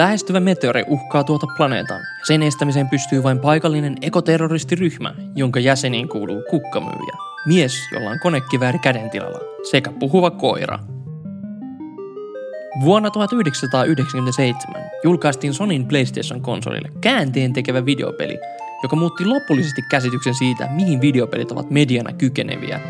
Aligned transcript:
Lähestyvä 0.00 0.40
meteori 0.40 0.84
uhkaa 0.88 1.24
tuota 1.24 1.46
planeetan. 1.56 2.00
Sen 2.22 2.42
estämiseen 2.42 2.88
pystyy 2.88 3.22
vain 3.22 3.38
paikallinen 3.38 3.96
ekoterroristiryhmä, 4.02 5.14
jonka 5.36 5.60
jäseniin 5.60 6.08
kuuluu 6.08 6.42
kukkamyyjä, 6.50 7.16
mies, 7.46 7.72
jolla 7.92 8.10
on 8.10 8.18
konekivääri 8.20 8.78
kädentilalla, 8.78 9.38
sekä 9.70 9.92
puhuva 9.92 10.30
koira. 10.30 10.78
Vuonna 12.84 13.10
1997 13.10 14.82
julkaistiin 15.04 15.54
Sonin 15.54 15.88
PlayStation-konsolille 15.88 16.92
käänteen 17.00 17.52
tekevä 17.52 17.86
videopeli, 17.86 18.38
joka 18.82 18.96
muutti 18.96 19.24
lopullisesti 19.24 19.82
käsityksen 19.90 20.34
siitä, 20.34 20.68
mihin 20.70 21.00
videopelit 21.00 21.52
ovat 21.52 21.70
mediana 21.70 22.12
kykeneviä 22.12 22.80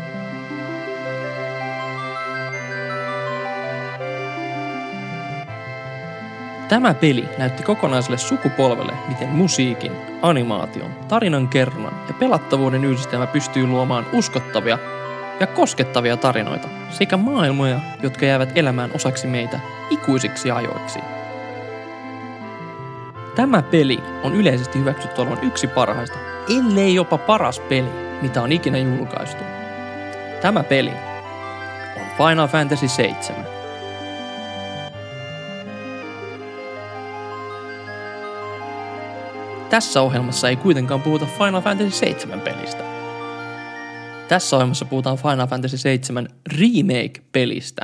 Tämä 6.71 6.93
peli 6.93 7.29
näytti 7.37 7.63
kokonaiselle 7.63 8.17
sukupolvelle, 8.17 8.93
miten 9.07 9.29
musiikin, 9.29 9.91
animaation, 10.21 10.91
tarinan 11.07 11.47
kerronnan 11.47 11.93
ja 12.07 12.13
pelattavuuden 12.13 12.85
yhdistelmä 12.85 13.27
pystyy 13.27 13.67
luomaan 13.67 14.05
uskottavia 14.13 14.77
ja 15.39 15.47
koskettavia 15.47 16.17
tarinoita 16.17 16.67
sekä 16.89 17.17
maailmoja, 17.17 17.79
jotka 18.03 18.25
jäävät 18.25 18.51
elämään 18.55 18.91
osaksi 18.95 19.27
meitä 19.27 19.59
ikuisiksi 19.89 20.51
ajoiksi. 20.51 20.99
Tämä 23.35 23.61
peli 23.61 23.99
on 24.23 24.35
yleisesti 24.35 24.79
hyväksytty 24.79 25.21
olevan 25.21 25.43
yksi 25.43 25.67
parhaista, 25.67 26.17
ellei 26.49 26.95
jopa 26.95 27.17
paras 27.17 27.59
peli, 27.59 27.89
mitä 28.21 28.41
on 28.41 28.51
ikinä 28.51 28.77
julkaistu. 28.77 29.43
Tämä 30.41 30.63
peli 30.63 30.91
on 31.95 32.05
Final 32.17 32.47
Fantasy 32.47 32.87
7. 32.87 33.50
Tässä 39.71 40.01
ohjelmassa 40.01 40.49
ei 40.49 40.55
kuitenkaan 40.55 41.01
puhuta 41.01 41.25
Final 41.25 41.61
Fantasy 41.61 41.91
7 41.91 42.41
pelistä. 42.41 42.83
Tässä 44.27 44.55
ohjelmassa 44.55 44.85
puhutaan 44.85 45.17
Final 45.17 45.47
Fantasy 45.47 45.77
7 45.77 46.27
Remake-pelistä. 46.59 47.81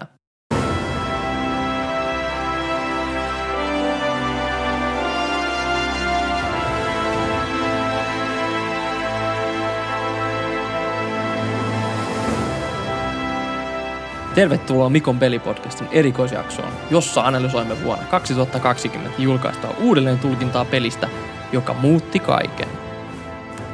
Tervetuloa 14.36 14.90
Mikon 14.90 15.20
pelipodcastin 15.20 15.88
erikoisjaksoon, 15.92 16.74
jossa 16.92 17.22
analysoimme 17.22 17.84
vuonna 17.84 18.06
2020 18.06 19.22
julkaistua 19.22 19.76
uudelleen 19.80 20.20
tulkintaa 20.20 20.66
pelistä– 20.66 21.10
joka 21.52 21.74
muutti 21.74 22.20
kaiken. 22.20 22.68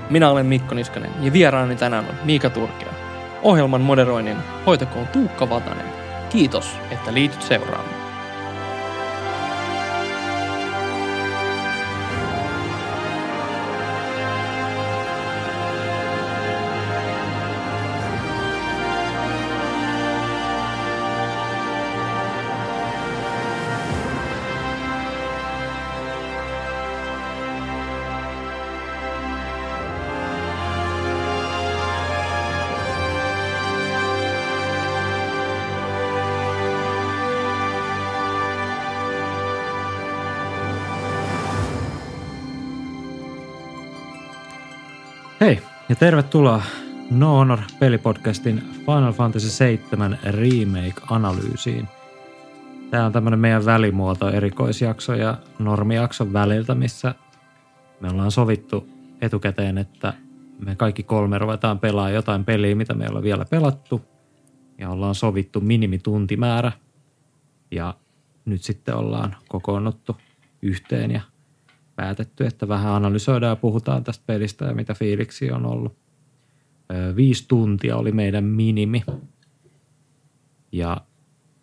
Minä 0.09 0.29
olen 0.29 0.45
Mikko 0.45 0.75
Niskanen 0.75 1.11
ja 1.21 1.33
vieraani 1.33 1.75
tänään 1.75 2.05
on 2.05 2.15
Miika 2.23 2.49
Turkea. 2.49 2.93
Ohjelman 3.43 3.81
moderoinnin 3.81 4.37
hoitakoon 4.65 5.07
Tuukka 5.07 5.49
Vatanen. 5.49 5.85
Kiitos, 6.29 6.77
että 6.91 7.13
liityt 7.13 7.41
seuraamaan. 7.41 8.02
Ja 45.93 45.97
tervetuloa 45.97 46.61
No 47.11 47.37
Honor 47.37 47.59
pelipodcastin 47.79 48.61
Final 48.85 49.13
Fantasy 49.13 49.49
7 49.49 50.19
Remake-analyysiin. 50.23 51.87
Tämä 52.91 53.05
on 53.05 53.11
tämmöinen 53.11 53.39
meidän 53.39 53.65
välimuoto 53.65 54.29
erikoisjakso 54.29 55.13
ja 55.13 55.37
normijakson 55.59 56.33
väliltä, 56.33 56.75
missä 56.75 57.15
me 57.99 58.09
ollaan 58.09 58.31
sovittu 58.31 58.87
etukäteen, 59.21 59.77
että 59.77 60.13
me 60.65 60.75
kaikki 60.75 61.03
kolme 61.03 61.37
ruvetaan 61.37 61.79
pelaa 61.79 62.09
jotain 62.09 62.45
peliä, 62.45 62.75
mitä 62.75 62.93
me 62.93 63.03
ei 63.03 63.11
ole 63.11 63.23
vielä 63.23 63.45
pelattu. 63.45 64.01
Ja 64.77 64.89
ollaan 64.89 65.15
sovittu 65.15 65.61
minimituntimäärä. 65.61 66.71
Ja 67.71 67.93
nyt 68.45 68.63
sitten 68.63 68.95
ollaan 68.95 69.35
kokoonnuttu 69.47 70.17
yhteen 70.61 71.11
ja 71.11 71.21
päätetty, 71.95 72.45
että 72.45 72.67
vähän 72.67 72.93
analysoidaan 72.93 73.51
ja 73.51 73.55
puhutaan 73.55 74.03
tästä 74.03 74.23
pelistä 74.27 74.65
ja 74.65 74.73
mitä 74.73 74.93
fiiliksi 74.93 75.51
on 75.51 75.65
ollut. 75.65 75.95
Viisi 77.15 77.45
tuntia 77.47 77.97
oli 77.97 78.11
meidän 78.11 78.43
minimi. 78.43 79.03
Ja 80.71 80.97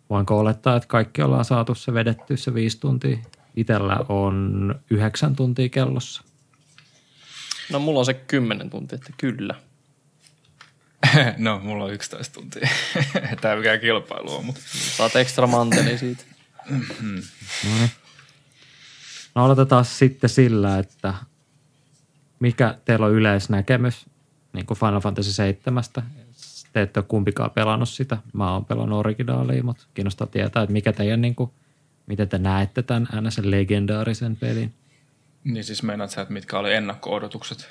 voinko 0.09 0.39
olettaa, 0.39 0.75
että 0.75 0.87
kaikki 0.87 1.21
ollaan 1.21 1.45
saatu 1.45 1.75
se 1.75 1.93
vedetty 1.93 2.37
se 2.37 2.53
viisi 2.53 2.79
tuntia. 2.79 3.17
Itellä 3.55 3.97
on 4.09 4.75
yhdeksän 4.89 5.35
tuntia 5.35 5.69
kellossa. 5.69 6.23
No 7.71 7.79
mulla 7.79 7.99
on 7.99 8.05
se 8.05 8.13
kymmenen 8.13 8.69
tuntia, 8.69 8.95
että 8.95 9.13
kyllä. 9.17 9.55
no, 11.37 11.59
mulla 11.63 11.83
on 11.83 11.93
11 11.93 12.33
tuntia. 12.33 12.69
Tämä 13.41 13.53
ei 13.53 13.57
mikään 13.59 13.79
kilpailu 13.79 14.35
on, 14.35 14.45
mutta... 14.45 14.61
Saat 14.97 15.15
ekstra 15.15 15.47
manteli 15.47 15.97
siitä. 15.97 16.23
Mm-hmm. 16.69 17.21
no 17.63 17.77
niin. 17.79 17.91
No 19.35 19.45
aloitetaan 19.45 19.85
sitten 19.85 20.29
sillä, 20.29 20.79
että 20.79 21.13
mikä 22.39 22.75
teillä 22.85 23.05
on 23.05 23.11
yleisnäkemys 23.11 24.05
niin 24.53 24.65
kuin 24.65 24.77
Final 24.77 24.99
Fantasy 24.99 25.31
7. 25.31 25.83
Te 26.73 26.81
ette 26.81 26.99
ole 26.99 27.05
kumpikaan 27.07 27.51
pelannut 27.51 27.89
sitä. 27.89 28.17
Mä 28.33 28.53
oon 28.53 28.65
pelannut 28.65 28.99
originaalia, 28.99 29.63
mutta 29.63 29.83
kiinnostaa 29.93 30.27
tietää, 30.27 30.63
että 30.63 30.73
mikä 30.73 30.93
teidän, 30.93 31.21
niin 31.21 31.35
kuin, 31.35 31.51
miten 32.07 32.29
te 32.29 32.37
näette 32.37 32.81
tämän 32.81 33.07
ns. 33.21 33.37
legendaarisen 33.37 34.35
pelin. 34.35 34.73
Niin 35.43 35.63
siis 35.63 35.83
meinaat 35.83 36.09
sä, 36.09 36.21
että 36.21 36.33
mitkä 36.33 36.59
oli 36.59 36.73
ennakko-odotukset? 36.73 37.67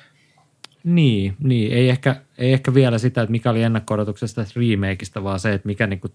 Niin, 0.84 1.36
niin. 1.38 1.72
Ei, 1.72 1.88
ehkä, 1.88 2.22
ei 2.38 2.52
ehkä 2.52 2.74
vielä 2.74 2.98
sitä, 2.98 3.22
että 3.22 3.30
mikä 3.30 3.50
oli 3.50 3.62
ennakko-odotuksesta 3.62 4.44
remakeista, 4.56 5.24
vaan 5.24 5.40
se, 5.40 5.52
että 5.52 5.66
mikä 5.66 5.86
niin 5.86 6.00
kuin, 6.00 6.12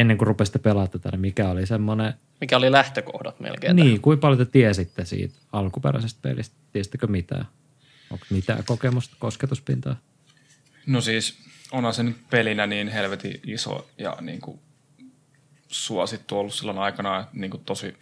ennen 0.00 0.18
kuin 0.18 0.26
rupesitte 0.26 0.58
pelaamaan 0.58 0.90
tätä, 0.90 1.10
niin 1.10 1.20
mikä 1.20 1.48
oli 1.48 1.66
semmoinen– 1.66 2.14
mikä 2.40 2.56
oli 2.56 2.72
lähtökohdat 2.72 3.40
melkein? 3.40 3.76
Niin, 3.76 4.00
kuinka 4.00 4.20
paljon 4.20 4.38
te 4.38 4.44
tiesitte 4.44 5.04
siitä 5.04 5.34
alkuperäisestä 5.52 6.18
pelistä? 6.22 6.56
Tiesittekö 6.72 7.06
mitään? 7.06 7.46
Onko 8.10 8.26
mitään 8.30 8.64
kokemusta, 8.64 9.16
kosketuspintaa? 9.18 9.96
No 10.86 11.00
siis 11.00 11.38
onhan 11.72 11.94
se 11.94 12.02
nyt 12.02 12.16
pelinä 12.30 12.66
niin 12.66 12.88
helvetin 12.88 13.40
iso 13.46 13.90
ja 13.98 14.16
niin 14.20 14.40
kuin 14.40 14.60
suosittu 15.68 16.38
ollut 16.38 16.54
silloin 16.54 16.78
aikana, 16.78 17.20
että 17.20 17.30
niin 17.32 17.50
kuin 17.50 17.64
tosi 17.64 17.96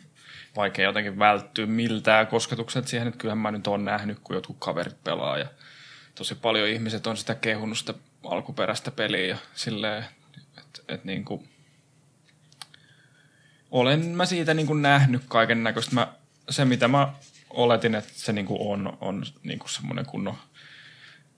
vaikea 0.57 0.85
jotenkin 0.85 1.19
välttyä 1.19 1.67
miltään 1.67 2.27
kosketukset 2.27 2.89
siihen, 2.89 3.09
että 3.09 3.19
kyllähän 3.19 3.39
mä 3.39 3.51
nyt 3.51 3.67
oon 3.67 3.85
nähnyt, 3.85 4.19
kun 4.19 4.37
jotkut 4.37 4.57
kaverit 4.59 5.05
pelaa 5.05 5.39
ja 5.39 5.47
tosi 6.15 6.35
paljon 6.35 6.69
ihmiset 6.69 7.07
on 7.07 7.17
sitä 7.17 7.35
kehunut 7.35 7.79
sitä 7.79 7.95
alkuperäistä 8.25 8.91
peliä 8.91 9.27
ja 9.27 9.37
silleen, 9.55 10.05
että, 10.59 10.81
että 10.89 11.07
niin 11.07 11.25
kuin 11.25 11.49
olen 13.75 14.07
mä 14.07 14.27
siitä 14.27 14.55
niin 14.55 14.67
kuin 14.67 14.83
nähnyt 14.83 15.23
kaiken 15.29 15.65
näköistä. 15.65 16.07
se, 16.51 16.65
mitä 16.65 16.89
mä 16.89 17.13
oletin, 17.51 17.95
että 17.95 18.13
se 18.15 18.33
niin 18.33 18.47
kuin 18.47 18.59
on, 18.61 18.99
on 19.01 19.25
niin 19.43 19.59
kuin 19.59 19.71
semmoinen 19.71 20.07
kunnon 20.07 20.37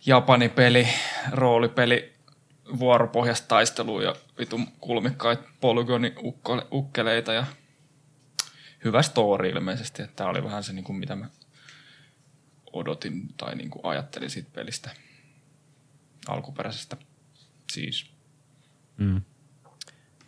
Japani-peli, 0.07 0.89
roolipeli, 1.31 2.13
vuoropohjasta 2.79 3.49
taistelua 3.49 4.03
ja 4.03 4.15
vitun 4.39 4.67
kulmikkaita 4.81 5.43
polygoni-ukkeleita 5.61 7.33
ja 7.33 7.47
hyvä 8.85 9.03
story 9.03 9.49
ilmeisesti. 9.49 10.03
Että 10.03 10.17
tämä 10.17 10.31
oli 10.31 10.45
vähän 10.45 10.65
se, 10.65 10.73
niin 10.73 10.85
kuin 10.85 10.97
mitä 10.97 11.17
mä 11.17 11.27
odotin 12.73 13.29
tai 13.37 13.55
niin 13.55 13.71
kuin 13.71 13.85
ajattelin 13.85 14.31
siitä 14.31 14.51
pelistä 14.53 14.91
alkuperäisestä 16.29 16.97
siis. 17.73 18.11
Mm. 18.97 19.21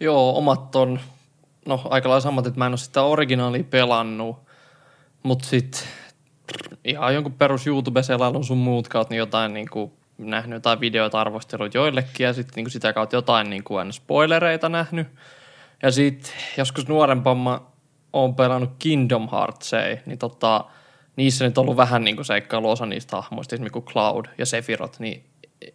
Joo, 0.00 0.38
omat 0.38 0.76
on 0.76 1.00
no 1.68 1.80
aika 1.84 2.08
lailla 2.08 2.20
samat, 2.20 2.46
että 2.46 2.58
mä 2.58 2.66
en 2.66 2.72
ole 2.72 2.78
sitä 2.78 3.02
originaalia 3.02 3.64
pelannut, 3.64 4.36
mutta 5.22 5.46
sitten 5.46 5.80
ihan 6.84 7.14
jonkun 7.14 7.32
perus 7.32 7.66
YouTube-selailun 7.66 8.44
sun 8.44 8.58
muut 8.58 8.88
kautta 8.88 9.12
niin 9.12 9.18
jotain 9.18 9.54
niin 9.54 9.68
kuin 9.70 9.92
nähnyt 10.18 10.56
jotain 10.56 10.80
videoita, 10.80 11.20
arvosteluita 11.20 11.78
joillekin 11.78 12.24
ja 12.24 12.32
sitten 12.32 12.64
niin 12.64 12.70
sitä 12.70 12.92
kautta 12.92 13.16
jotain 13.16 13.50
niin 13.50 13.64
kuin 13.64 13.92
spoilereita 13.92 14.68
nähnyt. 14.68 15.06
Ja 15.82 15.90
sitten 15.90 16.32
joskus 16.56 16.88
nuorempana 16.88 17.60
oon 18.12 18.34
pelannut 18.34 18.70
Kingdom 18.78 19.28
Heartsia, 19.32 19.96
niin 20.06 20.18
tota, 20.18 20.64
niissä 21.16 21.44
nyt 21.44 21.58
on 21.58 21.62
ollut 21.62 21.76
vähän 21.76 22.04
niin 22.04 22.16
kuin 22.16 22.26
seikkailu 22.26 22.70
osa 22.70 22.86
niistä 22.86 23.16
hahmoista, 23.16 23.54
esimerkiksi 23.54 23.80
kuin 23.80 23.84
Cloud 23.84 24.24
ja 24.38 24.46
Sephiroth, 24.46 25.00
niin 25.00 25.24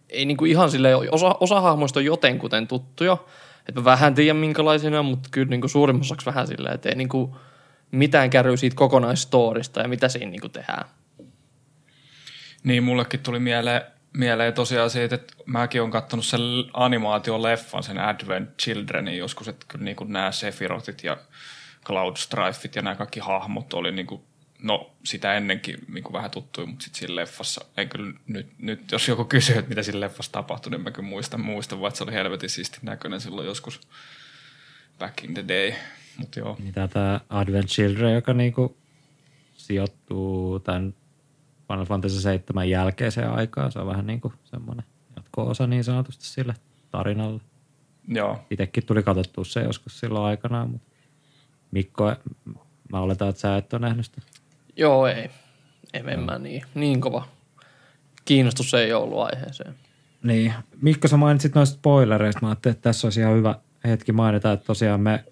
ei 0.08 0.24
niin 0.24 0.36
kuin 0.36 0.50
ihan 0.50 0.70
sille 0.70 0.96
osa, 0.96 1.36
osa 1.40 1.60
hahmoista 1.60 2.00
on 2.00 2.04
jotenkuten 2.04 2.68
tuttuja, 2.68 3.16
että 3.68 3.80
mä 3.80 3.84
vähän 3.84 4.14
tiedän 4.14 4.36
on, 4.98 5.04
mutta 5.04 5.28
kyllä 5.32 5.50
niin 5.50 5.60
kuin 5.60 5.70
vähän 6.26 6.46
silleen, 6.46 6.74
että 6.74 6.88
ei 6.88 6.94
niin 6.94 7.08
kuin 7.08 7.34
mitään 7.90 8.30
käry 8.30 8.56
siitä 8.56 8.76
kokonaistorista 8.76 9.80
ja 9.80 9.88
mitä 9.88 10.08
siinä 10.08 10.30
niin 10.30 10.40
kuin 10.40 10.50
tehdään. 10.50 10.84
Niin, 12.64 12.82
mullekin 12.82 13.20
tuli 13.20 13.38
mieleen, 13.38 13.82
mieleen 14.12 14.54
tosiaan 14.54 14.90
siitä, 14.90 15.14
että 15.14 15.34
mäkin 15.46 15.80
olen 15.80 15.90
katsonut 15.90 16.26
sen 16.26 16.40
animaatioleffan, 16.72 17.82
sen 17.82 17.98
Advent 17.98 18.50
Childrenin 18.62 19.18
joskus, 19.18 19.48
että 19.48 19.66
kyllä 19.68 19.84
niin 19.84 19.96
kuin 19.96 20.12
nämä 20.12 20.32
Sephirothit 20.32 21.04
ja 21.04 21.16
Cloud 21.84 22.16
Strifeit 22.16 22.76
ja 22.76 22.82
nämä 22.82 22.96
kaikki 22.96 23.20
hahmot 23.20 23.74
oli 23.74 23.92
niin 23.92 24.06
kuin, 24.06 24.22
no 24.62 24.90
sitä 25.04 25.34
ennenkin 25.34 25.78
niin 25.88 26.04
kuin 26.04 26.12
vähän 26.12 26.30
tuttuja, 26.30 26.66
mutta 26.66 26.84
sitten 26.84 26.98
siinä 26.98 27.16
leffassa, 27.16 27.64
en 27.76 27.88
kyllä 27.88 28.12
nyt, 28.26 28.46
nyt 28.58 28.92
jos 28.92 29.08
joku 29.08 29.24
kysyy, 29.24 29.58
että 29.58 29.68
mitä 29.68 29.82
siinä 29.82 30.00
leffassa 30.00 30.32
tapahtui, 30.32 30.70
niin 30.70 30.80
mä 30.80 30.90
kyllä 30.90 31.08
muistan, 31.08 31.40
muistan 31.40 31.80
vaan, 31.80 31.88
että 31.88 31.98
se 31.98 32.04
oli 32.04 32.12
helvetin 32.12 32.50
siisti 32.50 32.78
näköinen 32.82 33.20
silloin 33.20 33.46
joskus 33.46 33.80
back 34.98 35.24
in 35.24 35.34
the 35.34 35.44
day. 35.48 35.72
Mut 36.16 36.36
joo. 36.36 36.56
Mitä 36.60 36.88
tämä 36.88 37.20
Advent 37.30 37.66
Children, 37.66 38.14
joka 38.14 38.32
niinku 38.32 38.76
sijoittuu 39.56 40.60
tämän 40.60 40.94
Final 41.68 41.84
Fantasy 41.84 42.20
7 42.20 42.70
jälkeiseen 42.70 43.30
aikaan. 43.30 43.72
Se 43.72 43.78
on 43.78 43.86
vähän 43.86 44.06
niin 44.06 44.20
kuin 44.20 44.34
semmoinen 44.44 44.84
jatko-osa 45.16 45.66
niin 45.66 45.84
sanotusti 45.84 46.24
sille 46.24 46.54
tarinalle. 46.90 47.40
Joo. 48.08 48.46
Itekin 48.50 48.86
tuli 48.86 49.02
katsottua 49.02 49.44
se 49.44 49.60
joskus 49.60 50.00
silloin 50.00 50.24
aikanaan, 50.24 50.70
mutta 50.70 50.90
Mikko, 51.70 52.14
mä 52.92 53.00
oletan, 53.00 53.28
että 53.28 53.40
sä 53.40 53.56
et 53.56 53.72
ole 53.72 53.80
nähnyt 53.80 54.06
sitä. 54.06 54.22
Joo, 54.76 55.06
ei. 55.06 55.30
En, 55.92 56.08
en 56.08 56.20
mä 56.20 56.38
niin, 56.38 56.62
niin 56.74 57.00
kova. 57.00 57.28
Kiinnostus 58.24 58.74
ei 58.74 58.92
ollut 58.92 59.18
aiheeseen. 59.18 59.74
Niin. 60.22 60.54
Mikko, 60.82 61.08
sä 61.08 61.16
mainitsit 61.16 61.54
noista 61.54 61.76
spoilereista. 61.76 62.40
Mä 62.42 62.48
ajattelin, 62.48 62.74
että 62.74 62.82
tässä 62.82 63.06
olisi 63.06 63.20
ihan 63.20 63.36
hyvä 63.36 63.54
hetki 63.84 64.12
mainita, 64.12 64.52
että 64.52 64.66
tosiaan 64.66 65.00
me 65.00 65.24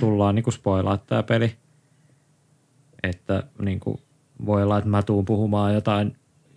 tullaan 0.00 0.34
niin 0.34 0.52
spoilaa 0.52 0.96
tämä 0.98 1.22
peli. 1.22 1.56
Että 3.02 3.42
niin 3.62 3.80
kuin 3.80 4.00
voi 4.46 4.62
olla, 4.62 4.78
että 4.78 4.90
mä 4.90 5.02
tuun 5.02 5.24
puhumaan 5.24 5.74
jotain, 5.74 6.16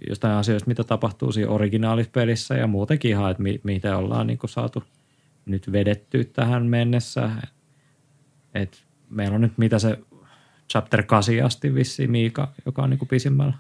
jostain 0.10 0.34
asioista, 0.34 0.68
mitä 0.68 0.84
tapahtuu 0.84 1.32
siinä 1.32 1.52
originaalispelissä 1.52 2.56
ja 2.56 2.68
muutenkin 2.68 3.12
ihan, 3.12 3.32
että 3.32 3.44
mi- 3.44 3.62
miten 3.64 3.96
ollaan 3.96 4.28
niin 4.28 4.38
kuin 4.38 4.50
saatu 4.50 4.84
nyt 5.46 5.72
vedetty 5.72 6.26
tähän 6.26 6.66
mennessä. 6.66 7.30
Et 8.54 8.84
meillä 9.10 9.36
on 9.36 9.42
nyt 9.42 9.58
mitä 9.58 9.80
se 9.80 10.00
chapter 10.70 11.04
8 11.04 11.46
asti 11.46 11.76
vissiin 11.76 12.12
Miika, 12.12 12.48
joka 12.66 12.84
on 12.84 12.90
niin 12.90 12.98
kuin 12.98 13.10
pisimmällä. 13.10 13.54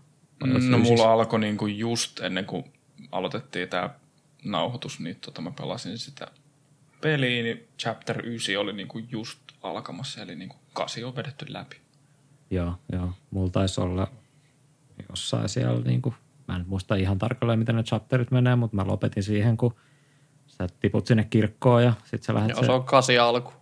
No 0.69 0.77
mulla 0.77 1.13
alkoi 1.13 1.39
niinku 1.39 1.67
just 1.67 2.19
ennen 2.19 2.45
kuin 2.45 2.63
aloitettiin 3.11 3.69
tämä 3.69 3.89
nauhoitus, 4.43 4.99
niin 4.99 5.15
tota 5.15 5.41
mä 5.41 5.51
pelasin 5.51 5.97
sitä 5.97 6.27
peliä, 7.01 7.43
niin 7.43 7.67
chapter 7.79 8.25
9 8.25 8.57
oli 8.57 8.73
niinku 8.73 8.97
just 8.97 9.39
alkamassa, 9.61 10.21
eli 10.21 10.35
niinku 10.35 10.55
8 10.73 11.05
on 11.05 11.15
vedetty 11.15 11.45
läpi. 11.49 11.75
Joo, 12.49 12.75
joo. 12.91 13.13
Mulla 13.31 13.49
taisi 13.49 13.81
olla 13.81 14.07
jossain 15.09 15.49
siellä, 15.49 15.81
niin 15.81 16.01
kuin, 16.01 16.15
mä 16.47 16.55
en 16.55 16.65
muista 16.67 16.95
ihan 16.95 17.19
tarkalleen, 17.19 17.59
miten 17.59 17.75
ne 17.75 17.83
chapterit 17.83 18.31
menee, 18.31 18.55
mutta 18.55 18.75
mä 18.75 18.87
lopetin 18.87 19.23
siihen, 19.23 19.57
kun 19.57 19.75
sä 20.47 20.67
tiput 20.79 21.05
sinne 21.05 21.23
kirkkoon 21.23 21.83
ja 21.83 21.93
sit 22.05 22.23
sä 22.23 22.33
lähdet 22.33 22.49
Joo, 22.49 22.63
se 22.63 22.71
on 22.71 22.83
kasi 22.83 23.19
alku. 23.19 23.53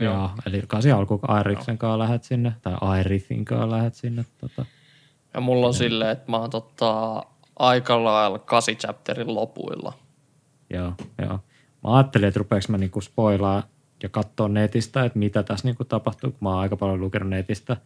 Joo, 0.00 0.14
joo 0.14 0.30
eli 0.46 0.62
kasi 0.66 0.92
alku, 0.92 1.20
Airiksen 1.22 1.78
kanssa 1.78 1.98
lähdet 1.98 2.24
sinne, 2.24 2.52
tai 2.62 2.74
Airithin 2.80 3.44
kanssa 3.44 3.70
lähdet 3.70 3.94
sinne. 3.94 4.24
Tota. 4.38 4.66
Ja 5.34 5.40
mulla 5.40 5.66
on 5.66 5.74
silleen, 5.74 6.10
että 6.10 6.30
mä 6.30 6.36
oon 6.36 6.50
tota, 6.50 7.22
aika 7.58 8.04
lailla 8.04 8.38
kasi 8.38 8.76
chapterin 8.76 9.34
lopuilla. 9.34 9.92
Joo, 10.70 10.92
joo. 11.22 11.40
Mä 11.84 11.96
ajattelin, 11.96 12.28
että 12.28 12.38
rupeeks 12.38 12.68
mä 12.68 12.78
niinku 12.78 13.00
spoilaa 13.00 13.62
ja 14.02 14.08
katsoa 14.08 14.48
netistä, 14.48 15.04
että 15.04 15.18
mitä 15.18 15.42
tässä 15.42 15.68
niinku 15.68 15.84
tapahtuu, 15.84 16.30
kun 16.30 16.38
mä 16.40 16.50
oon 16.50 16.58
aika 16.58 16.76
paljon 16.76 17.00
lukenut 17.00 17.28
netistä. 17.28 17.76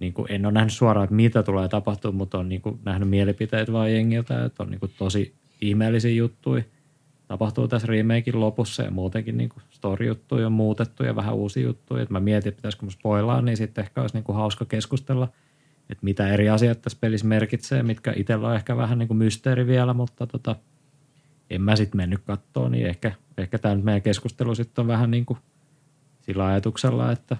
Niinku, 0.00 0.26
en 0.28 0.46
ole 0.46 0.52
nähnyt 0.52 0.72
suoraan, 0.72 1.04
että 1.04 1.16
mitä 1.16 1.42
tulee 1.42 1.68
tapahtua, 1.68 2.12
mutta 2.12 2.38
on 2.38 2.48
niinku 2.48 2.78
nähnyt 2.84 3.08
mielipiteet 3.08 3.72
vaan 3.72 3.92
jengiltä, 3.92 4.44
että 4.44 4.62
on 4.62 4.70
niinku 4.70 4.88
tosi 4.88 5.34
ihmeellisiä 5.60 6.10
juttuja. 6.10 6.64
Tapahtuu 7.28 7.68
tässä 7.68 7.86
remakein 7.86 8.40
lopussa 8.40 8.82
ja 8.82 8.90
muutenkin 8.90 9.36
niinku 9.36 9.60
story-juttuja 9.70 10.46
on 10.46 10.52
muutettu 10.52 11.04
ja 11.04 11.16
vähän 11.16 11.34
uusia 11.34 11.62
juttuja. 11.62 12.02
Et 12.02 12.10
mä 12.10 12.20
mietin, 12.20 12.48
että 12.48 12.58
pitäisikö 12.58 12.84
mä 12.86 12.90
spoilaa, 12.90 13.42
niin 13.42 13.56
sitten 13.56 13.84
ehkä 13.84 14.00
olisi 14.00 14.16
niinku 14.16 14.32
hauska 14.32 14.64
keskustella, 14.64 15.28
että 15.90 16.04
mitä 16.04 16.28
eri 16.28 16.48
asiat 16.48 16.82
tässä 16.82 16.98
pelissä 17.00 17.26
merkitsee, 17.26 17.82
mitkä 17.82 18.12
itsellä 18.16 18.48
on 18.48 18.54
ehkä 18.54 18.76
vähän 18.76 18.98
niinku 18.98 19.14
mysteeri 19.14 19.66
vielä, 19.66 19.94
mutta 19.94 20.26
tota, 20.26 20.56
en 21.50 21.62
mä 21.62 21.76
sitten 21.76 21.96
mennyt 21.96 22.20
kattoon, 22.26 22.72
niin 22.72 22.86
ehkä, 22.86 23.12
ehkä 23.38 23.58
tämä 23.58 23.74
meidän 23.74 24.02
keskustelu 24.02 24.54
sitten 24.54 24.82
on 24.82 24.86
vähän 24.86 25.10
niin 25.10 25.26
kuin 25.26 25.38
sillä 26.22 26.46
ajatuksella, 26.46 27.12
että 27.12 27.36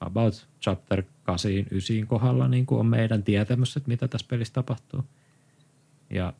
about 0.00 0.46
chapter 0.62 1.02
8, 1.24 1.50
9 1.70 2.06
kohdalla 2.06 2.48
niin 2.48 2.66
kuin 2.66 2.80
on 2.80 2.86
meidän 2.86 3.22
tietämys, 3.22 3.76
että 3.76 3.88
mitä 3.88 4.08
tässä 4.08 4.26
pelissä 4.30 4.54
tapahtuu. 4.54 5.04
Ja 6.10 6.32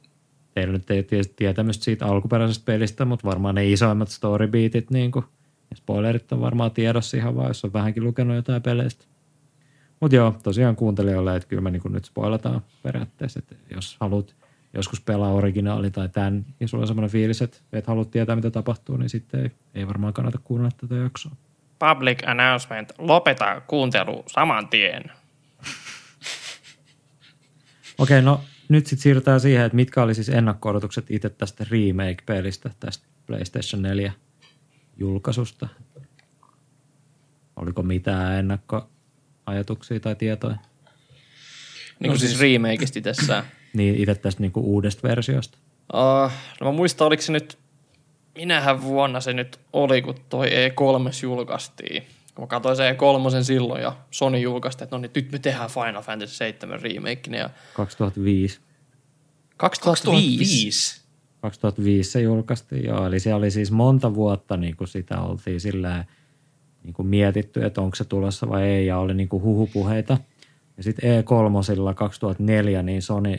teillä 0.54 0.72
nyt 0.72 0.90
ei 0.90 1.02
tietysti 1.02 1.34
tietämystä 1.36 1.84
siitä 1.84 2.06
alkuperäisestä 2.06 2.64
pelistä, 2.64 3.04
mutta 3.04 3.28
varmaan 3.28 3.54
ne 3.54 3.70
isoimmat 3.70 4.08
storybeatit 4.08 4.90
niin 4.90 5.10
kuin, 5.10 5.24
ja 5.70 5.76
spoilerit 5.76 6.32
on 6.32 6.40
varmaan 6.40 6.70
tiedossa 6.70 7.16
ihan 7.16 7.36
vaan, 7.36 7.48
jos 7.48 7.64
on 7.64 7.72
vähänkin 7.72 8.04
lukenut 8.04 8.36
jotain 8.36 8.62
peleistä. 8.62 9.04
Mutta 10.00 10.16
joo, 10.16 10.34
tosiaan 10.42 10.76
kuuntelijoille, 10.76 11.36
että 11.36 11.48
kyllä 11.48 11.62
me 11.62 11.70
niin 11.70 11.82
nyt 11.88 12.04
spoilataan 12.04 12.60
periaatteessa, 12.82 13.38
että 13.38 13.54
jos 13.74 13.96
haluat 14.00 14.34
joskus 14.74 15.00
pelaa 15.00 15.32
originaali 15.32 15.90
tai 15.90 16.08
tämän, 16.08 16.46
ja 16.60 16.68
sulla 16.68 16.82
on 16.82 16.88
semmoinen 16.88 17.10
fiilis, 17.10 17.42
että 17.42 17.58
et 17.72 17.86
halua 17.86 18.04
tietää, 18.04 18.36
mitä 18.36 18.50
tapahtuu, 18.50 18.96
niin 18.96 19.10
sitten 19.10 19.40
ei, 19.40 19.50
ei 19.74 19.88
varmaan 19.88 20.12
kannata 20.12 20.38
kuunnella 20.44 20.76
tätä 20.80 20.94
jaksoa. 20.94 21.32
Public 21.78 22.22
announcement. 22.26 22.92
Lopeta 22.98 23.60
kuuntelu 23.60 24.24
saman 24.26 24.68
tien. 24.68 25.04
Okei, 27.98 28.22
no 28.22 28.40
nyt 28.68 28.86
sitten 28.86 29.02
siirrytään 29.02 29.40
siihen, 29.40 29.64
että 29.64 29.76
mitkä 29.76 30.02
oli 30.02 30.14
siis 30.14 30.28
ennakko-odotukset 30.28 31.10
itse 31.10 31.30
tästä 31.30 31.66
remake-pelistä, 31.70 32.70
tästä 32.80 33.06
PlayStation 33.26 33.82
4 33.82 34.12
julkaisusta. 34.96 35.68
Oliko 37.56 37.82
mitään 37.82 38.38
ennakkoajatuksia 38.38 40.00
tai 40.00 40.16
tietoja? 40.16 40.56
Niin 42.00 42.10
kuin 42.10 42.18
siis 42.18 42.40
remakeista 42.40 42.98
itsessään. 42.98 43.44
Niin 43.74 43.94
itse 43.94 44.14
tästä 44.14 44.40
niinku 44.40 44.60
uudesta 44.60 45.08
versiosta. 45.08 45.58
Uh, 45.94 46.32
no 46.60 46.66
mä 46.66 46.72
muistan, 46.72 47.06
oliko 47.06 47.22
se 47.22 47.32
nyt, 47.32 47.58
minähän 48.34 48.82
vuonna 48.82 49.20
se 49.20 49.32
nyt 49.32 49.60
oli, 49.72 50.02
kun 50.02 50.14
toi 50.28 50.46
E3 50.46 51.22
julkaistiin. 51.22 52.02
Kun 52.34 52.42
mä 52.42 52.46
katsoin 52.46 52.76
se 52.76 52.92
E3 52.92 53.42
silloin 53.44 53.82
ja 53.82 53.96
Sony 54.10 54.38
julkaisi, 54.38 54.78
että 54.82 54.96
no 54.96 55.00
niin, 55.00 55.10
nyt 55.14 55.32
me 55.32 55.38
tehdään 55.38 55.70
Final 55.70 56.02
Fantasy 56.02 56.34
7 56.34 56.80
remake. 56.80 57.36
Ja 57.36 57.50
2005. 57.74 58.60
2005? 59.56 61.04
2005 61.40 62.10
se 62.10 62.20
julkaistiin, 62.20 62.84
joo. 62.84 63.06
Eli 63.06 63.20
se 63.20 63.34
oli 63.34 63.50
siis 63.50 63.70
monta 63.70 64.14
vuotta 64.14 64.56
niin 64.56 64.76
kuin 64.76 64.88
sitä 64.88 65.20
oltiin 65.20 65.60
sillä 65.60 66.04
niin 66.82 66.94
kuin 66.94 67.08
mietitty, 67.08 67.64
että 67.64 67.80
onko 67.80 67.96
se 67.96 68.04
tulossa 68.04 68.48
vai 68.48 68.62
ei, 68.62 68.86
ja 68.86 68.98
oli 68.98 69.14
niin 69.14 69.28
kuin 69.28 69.42
huhupuheita. 69.42 70.18
Ja 70.76 70.82
sitten 70.82 71.24
E3 71.24 71.94
2004, 71.94 72.82
niin 72.82 73.02
Sony 73.02 73.38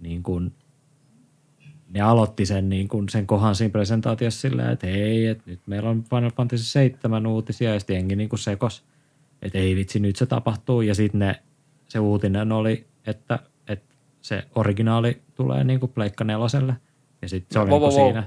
niin 0.00 0.22
kuin, 0.22 0.54
ne 1.88 2.00
aloitti 2.00 2.46
sen, 2.46 2.68
niin 2.68 2.88
kuin, 2.88 3.08
sen 3.08 3.26
kohan 3.26 3.54
siinä 3.54 3.72
presentaatiossa 3.72 4.40
sillä, 4.40 4.70
että 4.70 4.86
hei, 4.86 5.26
että 5.26 5.44
nyt 5.46 5.60
meillä 5.66 5.90
on 5.90 6.04
Final 6.04 6.30
Fantasy 6.30 6.64
7 6.64 7.26
uutisia, 7.26 7.72
ja 7.72 7.80
sitten 7.80 7.96
jengi 7.96 8.16
niin 8.16 8.28
kuin 8.28 8.40
sekos, 8.40 8.84
että 9.42 9.58
ei 9.58 9.76
vitsi, 9.76 10.00
nyt 10.00 10.16
se 10.16 10.26
tapahtuu, 10.26 10.82
ja 10.82 10.94
sitten 10.94 11.18
ne, 11.18 11.42
se 11.88 11.98
uutinen 11.98 12.52
oli, 12.52 12.86
että, 13.06 13.38
että 13.68 13.94
se 14.20 14.44
originaali 14.54 15.22
tulee 15.34 15.64
niin 15.64 15.80
kuin 15.80 15.92
Pleikka 15.92 16.24
neloselle, 16.24 16.76
ja 17.22 17.28
sitten 17.28 17.54
se 17.54 17.58
oli 17.58 17.70
Wow, 17.70 17.80
niin 17.80 17.90
kuin 17.90 18.00
wow. 18.00 18.06
siinä. 18.06 18.24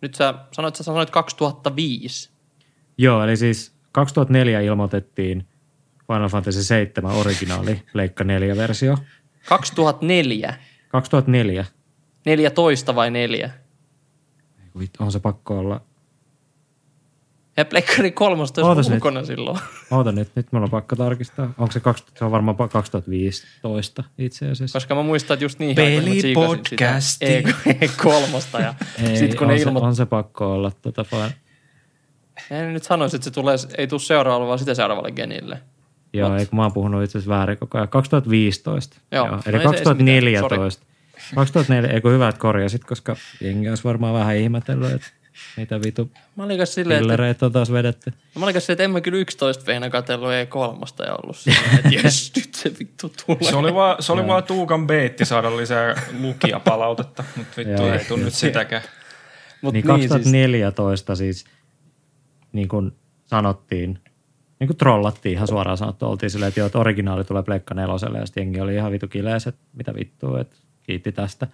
Nyt 0.00 0.14
sä 0.14 0.34
sanoit, 0.52 0.76
sä 0.76 0.84
sanoit 0.84 1.10
2005. 1.10 2.30
Joo, 2.98 3.24
eli 3.24 3.36
siis 3.36 3.72
2004 3.92 4.60
ilmoitettiin 4.60 5.46
Final 6.06 6.28
Fantasy 6.28 6.62
7 6.62 7.12
originaali 7.12 7.82
Pleikka 7.92 8.24
4 8.24 8.56
versio. 8.56 8.98
2004. 9.48 10.54
2004. 10.88 11.64
14 12.26 12.94
vai 12.94 13.10
4? 13.10 13.46
Ei 13.46 14.70
kun 14.72 14.80
vittu, 14.80 15.02
On 15.04 15.12
se 15.12 15.20
pakko 15.20 15.58
olla. 15.58 15.80
Ja 17.56 17.64
Pleikkari 17.64 18.10
13 18.10 18.60
Ootas 18.62 18.76
olisi 18.76 18.90
nyt. 18.90 18.96
ulkona 18.96 19.24
silloin. 19.24 19.58
Oota 19.90 20.12
nyt, 20.12 20.28
nyt 20.36 20.52
mulla 20.52 20.64
on 20.64 20.70
pakko 20.70 20.96
tarkistaa. 20.96 21.52
Onko 21.58 21.72
se, 21.72 21.80
20, 21.80 22.18
se 22.18 22.24
on 22.24 22.30
varmaan 22.30 22.56
2015 22.68 24.04
itse 24.18 24.50
asiassa. 24.50 24.76
Koska 24.76 24.94
mä 24.94 25.02
muistan, 25.02 25.34
että 25.34 25.44
just 25.44 25.58
niin 25.58 25.68
aikoina 25.80 25.96
mä 25.96 26.02
tsiikasin 26.02 26.34
Pelipodcasti. 26.34 27.26
sitä 27.26 27.50
E3 28.58 28.62
ja 28.62 28.74
Ei, 29.08 29.16
sit 29.16 29.34
kun 29.34 29.46
on, 29.46 29.52
ne 29.52 29.58
se, 29.58 29.62
ilmoitti, 29.62 29.86
on 29.86 29.96
se 29.96 30.06
pakko 30.06 30.52
olla. 30.52 30.72
Tota, 30.82 31.04
fan. 31.04 31.30
en 32.50 32.72
nyt 32.72 32.82
sanoisi, 32.82 33.16
että 33.16 33.24
se 33.24 33.30
tulee, 33.30 33.56
ei 33.78 33.86
tule 33.86 34.00
seuraavalle, 34.00 34.46
vaan 34.46 34.58
sitä 34.58 34.74
seuraavalle 34.74 35.10
genille. 35.12 35.60
Joo, 36.12 36.36
eikö 36.36 36.56
mä 36.56 36.62
oon 36.62 36.72
puhunut 36.72 37.04
itse 37.04 37.18
asiassa 37.18 37.34
väärin 37.34 37.58
koko 37.58 37.78
ajan. 37.78 37.88
2015. 37.88 38.96
Joo, 39.12 39.26
Joo. 39.26 39.36
no 39.36 39.42
Eli 39.46 39.52
se 39.52 39.58
mitään. 39.58 39.74
2014. 39.74 40.86
2004, 41.34 41.90
eikö 41.90 42.10
hyvä, 42.10 42.28
että 42.28 42.40
korjasit, 42.40 42.84
koska 42.84 43.16
jengi 43.40 43.68
olisi 43.68 43.84
varmaan 43.84 44.14
vähän 44.14 44.36
ihmetellyt, 44.36 44.92
että 44.92 45.08
mitä 45.56 45.82
vitu 45.82 46.10
Mä 46.36 46.44
olin 46.44 46.66
silleen, 46.66 46.98
että, 46.98 47.02
pillereitä 47.02 47.46
on 47.46 47.52
taas 47.52 47.72
vedetty. 47.72 48.12
mä 48.38 48.44
olin 48.44 48.52
kanssa 48.52 48.66
silleen, 48.66 48.74
että 48.74 48.84
en 48.84 48.90
mä 48.90 49.00
kyllä 49.00 49.18
11 49.18 49.66
veinä 49.66 49.90
katsellut 49.90 50.28
E3 50.28 51.06
ja 51.06 51.16
ollut 51.22 51.36
siinä, 51.36 51.58
että 51.76 51.88
jes, 52.02 52.32
nyt 52.36 52.54
se 52.54 52.72
vittu 52.78 53.12
tulee. 53.26 53.50
Se 53.50 53.56
oli 53.56 53.74
vaan, 53.74 54.02
se 54.02 54.12
oli 54.12 54.26
vaan 54.26 54.44
Tuukan 54.44 54.86
beitti 54.86 55.24
saada 55.24 55.56
lisää 55.56 56.02
lukijapalautetta, 56.20 57.24
mutta 57.36 57.52
vittu 57.56 57.82
Joo. 57.82 57.92
ei 57.92 58.04
tule 58.04 58.24
nyt 58.24 58.34
sitäkään. 58.34 58.82
Mut 59.62 59.74
Niin, 59.74 59.86
niin, 59.86 59.98
siis, 59.98 60.10
2014 60.10 61.16
siis, 61.16 61.44
niin 62.52 62.68
kuin 62.68 62.92
sanottiin, 63.26 63.98
niin 64.60 64.68
kuin 64.68 64.76
trollattiin 64.76 65.32
ihan 65.32 65.48
suoraan 65.48 65.78
sanottu, 65.78 66.06
oltiin 66.06 66.30
silleen, 66.30 66.48
että 66.48 66.60
joo, 66.60 66.66
että 66.66 66.78
originaali 66.78 67.24
tulee 67.24 67.42
Pleikka 67.42 67.74
neloselle 67.74 68.18
ja 68.18 68.26
sitten 68.26 68.40
jengi 68.40 68.60
oli 68.60 68.74
ihan 68.74 68.92
vitu 68.92 69.08
kilees, 69.08 69.46
että 69.46 69.60
mitä 69.72 69.94
vittua, 69.94 70.40
että 70.40 70.56
kiitti 70.86 71.12
tästä. 71.12 71.46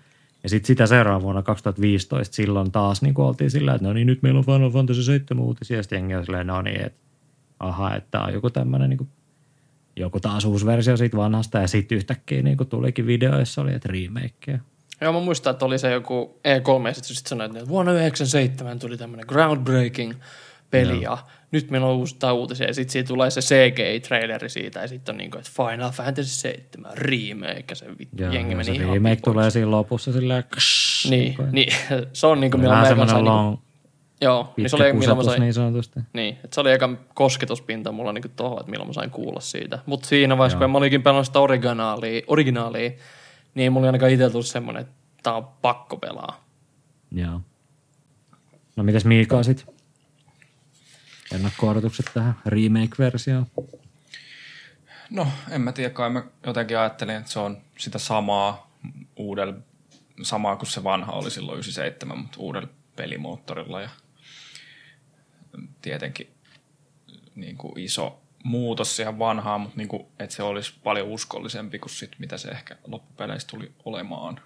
Ja 0.42 0.48
sitten 0.48 0.66
sitä 0.66 0.86
seuraavana 0.86 1.22
vuonna 1.22 1.42
2015 1.42 2.34
silloin 2.34 2.72
taas 2.72 3.02
niin 3.02 3.20
oltiin 3.20 3.50
sillä, 3.50 3.74
että 3.74 3.86
no 3.86 3.92
niin 3.92 4.06
nyt 4.06 4.22
meillä 4.22 4.38
on 4.38 4.44
Final 4.44 4.70
Fantasy 4.70 5.02
7 5.02 5.44
uutisia 5.44 5.76
ja 5.76 5.82
sitten 5.82 5.96
jengi 5.96 6.24
silleen, 6.24 6.46
no 6.46 6.62
niin, 6.62 6.86
että 6.86 6.98
aha, 7.58 7.94
että 7.94 8.20
on 8.20 8.32
joku 8.32 8.50
tämmöinen 8.50 8.90
niin 8.90 9.08
joku 9.96 10.20
taas 10.20 10.44
uusi 10.44 10.66
versio 10.66 10.96
siitä 10.96 11.16
vanhasta 11.16 11.58
ja 11.58 11.66
sitten 11.66 11.96
yhtäkkiä 11.96 12.42
niin 12.42 12.58
tulikin 12.68 13.06
video, 13.06 13.38
jossa 13.38 13.62
oli, 13.62 13.74
että 13.74 13.88
remakeja. 13.92 14.58
Joo, 15.00 15.12
mä 15.12 15.20
muistan, 15.20 15.50
että 15.50 15.64
oli 15.64 15.78
se 15.78 15.92
joku 15.92 16.38
E3, 16.38 16.88
ja 16.88 16.94
sitten 16.94 17.16
sit 17.16 17.26
sanoi, 17.26 17.46
että 17.46 17.68
vuonna 17.68 17.92
97 17.92 18.78
tuli 18.78 18.96
tämmöinen 18.96 19.26
groundbreaking 19.28 20.12
peli, 20.70 21.02
ja 21.02 21.18
nyt 21.52 21.70
meillä 21.70 21.86
on 21.86 21.96
uusi 21.96 22.16
uutisia, 22.32 22.66
ja 22.66 22.74
sitten 22.74 22.92
siitä 22.92 23.08
tulee 23.08 23.30
se 23.30 23.40
CGI-traileri 23.40 24.48
siitä, 24.48 24.80
ja 24.80 24.88
sitten 24.88 25.12
on 25.12 25.16
niin 25.16 25.30
kuin, 25.30 25.38
että 25.38 25.52
Final 25.56 25.90
Fantasy 25.90 26.28
7 26.28 26.92
remake, 26.94 27.74
se 27.74 27.86
vittu 27.98 28.22
Ja, 28.22 28.32
jengi 28.32 28.54
meni 28.54 28.64
se 28.64 28.72
ihan 28.72 28.94
remake 28.94 29.20
tulee 29.24 29.50
siinä 29.50 29.70
lopussa 29.70 30.12
silleen, 30.12 30.44
ksh, 30.44 31.10
Niin, 31.10 31.34
niin, 31.52 31.72
se 32.12 32.26
on 32.26 32.40
niin 32.40 32.50
kuin, 32.50 32.60
milloin 32.60 32.98
mä 32.98 33.06
sain, 33.06 33.24
long, 33.24 33.50
niin 33.50 33.72
joo, 34.20 34.54
niin 34.56 34.70
se 34.70 34.76
oli, 34.76 34.92
milloin 34.92 35.18
mä 35.18 35.24
sain, 35.24 35.40
niin 35.40 35.54
sanotusti. 35.54 36.00
Niin, 36.12 36.34
että 36.44 36.54
se 36.54 36.60
oli 36.60 36.72
eka 36.72 36.88
kosketuspinta 37.14 37.92
mulla 37.92 38.12
niinku 38.12 38.28
tohon, 38.36 38.60
että 38.60 38.70
milloin 38.70 38.88
mä 38.88 38.92
sain 38.92 39.10
kuulla 39.10 39.40
siitä. 39.40 39.78
Mutta 39.86 40.08
siinä 40.08 40.38
vaiheessa, 40.38 40.56
Joo. 40.56 40.60
kun 40.60 40.70
mä 40.70 40.78
olikin 40.78 41.02
pelannut 41.02 41.26
sitä 41.26 41.40
originaalia, 41.40 42.22
originaalia 42.26 42.90
niin 43.54 43.62
ei 43.62 43.70
mulla 43.70 43.86
ainakaan 43.86 44.12
itse 44.12 44.30
tullut 44.30 44.46
semmoinen, 44.46 44.80
että 44.80 44.94
tää 45.22 45.34
on 45.34 45.48
pakko 45.62 45.96
pelaa. 45.96 46.44
Joo. 47.12 47.40
No 48.76 48.84
mitäs 48.84 49.04
Miika 49.04 49.42
sit? 49.42 49.71
Ennakko-odotukset 51.34 52.06
tähän 52.14 52.34
remake-versioon? 52.46 53.46
No, 55.10 55.28
en 55.50 55.60
mä 55.60 55.72
tiedä, 55.72 55.90
kai 55.90 56.10
mä 56.10 56.24
jotenkin 56.46 56.78
ajattelin, 56.78 57.16
että 57.16 57.30
se 57.30 57.38
on 57.38 57.62
sitä 57.78 57.98
samaa 57.98 58.76
uudella, 59.16 59.54
samaa 60.22 60.56
kuin 60.56 60.70
se 60.70 60.84
vanha 60.84 61.12
oli 61.12 61.30
silloin 61.30 61.56
97, 61.56 62.18
mutta 62.18 62.38
uudella 62.40 62.68
pelimoottorilla 62.96 63.80
ja 63.80 63.88
tietenkin 65.82 66.34
niin 67.34 67.56
kuin 67.56 67.78
iso 67.78 68.22
muutos 68.44 68.96
siihen 68.96 69.18
vanhaan, 69.18 69.60
mutta 69.60 69.76
niin 69.76 69.88
kuin, 69.88 70.06
että 70.18 70.36
se 70.36 70.42
olisi 70.42 70.74
paljon 70.84 71.08
uskollisempi 71.08 71.78
kuin 71.78 71.90
sit, 71.90 72.10
mitä 72.18 72.38
se 72.38 72.48
ehkä 72.48 72.76
loppupeleissä 72.86 73.48
tuli 73.48 73.72
olemaan. 73.84 74.40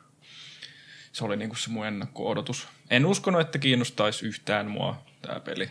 Se 1.13 1.25
oli 1.25 1.37
niin 1.37 1.49
kuin 1.49 1.59
se 1.59 1.71
mun 1.71 1.87
ennakko-odotus. 1.87 2.69
En 2.91 3.07
uskonut, 3.07 3.41
että 3.41 3.59
kiinnostaisi 3.59 4.27
yhtään 4.27 4.71
mua 4.71 5.03
tämä 5.23 5.41
peli. 5.41 5.71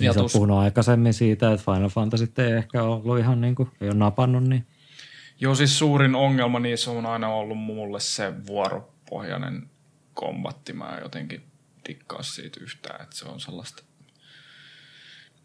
Ja 0.00 0.06
Ja 0.06 0.12
sä 0.12 0.22
oot 0.22 0.32
puhunut 0.32 0.58
aikaisemmin 0.58 1.14
siitä, 1.14 1.52
että 1.52 1.64
Final 1.64 1.88
Fantasy 1.88 2.32
ei 2.38 2.52
ehkä 2.52 2.82
ollut 2.82 3.18
ihan 3.18 3.40
niin 3.40 3.54
kuin, 3.54 3.70
ei 3.80 3.88
ole 3.88 3.96
napannut, 3.96 4.44
niin 4.44 4.66
Joo, 5.40 5.54
siis 5.54 5.78
suurin 5.78 6.14
ongelma 6.14 6.58
niissä 6.58 6.90
on 6.90 7.06
aina 7.06 7.28
ollut 7.28 7.58
mulle 7.58 8.00
se 8.00 8.46
vuoropohjainen 8.46 9.70
kombatti. 10.14 10.72
Mä 10.72 10.96
en 10.96 11.02
jotenkin 11.02 11.44
dikkaa 11.88 12.22
siitä 12.22 12.60
yhtään, 12.60 13.02
että 13.02 13.16
se 13.16 13.24
on 13.28 13.40
sellaista. 13.40 13.82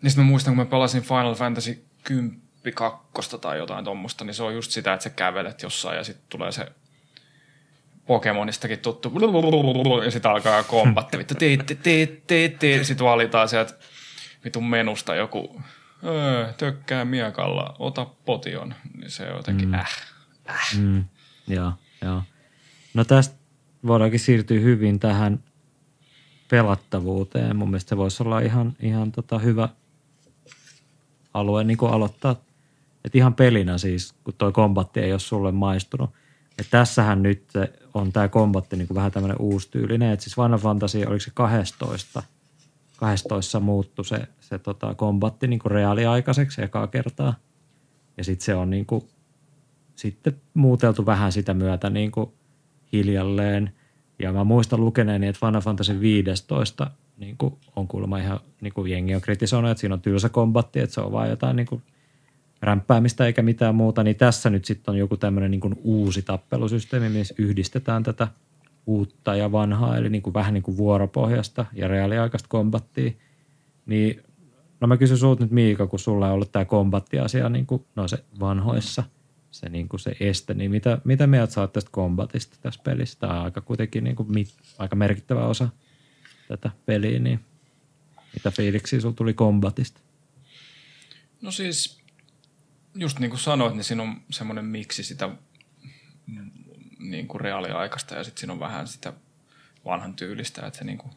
Niin 0.02 0.14
mä 0.18 0.24
muistan, 0.24 0.56
kun 0.56 0.66
mä 0.66 0.70
pelasin 0.70 1.02
Final 1.02 1.36
Fantasy 1.36 1.86
10 2.04 2.42
kakkosta 2.74 3.38
tai 3.38 3.58
jotain 3.58 3.86
tuommoista, 3.86 4.26
niin 4.26 4.34
se 4.34 4.44
on 4.44 4.54
just 4.54 4.72
sitä, 4.72 4.94
että 4.94 5.04
sä 5.04 5.10
kävelet 5.10 5.62
jossain 5.62 5.98
ja 5.98 6.04
sitten 6.04 6.26
tulee 6.30 6.52
se 6.52 6.68
Pokemonistakin 8.06 8.80
tuttu, 8.80 9.14
ja 10.06 10.12
sitten 10.12 10.32
alkaa 10.32 10.64
kombatti, 10.64 11.18
vittu, 11.18 11.36
sitten 12.84 13.06
valitaan 13.06 13.50
sieltä 13.50 13.74
vitun 14.44 14.70
menusta 14.70 15.16
joku, 15.16 15.62
öö, 16.04 16.54
tökkää 16.54 17.06
miekalla, 17.06 17.76
ota 17.80 18.06
potion, 18.26 18.74
niin 18.98 19.12
se 19.12 19.30
on 19.30 19.38
jotenkin 19.38 19.68
mm. 19.68 19.74
äh. 19.74 19.88
mm, 20.78 21.04
joo, 21.48 21.72
joo. 22.02 22.24
No 22.94 23.04
tästä 23.04 23.36
voidaankin 23.88 24.20
siirtyä 24.20 24.60
hyvin 24.60 25.00
tähän 25.00 25.44
pelattavuuteen. 26.50 27.56
Mun 27.56 27.70
mielestä 27.70 27.90
se 27.90 27.98
voisi 27.98 28.24
olla 28.24 28.40
ihan, 28.40 28.74
ihan 28.80 29.12
tota 29.12 29.40
hyvä 29.40 29.70
alue 31.34 31.64
niin 31.64 31.78
kuin 31.78 31.92
aloittaa. 31.92 32.36
Et 33.06 33.16
ihan 33.16 33.34
pelinä 33.34 33.78
siis, 33.78 34.14
kun 34.24 34.34
tuo 34.38 34.52
kombatti 34.52 35.00
ei 35.00 35.12
ole 35.12 35.20
sulle 35.20 35.52
maistunut. 35.52 36.10
Et 36.60 36.68
tässähän 36.72 37.24
nyt 37.24 37.44
on 37.94 38.14
tämä 38.14 38.28
kombatti 38.28 38.76
niin 38.76 38.88
kuin 38.88 38.96
vähän 38.96 39.12
tämmöinen 39.12 39.38
uustyylinen. 39.40 40.12
Et 40.12 40.22
siis 40.22 40.36
Final 40.36 40.58
Fantasy, 40.58 41.04
oliko 41.04 41.20
se 41.20 41.32
12? 41.34 42.24
12 43.00 43.60
muuttui 43.60 44.06
se, 44.06 44.28
se 44.40 44.60
tota 44.60 44.96
kombatti 44.96 45.48
niin 45.48 45.60
kuin 45.60 45.72
reaaliaikaiseksi 45.72 46.64
ekaa 46.64 46.88
kertaa. 46.88 47.34
Ja 48.18 48.24
sitten 48.24 48.46
se 48.46 48.56
on 48.56 48.70
niin 48.70 48.86
kuin, 48.86 49.04
sitten 49.96 50.42
muuteltu 50.54 51.06
vähän 51.06 51.32
sitä 51.32 51.54
myötä 51.54 51.90
niin 51.90 52.12
kuin 52.12 52.32
hiljalleen. 52.94 53.72
Ja 54.20 54.34
mä 54.34 54.44
muistan 54.44 54.86
lukeneeni, 54.86 55.28
että 55.28 55.48
Final 55.48 55.62
Fantasy 55.62 56.00
15 56.00 56.92
niin 57.18 57.38
kuin 57.38 57.54
on 57.76 57.88
kuulemma 57.88 58.18
ihan, 58.18 58.40
niin 58.62 58.74
kuin 58.74 58.92
jengi 58.92 59.16
on 59.16 59.22
kritisoinut, 59.22 59.72
että 59.72 59.82
siinä 59.82 59.94
on 59.94 60.02
tylsä 60.02 60.30
kombatti, 60.30 60.80
että 60.80 60.94
se 60.94 61.02
on 61.02 61.12
vaan 61.12 61.30
jotain 61.30 61.56
niin 61.56 61.68
kuin 61.68 61.82
rämpäämistä 62.62 63.26
eikä 63.26 63.42
mitään 63.42 63.76
muuta, 63.76 64.04
niin 64.04 64.16
tässä 64.16 64.50
nyt 64.50 64.66
sitten 64.66 64.92
on 64.92 64.98
joku 64.98 65.18
tämmöinen 65.18 65.52
niin 65.52 65.80
uusi 65.84 66.22
tappelusysteemi, 66.22 67.10
missä 67.10 67.36
yhdistetään 67.38 68.04
tätä 68.04 68.28
uutta 68.86 69.36
ja 69.36 69.52
vanhaa, 69.52 69.98
eli 69.98 70.10
niin 70.10 70.22
kuin 70.22 70.34
vähän 70.34 70.54
niin 70.54 70.64
kuin 70.64 70.78
vuoropohjasta 70.78 71.66
ja 71.74 71.88
reaaliaikaista 71.88 72.50
kombattia. 72.50 73.12
Niin, 73.86 74.24
no 74.80 74.88
mä 74.88 74.98
kysyn 74.98 75.18
sulta 75.18 75.44
nyt 75.44 75.52
Miika, 75.52 75.88
kun 75.88 76.00
sulla 76.00 76.28
on 76.28 76.34
ollut 76.34 76.52
tämä 76.52 76.66
kombattiasia 76.66 77.50
niin 77.50 77.66
kuin, 77.66 77.86
no 77.96 78.08
se 78.08 78.24
vanhoissa, 78.40 79.04
se, 79.52 79.70
niin 79.70 79.90
kuin 79.90 80.00
se 80.00 80.16
este, 80.20 80.54
niin 80.54 80.72
mitä, 80.72 81.02
mitä 81.04 81.28
mieltä 81.28 81.54
sä 81.54 81.68
tästä 81.68 81.92
kombatista 81.92 82.58
tässä 82.62 82.82
pelissä? 82.84 83.20
Tämä 83.20 83.40
on 83.40 83.46
aika 83.46 83.62
kuitenkin 83.62 84.04
niin 84.04 84.16
kuin, 84.16 84.32
mit, 84.32 84.54
aika 84.78 84.96
merkittävä 84.96 85.46
osa 85.46 85.70
tätä 86.48 86.72
peliä, 86.86 87.20
niin 87.20 87.40
mitä 88.34 88.52
fiiliksiä 88.52 89.00
sulla 89.00 89.16
tuli 89.16 89.34
kombatista? 89.34 90.02
No 91.42 91.52
siis, 91.52 92.00
just 92.96 93.20
niin 93.20 93.30
kuin 93.30 93.40
sanoit, 93.40 93.74
niin 93.74 93.84
siinä 93.84 94.04
on 94.04 94.22
semmoinen 94.32 94.66
miksi 94.66 95.04
sitä 95.04 95.30
niin 97.00 97.28
kuin 97.28 97.42
reaaliaikaista 97.42 98.16
ja 98.16 98.24
sitten 98.24 98.40
siinä 98.40 98.54
on 98.54 98.60
vähän 98.60 98.88
sitä 98.88 99.14
vanhan 99.86 100.16
tyylistä, 100.16 100.68
että 100.68 100.80
se 100.80 100.86
niin 100.86 100.98
kuin 100.98 101.14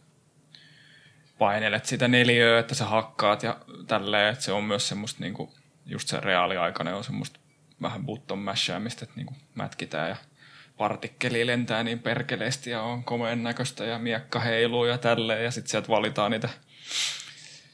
painelet 1.38 1.84
sitä 1.84 2.08
neliöä, 2.08 2.58
että 2.58 2.74
sä 2.74 2.84
hakkaat 2.84 3.42
ja 3.42 3.56
tälleen, 3.86 4.32
että 4.32 4.44
se 4.44 4.52
on 4.52 4.64
myös 4.64 4.88
semmoista 4.88 5.20
niin 5.20 5.34
kuin, 5.34 5.50
just 5.86 6.08
se 6.08 6.20
reaaliaikainen 6.20 6.94
on 6.94 7.04
semmoista 7.04 7.40
vähän 7.82 8.06
button 8.06 8.38
mashäämistä, 8.38 9.04
että 9.04 9.16
niin 9.16 9.26
kuin 9.26 9.36
mätkitään 9.54 10.08
ja 10.08 10.16
partikkeli 10.76 11.46
lentää 11.46 11.82
niin 11.82 11.98
perkeleesti 11.98 12.70
ja 12.70 12.82
on 12.82 13.04
komeen 13.04 13.42
näköistä 13.42 13.84
ja 13.84 13.98
miekka 13.98 14.40
heiluu 14.40 14.84
ja 14.84 14.98
tälleen 14.98 15.44
ja 15.44 15.50
sitten 15.50 15.70
sieltä 15.70 15.88
valitaan 15.88 16.30
niitä 16.30 16.48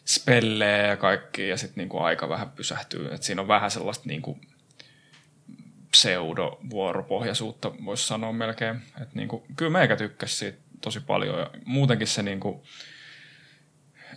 spellejä 0.07 0.87
ja 0.87 0.97
kaikki 0.97 1.49
ja 1.49 1.57
sitten 1.57 1.77
niinku 1.77 1.99
aika 1.99 2.29
vähän 2.29 2.51
pysähtyy. 2.51 3.15
Et 3.15 3.23
siinä 3.23 3.43
on 3.43 3.49
vähän 3.49 3.71
sellaista 3.71 4.09
niinku 4.09 4.39
pseudo-vuoropohjaisuutta, 5.91 7.73
voisi 7.85 8.07
sanoa 8.07 8.33
melkein. 8.33 8.83
Et 9.03 9.15
niinku, 9.15 9.47
kyllä 9.57 9.71
meikä 9.71 9.97
tykkäsi 9.97 10.37
siitä 10.37 10.59
tosi 10.81 11.01
paljon 11.01 11.39
ja 11.39 11.51
muutenkin 11.65 12.07
se 12.07 12.23
niinku, 12.23 12.65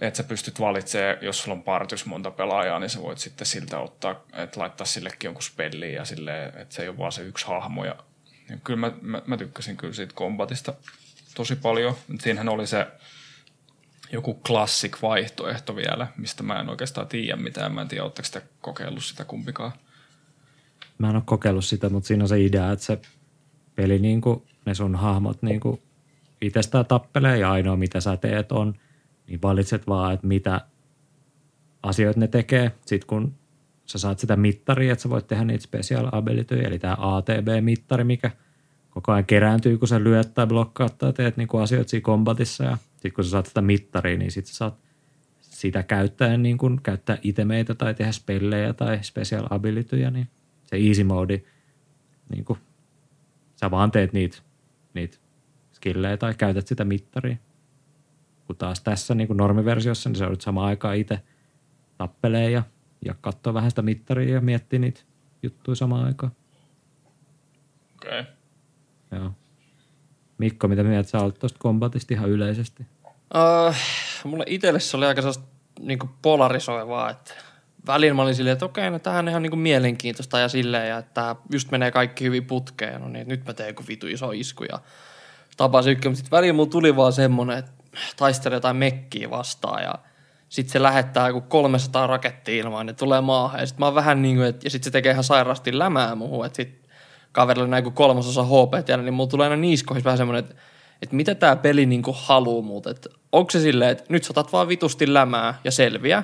että 0.01 0.17
sä 0.17 0.23
pystyt 0.23 0.59
valitsemaan, 0.59 1.17
jos 1.21 1.41
sulla 1.41 1.57
on 1.57 1.63
partys 1.63 2.05
monta 2.05 2.31
pelaajaa, 2.31 2.79
niin 2.79 2.89
sä 2.89 3.01
voit 3.01 3.17
sitten 3.17 3.47
siltä 3.47 3.79
ottaa, 3.79 4.23
että 4.33 4.59
laittaa 4.59 4.85
sillekin 4.85 5.27
jonkun 5.27 5.43
spelliin 5.43 5.93
ja 5.93 6.05
silleen, 6.05 6.57
että 6.57 6.75
se 6.75 6.81
ei 6.81 6.89
ole 6.89 6.97
vaan 6.97 7.11
se 7.11 7.21
yksi 7.21 7.47
hahmo. 7.47 7.85
Ja, 7.85 7.95
ja 8.49 8.57
kyllä 8.63 8.79
mä, 8.79 8.91
mä, 9.01 9.21
mä, 9.25 9.37
tykkäsin 9.37 9.77
kyllä 9.77 9.93
siitä 9.93 10.13
kombatista 10.15 10.73
tosi 11.35 11.55
paljon. 11.55 11.95
Siinähän 12.19 12.49
oli 12.49 12.67
se 12.67 12.87
joku 14.11 14.41
classic 14.45 15.01
vaihtoehto 15.01 15.75
vielä, 15.75 16.07
mistä 16.17 16.43
mä 16.43 16.59
en 16.59 16.69
oikeastaan 16.69 17.07
tiedä 17.07 17.35
mitään. 17.35 17.73
Mä 17.73 17.81
en 17.81 17.87
tiedä, 17.87 18.03
oletteko 18.03 18.25
sitä 18.25 18.41
kokeillut 18.61 19.03
sitä 19.03 19.25
kumpikaan. 19.25 19.71
Mä 21.01 21.09
en 21.09 21.15
ole 21.15 21.23
kokeillut 21.25 21.65
sitä, 21.65 21.89
mutta 21.89 22.07
siinä 22.07 22.23
on 22.23 22.27
se 22.27 22.41
idea, 22.41 22.71
että 22.71 22.85
se 22.85 22.99
peli, 23.75 23.99
niin 23.99 24.21
kuin, 24.21 24.41
ne 24.65 24.73
sun 24.73 24.95
hahmot 24.95 25.41
niin 25.41 25.59
kuin 25.59 25.81
itsestään 26.41 26.85
tappelee 26.85 27.37
ja 27.37 27.51
ainoa 27.51 27.75
mitä 27.75 27.99
sä 27.99 28.17
teet 28.17 28.51
on, 28.51 28.73
niin 29.27 29.41
valitset 29.41 29.87
vaan, 29.87 30.13
että 30.13 30.27
mitä 30.27 30.61
asioita 31.83 32.19
ne 32.19 32.27
tekee. 32.27 32.71
Sitten 32.85 33.07
kun 33.07 33.33
sä 33.85 33.99
saat 33.99 34.19
sitä 34.19 34.35
mittaria, 34.35 34.93
että 34.93 35.03
sä 35.03 35.09
voit 35.09 35.27
tehdä 35.27 35.43
niitä 35.43 35.63
special 35.63 36.09
abilityjä, 36.11 36.67
eli 36.67 36.79
tämä 36.79 36.97
ATB-mittari, 36.99 38.03
mikä 38.03 38.31
koko 38.89 39.11
ajan 39.11 39.25
kerääntyy, 39.25 39.77
kun 39.77 39.87
sä 39.87 40.03
lyöt 40.03 40.33
tai 40.33 40.47
blokkaat 40.47 40.97
tai 40.97 41.13
teet 41.13 41.37
niinku 41.37 41.57
asioita 41.57 41.89
siinä 41.89 42.03
kombatissa. 42.03 42.63
Ja 42.63 42.77
sitten 42.91 43.13
kun 43.13 43.23
sä 43.23 43.29
saat 43.29 43.45
sitä 43.45 43.61
mittaria, 43.61 44.17
niin 44.17 44.31
sitten 44.31 44.53
sä 44.53 44.57
saat 44.57 44.75
sitä 45.41 45.83
käyttäen 45.83 46.43
niin 46.43 46.57
kun 46.57 46.79
käyttää 46.83 47.17
itemeitä 47.23 47.75
tai 47.75 47.93
tehdä 47.93 48.11
spellejä 48.11 48.73
tai 48.73 48.99
special 49.01 49.47
abilityjä, 49.49 50.11
niin 50.11 50.27
se 50.71 50.77
easy 50.87 51.03
mode, 51.03 51.43
niin 52.29 52.45
kun, 52.45 52.57
sä 53.55 53.71
vaan 53.71 53.91
teet 53.91 54.13
niitä, 54.13 54.37
niitä 54.93 55.17
skillejä 55.73 56.17
tai 56.17 56.33
käytät 56.33 56.67
sitä 56.67 56.85
mittaria. 56.85 57.35
Kun 58.47 58.55
taas 58.55 58.81
tässä 58.81 59.15
niin 59.15 59.37
normiversiossa, 59.37 60.09
niin 60.09 60.17
sä 60.17 60.23
joudut 60.23 60.41
samaan 60.41 60.67
aikaan 60.67 60.95
itse 60.95 61.19
tappelee 61.97 62.51
ja, 62.51 62.63
ja 63.05 63.15
katsoo 63.21 63.53
vähän 63.53 63.71
sitä 63.71 63.81
mittaria 63.81 64.33
ja 64.33 64.41
miettii 64.41 64.79
niitä 64.79 65.01
juttuja 65.43 65.75
samaan 65.75 66.05
aikaan. 66.05 66.31
Okei. 67.95 68.19
Okay. 68.19 68.33
Joo. 69.11 69.31
Mikko, 70.37 70.67
mitä 70.67 70.83
mieltä 70.83 71.09
sä 71.09 71.19
olet 71.19 71.39
tuosta 71.39 71.59
kombatista 71.59 72.13
ihan 72.13 72.29
yleisesti? 72.29 72.85
Uh, 73.05 73.75
mulle 74.23 74.43
itselle 74.47 74.79
se 74.79 74.97
oli 74.97 75.05
aika 75.05 75.21
sellaista 75.21 75.43
niin 75.79 75.99
polarisoivaa, 76.21 77.09
että 77.09 77.33
välillä 77.87 78.13
mä 78.13 78.21
olin 78.21 78.35
silleen, 78.35 78.53
että 78.53 78.65
okei, 78.65 78.89
no 78.89 78.99
tämähän 78.99 79.25
on 79.25 79.29
ihan 79.29 79.41
niin 79.41 79.59
mielenkiintoista 79.59 80.39
ja 80.39 80.49
silleen, 80.49 80.89
ja 80.89 80.97
että 80.97 81.35
just 81.51 81.71
menee 81.71 81.91
kaikki 81.91 82.25
hyvin 82.25 82.45
putkeen, 82.45 83.01
no 83.01 83.09
niin, 83.09 83.27
nyt 83.27 83.45
mä 83.45 83.53
teen 83.53 83.69
joku 83.69 83.83
vitu 83.87 84.07
iso 84.07 84.31
isku 84.31 84.63
ja 84.63 84.79
tapaa 85.57 85.81
sykkö, 85.81 86.09
mutta 86.09 86.17
sitten 86.17 86.37
välillä 86.37 86.53
mulla 86.53 86.69
tuli 86.69 86.95
vaan 86.95 87.13
semmoinen, 87.13 87.57
että 87.57 87.71
taistelee 88.17 88.55
jotain 88.55 88.75
mekkiä 88.75 89.29
vastaan 89.29 89.83
ja 89.83 89.93
sitten 90.49 90.71
se 90.71 90.81
lähettää 90.81 91.27
joku 91.27 91.41
300 91.41 92.07
rakettia 92.07 92.63
ilmaan, 92.63 92.85
ne 92.85 92.93
tulee 92.93 93.21
maahan 93.21 93.59
ja 93.59 93.65
sitten 93.65 93.81
mä 93.81 93.85
oon 93.85 93.95
vähän 93.95 94.21
niin 94.21 94.35
kuin, 94.35 94.47
että, 94.47 94.65
ja 94.65 94.69
sitten 94.69 94.85
se 94.85 94.91
tekee 94.91 95.11
ihan 95.11 95.23
sairaasti 95.23 95.79
lämää 95.79 96.15
muuhun, 96.15 96.45
että 96.45 96.55
sitten 96.55 96.91
kaverilla 97.31 97.67
näin 97.67 97.83
kuin 97.83 97.95
kolmasosa 97.95 98.43
HP 98.43 98.85
tiellä, 98.85 99.03
niin 99.03 99.13
mulla 99.13 99.29
tulee 99.29 99.45
aina 99.45 99.55
niiskoihin 99.55 100.03
vähän 100.03 100.17
semmoinen, 100.17 100.43
että, 100.43 100.55
että 101.01 101.15
mitä 101.15 101.35
tämä 101.35 101.55
peli 101.55 101.85
niin 101.85 102.03
kuin 102.03 102.17
haluu 102.19 102.61
muut, 102.61 102.87
että 102.87 103.09
onko 103.31 103.51
se 103.51 103.59
silleen, 103.59 103.91
että 103.91 104.03
nyt 104.09 104.23
saatat 104.23 104.53
vaan 104.53 104.67
vitusti 104.67 105.13
lämää 105.13 105.59
ja 105.63 105.71
selviä, 105.71 106.23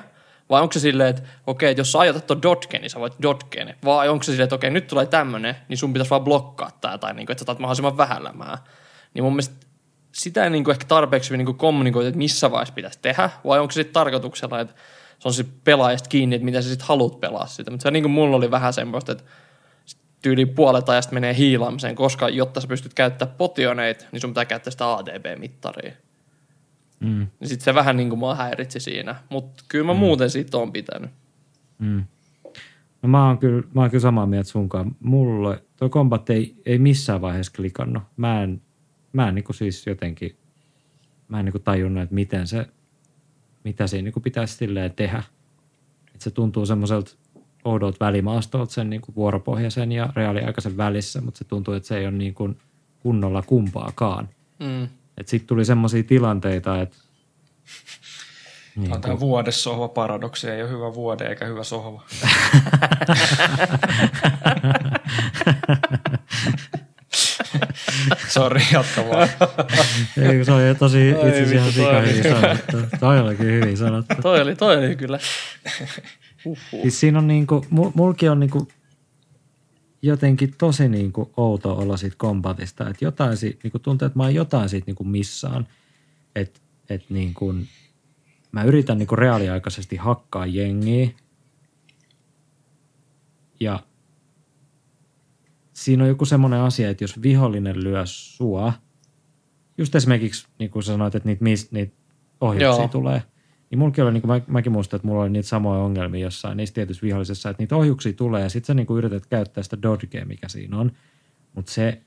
vai 0.49 0.61
onko 0.61 0.73
se 0.73 0.79
silleen, 0.79 1.09
että 1.09 1.21
okei, 1.47 1.71
että 1.71 1.81
jos 1.81 1.91
sä 1.91 1.99
ajatat 1.99 2.27
ton 2.27 2.41
dodgen, 2.41 2.81
niin 2.81 2.89
sä 2.89 2.99
voit 2.99 3.13
dodgen, 3.21 3.75
vai 3.85 4.09
onko 4.09 4.23
se 4.23 4.31
silleen, 4.31 4.43
että 4.43 4.55
okei, 4.55 4.69
nyt 4.69 4.87
tulee 4.87 5.05
tämmönen, 5.05 5.55
niin 5.67 5.77
sun 5.77 5.93
pitäisi 5.93 6.09
vaan 6.09 6.23
blokkaa 6.23 6.71
tää, 6.81 6.97
tai 6.97 7.13
niin 7.13 7.25
kuin, 7.25 7.33
että 7.33 7.45
sä 7.45 7.51
otat 7.51 7.59
mahdollisimman 7.59 7.97
vähän 7.97 8.23
lämää. 8.23 8.57
Niin 9.13 9.23
mun 9.23 9.33
mielestä 9.33 9.55
sitä 10.11 10.43
ei 10.43 10.49
niin 10.49 10.63
kuin 10.63 10.71
ehkä 10.71 10.85
tarpeeksi 10.87 11.37
niin 11.37 11.45
kuin 11.45 11.57
kommunikoida, 11.57 12.07
että 12.07 12.17
missä 12.17 12.51
vaiheessa 12.51 12.73
pitäisi 12.73 12.99
tehdä, 13.01 13.29
vai 13.45 13.59
onko 13.59 13.71
se 13.71 13.75
sitten 13.75 13.93
tarkoituksella, 13.93 14.59
että 14.59 14.73
se 15.19 15.27
on 15.27 15.33
sitten 15.33 15.59
pelaajasta 15.63 16.09
kiinni, 16.09 16.35
että 16.35 16.45
mitä 16.45 16.61
sä 16.61 16.69
sitten 16.69 16.87
haluat 16.87 17.19
pelaa 17.19 17.47
sitä. 17.47 17.71
Mutta 17.71 17.83
se 17.83 17.91
niin 17.91 18.03
kuin 18.03 18.11
mulla 18.11 18.37
oli 18.37 18.51
vähän 18.51 18.73
semmoista, 18.73 19.11
että 19.11 19.23
tyyli 20.21 20.45
puolet 20.45 20.89
ajasta 20.89 21.13
menee 21.13 21.35
hiilaamiseen, 21.35 21.95
koska 21.95 22.29
jotta 22.29 22.61
sä 22.61 22.67
pystyt 22.67 22.93
käyttämään 22.93 23.35
potioneita, 23.37 24.05
niin 24.11 24.21
sun 24.21 24.29
pitää 24.29 24.45
käyttää 24.45 24.71
sitä 24.71 24.95
ADB-mittaria. 24.95 25.93
Mm. 26.99 27.27
Niin 27.39 27.49
sitten 27.49 27.65
se 27.65 27.73
vähän 27.73 27.97
niin 27.97 28.09
kuin 28.09 28.19
mua 28.19 28.35
häiritsi 28.35 28.79
siinä, 28.79 29.15
mutta 29.29 29.63
kyllä 29.67 29.85
mä 29.85 29.93
mm. 29.93 29.99
muuten 29.99 30.29
siitä 30.29 30.57
on 30.57 30.71
pitänyt. 30.71 31.09
Mm. 31.79 32.03
No 33.01 33.09
mä 33.09 33.27
oon 33.27 33.37
kyllä, 33.37 33.63
mä 33.73 33.81
oon 33.81 33.89
kyllä 33.89 34.01
samaa 34.01 34.25
mieltä 34.25 34.49
sunkaan. 34.49 34.95
Mulle 34.99 35.63
tuo 35.75 35.89
kombat 35.89 36.29
ei, 36.29 36.55
ei 36.65 36.79
missään 36.79 37.21
vaiheessa 37.21 37.53
klikannut. 37.55 38.03
Mä 38.17 38.43
en, 38.43 38.61
mä 39.13 39.29
en 39.29 39.35
niin 39.35 39.45
siis 39.51 39.87
jotenkin, 39.87 40.35
mä 41.27 41.39
en 41.39 41.45
niin 41.45 41.63
tajunnut, 41.63 42.03
että 42.03 42.15
miten 42.15 42.47
se, 42.47 42.67
mitä 43.63 43.87
siinä 43.87 44.11
niin 44.15 44.23
pitäisi 44.23 44.55
silleen 44.55 44.93
tehdä. 44.93 45.23
Että 46.07 46.23
se 46.23 46.31
tuntuu 46.31 46.65
semmoiselta 46.65 47.11
oudolta 47.65 48.05
välimaastolta 48.05 48.73
sen 48.73 48.89
niin 48.89 49.01
kuin 49.01 49.15
vuoropohjaisen 49.15 49.91
ja 49.91 50.09
reaaliaikaisen 50.15 50.77
välissä, 50.77 51.21
mutta 51.21 51.37
se 51.37 51.43
tuntuu, 51.43 51.73
että 51.73 51.87
se 51.87 51.97
ei 51.97 52.07
ole 52.07 52.15
niin 52.15 52.33
kuin 52.33 52.57
kunnolla 52.99 53.41
kumpaakaan. 53.41 54.29
Mm. 54.59 54.87
Sitten 55.25 55.47
tuli 55.47 55.65
semmoisia 55.65 56.03
tilanteita, 56.03 56.81
että 56.81 56.97
niin 58.75 58.93
on 58.93 59.01
tämä 59.01 59.19
vuodessohva 59.19 59.87
paradoksi, 59.87 60.49
ei 60.49 60.61
ole 60.61 60.69
hyvä 60.69 60.93
vuode 60.93 61.27
eikä 61.27 61.45
hyvä 61.45 61.63
sohva. 61.63 62.03
Sori, 68.27 68.61
jatka 68.73 69.05
vaan. 69.09 69.29
Ei, 70.21 70.45
se 70.45 70.51
oli 70.51 70.75
tosi 70.79 71.09
itse 71.09 71.29
asiassa 71.29 71.55
ihan 71.55 71.71
sika 71.71 72.01
hyvin 72.01 72.23
sanottu. 72.23 72.77
Toi 72.99 73.19
olikin 73.19 73.45
hyvin 73.45 73.77
sanottu. 73.77 74.15
toi 74.21 74.41
oli, 74.41 74.55
toi 74.55 74.77
oli 74.77 74.95
kyllä. 74.95 75.19
Siis 76.81 76.99
siinä 76.99 77.19
on 77.19 77.27
niinku, 77.27 77.65
mulki 77.93 78.29
on 78.29 78.39
niinku 78.39 78.67
jotenkin 80.01 80.53
tosi 80.57 80.89
niinku 80.89 81.31
outo 81.37 81.73
olla 81.73 81.97
siitä 81.97 82.15
kombatista, 82.19 82.89
että 82.89 83.05
jotain 83.05 83.37
siitä, 83.37 83.59
niinku 83.63 83.79
tuntuu, 83.79 84.05
että 84.05 84.19
mä 84.19 84.23
oon 84.23 84.35
jotain 84.35 84.69
siitä 84.69 84.85
niinku 84.85 85.03
missaan, 85.03 85.67
että 86.35 86.59
et 86.89 87.09
niinku, 87.09 87.55
mä 88.51 88.63
yritän 88.63 88.97
niinku 88.97 89.15
reaaliaikaisesti 89.15 89.95
hakkaa 89.95 90.45
jengiä 90.45 91.09
ja 93.59 93.79
siinä 95.73 96.03
on 96.03 96.09
joku 96.09 96.25
semmoinen 96.25 96.59
asia, 96.59 96.89
että 96.89 97.03
jos 97.03 97.21
vihollinen 97.21 97.83
lyö 97.83 98.05
sua, 98.05 98.73
just 99.77 99.95
esimerkiksi 99.95 100.47
niin 100.59 100.71
kuin 100.71 100.83
sanoit, 100.83 101.15
että 101.15 101.29
niitä, 101.29 101.45
niitä 101.71 101.95
ohjauksia 102.41 102.83
Joo. 102.83 102.87
tulee– 102.87 103.21
niin 103.69 103.79
mullakin 103.79 104.03
oli, 104.03 104.13
niin 104.13 104.21
kuin 104.21 104.31
mä, 104.31 104.41
mäkin 104.47 104.71
muistan, 104.71 104.97
että 104.97 105.07
mulla 105.07 105.21
oli 105.21 105.29
niitä 105.29 105.49
samoja 105.49 105.81
ongelmia 105.81 106.21
jossain 106.21 106.57
niissä 106.57 106.75
tietyissä 106.75 107.01
vihollisessa, 107.01 107.49
että 107.49 107.63
niitä 107.63 107.75
ohjuksia 107.75 108.13
tulee 108.13 108.43
ja 108.43 108.49
sitten 108.49 108.67
sä 108.67 108.73
niin 108.73 108.87
kuin 108.87 108.97
yrität 108.97 109.25
käyttää 109.25 109.63
sitä 109.63 109.81
dodgea, 109.81 110.25
mikä 110.25 110.47
siinä 110.47 110.77
on, 110.77 110.91
mutta 111.55 111.71
se 111.71 112.01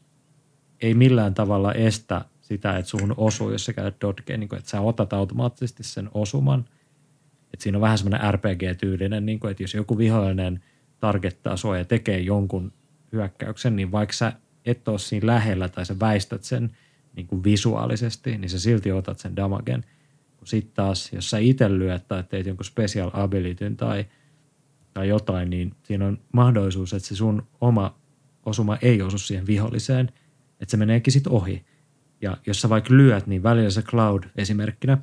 ei 0.81 0.95
millään 0.95 1.35
tavalla 1.35 1.73
estä 1.73 2.25
sitä, 2.41 2.77
että 2.77 2.91
suhun 2.91 3.15
osuu, 3.17 3.51
jos 3.51 3.65
sä 3.65 3.73
käytät 3.73 4.01
dodgea, 4.01 4.37
niin 4.37 4.49
kuin, 4.49 4.59
että 4.59 4.71
sä 4.71 4.81
otat 4.81 5.13
automaattisesti 5.13 5.83
sen 5.83 6.09
osuman. 6.15 6.65
Että 7.53 7.63
siinä 7.63 7.79
on 7.79 7.83
vähän 7.83 7.99
semmoinen 7.99 8.35
RPG-tyylinen, 8.35 9.27
niin 9.27 9.41
kuin, 9.41 9.51
että 9.51 9.63
jos 9.63 9.75
joku 9.75 9.99
vihollinen 9.99 10.63
targettaa 11.01 11.57
sua 11.57 11.79
ja 11.79 11.85
tekee 11.85 12.21
jonkun 12.21 12.73
hyökkäyksen, 13.13 13.77
niin 13.77 13.93
vaikka 13.93 14.13
sä 14.13 14.33
et 14.65 14.89
ole 14.89 14.99
siinä 14.99 15.27
lähellä 15.27 15.69
tai 15.69 15.87
sä 15.87 15.97
väistät 16.01 16.45
sen 16.45 16.77
niin 17.17 17.27
kuin 17.27 17.45
visuaalisesti, 17.45 18.39
niin 18.39 18.51
sä 18.51 18.59
silti 18.59 18.93
otat 18.93 19.19
sen 19.19 19.37
damagen– 19.37 19.85
sitten 20.45 20.75
taas, 20.75 21.13
jos 21.13 21.31
sä 21.31 21.39
itse 21.39 21.79
lyöt 21.79 22.09
tai 22.09 22.25
teet 22.29 22.47
jonkun 22.47 22.65
special 22.65 23.11
abilityn 23.13 23.77
tai, 23.77 24.07
tai 24.95 25.09
jotain, 25.09 25.51
niin 25.51 25.75
siinä 25.83 26.07
on 26.07 26.19
mahdollisuus, 26.33 26.93
että 26.93 27.09
se 27.09 27.17
sun 27.17 27.47
oma 27.61 27.95
osuma 28.47 28.77
ei 28.83 29.03
osu 29.03 29.19
siihen 29.19 29.47
viholliseen, 29.47 30.13
että 30.61 30.71
se 30.71 30.77
meneekin 30.77 31.13
sitten 31.13 31.33
ohi. 31.33 31.65
Ja 32.21 32.37
jos 32.47 32.61
sä 32.61 32.69
vaikka 32.69 32.95
lyöt, 32.95 33.27
niin 33.27 33.43
välillä 33.43 33.71
se 33.71 33.83
Cloud 33.83 34.25
esimerkkinä 34.37 34.99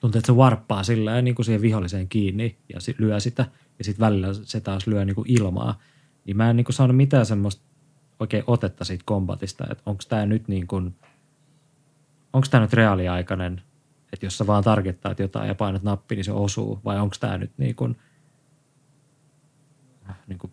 tuntuu, 0.00 0.18
että 0.18 0.26
se 0.26 0.32
warppaa 0.32 0.82
sillä 0.82 1.22
niin 1.22 1.34
kuin 1.34 1.46
siihen 1.46 1.62
viholliseen 1.62 2.08
kiinni 2.08 2.56
ja 2.68 2.78
lyö 2.98 3.20
sitä. 3.20 3.46
Ja 3.78 3.84
sitten 3.84 4.06
välillä 4.06 4.28
se 4.34 4.60
taas 4.60 4.86
lyö 4.86 5.04
niin 5.04 5.14
kuin 5.14 5.30
ilmaa. 5.30 5.80
Niin 6.24 6.36
mä 6.36 6.50
en 6.50 6.56
niin 6.56 6.64
kuin 6.64 6.74
saanut 6.74 6.96
mitään 6.96 7.26
semmoista 7.26 7.62
oikein 8.20 8.44
otetta 8.46 8.84
siitä 8.84 9.02
kombatista, 9.06 9.64
että 9.70 9.82
onko 9.86 10.02
tämä 10.08 10.26
nyt 10.26 10.48
niin 10.48 10.66
kuin, 10.66 10.94
onko 12.32 12.46
tämä 12.50 12.60
nyt 12.60 12.72
reaaliaikainen– 12.72 13.60
että 14.14 14.26
jos 14.26 14.38
sä 14.38 14.46
vaan 14.46 14.64
targettaat 14.64 15.18
jotain 15.18 15.48
ja 15.48 15.54
painat 15.54 15.82
nappi, 15.82 16.14
niin 16.14 16.24
se 16.24 16.32
osuu, 16.32 16.80
vai 16.84 17.00
onko 17.00 17.16
tämä 17.20 17.38
nyt 17.38 17.50
niin 17.56 17.74
kuin, 17.74 17.96
niin 20.26 20.38
kuin, 20.38 20.52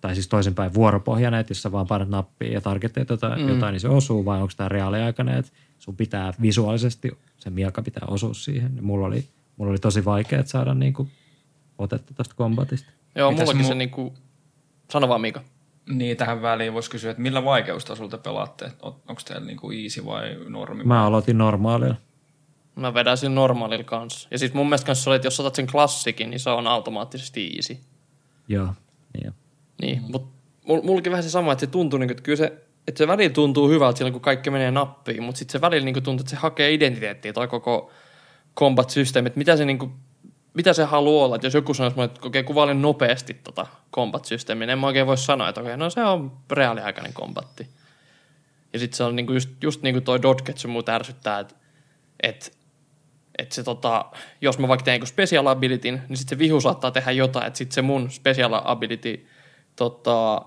tai 0.00 0.14
siis 0.14 0.28
toisinpäin 0.28 0.74
vuoropohjainen, 0.74 1.40
että 1.40 1.50
jos 1.50 1.62
sä 1.62 1.72
vaan 1.72 1.86
painat 1.86 2.08
nappia 2.08 2.52
ja 2.52 2.60
targetteet 2.60 3.08
jotain, 3.08 3.40
mm. 3.40 3.48
jotain, 3.48 3.72
niin 3.72 3.80
se 3.80 3.88
osuu, 3.88 4.24
vai 4.24 4.42
onko 4.42 4.52
tämä 4.56 4.68
reaaliaikainen, 4.68 5.36
että 5.36 5.52
sun 5.78 5.96
pitää 5.96 6.34
visuaalisesti, 6.42 7.10
se 7.36 7.50
miaka 7.50 7.82
pitää 7.82 8.08
osua 8.08 8.34
siihen. 8.34 8.74
Niin 8.74 8.84
mulla 8.84 9.06
oli, 9.06 9.24
mulla 9.56 9.70
oli 9.70 9.78
tosi 9.78 10.04
vaikea 10.04 10.44
saada 10.44 10.74
niin 10.74 10.92
kuin, 10.92 11.10
otetta 11.78 12.14
tästä 12.14 12.34
kombatista. 12.34 12.90
Joo, 13.14 13.30
Mitäs 13.30 13.46
mullakin 13.46 13.64
mu- 13.64 13.68
se 13.68 13.74
niin 13.74 13.90
kuin, 13.90 14.14
sano 14.92 15.08
vaan 15.08 15.20
Mika. 15.20 15.42
Niin, 15.88 16.16
tähän 16.16 16.42
väliin 16.42 16.72
voisi 16.72 16.90
kysyä, 16.90 17.10
että 17.10 17.22
millä 17.22 17.44
vaikeustasolta 17.44 18.18
pelaatte? 18.18 18.72
Onko 18.82 19.22
teillä 19.24 19.46
niin 19.46 19.56
kuin 19.56 19.82
easy 19.82 20.04
vai 20.04 20.36
normi? 20.48 20.84
Mä 20.84 21.04
aloitin 21.04 21.38
normaalilla. 21.38 21.96
Mä 22.76 22.94
vedän 22.94 23.18
sen 23.18 23.34
normaalilla 23.34 23.84
kanssa. 23.84 24.28
Ja 24.30 24.38
siis 24.38 24.54
mun 24.54 24.66
mielestä 24.66 24.86
kanssa 24.86 25.10
oli, 25.10 25.16
että 25.16 25.26
jos 25.26 25.40
otat 25.40 25.54
sen 25.54 25.66
klassikin, 25.66 26.30
niin 26.30 26.40
se 26.40 26.50
on 26.50 26.66
automaattisesti 26.66 27.52
easy. 27.56 27.78
Joo, 28.48 28.74
niin 29.14 29.32
Niin, 29.82 30.02
mutta 30.08 30.28
mullakin 30.82 31.12
vähän 31.12 31.22
se 31.22 31.30
sama, 31.30 31.52
että 31.52 31.60
se 31.60 31.70
tuntuu, 31.70 31.98
niin 31.98 32.08
kuin, 32.08 32.16
että 32.16 32.22
kyllä 32.22 32.36
se, 32.36 32.52
että 32.88 32.98
se 32.98 33.08
välillä 33.08 33.32
tuntuu 33.32 33.68
hyvältä 33.68 33.98
silloin, 33.98 34.12
kun 34.12 34.22
kaikki 34.22 34.50
menee 34.50 34.70
nappiin, 34.70 35.22
mutta 35.22 35.38
sitten 35.38 35.52
se 35.52 35.60
välillä 35.60 35.84
niin 35.84 35.94
kuin 35.94 36.02
tuntuu, 36.02 36.22
että 36.22 36.30
se 36.30 36.36
hakee 36.36 36.72
identiteettiä 36.72 37.32
tai 37.32 37.48
koko 37.48 37.90
combat-systeemi, 38.56 39.26
että 39.26 39.38
mitä 39.38 39.56
se, 39.56 39.64
niin 39.64 39.78
kuin, 39.78 39.92
mitä 40.54 40.72
se 40.72 40.84
haluaa 40.84 41.24
olla. 41.24 41.34
Että 41.34 41.46
jos 41.46 41.54
joku 41.54 41.74
sanoisi 41.74 42.00
että 42.00 42.26
okei, 42.26 42.44
kuvaile 42.44 42.74
nopeasti 42.74 43.34
tota 43.34 43.66
combat-systeemiä, 43.94 44.66
niin 44.66 44.72
en 44.72 44.78
mä 44.78 44.86
oikein 44.86 45.06
voi 45.06 45.18
sanoa, 45.18 45.48
että 45.48 45.60
okei, 45.60 45.76
no 45.76 45.90
se 45.90 46.04
on 46.04 46.32
reaaliaikainen 46.50 47.12
kombatti. 47.12 47.68
Ja 48.72 48.78
sitten 48.78 48.96
se 48.96 49.04
on 49.04 49.16
niin 49.16 49.26
kuin 49.26 49.34
just, 49.34 49.50
just 49.62 49.82
niin 49.82 49.94
kuin 49.94 50.04
toi 50.04 50.22
Dodgetsu 50.22 50.68
muu 50.68 50.82
ärsyttää, 50.88 51.40
että, 51.40 51.54
että 52.22 52.50
että 53.38 53.54
se 53.54 53.62
tota, 53.62 54.04
jos 54.40 54.58
mä 54.58 54.68
vaikka 54.68 54.84
teen 54.84 54.94
joku 54.94 55.06
special 55.06 55.46
abilityn, 55.46 56.02
niin 56.08 56.16
sitten 56.16 56.36
se 56.36 56.38
vihu 56.38 56.60
saattaa 56.60 56.90
tehdä 56.90 57.10
jotain, 57.10 57.46
että 57.46 57.58
sitten 57.58 57.74
se 57.74 57.82
mun 57.82 58.10
special 58.10 58.60
ability 58.64 59.26
tota, 59.76 60.42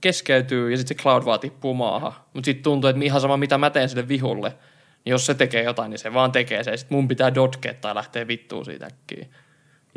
keskeytyy 0.00 0.70
ja 0.70 0.76
sitten 0.76 0.96
se 0.96 1.02
cloud 1.02 1.24
vaan 1.24 1.40
tippuu 1.40 1.74
maahan. 1.74 2.12
Mutta 2.34 2.44
sitten 2.44 2.62
tuntuu, 2.62 2.90
että 2.90 3.04
ihan 3.04 3.20
sama 3.20 3.36
mitä 3.36 3.58
mä 3.58 3.70
teen 3.70 3.88
sille 3.88 4.08
vihulle, 4.08 4.48
niin 5.04 5.10
jos 5.10 5.26
se 5.26 5.34
tekee 5.34 5.62
jotain, 5.62 5.90
niin 5.90 5.98
se 5.98 6.14
vaan 6.14 6.32
tekee 6.32 6.64
se. 6.64 6.76
Sitten 6.76 6.96
mun 6.96 7.08
pitää 7.08 7.34
dodgea 7.34 7.74
tai 7.74 7.94
lähteä 7.94 8.28
vittuun 8.28 8.64
siitä 8.64 8.86
äkkiä. 8.86 9.26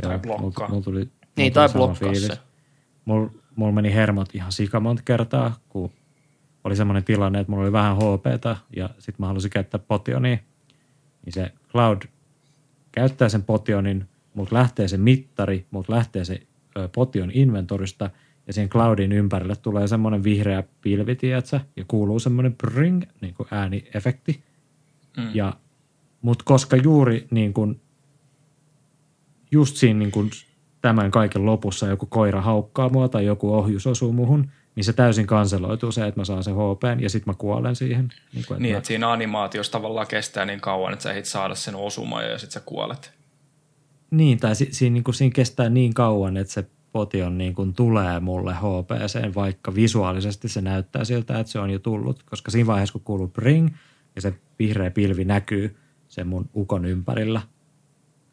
Tai 0.01 0.19
blokkaa. 0.19 0.67
Mulla 0.67 0.83
tuli, 0.83 0.99
mulla 0.99 1.11
Niin, 1.37 1.53
tai 1.53 1.69
blokkaa 1.69 2.13
se. 2.13 2.37
Mulla 3.05 3.31
mul 3.59 3.71
meni 3.71 3.93
hermot 3.93 4.35
ihan 4.35 4.51
sika 4.51 4.79
monta 4.79 5.01
kertaa, 5.05 5.55
kun 5.69 5.91
oli 6.63 6.75
semmoinen 6.75 7.03
tilanne, 7.03 7.39
että 7.39 7.51
mulla 7.51 7.63
oli 7.63 7.71
vähän 7.71 7.97
HPta 7.97 8.57
ja 8.75 8.89
sitten 8.89 9.15
mä 9.17 9.27
halusin 9.27 9.51
käyttää 9.51 9.79
potionia. 9.87 10.37
Niin 11.25 11.33
se 11.33 11.51
Cloud 11.71 12.01
käyttää 12.91 13.29
sen 13.29 13.43
potionin, 13.43 14.05
mutta 14.33 14.55
lähtee 14.55 14.87
se 14.87 14.97
mittari, 14.97 15.65
mutta 15.71 15.93
lähtee 15.93 16.25
se 16.25 16.41
potion 16.95 17.31
inventorista 17.33 18.09
ja 18.47 18.53
siihen 18.53 18.69
Cloudin 18.69 19.11
ympärille 19.11 19.55
tulee 19.55 19.87
semmoinen 19.87 20.23
vihreä 20.23 20.63
pilvi, 20.81 21.15
tiedätkö? 21.15 21.59
ja 21.75 21.85
kuuluu 21.87 22.19
semmoinen 22.19 22.55
bring, 22.55 23.03
niin 23.21 23.33
kuin 23.33 23.47
ääniefekti. 23.51 24.43
Mm. 25.17 25.29
Ja, 25.33 25.53
mutta 26.21 26.43
koska 26.45 26.75
juuri 26.75 27.27
niin 27.31 27.53
kuin, 27.53 27.81
just 29.51 29.75
siinä 29.75 29.99
niin 29.99 30.11
kuin 30.11 30.29
tämän 30.81 31.11
kaiken 31.11 31.45
lopussa 31.45 31.87
joku 31.87 32.05
koira 32.05 32.41
haukkaa 32.41 32.89
mua 32.89 33.09
tai 33.09 33.25
joku 33.25 33.53
ohjus 33.53 33.87
osuu 33.87 34.13
muhun, 34.13 34.51
niin 34.79 34.85
se 34.85 34.93
täysin 34.93 35.27
kanseloituu 35.27 35.91
se, 35.91 36.07
että 36.07 36.19
mä 36.19 36.25
saan 36.25 36.43
sen 36.43 36.55
HP 36.55 37.01
ja 37.01 37.09
sitten 37.09 37.33
mä 37.33 37.37
kuolen 37.37 37.75
siihen. 37.75 38.09
Niin, 38.33 38.45
kuin, 38.47 38.55
että 38.55 38.63
Niin, 38.63 38.73
mä, 38.73 38.77
että 38.77 38.87
siinä 38.87 39.11
animaatiossa 39.11 39.71
tavallaan 39.71 40.07
kestää 40.07 40.45
niin 40.45 40.61
kauan, 40.61 40.93
että 40.93 41.03
sä 41.03 41.11
ehdit 41.11 41.25
saada 41.25 41.55
sen 41.55 41.75
osuman 41.75 42.29
ja 42.29 42.37
sitten 42.37 42.53
sä 42.53 42.59
kuolet. 42.65 43.13
niin 44.11 44.37
tai 44.37 44.55
si, 44.55 44.67
siinä, 44.71 44.93
niin 44.93 45.03
kuin, 45.03 45.15
siinä 45.15 45.33
kestää 45.33 45.69
niin 45.69 45.93
kauan, 45.93 46.37
että 46.37 46.53
se 46.53 46.65
potion 46.91 47.37
niin 47.37 47.55
kuin 47.55 47.73
tulee 47.73 48.19
mulle 48.19 48.53
HPseen, 48.53 49.35
vaikka 49.35 49.75
visuaalisesti 49.75 50.49
se 50.49 50.61
näyttää 50.61 51.03
siltä, 51.03 51.39
että 51.39 51.51
se 51.51 51.59
on 51.59 51.69
jo 51.69 51.79
tullut. 51.79 52.23
Koska 52.23 52.51
siinä 52.51 52.67
vaiheessa, 52.67 52.93
kun 52.93 53.01
kuuluu 53.01 53.27
bring 53.27 53.69
ja 54.15 54.21
se 54.21 54.33
vihreä 54.59 54.91
pilvi 54.91 55.25
näkyy 55.25 55.75
sen 56.07 56.27
mun 56.27 56.49
ukon 56.55 56.85
ympärillä, 56.85 57.41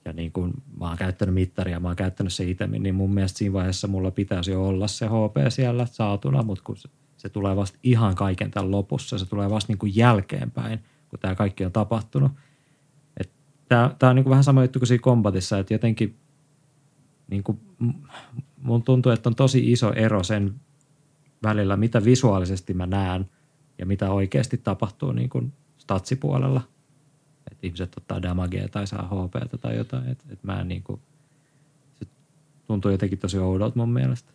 ja 0.07 0.13
niin 0.13 0.33
kuin 0.33 0.53
mä 0.81 0.89
oon 0.89 0.97
käyttänyt 0.97 1.35
mittaria, 1.35 1.81
mä 1.81 1.89
oon 1.89 1.97
käyttänyt 1.97 2.33
se 2.33 2.45
itemin, 2.45 2.83
niin 2.83 2.95
mun 2.95 3.15
mielestä 3.15 3.39
siinä 3.39 3.53
vaiheessa 3.53 3.89
mulla 3.89 4.11
pitäisi 4.11 4.51
jo 4.51 4.67
olla 4.69 4.87
se 4.87 5.07
HP 5.07 5.37
siellä 5.49 5.87
saatuna, 5.87 6.43
mutta 6.43 6.65
kun 6.65 6.77
se, 6.77 6.89
se 7.17 7.29
tulee 7.29 7.57
vasta 7.57 7.79
ihan 7.83 8.15
kaiken 8.15 8.51
tämän 8.51 8.71
lopussa, 8.71 9.19
se 9.19 9.27
tulee 9.27 9.51
vasta 9.51 9.73
niin 9.73 9.79
kuin 9.79 9.97
jälkeenpäin, 9.97 10.79
kun 11.09 11.19
tämä 11.19 11.35
kaikki 11.35 11.65
on 11.65 11.73
tapahtunut. 11.73 12.33
Tämä 13.69 13.95
on 14.03 14.17
niin 14.17 14.25
kuin 14.25 14.31
vähän 14.31 14.45
sama 14.45 14.63
juttu 14.63 14.79
kuin 14.79 14.87
siinä 14.87 15.03
kombatissa, 15.03 15.59
että 15.59 15.75
jotenkin 15.75 16.17
niin 17.31 17.43
kuin, 17.43 17.61
mun 18.63 18.83
tuntuu, 18.83 19.13
että 19.13 19.29
on 19.29 19.35
tosi 19.35 19.73
iso 19.73 19.93
ero 19.93 20.23
sen 20.23 20.55
välillä, 21.43 21.77
mitä 21.77 22.05
visuaalisesti 22.05 22.75
mä 22.75 22.87
näen 22.87 23.31
ja 23.79 23.87
mitä 23.87 24.11
oikeasti 24.11 24.59
tapahtuu 24.59 25.13
niin 25.13 25.29
kuin 25.29 25.53
statsipuolella. 25.79 26.61
Että 27.57 27.67
ihmiset 27.67 27.97
ottaa 27.97 28.23
damagea 28.23 28.69
tai 28.69 28.87
saa 28.87 29.09
HPtä 29.09 29.59
tai 29.59 29.77
jotain. 29.77 30.09
Että 30.09 30.25
et 30.31 30.43
mä 30.43 30.61
en 30.61 30.69
niin 30.69 30.83
kuin, 30.83 31.01
se 31.99 32.07
tuntuu 32.67 32.91
jotenkin 32.91 33.19
tosi 33.19 33.39
oudolta 33.39 33.79
mun 33.79 33.93
mielestä. 33.93 34.33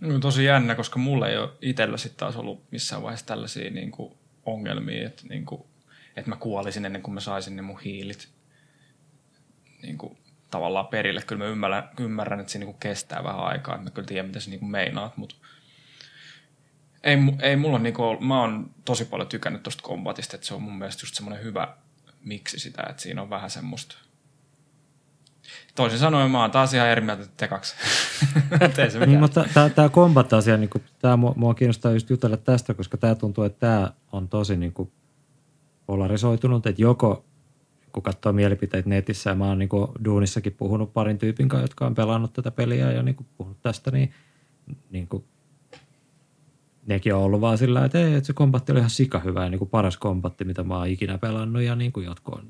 No, 0.00 0.18
tosi 0.18 0.44
jännä, 0.44 0.74
koska 0.74 0.98
mulla 0.98 1.28
ei 1.28 1.38
ole 1.38 1.50
itsellä 1.62 1.96
sitten 1.96 2.18
taas 2.18 2.36
ollut 2.36 2.62
missään 2.70 3.02
vaiheessa 3.02 3.26
tällaisia 3.26 3.70
niin 3.70 3.90
kuin 3.90 4.12
ongelmia, 4.46 5.06
että, 5.06 5.22
niin 5.28 5.46
kuin, 5.46 5.62
että 6.16 6.30
mä 6.30 6.36
kuolisin 6.36 6.84
ennen 6.84 7.02
kuin 7.02 7.14
mä 7.14 7.20
saisin 7.20 7.56
ne 7.56 7.62
mun 7.62 7.80
hiilit 7.80 8.28
niin 9.82 9.98
kuin, 9.98 10.18
tavallaan 10.50 10.86
perille. 10.86 11.22
Kyllä 11.22 11.44
mä 11.44 11.50
ymmärrän, 11.50 11.88
ymmärrän 12.00 12.40
että 12.40 12.52
se 12.52 12.58
niin 12.58 12.76
kestää 12.80 13.24
vähän 13.24 13.40
aikaa, 13.40 13.74
että 13.74 13.84
mä 13.84 13.90
kyllä 13.90 14.06
tiedän, 14.06 14.26
mitä 14.26 14.40
sä 14.40 14.50
niin 14.50 14.60
kuin 14.60 14.70
meinaat, 14.70 15.16
mutta 15.16 15.34
ei, 17.06 17.16
ei 17.40 17.56
mulla 17.56 17.78
niin 17.78 17.94
kuin, 17.94 18.24
mä 18.24 18.40
oon 18.40 18.70
tosi 18.84 19.04
paljon 19.04 19.28
tykännyt 19.28 19.62
tosta 19.62 19.82
kombatista, 19.82 20.36
että 20.36 20.46
se 20.46 20.54
on 20.54 20.62
mun 20.62 20.78
mielestä 20.78 21.02
just 21.02 21.14
semmoinen 21.14 21.44
hyvä 21.44 21.76
miksi 22.26 22.58
sitä, 22.58 22.82
että 22.90 23.02
siinä 23.02 23.22
on 23.22 23.30
vähän 23.30 23.50
semmoista 23.50 23.96
Toisin 25.74 25.98
sanoen 25.98 26.30
mä 26.30 26.40
oon 26.40 26.50
taas 26.50 26.74
ihan 26.74 26.88
eri 26.88 27.00
mieltä 27.00 27.26
te 27.36 27.48
kaksi. 27.48 27.74
Niin, 29.06 29.20
mutta 29.20 29.44
tämä 29.74 29.88
combat-asia, 29.88 30.56
niin 30.56 30.70
tämä 30.98 31.16
mua, 31.16 31.32
mua 31.36 31.54
kiinnostaa 31.54 31.92
just 31.92 32.10
jutella 32.10 32.36
tästä, 32.36 32.74
koska 32.74 32.96
tämä 32.96 33.14
tuntuu, 33.14 33.44
että 33.44 33.60
tämä 33.60 33.92
on 34.12 34.28
tosi 34.28 34.56
niin 34.56 34.72
kuin 34.72 34.92
polarisoitunut, 35.86 36.66
että 36.66 36.82
joko 36.82 37.24
kun 37.92 38.02
katsoo 38.02 38.32
mielipiteitä 38.32 38.88
netissä, 38.88 39.30
ja 39.30 39.36
mä 39.36 39.44
oon 39.44 39.58
niin 39.58 39.68
kuin 39.68 39.90
duunissakin 40.04 40.52
puhunut 40.52 40.92
parin 40.92 41.18
tyypin 41.18 41.48
kanssa, 41.48 41.64
jotka 41.64 41.86
on 41.86 41.94
pelannut 41.94 42.32
tätä 42.32 42.50
peliä 42.50 42.92
ja 42.92 43.02
niin 43.02 43.14
kuin 43.14 43.26
puhunut 43.36 43.62
tästä, 43.62 43.90
niin, 43.90 44.14
niin 44.90 45.08
kuin 45.08 45.24
nekin 46.86 47.14
on 47.14 47.22
ollut 47.22 47.40
vaan 47.40 47.58
sillä, 47.58 47.84
että, 47.84 47.98
ei, 47.98 48.14
että 48.14 48.26
se 48.26 48.32
kombatti 48.32 48.72
oli 48.72 48.78
ihan 48.78 48.90
sika 48.90 49.18
hyvä 49.18 49.44
ja 49.44 49.50
niin 49.50 49.58
kuin 49.58 49.70
paras 49.70 49.96
kombatti, 49.96 50.44
mitä 50.44 50.62
mä 50.62 50.78
oon 50.78 50.88
ikinä 50.88 51.18
pelannut 51.18 51.62
ja 51.62 51.76
niin 51.76 51.92
kuin 51.92 52.06
jotkut 52.06 52.34
on 52.34 52.44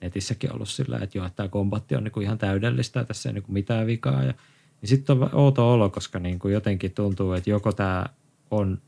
netissäkin 0.00 0.52
ollut 0.52 0.68
sillä, 0.68 0.98
että 0.98 1.18
joo, 1.18 1.26
että 1.26 1.36
tämä 1.36 1.48
kombatti 1.48 1.96
on 1.96 2.04
niin 2.04 2.12
kuin 2.12 2.24
ihan 2.24 2.38
täydellistä 2.38 3.00
ja 3.00 3.04
tässä 3.04 3.28
ei 3.28 3.32
niin 3.32 3.42
kuin 3.42 3.52
mitään 3.54 3.86
vikaa. 3.86 4.22
Ja, 4.22 4.34
niin 4.80 4.88
sitten 4.88 5.22
on 5.22 5.30
outo 5.32 5.72
olo, 5.72 5.90
koska 5.90 6.18
niin 6.18 6.38
kuin 6.38 6.54
jotenkin 6.54 6.92
tuntuu, 6.92 7.32
että 7.32 7.50
joko 7.50 7.72
tämä 7.72 8.06
on, 8.50 8.78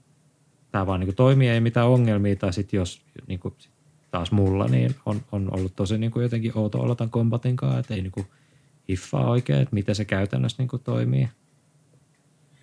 tämä 0.73 0.87
vaan 0.87 1.01
niin 1.01 1.07
kuin 1.07 1.17
toimii, 1.17 1.49
ei 1.49 1.61
mitään 1.61 1.89
ongelmia, 1.89 2.37
tai 2.37 2.53
sitten 2.53 2.79
jos 2.79 3.03
niin 3.27 3.41
kuin 3.41 3.55
taas 4.11 4.33
mulla, 4.33 4.67
niin 4.67 4.95
on, 5.07 5.23
on 5.33 5.49
ollut 5.55 5.77
tosi 5.77 5.99
niin 5.99 6.11
kuin 6.11 6.23
jotenkin 6.23 6.53
outo 6.55 6.81
olo 6.81 6.95
tämän 6.95 7.11
kombatin 7.11 7.57
kanssa, 7.57 7.79
että 7.79 7.95
ei 7.95 8.03
niin 8.03 8.13
kuin 8.13 8.27
hiffaa 8.89 9.31
oikein, 9.31 9.63
että 9.63 9.75
miten 9.75 9.95
se 9.95 10.05
käytännössä 10.05 10.63
niin 10.63 10.69
kuin 10.69 10.83
toimii. 10.83 11.29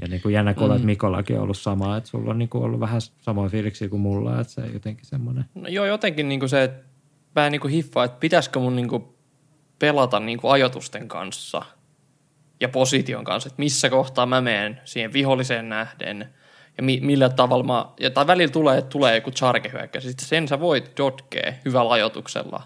Ja 0.03 0.09
niin 0.09 0.21
kuin 0.21 0.33
jännä 0.33 0.53
kuulla, 0.53 0.75
että 0.75 0.85
Mikollakin 0.85 1.35
on 1.35 1.43
ollut 1.43 1.57
sama, 1.57 1.97
että 1.97 2.09
sulla 2.09 2.31
on 2.31 2.39
niin 2.39 2.49
kuin 2.49 2.63
ollut 2.63 2.79
vähän 2.79 3.01
samoin 3.01 3.51
fiiliksiä 3.51 3.89
kuin 3.89 4.01
mulla, 4.01 4.39
että 4.39 4.53
se 4.53 4.61
jotenkin 4.73 5.05
semmoinen. 5.05 5.45
No 5.55 5.67
joo, 5.67 5.85
jotenkin 5.85 6.29
niinku 6.29 6.47
se, 6.47 6.63
että 6.63 6.83
mä 7.35 7.45
en 7.45 7.51
niinku 7.51 7.67
hiffaa, 7.67 8.03
että 8.03 8.17
pitäisikö 8.19 8.59
mun 8.59 8.75
niinku 8.75 9.15
pelata 9.79 10.19
niinku 10.19 10.47
ajatusten 10.47 11.07
kanssa 11.07 11.61
ja 12.59 12.69
position 12.69 13.23
kanssa, 13.23 13.47
että 13.47 13.59
missä 13.59 13.89
kohtaa 13.89 14.25
mä 14.25 14.41
menen 14.41 14.81
siihen 14.85 15.13
viholliseen 15.13 15.69
nähden 15.69 16.29
ja 16.77 16.83
mi- 16.83 17.01
millä 17.01 17.29
tavalla 17.29 17.63
mä, 17.63 17.85
ja 17.99 18.09
tai 18.09 18.27
välillä 18.27 18.51
tulee, 18.51 18.77
että 18.77 18.89
tulee 18.89 19.15
joku 19.15 19.31
charge-hyökkäys, 19.31 20.03
sitten 20.03 20.27
sen 20.27 20.47
sä 20.47 20.59
voit 20.59 20.97
dodgea 20.97 21.53
hyvällä 21.65 21.91
ajoituksella. 21.91 22.63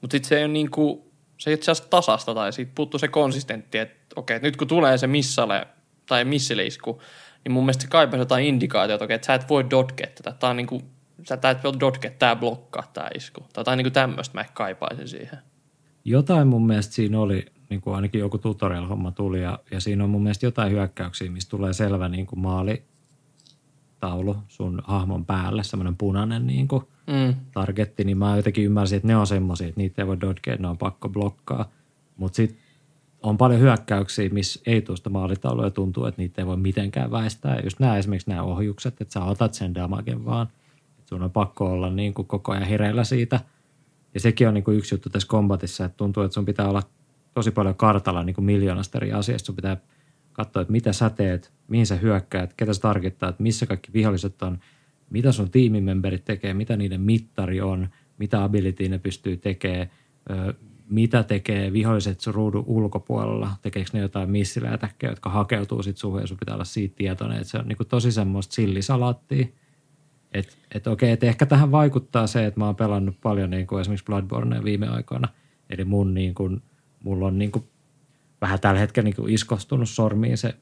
Mutta 0.00 0.14
sitten 0.14 0.28
se 0.28 0.38
ei 0.38 0.44
ole 0.44 0.52
niinku, 0.52 1.12
se 1.38 1.50
ei 1.50 1.54
itse 1.54 1.70
asiassa 1.70 1.90
tasasta 1.90 2.34
tai 2.34 2.52
siitä 2.52 2.72
puuttuu 2.74 2.98
se 2.98 3.08
konsistentti, 3.08 3.78
että 3.78 3.96
okei, 4.16 4.36
että 4.36 4.48
nyt 4.48 4.56
kun 4.56 4.68
tulee 4.68 4.98
se 4.98 5.06
missale 5.06 5.66
tai 6.06 6.24
missileisku, 6.24 7.02
niin 7.44 7.52
mun 7.52 7.64
mielestä 7.64 7.82
se 7.82 7.88
kaipaisi 7.88 8.20
jotain 8.20 8.46
indikaatiota, 8.46 9.04
okei, 9.04 9.14
että 9.14 9.26
sä 9.26 9.34
et 9.34 9.48
voi 9.48 9.70
dodgea 9.70 10.06
tätä. 10.06 10.32
Tää 10.32 10.50
on 10.50 10.56
niinku, 10.56 10.82
sä 11.28 11.34
et 11.50 11.64
voi 11.64 11.80
dodgea, 11.80 12.10
tää 12.18 12.36
blokkaa 12.36 12.90
tää 12.92 13.10
isku. 13.14 13.40
Tai 13.40 13.60
jotain 13.60 13.76
niinku 13.76 13.90
tämmöistä 13.90 14.38
mä 14.38 14.44
kaipaisin 14.54 15.08
siihen. 15.08 15.38
Jotain 16.04 16.48
mun 16.48 16.66
mielestä 16.66 16.94
siinä 16.94 17.20
oli, 17.20 17.46
niin 17.70 17.80
kuin 17.80 17.96
ainakin 17.96 18.18
joku 18.18 18.38
tutorial-homma 18.38 19.10
tuli, 19.12 19.42
ja, 19.42 19.58
ja 19.70 19.80
siinä 19.80 20.04
on 20.04 20.10
mun 20.10 20.22
mielestä 20.22 20.46
jotain 20.46 20.72
hyökkäyksiä, 20.72 21.30
mistä 21.30 21.50
tulee 21.50 21.72
selvä 21.72 22.08
niin 22.08 22.26
kuin 22.26 22.40
maalitaulu 22.40 24.36
sun 24.48 24.82
hahmon 24.84 25.24
päälle, 25.24 25.64
semmoinen 25.64 25.96
punainen 25.96 26.46
niin 26.46 26.68
kuin 26.68 26.82
Mm. 27.06 27.34
targetti, 27.52 28.04
niin 28.04 28.18
mä 28.18 28.36
jotenkin 28.36 28.64
ymmärsin, 28.64 28.96
että 28.96 29.08
ne 29.08 29.16
on 29.16 29.26
semmoisia, 29.26 29.68
että 29.68 29.80
niitä 29.80 30.02
ei 30.02 30.06
voi 30.06 30.20
dodgea, 30.20 30.56
ne 30.56 30.68
on 30.68 30.78
pakko 30.78 31.08
blokkaa. 31.08 31.70
Mutta 32.16 32.36
sitten 32.36 32.58
on 33.28 33.38
paljon 33.38 33.60
hyökkäyksiä, 33.60 34.28
missä 34.28 34.60
ei 34.66 34.82
tuosta 34.82 35.10
maalitaulua 35.10 35.64
ja 35.64 35.70
tuntuu, 35.70 36.04
että 36.04 36.22
niitä 36.22 36.42
ei 36.42 36.46
voi 36.46 36.56
mitenkään 36.56 37.10
väistää. 37.10 37.60
Just 37.64 37.80
nämä 37.80 37.98
esimerkiksi 37.98 38.30
nämä 38.30 38.42
ohjukset, 38.42 39.00
että 39.00 39.12
sä 39.12 39.24
otat 39.24 39.54
sen 39.54 39.74
damagen 39.74 40.24
vaan. 40.24 40.48
Että 40.98 41.08
sun 41.08 41.22
on 41.22 41.30
pakko 41.30 41.70
olla 41.72 41.90
niin 41.90 42.14
kuin 42.14 42.26
koko 42.26 42.52
ajan 42.52 42.66
hereillä 42.66 43.04
siitä. 43.04 43.40
Ja 44.14 44.20
sekin 44.20 44.48
on 44.48 44.54
niin 44.54 44.64
kuin 44.64 44.78
yksi 44.78 44.94
juttu 44.94 45.10
tässä 45.10 45.28
kombatissa, 45.28 45.84
että 45.84 45.96
tuntuu, 45.96 46.22
että 46.22 46.34
sun 46.34 46.44
pitää 46.44 46.68
olla 46.68 46.82
tosi 47.34 47.50
paljon 47.50 47.74
kartalla 47.74 48.22
niin 48.22 48.34
kuin 48.34 48.44
miljoonasta 48.44 48.98
eri 48.98 49.12
asiasta. 49.12 49.46
Sun 49.46 49.56
pitää 49.56 49.76
katsoa, 50.32 50.62
että 50.62 50.72
mitä 50.72 50.92
sä 50.92 51.10
teet, 51.10 51.52
mihin 51.68 51.86
sä 51.86 51.94
hyökkäät, 51.94 52.54
ketä 52.56 52.74
sä 52.74 52.80
tarkittaa, 52.80 53.28
että 53.28 53.42
missä 53.42 53.66
kaikki 53.66 53.92
viholliset 53.92 54.42
on, 54.42 54.58
mitä 55.10 55.32
sun 55.32 55.50
tiimimemberit 55.50 56.24
tekee, 56.24 56.54
mitä 56.54 56.76
niiden 56.76 57.00
mittari 57.00 57.60
on, 57.60 57.88
mitä 58.18 58.44
ability 58.44 58.88
ne 58.88 58.98
pystyy 58.98 59.36
tekemään, 59.36 59.88
mitä 60.88 61.22
tekee 61.22 61.72
viholliset 61.72 62.20
sun 62.20 62.34
ruudun 62.34 62.64
ulkopuolella, 62.66 63.50
tekeekö 63.62 63.90
ne 63.92 64.00
jotain 64.00 64.30
missilätäkkejä, 64.30 65.10
jotka 65.10 65.30
hakeutuu 65.30 65.82
sit 65.82 65.96
suhun 65.96 66.20
ja 66.20 66.26
sun 66.26 66.36
pitää 66.36 66.54
olla 66.54 66.64
siitä 66.64 66.96
tietoinen, 66.96 67.36
että 67.36 67.50
se 67.50 67.58
on 67.58 67.68
niinku 67.68 67.84
tosi 67.84 68.12
semmoista 68.12 68.54
sillisalaattia. 68.54 69.46
Että 70.32 70.52
et 70.74 70.86
okei, 70.86 71.10
että 71.10 71.26
ehkä 71.26 71.46
tähän 71.46 71.72
vaikuttaa 71.72 72.26
se, 72.26 72.46
että 72.46 72.60
mä 72.60 72.66
oon 72.66 72.76
pelannut 72.76 73.20
paljon 73.22 73.50
niin 73.50 73.66
kuin 73.66 73.80
esimerkiksi 73.80 74.04
Bloodbornea 74.04 74.64
viime 74.64 74.88
aikoina. 74.88 75.28
Eli 75.70 75.84
mun 75.84 76.14
niin 76.14 76.34
kuin, 76.34 76.62
mulla 77.02 77.26
on 77.26 77.38
niin 77.38 77.52
kuin 77.52 77.64
vähän 78.40 78.60
tällä 78.60 78.80
hetkellä 78.80 79.04
niin 79.04 79.16
kuin 79.16 79.34
iskostunut 79.34 79.88
sormiin 79.88 80.38
se 80.38 80.54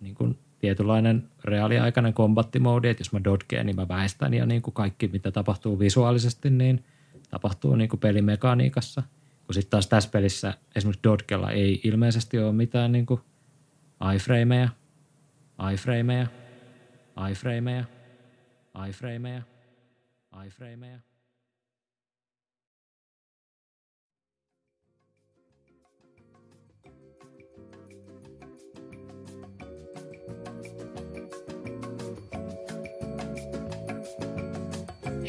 niin 0.00 0.14
kuin 0.14 0.38
tietynlainen 0.58 1.28
reaaliaikainen 1.44 2.14
kombattimoodi, 2.14 2.88
että 2.88 3.00
jos 3.00 3.12
mä 3.12 3.24
dodgeen, 3.24 3.66
niin 3.66 3.76
mä 3.76 3.88
väistän 3.88 4.34
ja 4.34 4.46
niin 4.46 4.62
kuin 4.62 4.74
kaikki, 4.74 5.08
mitä 5.08 5.30
tapahtuu 5.30 5.78
visuaalisesti, 5.78 6.50
niin 6.50 6.84
tapahtuu 7.30 7.76
niin 7.76 7.88
kuin 7.88 8.00
pelimekaniikassa. 8.00 9.02
Kun 9.52 9.62
sitten 9.62 9.70
taas 9.70 9.86
tässä 9.86 10.10
pelissä 10.10 10.54
esimerkiksi 10.74 11.02
Dodgella 11.04 11.50
ei 11.50 11.80
ilmeisesti 11.84 12.38
ole 12.38 12.52
mitään 12.52 12.92
niin 12.92 13.06
kuin 13.06 13.20
iframeja, 14.14 14.68
iframeja, 15.72 16.26
iframeja, 17.30 17.84
iframeja, 18.88 19.42
iframeja. 20.46 20.98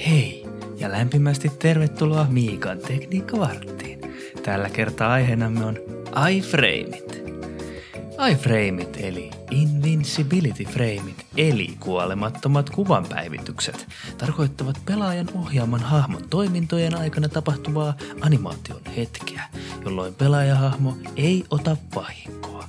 Hei 0.07 0.45
ja 0.77 0.91
lämpimästi 0.91 1.49
tervetuloa 1.49 2.27
Miikan 2.29 2.79
tekniikkavarttiin. 2.79 3.82
Tällä 4.45 4.69
kertaa 4.69 5.11
aiheenamme 5.13 5.65
on 5.65 5.77
iframeit. 6.29 7.23
iframeit 8.31 8.97
eli 8.97 9.31
invincibility 9.51 10.63
frameit 10.63 11.25
eli 11.37 11.67
kuolemattomat 11.79 12.69
kuvanpäivitykset 12.69 13.87
tarkoittavat 14.17 14.81
pelaajan 14.85 15.27
ohjaaman 15.35 15.79
hahmon 15.79 16.29
toimintojen 16.29 16.97
aikana 16.97 17.29
tapahtuvaa 17.29 17.93
animaation 18.21 18.81
hetkeä, 18.97 19.43
jolloin 19.85 20.15
pelaajahahmo 20.15 20.97
ei 21.15 21.43
ota 21.49 21.77
vahinkoa. 21.95 22.63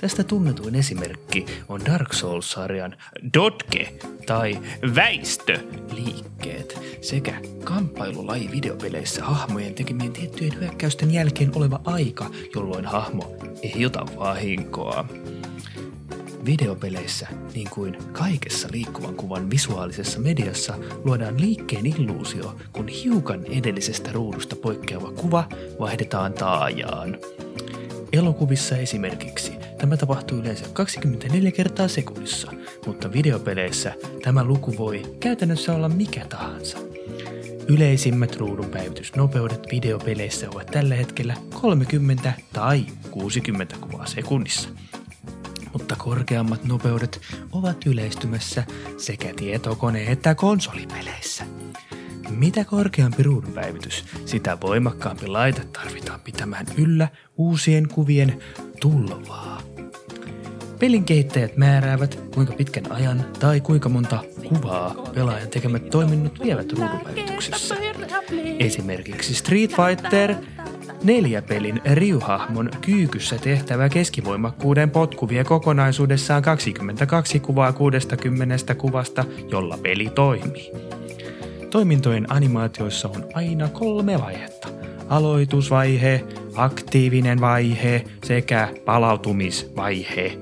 Tästä 0.00 0.24
tunnetuin 0.24 0.74
esimerkki 0.74 1.46
on 1.68 1.84
Dark 1.84 2.12
Souls-sarjan 2.12 2.96
Dodge 3.34 3.92
tai 4.26 4.58
väistöliikkeet 4.94 6.80
sekä 7.00 7.40
kamppailulaji 7.64 8.50
videopeleissä 8.50 9.24
hahmojen 9.24 9.74
tekemien 9.74 10.12
tiettyjen 10.12 10.60
hyökkäysten 10.60 11.10
jälkeen 11.10 11.56
oleva 11.56 11.80
aika, 11.84 12.30
jolloin 12.54 12.84
hahmo 12.84 13.36
ei 13.62 13.86
ota 13.86 14.06
vahinkoa. 14.18 15.04
Videopeleissä, 16.44 17.28
niin 17.54 17.70
kuin 17.70 17.96
kaikessa 18.12 18.68
liikkuvan 18.72 19.14
kuvan 19.14 19.50
visuaalisessa 19.50 20.20
mediassa, 20.20 20.74
luodaan 21.04 21.40
liikkeen 21.40 21.86
illuusio, 21.86 22.56
kun 22.72 22.88
hiukan 22.88 23.44
edellisestä 23.46 24.12
ruudusta 24.12 24.56
poikkeava 24.56 25.12
kuva 25.12 25.48
vaihdetaan 25.80 26.32
taajaan. 26.32 27.18
Elokuvissa 28.12 28.76
esimerkiksi 28.76 29.57
tämä 29.78 29.96
tapahtuu 29.96 30.38
yleensä 30.38 30.64
24 30.72 31.52
kertaa 31.52 31.88
sekunnissa, 31.88 32.52
mutta 32.86 33.12
videopeleissä 33.12 33.94
tämä 34.22 34.44
luku 34.44 34.78
voi 34.78 35.02
käytännössä 35.20 35.74
olla 35.74 35.88
mikä 35.88 36.26
tahansa. 36.26 36.78
Yleisimmät 37.68 38.36
ruudun 38.36 38.70
päivitysnopeudet 38.70 39.66
videopeleissä 39.72 40.46
ovat 40.50 40.66
tällä 40.66 40.94
hetkellä 40.94 41.34
30 41.60 42.32
tai 42.52 42.86
60 43.10 43.76
kuvaa 43.80 44.06
sekunnissa. 44.06 44.68
Mutta 45.72 45.96
korkeammat 45.96 46.64
nopeudet 46.64 47.20
ovat 47.52 47.86
yleistymässä 47.86 48.64
sekä 48.96 49.28
tietokone- 49.28 50.10
että 50.10 50.34
konsolipeleissä. 50.34 51.44
Mitä 52.30 52.64
korkeampi 52.64 53.22
ruudunpäivitys, 53.22 54.04
sitä 54.24 54.60
voimakkaampi 54.60 55.26
laite 55.26 55.64
tarvitaan 55.64 56.20
pitämään 56.20 56.66
yllä 56.76 57.08
uusien 57.36 57.88
kuvien 57.88 58.42
tulvaa. 58.80 59.67
Pelin 60.78 61.04
kehittäjät 61.04 61.56
määräävät, 61.56 62.20
kuinka 62.34 62.52
pitkän 62.52 62.92
ajan 62.92 63.24
tai 63.40 63.60
kuinka 63.60 63.88
monta 63.88 64.18
kuvaa 64.48 64.94
pelaajan 65.14 65.48
tekemät 65.48 65.90
toiminnot 65.90 66.40
vievät 66.44 66.72
ruudunpäivityksessä. 66.72 67.76
Esimerkiksi 68.58 69.34
Street 69.34 69.70
Fighter 69.70 70.34
neljä 71.04 71.42
pelin 71.42 71.80
riuhahmon 71.92 72.70
kyykyssä 72.80 73.38
tehtävä 73.38 73.88
keskivoimakkuuden 73.88 74.90
potku 74.90 75.28
vie 75.28 75.44
kokonaisuudessaan 75.44 76.42
22 76.42 77.40
kuvaa 77.40 77.72
60 77.72 78.74
kuvasta, 78.74 79.24
jolla 79.50 79.78
peli 79.82 80.10
toimii. 80.14 80.72
Toimintojen 81.70 82.32
animaatioissa 82.32 83.08
on 83.08 83.24
aina 83.34 83.68
kolme 83.68 84.20
vaihetta. 84.20 84.68
Aloitusvaihe, 85.08 86.24
aktiivinen 86.54 87.40
vaihe 87.40 88.04
sekä 88.24 88.68
palautumisvaihe. 88.84 90.38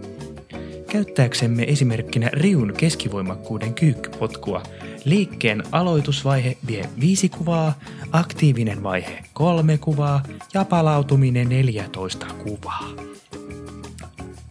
Käyttääksemme 0.90 1.62
esimerkkinä 1.62 2.30
riun 2.32 2.72
keskivoimakkuuden 2.76 3.74
kyykkypotkua, 3.74 4.62
liikkeen 5.04 5.62
aloitusvaihe 5.72 6.56
vie 6.66 6.88
viisi 7.00 7.28
kuvaa, 7.28 7.78
aktiivinen 8.12 8.82
vaihe 8.82 9.24
kolme 9.32 9.78
kuvaa 9.78 10.22
ja 10.54 10.64
palautuminen 10.64 11.48
14 11.48 12.26
kuvaa. 12.26 12.88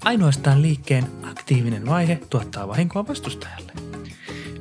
Ainoastaan 0.05 0.61
liikkeen 0.61 1.05
aktiivinen 1.23 1.85
vaihe 1.85 2.19
tuottaa 2.29 2.67
vahinkoa 2.67 3.07
vastustajalle. 3.07 3.71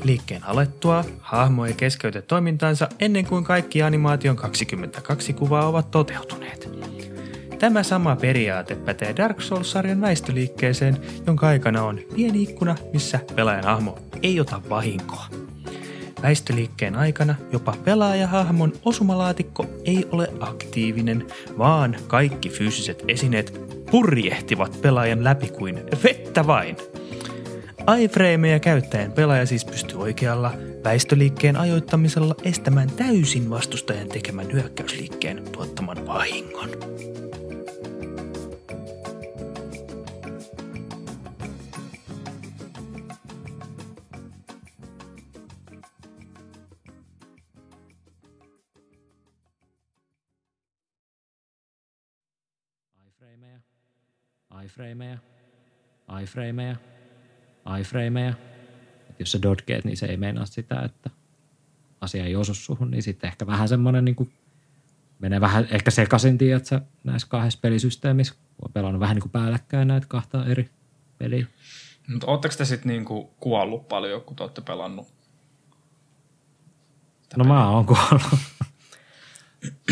Liikkeen 0.04 0.44
alettua 0.44 1.04
hahmo 1.20 1.66
ei 1.66 1.74
keskeytä 1.74 2.22
toimintaansa 2.22 2.88
ennen 2.98 3.26
kuin 3.26 3.44
kaikki 3.44 3.82
animaation 3.82 4.36
22 4.36 5.32
kuvaa 5.32 5.68
ovat 5.68 5.90
toteutuneet. 5.90 6.68
Tämä 7.64 7.82
sama 7.82 8.16
periaate 8.16 8.74
pätee 8.74 9.16
Dark 9.16 9.40
Souls-sarjan 9.40 10.00
väistöliikkeeseen, 10.00 10.96
jonka 11.26 11.48
aikana 11.48 11.82
on 11.82 12.00
pieni 12.14 12.42
ikkuna, 12.42 12.76
missä 12.92 13.20
pelaajan 13.34 13.64
hahmo 13.64 13.98
ei 14.22 14.40
ota 14.40 14.62
vahinkoa. 14.68 15.26
Väistöliikkeen 16.22 16.96
aikana 16.96 17.34
jopa 17.52 17.76
pelaajahahmon 17.84 18.72
osumalaatikko 18.84 19.66
ei 19.84 20.06
ole 20.12 20.28
aktiivinen, 20.40 21.26
vaan 21.58 21.96
kaikki 22.06 22.48
fyysiset 22.48 23.04
esineet 23.08 23.60
purjehtivat 23.90 24.82
pelaajan 24.82 25.24
läpi 25.24 25.48
kuin 25.48 25.80
vettä 26.04 26.46
vain– 26.46 26.76
iframeja 27.98 28.60
käyttäen 28.60 29.12
pelaaja 29.12 29.46
siis 29.46 29.64
pystyy 29.64 29.98
oikealla 30.00 30.52
väistöliikkeen 30.84 31.56
ajoittamisella 31.56 32.34
estämään 32.42 32.90
täysin 32.90 33.50
vastustajan 33.50 34.08
tekemän 34.08 34.52
hyökkäysliikkeen 34.52 35.42
tuottaman 35.52 36.06
vahingon. 36.06 36.70
Iframeja, 54.64 55.18
iframeja, 56.22 56.76
iframeja. 57.80 58.34
Et 59.10 59.20
jos 59.20 59.32
sä 59.32 59.42
dodgeet, 59.42 59.84
niin 59.84 59.96
se 59.96 60.06
ei 60.06 60.16
meinaa 60.16 60.46
sitä, 60.46 60.80
että 60.80 61.10
asia 62.00 62.24
ei 62.24 62.36
osu 62.36 62.54
suhun, 62.54 62.90
niin 62.90 63.02
sitten 63.02 63.28
ehkä 63.28 63.46
vähän 63.46 63.68
semmoinen 63.68 64.04
niin 64.04 64.16
kuin 64.16 64.32
menee 65.18 65.40
vähän 65.40 65.68
ehkä 65.70 65.90
sekaisin, 65.90 66.38
tiedätkö, 66.38 66.80
näissä 67.04 67.28
kahdessa 67.28 67.58
pelisysteemissä. 67.62 68.34
Kun 68.34 68.68
on 68.68 68.72
pelannut 68.72 69.00
vähän 69.00 69.14
niin 69.14 69.22
kuin 69.22 69.32
päällekkäin 69.32 69.88
näitä 69.88 70.06
kahta 70.06 70.46
eri 70.46 70.70
peliä. 71.18 71.46
Mutta 72.08 72.26
ootteko 72.26 72.54
te 72.58 72.64
sitten 72.64 72.88
niinku 72.88 73.34
kuollut 73.40 73.88
paljon, 73.88 74.22
kun 74.22 74.36
te 74.36 74.42
olette 74.42 74.60
pelannut? 74.60 75.08
No 77.36 77.44
mä 77.44 77.70
oon 77.70 77.86
kuollut. 77.86 78.38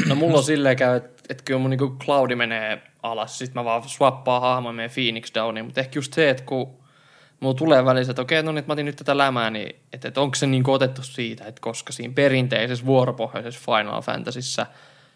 No 0.08 0.14
mulla 0.14 0.38
on 0.38 0.44
silleen 0.44 0.76
käy, 0.76 0.96
että, 0.96 1.22
että 1.28 1.44
kyllä 1.44 1.61
mun 1.61 1.70
niinku 1.70 1.96
cloudi 2.04 2.37
menee 2.37 2.82
alas, 3.02 3.38
sit 3.38 3.54
mä 3.54 3.64
vaan 3.64 3.88
swappaan 3.88 4.42
hahmon 4.42 4.74
meidän 4.74 4.94
Phoenix 4.94 5.35
Downiin, 5.35 5.64
mutta 5.64 5.80
ehkä 5.80 5.98
just 5.98 6.12
se, 6.12 6.30
että 6.30 6.42
kun 6.46 6.82
mulla 7.40 7.54
tulee 7.54 7.85
välissä, 7.85 8.11
että 8.11 8.22
okei, 8.22 8.42
no 8.42 8.52
niin, 8.52 8.58
että 8.58 8.68
mä 8.68 8.72
otin 8.72 8.87
nyt 8.87 8.96
tätä 8.96 9.18
lämää, 9.18 9.50
niin 9.50 9.76
että, 9.92 10.08
että 10.08 10.20
onko 10.20 10.35
se 10.35 10.46
niin 10.46 10.70
otettu 10.70 11.02
siitä, 11.02 11.44
että 11.44 11.61
koska 11.61 11.92
siinä 11.92 12.14
perinteisessä 12.14 12.87
vuoropohjaisessa 12.87 13.61
Final 13.76 14.02
Fantasyssä 14.02 14.66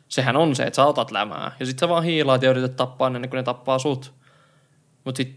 sehän 0.08 0.36
on 0.36 0.56
se, 0.56 0.62
että 0.62 0.76
sä 0.76 0.84
otat 0.84 1.10
lämää 1.10 1.52
ja 1.60 1.66
sit 1.66 1.78
sä 1.78 1.88
vaan 1.88 2.04
hiilaat 2.04 2.42
ja 2.42 2.50
yrität 2.50 2.76
tappaa 2.76 3.10
ne, 3.10 3.16
ennen 3.16 3.30
kuin 3.30 3.38
ne 3.38 3.42
tappaa 3.42 3.78
sut. 3.78 4.12
Mutta 5.04 5.16
sit 5.16 5.36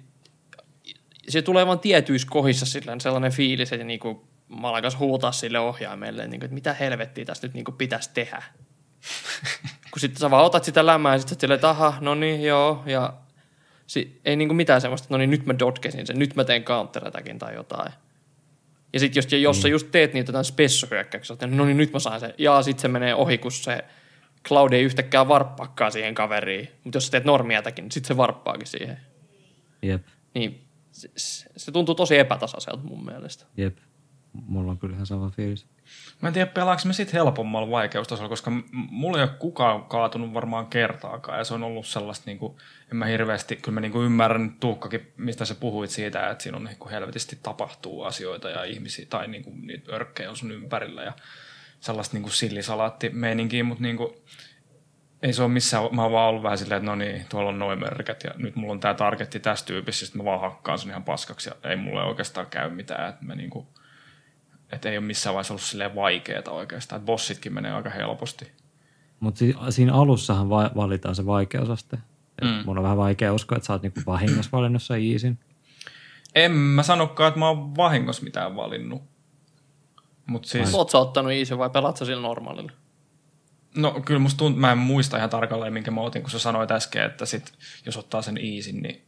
se 1.30 1.42
tulee 1.42 1.68
vaan 1.68 1.80
tietyissä 1.80 2.28
kohdissa 2.32 2.66
sellainen 3.00 3.32
fiilis, 3.32 3.74
että 3.74 3.86
niinku, 3.86 4.28
mä 4.62 4.68
alkan 4.68 4.92
huutaa 5.00 5.32
sille 5.32 5.60
ohjaimelle, 5.60 6.28
niinku, 6.28 6.46
että 6.46 6.54
mitä 6.54 6.74
helvettiä 6.74 7.26
tässä 7.26 7.48
nyt 7.48 7.54
niinku 7.54 7.72
pitäisi 7.72 8.10
tehdä. 8.14 8.44
Kun 9.92 10.00
sitten 10.00 10.20
sä 10.20 10.32
vaan 10.32 10.46
otat 10.46 10.64
sitä 10.64 10.86
lämää 10.86 11.14
ja 11.16 11.20
sitten 11.20 11.40
silleen, 11.40 11.56
että 11.56 11.70
aha, 11.70 11.98
no 12.02 12.16
niin, 12.16 12.44
joo, 12.44 12.84
ja 12.86 13.14
si- 13.88 14.22
ei 14.26 14.36
niinku 14.36 14.54
mitään 14.54 14.82
semmoista, 14.82 15.06
että 15.06 15.14
no 15.14 15.18
niin 15.18 15.30
nyt 15.30 15.46
mä 15.46 15.60
dodgesin 15.60 16.08
sen, 16.08 16.20
nyt 16.20 16.36
mä 16.36 16.44
teen 16.44 16.64
counter 16.64 17.12
tai 17.40 17.54
jotain. 17.56 17.92
Ja 18.94 19.00
sitten 19.00 19.18
jos, 19.24 19.42
jos 19.42 19.62
sä 19.62 19.68
just 19.68 19.88
teet 19.92 20.14
niitä 20.14 20.30
jotain 20.30 20.46
spessohyökkäyksiä, 20.46 21.34
että 21.34 21.48
no 21.48 21.66
niin 21.66 21.78
nyt 21.78 21.94
mä 21.94 22.00
saan 22.00 22.20
sen, 22.20 22.34
ja 22.38 22.62
sitten 22.62 22.82
se 22.82 22.88
menee 22.88 23.16
ohi, 23.16 23.38
kun 23.38 23.52
se 23.52 23.84
Cloud 24.48 24.74
ei 24.74 24.84
yhtäkään 24.84 25.28
varppaakaan 25.28 25.92
siihen 25.92 26.16
kaveriin. 26.16 26.70
Mutta 26.84 26.98
jos 26.98 27.06
sä 27.06 27.12
teet 27.12 27.26
normiatakin, 27.26 27.84
niin 27.84 27.92
sitten 27.92 28.08
se 28.08 28.18
varppaakin 28.18 28.68
siihen. 28.68 28.98
Jep, 29.82 30.04
Niin 30.34 30.64
se, 30.92 31.10
se 31.16 31.50
se 31.58 31.72
tuntuu 31.72 31.96
tosi 31.96 32.18
epätasaiselta 32.18 32.84
mun 32.84 33.06
mielestä. 33.06 33.46
jep. 33.58 33.78
Mulla 34.34 34.72
on 34.72 34.78
kyllä 34.78 34.94
ihan 34.94 35.06
sama 35.06 35.30
fiilis. 35.30 35.66
Mä 36.22 36.28
en 36.28 36.34
tiedä, 36.34 36.52
pelaanko 36.52 36.82
me 36.86 36.94
sit 36.94 37.14
helpommalla 37.14 37.72
vaikeustasolla, 37.72 38.30
koska 38.30 38.52
mulla 38.72 39.18
ei 39.18 39.24
ole 39.24 39.32
kukaan 39.40 39.84
kaatunut 39.84 40.34
varmaan 40.34 40.68
kertaakaan. 40.68 41.38
Ja 41.38 41.44
se 41.44 41.54
on 41.54 41.64
ollut 41.64 41.88
sellaista, 41.88 42.24
niin 42.26 42.38
kuin, 42.38 42.56
en 42.92 42.98
mä 42.98 43.06
hirveästi, 43.06 43.56
kyllä 43.56 43.76
mä 43.76 43.82
niin 43.82 43.92
kuin 43.92 44.06
ymmärrän 44.06 44.56
Tuukkakin, 44.60 45.12
mistä 45.18 45.46
sä 45.46 45.56
puhuit 45.56 45.90
siitä, 45.90 46.30
että 46.30 46.44
siinä 46.44 46.58
on 46.58 46.64
niin 46.64 46.78
kuin 46.78 46.92
helvetisti 46.92 47.40
tapahtuu 47.44 48.04
asioita 48.04 48.50
ja 48.50 48.64
ihmisiä, 48.64 49.06
tai 49.10 49.28
niin 49.28 49.44
kuin, 49.44 49.68
niitä 49.68 49.96
örkkejä 49.96 50.30
on 50.30 50.38
sun 50.38 50.52
ympärillä 50.52 51.04
ja 51.04 51.14
sellaista 51.80 52.16
niin 52.16 52.24
kuin 52.24 52.34
sillisalaatti-meininkiä, 52.34 53.64
mutta 53.64 53.84
niin 53.84 53.98
kuin, 53.98 54.14
ei 55.22 55.34
se 55.34 55.44
ole 55.44 55.52
missään, 55.52 55.84
mä 55.92 56.04
oon 56.04 56.12
vaan 56.12 56.30
ollut 56.30 56.44
vähän 56.44 56.58
silleen, 56.58 56.78
että 56.78 56.92
no 56.92 56.96
niin, 56.96 57.26
tuolla 57.30 57.50
on 57.50 57.60
noin 57.60 57.80
merkät 57.80 58.24
ja 58.24 58.32
nyt 58.38 58.56
mulla 58.56 58.74
on 58.74 58.80
tää 58.80 58.94
targetti 58.94 59.40
tässä 59.40 59.66
tyypissä, 59.66 60.06
sitten 60.06 60.22
mä 60.22 60.26
vaan 60.26 60.42
hakkaan 60.42 60.80
sen 60.80 60.90
ihan 60.90 61.04
paskaksi 61.04 61.50
ja 61.50 61.70
ei 61.70 61.76
mulle 61.76 62.04
oikeastaan 62.04 62.48
käy 62.48 62.70
mitään, 62.70 63.10
että 63.10 63.26
mä 63.26 63.36
niinku, 63.36 63.68
että 64.72 64.90
ei 64.90 64.98
ole 64.98 65.06
missään 65.06 65.34
vaiheessa 65.34 65.54
ollut 65.54 65.64
silleen 65.64 65.96
vaikeeta 65.96 66.52
oikeastaan, 66.52 66.98
että 67.00 67.06
bossitkin 67.06 67.54
menee 67.54 67.72
aika 67.72 67.90
helposti. 67.90 68.52
Mutta 69.20 69.40
si- 69.40 69.56
siinä 69.70 69.94
alussahan 69.94 70.50
va- 70.50 70.72
valitaan 70.76 71.16
se 71.16 71.26
vaikeusaste. 71.26 71.98
Mm. 72.42 72.48
Mm. 72.48 72.64
Mun 72.66 72.78
on 72.78 72.84
vähän 72.84 72.98
vaikea 72.98 73.34
uskoa, 73.34 73.56
että 73.56 73.68
sä 73.68 73.74
oot 73.74 73.82
niinku 73.82 74.00
vahingossa 74.06 74.52
valinnut 74.52 74.84
sen 74.84 75.12
easin. 75.14 75.40
En 76.36 76.52
mä 76.52 76.84
sanokaan, 76.84 77.28
että 77.28 77.40
mä 77.40 77.48
oon 77.48 77.76
vahingossa 77.76 78.24
mitään 78.24 78.56
valinnut. 78.56 79.02
Mut 80.26 80.46
siis, 80.46 80.74
Oot 80.74 80.90
sä 80.90 80.98
ottanut 80.98 81.32
easy 81.32 81.58
vai 81.58 81.70
pelaat 81.70 81.98
sä 81.98 82.06
sillä 82.06 82.22
normaalilla? 82.22 82.72
no 83.76 84.02
kyllä 84.06 84.20
musta 84.20 84.38
tuntuu, 84.38 84.60
mä 84.60 84.72
en 84.72 84.78
muista 84.78 85.18
ihan 85.18 85.30
tarkalleen, 85.30 85.74
minkä 85.74 85.92
mä 85.92 86.02
otin, 86.02 86.22
kun 86.22 86.32
sä 86.32 86.40
sanoit 86.40 86.72
äsken, 86.72 87.04
että 87.06 87.26
sit, 87.26 87.54
jos 87.86 87.98
ottaa 87.98 88.22
sen 88.22 88.38
easin, 88.38 88.82
niin... 88.82 89.02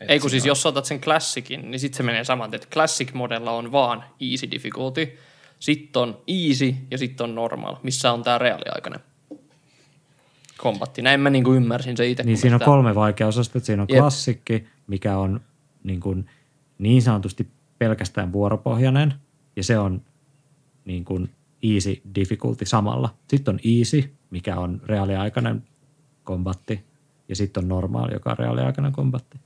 et 0.00 0.10
Ei 0.10 0.20
kun 0.20 0.30
siis 0.30 0.42
siinä- 0.42 0.50
jos 0.50 0.66
otat 0.66 0.84
sen 0.84 1.00
Classicin, 1.00 1.70
niin 1.70 1.80
sitten 1.80 1.96
se 1.96 2.02
menee 2.02 2.24
saman, 2.24 2.54
että 2.54 2.68
Classic-modella 2.74 3.50
on 3.50 3.72
vaan 3.72 4.04
easy 4.30 4.50
difficulty, 4.50 5.18
sitten 5.58 6.02
on 6.02 6.18
easy 6.26 6.74
ja 6.90 6.98
sitten 6.98 7.24
on 7.24 7.34
normal, 7.34 7.76
missä 7.82 8.12
on 8.12 8.22
tää 8.22 8.38
reaaliaikainen 8.38 9.00
kombatti. 10.58 11.02
Näin 11.02 11.20
mä 11.20 11.30
niinku 11.30 11.52
ymmärsin 11.52 11.96
se 11.96 12.06
itse. 12.06 12.22
Niin 12.22 12.38
siinä 12.38 12.56
on 12.56 12.60
sitä- 12.60 12.64
kolme 12.70 12.94
vaikeusastetta. 12.94 13.66
Siinä 13.66 13.82
on 13.82 13.88
Jep. 13.90 13.98
klassikki, 14.00 14.66
mikä 14.86 15.18
on 15.18 15.40
niin, 15.84 16.00
kuin 16.00 16.26
niin 16.78 17.02
sanotusti 17.02 17.48
pelkästään 17.78 18.32
vuoropohjainen, 18.32 19.14
ja 19.56 19.64
se 19.64 19.78
on 19.78 20.02
niin 20.84 21.04
kuin 21.04 21.30
easy 21.74 22.00
difficulty 22.14 22.66
samalla. 22.66 23.14
Sitten 23.28 23.54
on 23.54 23.60
easy, 23.78 24.12
mikä 24.30 24.56
on 24.56 24.80
reaaliaikainen 24.86 25.64
kombatti, 26.24 26.84
ja 27.28 27.36
sitten 27.36 27.62
on 27.64 27.68
normaali, 27.68 28.12
joka 28.12 28.30
on 28.30 28.38
reaaliaikainen 28.38 28.92
kombatti. 28.92 29.38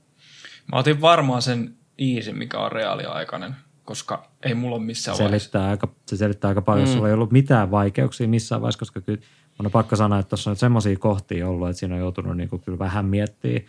Mä 0.71 0.79
otin 0.79 1.01
varmaan 1.01 1.41
sen 1.41 1.75
easy, 1.97 2.33
mikä 2.33 2.59
on 2.59 2.71
reaaliaikainen, 2.71 3.55
koska 3.85 4.27
ei 4.45 4.53
mulla 4.53 4.75
ole 4.75 4.83
missään 4.85 5.17
Se 5.17 5.23
vaiheessa. 5.23 5.49
selittää, 5.51 5.69
aika, 5.69 5.87
se 6.05 6.17
selittää 6.17 6.49
aika 6.49 6.61
paljon. 6.61 6.87
Mm. 6.87 6.93
Sulla 6.93 7.07
ei 7.07 7.13
ollut 7.13 7.31
mitään 7.31 7.71
vaikeuksia 7.71 8.27
missään 8.27 8.61
vaiheessa, 8.61 8.79
koska 8.79 9.01
kyllä 9.01 9.21
mun 9.57 9.65
on 9.65 9.71
pakko 9.71 9.95
sanoa, 9.95 10.19
että 10.19 10.29
tuossa 10.29 10.49
on 10.49 10.55
semmoisia 10.55 10.97
kohtia 10.97 11.47
ollut, 11.49 11.69
että 11.69 11.79
siinä 11.79 11.95
on 11.95 12.01
joutunut 12.01 12.37
niin 12.37 12.49
kuin 12.49 12.61
kyllä 12.61 12.79
vähän 12.79 13.05
miettimään. 13.05 13.63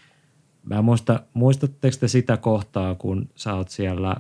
Mä 0.65 0.83
muista, 0.83 1.21
muistatteko 1.35 1.97
te 2.01 2.09
sitä 2.09 2.37
kohtaa, 2.37 2.95
kun 2.95 3.29
sä 3.37 3.55
oot 3.55 3.69
siellä 3.69 4.17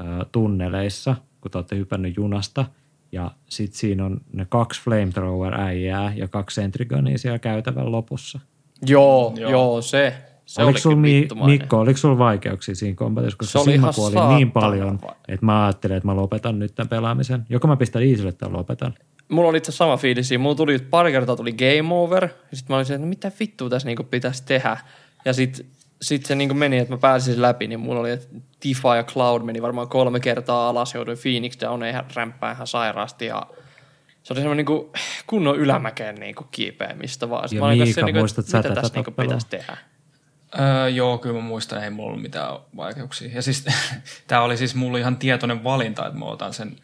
ö, 0.00 0.24
tunneleissa, 0.32 1.16
kun 1.40 1.50
te 1.50 1.58
olette 1.58 1.76
hypännyt 1.76 2.16
junasta, 2.16 2.64
ja 3.12 3.30
sit 3.48 3.72
siinä 3.72 4.04
on 4.04 4.20
ne 4.32 4.46
kaksi 4.48 4.82
flamethrower-äijää 4.82 6.12
ja 6.16 6.28
kaksi 6.28 6.54
sentrigonia 6.54 7.18
siellä 7.18 7.38
käytävän 7.38 7.92
lopussa. 7.92 8.40
Joo. 8.86 9.34
joo, 9.36 9.50
joo, 9.50 9.82
se. 9.82 10.14
Se 10.46 10.62
oliko 10.62 11.02
vittumainen. 11.02 11.60
Mikko, 11.60 11.78
oliko 11.78 11.96
sulla 11.96 12.18
vaikeuksia 12.18 12.74
siinä 12.74 12.96
kombatissa? 12.96 13.38
Koska 13.38 13.64
Se 13.64 13.72
ihan 13.72 13.94
kuoli 13.94 14.34
niin 14.34 14.50
paljon, 14.50 14.98
että 15.28 15.46
mä 15.46 15.64
ajattelin, 15.64 15.96
että 15.96 16.06
mä 16.06 16.16
lopetan 16.16 16.58
nyt 16.58 16.74
tämän 16.74 16.88
pelaamisen. 16.88 17.46
Joko 17.48 17.68
mä 17.68 17.76
pistän 17.76 18.02
Iisille 18.02 18.32
tai 18.32 18.50
lopetan. 18.50 18.94
Mulla 19.28 19.48
oli 19.48 19.58
itse 19.58 19.72
sama 19.72 19.96
fiilis. 19.96 20.28
siinä. 20.28 20.42
Mulla 20.42 20.54
tuli 20.54 20.78
pari 20.78 21.12
kertaa 21.12 21.36
tuli 21.36 21.52
game 21.52 21.94
over. 21.94 22.24
Ja 22.24 22.56
sitten 22.56 22.74
mä 22.74 22.76
olin 22.76 22.86
se, 22.86 22.94
että 22.94 23.06
no 23.06 23.08
mitä 23.08 23.32
vittua 23.40 23.70
tässä 23.70 23.88
niinku 23.88 24.04
pitäisi 24.04 24.42
tehdä. 24.46 24.76
Ja 25.24 25.32
sitten 25.32 25.66
sit 26.02 26.26
se 26.26 26.34
niinku 26.34 26.54
meni, 26.54 26.78
että 26.78 26.94
mä 26.94 26.98
pääsin 26.98 27.42
läpi, 27.42 27.66
niin 27.66 27.80
mulla 27.80 28.00
oli, 28.00 28.10
että 28.10 28.26
Tifa 28.60 28.96
ja 28.96 29.04
Cloud 29.04 29.42
meni 29.42 29.62
varmaan 29.62 29.88
kolme 29.88 30.20
kertaa 30.20 30.68
alas. 30.68 30.94
Jouduin 30.94 31.18
Phoenix 31.22 31.60
Down 31.60 31.84
ihan 31.84 32.04
rämpää 32.14 32.52
ihan 32.52 32.66
sairaasti. 32.66 33.26
Ja 33.26 33.42
se 34.22 34.32
oli 34.32 34.40
semmoinen 34.40 34.66
niinku 34.66 34.92
kunnon 35.26 35.56
ylämäkeen 35.56 36.14
niinku 36.14 36.44
kiipeämistä 36.50 37.30
vaan. 37.30 37.48
Ja 37.52 37.60
mä 37.60 37.66
olin 37.66 37.78
kanssa 37.78 38.00
Miika, 38.00 38.06
se, 38.06 38.12
niinku, 38.12 38.40
että 38.40 38.56
mitä 38.56 38.74
tässä 38.74 38.94
niinku 38.94 39.10
pitäisi 39.10 39.46
tehdä. 39.50 39.76
Öö, 40.58 40.88
joo, 40.88 41.18
kyllä 41.18 41.40
mä 41.40 41.46
muistan, 41.46 41.84
ei 41.84 41.90
mulla 41.90 42.08
ollut 42.08 42.22
mitään 42.22 42.58
vaikeuksia. 42.76 43.30
Ja 43.34 43.42
siis 43.42 43.64
tämä 44.26 44.42
oli 44.42 44.56
siis 44.56 44.74
mulla 44.74 44.98
ihan 44.98 45.16
tietoinen 45.16 45.64
valinta, 45.64 46.06
että 46.06 46.18
mä 46.18 46.24
otan 46.24 46.54
sen 46.54 46.76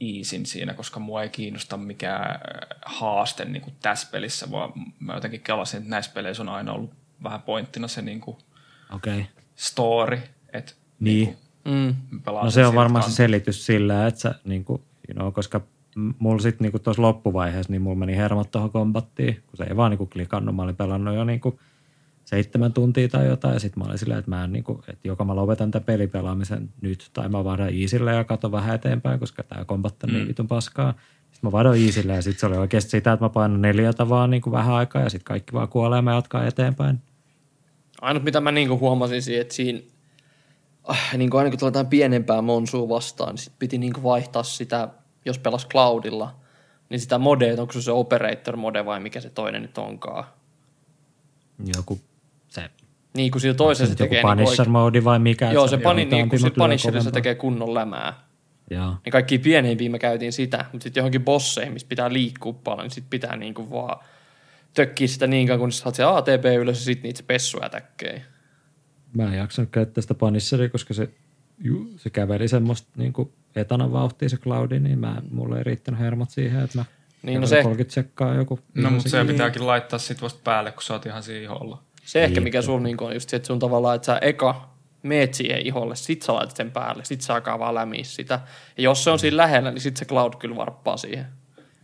easin 0.00 0.46
siinä, 0.46 0.74
koska 0.74 1.00
mua 1.00 1.22
ei 1.22 1.28
kiinnosta 1.28 1.76
mikään 1.76 2.30
ö, 2.30 2.76
haaste 2.86 3.44
niin 3.44 3.62
kuin 3.62 3.74
tässä 3.82 4.08
pelissä, 4.10 4.50
vaan 4.50 4.72
mä 5.00 5.14
jotenkin 5.14 5.40
kelasin, 5.40 5.78
että 5.78 5.90
näissä 5.90 6.10
peleissä 6.14 6.42
on 6.42 6.48
aina 6.48 6.72
ollut 6.72 6.90
vähän 7.22 7.42
pointtina 7.42 7.88
se 7.88 8.02
niin 8.02 8.20
kuin 8.20 8.36
Okei. 8.94 9.20
Okay. 9.20 9.24
story, 9.56 10.20
että 10.52 10.72
Niin. 11.00 11.36
Mm. 11.64 11.94
mä 12.10 12.20
pelaan 12.24 12.44
No 12.44 12.50
se 12.50 12.66
on 12.66 12.74
varmaan 12.74 13.04
se 13.04 13.10
selitys 13.10 13.66
sillä, 13.66 14.06
että 14.06 14.20
sä, 14.20 14.34
niin 14.44 14.64
kuin, 14.64 14.82
you 15.08 15.14
know, 15.14 15.32
koska 15.32 15.60
mulla 16.18 16.42
sitten 16.42 16.72
niin 16.72 16.82
tuossa 16.82 17.02
loppuvaiheessa, 17.02 17.72
niin 17.72 17.82
mulla 17.82 17.96
meni 17.96 18.16
hermot 18.16 18.50
tuohon 18.50 18.70
kombattiin, 18.70 19.34
kun 19.34 19.56
se 19.56 19.64
ei 19.64 19.76
vaan 19.76 19.90
niin 19.90 19.98
kuin 19.98 20.10
klikannut. 20.10 20.56
Mä 20.56 20.62
olin 20.62 20.76
pelannut 20.76 21.14
jo 21.14 21.24
niin 21.24 21.40
kuin 21.40 21.58
seitsemän 22.32 22.72
tuntia 22.72 23.08
tai 23.08 23.26
jotain, 23.26 23.54
ja 23.54 23.60
sitten 23.60 23.82
mä 23.82 23.86
olin 23.86 23.98
silleen, 23.98 24.18
että 24.18 24.30
mä 24.30 24.44
en, 24.44 24.52
niin 24.52 24.64
kuin, 24.64 24.78
että 24.88 25.08
joko 25.08 25.24
mä 25.24 25.36
lopetan 25.36 25.70
tämän 25.70 25.84
pelipelaamisen 25.84 26.70
nyt, 26.80 27.10
tai 27.12 27.28
mä 27.28 27.44
vaihdan 27.44 27.80
Easille 27.80 28.12
ja 28.12 28.24
katon 28.24 28.52
vähän 28.52 28.74
eteenpäin, 28.74 29.20
koska 29.20 29.42
tämä 29.42 29.64
kombatta 29.64 30.06
niin 30.06 30.28
vitun 30.28 30.48
paskaa. 30.48 30.94
Sitten 31.32 31.48
mä 31.48 31.52
vaihdoin 31.52 31.86
Easille, 31.86 32.14
ja 32.14 32.22
sitten 32.22 32.40
se 32.40 32.46
oli 32.46 32.56
oikeasti 32.56 32.90
sitä, 32.90 33.12
että 33.12 33.24
mä 33.24 33.28
painan 33.28 33.62
neljätä 33.62 34.08
vaan 34.08 34.30
niin 34.30 34.42
kuin 34.42 34.52
vähän 34.52 34.74
aikaa, 34.74 35.02
ja 35.02 35.10
sitten 35.10 35.24
kaikki 35.24 35.52
vaan 35.52 35.68
kuolee, 35.68 35.98
ja 35.98 36.02
mä 36.02 36.14
jatkaa 36.14 36.46
eteenpäin. 36.46 36.98
Ainut 38.00 38.24
mitä 38.24 38.40
mä 38.40 38.52
niinku 38.52 38.78
huomasin 38.78 39.22
siinä, 39.22 39.40
että 39.40 39.54
siinä 39.54 39.80
ah, 40.84 41.16
niinku 41.16 41.36
aina 41.36 41.50
kun 41.50 41.58
tuli 41.58 41.68
jotain 41.68 41.86
pienempää 41.86 42.42
monsua 42.42 42.88
vastaan, 42.88 43.34
niin 43.34 43.38
sit 43.38 43.52
piti 43.58 43.78
niinku 43.78 44.02
vaihtaa 44.02 44.42
sitä, 44.42 44.88
jos 45.24 45.38
pelas 45.38 45.66
cloudilla, 45.68 46.34
niin 46.88 47.00
sitä 47.00 47.18
modea, 47.18 47.60
onko 47.60 47.72
se 47.72 47.82
se 47.82 47.92
operator 47.92 48.56
mode 48.56 48.84
vai 48.84 49.00
mikä 49.00 49.20
se 49.20 49.30
toinen 49.30 49.62
nyt 49.62 49.78
onkaan. 49.78 50.24
Joku 51.76 52.00
se, 52.54 52.70
Niin 53.14 53.30
kuin 53.30 53.42
sillä 53.42 53.54
toisella 53.54 53.90
se 53.90 53.96
tekee 53.96 54.22
niinku 54.22 54.28
Punisher 54.28 54.60
oikein, 54.60 54.72
mode 54.72 55.04
vai 55.04 55.18
mikä. 55.18 55.52
Joo, 55.52 55.64
että 55.64 55.76
se 55.76 55.82
pani, 55.82 56.04
niin 56.04 56.28
kuin 56.28 56.40
Punisherilla 56.58 57.00
se 57.00 57.04
kovempaa. 57.04 57.12
tekee 57.12 57.34
kunnon 57.34 57.74
lämää. 57.74 58.14
Joo. 58.70 58.96
Niin 59.04 59.12
kaikki 59.12 59.38
pienempiä 59.38 59.90
me 59.90 59.98
käytiin 59.98 60.32
sitä, 60.32 60.64
mutta 60.72 60.82
sitten 60.84 61.00
johonkin 61.00 61.24
bosseihin, 61.24 61.72
missä 61.72 61.88
pitää 61.88 62.12
liikkua 62.12 62.52
paljon, 62.52 62.84
niin 62.84 62.90
sit 62.90 63.04
pitää 63.10 63.36
niinku 63.36 63.70
vaan 63.70 63.98
tökkiä 64.74 65.06
sitä 65.08 65.26
niin 65.26 65.46
kauan, 65.46 65.60
kun 65.60 65.72
sä 65.72 65.82
saat 65.82 65.94
se 65.94 66.04
ATP 66.04 66.44
ylös 66.60 66.78
ja 66.78 66.84
sitten 66.84 67.02
niitä 67.02 67.18
se 67.18 67.24
pessuja 67.24 67.68
täkkejä. 67.68 68.22
Mä 69.14 69.24
en 69.24 69.38
jaksanut 69.38 69.70
käyttää 69.70 70.02
sitä 70.02 70.14
Punisheria, 70.14 70.68
koska 70.68 70.94
se, 70.94 71.08
ju, 71.58 71.90
se 71.96 72.10
käveli 72.10 72.48
semmoista 72.48 72.88
niin 72.96 73.12
etanan 73.56 73.92
vauhtia 73.92 74.28
se 74.28 74.36
Cloudi, 74.36 74.80
niin 74.80 74.98
mä, 74.98 75.22
mulle 75.30 75.58
ei 75.58 75.64
riittänyt 75.64 76.00
hermot 76.00 76.30
siihen, 76.30 76.62
että 76.64 76.78
mä 76.78 76.84
Niin, 77.22 77.40
no 77.40 77.46
se- 77.46 77.62
30 77.62 77.94
sekkaa 77.94 78.34
joku. 78.34 78.60
No, 78.74 78.90
mutta 78.90 79.08
se 79.08 79.24
pitääkin 79.24 79.66
laittaa 79.66 79.98
sit 79.98 80.22
vasta 80.22 80.40
päälle, 80.44 80.72
kun 80.72 80.82
sä 80.82 80.92
oot 80.94 81.06
ihan 81.06 81.22
siinä 81.22 81.40
iholla. 81.40 81.82
Se 82.12 82.24
ehkä 82.24 82.34
Niin. 82.34 82.42
mikä 82.42 82.62
sulla 82.62 82.80
niinku 82.80 83.04
on 83.04 83.14
just 83.14 83.28
se, 83.28 83.36
että 83.36 83.46
sun 83.46 83.58
tavallaan, 83.58 83.96
että 83.96 84.06
sä 84.06 84.18
eka 84.18 84.68
meet 85.02 85.34
siihen 85.34 85.66
iholle, 85.66 85.96
sit 85.96 86.22
sä 86.22 86.34
laitat 86.34 86.56
sen 86.56 86.70
päälle, 86.70 87.04
sit 87.04 87.20
sä 87.20 87.34
alkaa 87.34 87.58
vaan 87.58 87.74
lämiä 87.74 88.04
sitä. 88.04 88.40
Ja 88.76 88.82
jos 88.82 89.04
se 89.04 89.10
on 89.10 89.18
siinä 89.18 89.36
lähellä, 89.36 89.70
niin 89.70 89.80
sit 89.80 89.96
se 89.96 90.04
cloud 90.04 90.32
kyllä 90.38 90.56
varppaa 90.56 90.96
siihen. 90.96 91.26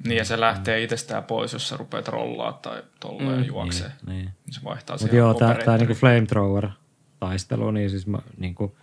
Niin 0.05 0.17
ja 0.17 0.25
se 0.25 0.41
lähtee 0.41 0.83
itsestään 0.83 1.25
pois, 1.25 1.53
jos 1.53 1.69
sä 1.69 1.77
rupeat 1.77 2.09
rollaa 2.09 2.53
tai 2.53 2.83
tolleen 3.01 3.39
mm, 3.39 3.45
juoksee. 3.45 3.93
Niin, 4.07 4.19
niin. 4.19 4.31
Se 4.51 4.61
vaihtaa 4.65 4.95
Mutta 4.95 5.05
siihen 5.05 5.19
joo, 5.19 5.35
tää, 5.35 5.55
tää 5.65 5.79
niinku 5.79 5.95
flamethrower-taistelu, 5.95 7.71
niin 7.71 7.91
siis 7.91 8.07
mä, 8.07 8.19
niinku, 8.37 8.77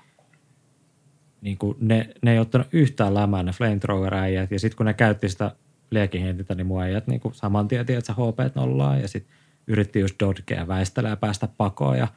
niinku 1.41 1.77
ne, 1.79 2.09
ne 2.21 2.31
ei 2.31 2.39
ottanut 2.39 2.67
yhtään 2.71 3.13
lämää 3.13 3.43
ne 3.43 3.51
flamethrower-äijät, 3.51 4.51
ja 4.51 4.59
sitten 4.59 4.77
kun 4.77 4.85
ne 4.85 4.93
käytti 4.93 5.29
sitä 5.29 5.51
liekihentintä, 5.91 6.55
niin 6.55 6.67
mun 6.67 6.81
äijät 6.81 7.07
niinku 7.07 7.31
saman 7.33 7.67
tien 7.67 7.85
tiedät, 7.85 7.99
että 7.99 8.13
sä 8.13 8.21
HP 8.21 8.55
nollaa, 8.55 8.97
ja 8.97 9.07
sitten 9.07 9.35
yritti 9.67 9.99
just 9.99 10.15
dodgea, 10.19 10.67
väistellä 10.67 11.09
ja 11.09 11.15
päästä 11.15 11.47
pakoon, 11.57 11.97
ja 11.97 12.07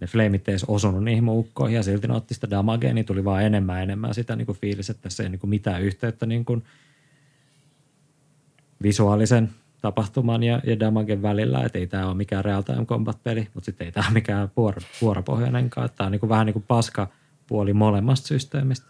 ne 0.00 0.06
flameit 0.06 0.48
ei 0.48 0.52
edes 0.52 0.64
osunut 0.64 1.04
niihin 1.04 1.24
mun 1.24 1.38
ukkoihin, 1.38 1.76
ja 1.76 1.82
silti 1.82 2.08
ne 2.08 2.14
otti 2.14 2.34
sitä 2.34 2.50
damagea, 2.50 2.94
niin 2.94 3.06
tuli 3.06 3.24
vaan 3.24 3.42
enemmän 3.42 3.76
ja 3.76 3.82
enemmän 3.82 4.14
sitä 4.14 4.36
niinku 4.36 4.54
fiilis, 4.54 4.90
että 4.90 5.02
tässä 5.02 5.22
ei 5.22 5.28
niinku 5.28 5.46
mitään 5.46 5.82
yhteyttä 5.82 6.26
niinku 6.26 6.62
visuaalisen 8.82 9.50
tapahtuman 9.80 10.42
ja, 10.42 10.60
ja 10.64 10.80
damagen 10.80 11.22
välillä, 11.22 11.64
että 11.64 11.78
ei 11.78 11.86
tämä 11.86 12.06
ole 12.06 12.14
mikään 12.14 12.44
real 12.44 12.62
time 12.62 12.86
combat-peli, 12.86 13.48
mutta 13.54 13.64
sitten 13.64 13.84
ei 13.84 13.92
tämä 13.92 14.06
ole 14.06 14.14
mikään 14.14 14.50
vuoro, 14.56 14.82
vuoropohjainenkaan. 15.00 15.90
Tämä 15.96 16.06
on 16.06 16.12
niinku 16.12 16.28
vähän 16.28 16.46
niin 16.46 16.54
kuin 16.54 16.64
paska 16.68 17.08
puoli 17.46 17.72
molemmasta 17.72 18.26
systeemistä. 18.26 18.86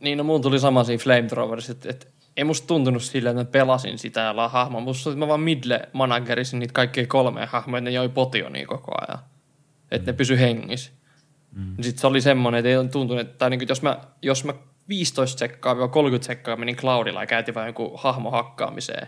Niin, 0.00 0.18
no 0.18 0.24
mun 0.24 0.42
tuli 0.42 0.60
sama 0.60 0.84
siinä 0.84 1.02
Flamethrowerissa, 1.02 1.72
että, 1.72 1.90
että 1.90 2.06
ei 2.36 2.44
musta 2.44 2.66
tuntunut 2.66 3.02
silleen, 3.02 3.38
että 3.38 3.58
mä 3.58 3.64
pelasin 3.64 3.98
sitä 3.98 4.20
ja 4.20 4.36
la 4.36 4.48
hahmoa. 4.48 4.80
Musta 4.80 5.10
että 5.10 5.18
mä 5.18 5.28
vaan 5.28 5.40
midle 5.40 5.88
managerisin 5.92 6.58
niitä 6.58 6.72
kaikkia 6.72 7.06
kolmea 7.06 7.46
hahmoja, 7.46 7.78
että 7.78 7.90
ne 7.90 7.94
joi 7.94 8.08
potionia 8.08 8.66
koko 8.66 8.92
ajan. 9.00 9.18
Että 9.90 10.04
mm. 10.04 10.06
ne 10.06 10.16
pysy 10.16 10.38
hengissä. 10.38 10.92
Mm. 11.52 11.76
Sitten 11.80 12.00
se 12.00 12.06
oli 12.06 12.20
semmoinen, 12.20 12.58
että 12.58 12.68
ei 12.68 12.88
tuntunut, 12.88 13.20
että 13.20 13.38
tai 13.38 13.50
niin 13.50 13.60
kuin, 13.60 13.68
jos, 13.68 13.82
mä, 13.82 13.98
jos 14.22 14.44
mä 14.44 14.54
15 14.88 15.38
sekkaa 15.38 15.88
30 15.88 16.26
sekkaa 16.26 16.56
menin 16.56 16.76
Cloudilla 16.76 17.22
ja 17.22 17.26
käytiin 17.26 17.54
vain 17.54 17.66
joku 17.66 17.92
hahmo 17.96 18.30
hakkaamiseen, 18.30 19.06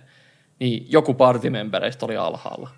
niin 0.59 0.87
joku 0.89 1.14
partimembereistä 1.14 2.07
oli 2.07 2.16
alhaalla. 2.16 2.70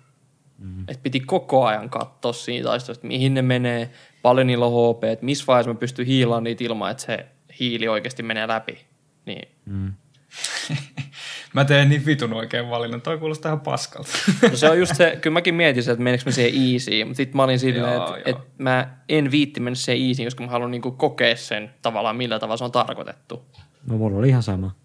Mm. 0.57 0.85
Et 0.87 1.03
piti 1.03 1.19
koko 1.19 1.65
ajan 1.65 1.89
katsoa 1.89 2.33
siitä 2.33 2.67
taistelusta, 2.67 3.07
mihin 3.07 3.33
ne 3.33 3.41
menee, 3.41 3.91
paljon 4.21 4.47
niillä 4.47 4.65
on 4.65 4.95
HP, 4.95 5.03
että 5.03 5.25
missä 5.25 5.43
vaiheessa 5.47 5.73
mä 5.73 5.79
pystyn 5.79 6.05
hiilaan 6.05 6.43
niitä 6.43 6.63
ilman, 6.63 6.91
että 6.91 7.03
se 7.03 7.25
hiili 7.59 7.87
oikeasti 7.87 8.23
menee 8.23 8.47
läpi. 8.47 8.85
Niin. 9.25 9.49
Mm. 9.65 9.93
Mä 11.53 11.65
teen 11.65 11.89
niin 11.89 12.05
vitun 12.05 12.33
oikein 12.33 12.69
valinnan. 12.69 13.01
Toi 13.01 13.17
kuulostaa 13.17 13.49
ihan 13.49 13.59
paskalta. 13.59 14.09
No 14.51 14.55
se 14.57 14.69
on 14.69 14.79
just 14.79 14.95
se, 14.95 15.17
kyllä 15.21 15.33
mäkin 15.33 15.55
mietin 15.55 15.89
että 15.89 16.03
meneekö 16.03 16.23
mä 16.25 16.31
siihen 16.31 16.73
easy, 16.73 17.03
mutta 17.05 17.17
sitten 17.17 17.37
mä 17.37 17.43
olin 17.43 17.59
silleen, 17.59 17.93
että 17.97 18.13
et 18.25 18.37
mä 18.57 18.97
en 19.09 19.31
viitti 19.31 19.59
mennä 19.59 19.75
siihen 19.75 20.07
easy, 20.07 20.23
koska 20.23 20.43
mä 20.43 20.49
haluan 20.51 20.71
niinku 20.71 20.91
kokea 20.91 21.35
sen 21.35 21.69
tavallaan, 21.81 22.15
millä 22.15 22.39
tavalla 22.39 22.57
se 22.57 22.63
on 22.63 22.71
tarkoitettu. 22.71 23.45
No 23.87 23.97
mulla 23.97 24.17
oli 24.17 24.29
ihan 24.29 24.43
sama. 24.43 24.75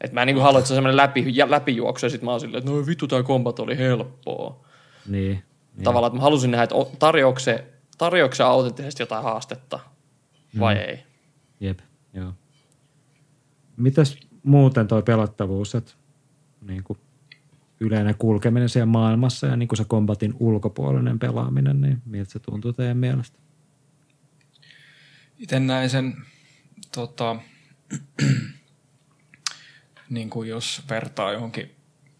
Et 0.00 0.12
mä 0.12 0.22
en 0.22 0.26
niinku 0.26 0.42
halua, 0.42 0.58
että 0.58 0.68
se 0.68 0.74
on 0.74 0.76
semmoinen 0.76 0.96
läpi, 0.96 1.34
läpijuoksu, 1.48 2.06
ja 2.06 2.10
sitten 2.10 2.24
mä 2.24 2.30
oon 2.30 2.40
silleen, 2.40 2.58
että 2.58 2.70
no 2.70 2.86
vittu 2.86 3.06
tää 3.08 3.22
kombat 3.22 3.58
oli 3.58 3.78
helppoa. 3.78 4.64
Niin. 5.08 5.22
niin. 5.22 5.84
Tavallaan, 5.84 6.08
että 6.10 6.16
mä 6.18 6.22
halusin 6.22 6.50
nähdä, 6.50 6.64
että 6.64 6.76
tarjoako 6.98 7.38
se, 7.38 7.64
tarjoako 7.98 8.34
se 8.34 8.42
autenttisesti 8.42 9.02
jotain 9.02 9.22
haastetta 9.24 9.78
vai 10.60 10.74
Mm. 10.74 10.80
ei. 10.80 10.98
Jep, 11.60 11.78
joo. 12.14 12.32
Mitäs 13.76 14.16
muuten 14.46 14.88
toi 14.88 15.02
pelattavuus, 15.02 15.74
että 15.74 15.92
niin 16.66 16.84
kuin 16.84 16.98
yleinen 17.80 18.14
kulkeminen 18.18 18.68
siellä 18.68 18.86
maailmassa 18.86 19.46
ja 19.46 19.56
niin 19.56 19.68
kuin 19.68 19.76
se 19.76 19.84
kombatin 19.84 20.34
ulkopuolinen 20.40 21.18
pelaaminen, 21.18 21.80
niin 21.80 22.02
miltä 22.06 22.30
se 22.30 22.38
tuntuu 22.38 22.72
teidän 22.72 22.96
mielestä? 22.96 23.38
Itse 25.38 25.60
näin 25.60 25.90
sen, 25.90 26.16
tota, 26.94 27.36
niin 30.10 30.30
kuin 30.30 30.48
jos 30.48 30.82
vertaa 30.90 31.32
johonkin, 31.32 31.70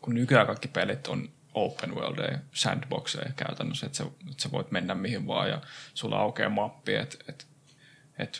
kun 0.00 0.14
nykyään 0.14 0.46
kaikki 0.46 0.68
pelit 0.68 1.06
on 1.06 1.28
open 1.54 1.94
world 1.94 2.32
ja 2.32 2.38
sandboxeja 2.52 3.32
käytännössä, 3.36 3.86
että 3.86 3.98
sä, 3.98 4.04
että 4.04 4.42
sä 4.42 4.50
voit 4.50 4.70
mennä 4.70 4.94
mihin 4.94 5.26
vaan 5.26 5.48
ja 5.48 5.62
sulla 5.94 6.18
aukeaa 6.18 6.50
mappi, 6.50 6.94
että 6.94 7.16
että 7.28 7.44
että 8.18 8.38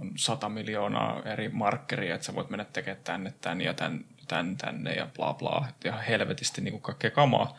on 0.00 0.12
sata 0.16 0.48
miljoonaa 0.48 1.22
eri 1.22 1.48
markkeria, 1.48 2.14
että 2.14 2.24
sä 2.24 2.34
voit 2.34 2.50
mennä 2.50 2.64
tekemään 2.64 3.04
tänne, 3.04 3.34
tänne 3.40 3.64
ja 3.64 3.74
tän, 3.74 4.04
tän, 4.28 4.56
tänne 4.56 4.92
ja 4.92 5.08
bla 5.16 5.34
bla, 5.34 5.68
ihan 5.84 6.02
helvetisti 6.02 6.60
niin 6.60 6.72
kuin 6.72 6.82
kaikkea 6.82 7.10
kamaa. 7.10 7.58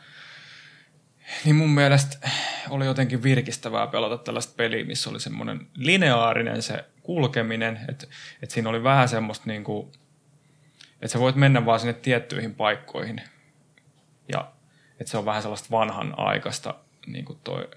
Niin 1.44 1.56
mun 1.56 1.70
mielestä 1.70 2.28
oli 2.70 2.86
jotenkin 2.86 3.22
virkistävää 3.22 3.86
pelata 3.86 4.18
tällaista 4.18 4.54
peliä, 4.56 4.84
missä 4.84 5.10
oli 5.10 5.20
semmoinen 5.20 5.66
lineaarinen 5.74 6.62
se 6.62 6.84
kulkeminen, 7.02 7.80
että, 7.88 8.06
että 8.42 8.54
siinä 8.54 8.68
oli 8.68 8.82
vähän 8.82 9.08
semmoista 9.08 9.44
niin 9.46 9.64
kuin, 9.64 9.92
että 10.92 11.08
sä 11.08 11.18
voit 11.18 11.36
mennä 11.36 11.66
vaan 11.66 11.80
sinne 11.80 11.92
tiettyihin 11.92 12.54
paikkoihin. 12.54 13.20
Ja 14.32 14.52
että 15.00 15.10
se 15.10 15.18
on 15.18 15.24
vähän 15.24 15.42
sellaista 15.42 15.68
vanhan 15.70 16.14
aikaista 16.16 16.74
niin 17.06 17.24
kuin 17.24 17.38
toi 17.44 17.70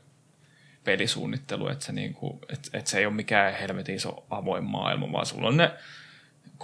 pelisuunnittelu, 0.87 1.67
että 1.67 1.85
se, 1.85 1.91
niin 1.91 2.13
kuin, 2.13 2.39
että, 2.49 2.69
että 2.73 2.91
se 2.91 2.99
ei 2.99 3.05
ole 3.05 3.13
mikään 3.13 3.53
helvetin 3.53 3.95
iso 3.95 4.25
avoin 4.29 4.63
maailma, 4.63 5.11
vaan 5.11 5.25
sulla 5.25 5.47
on 5.47 5.57
ne 5.57 5.71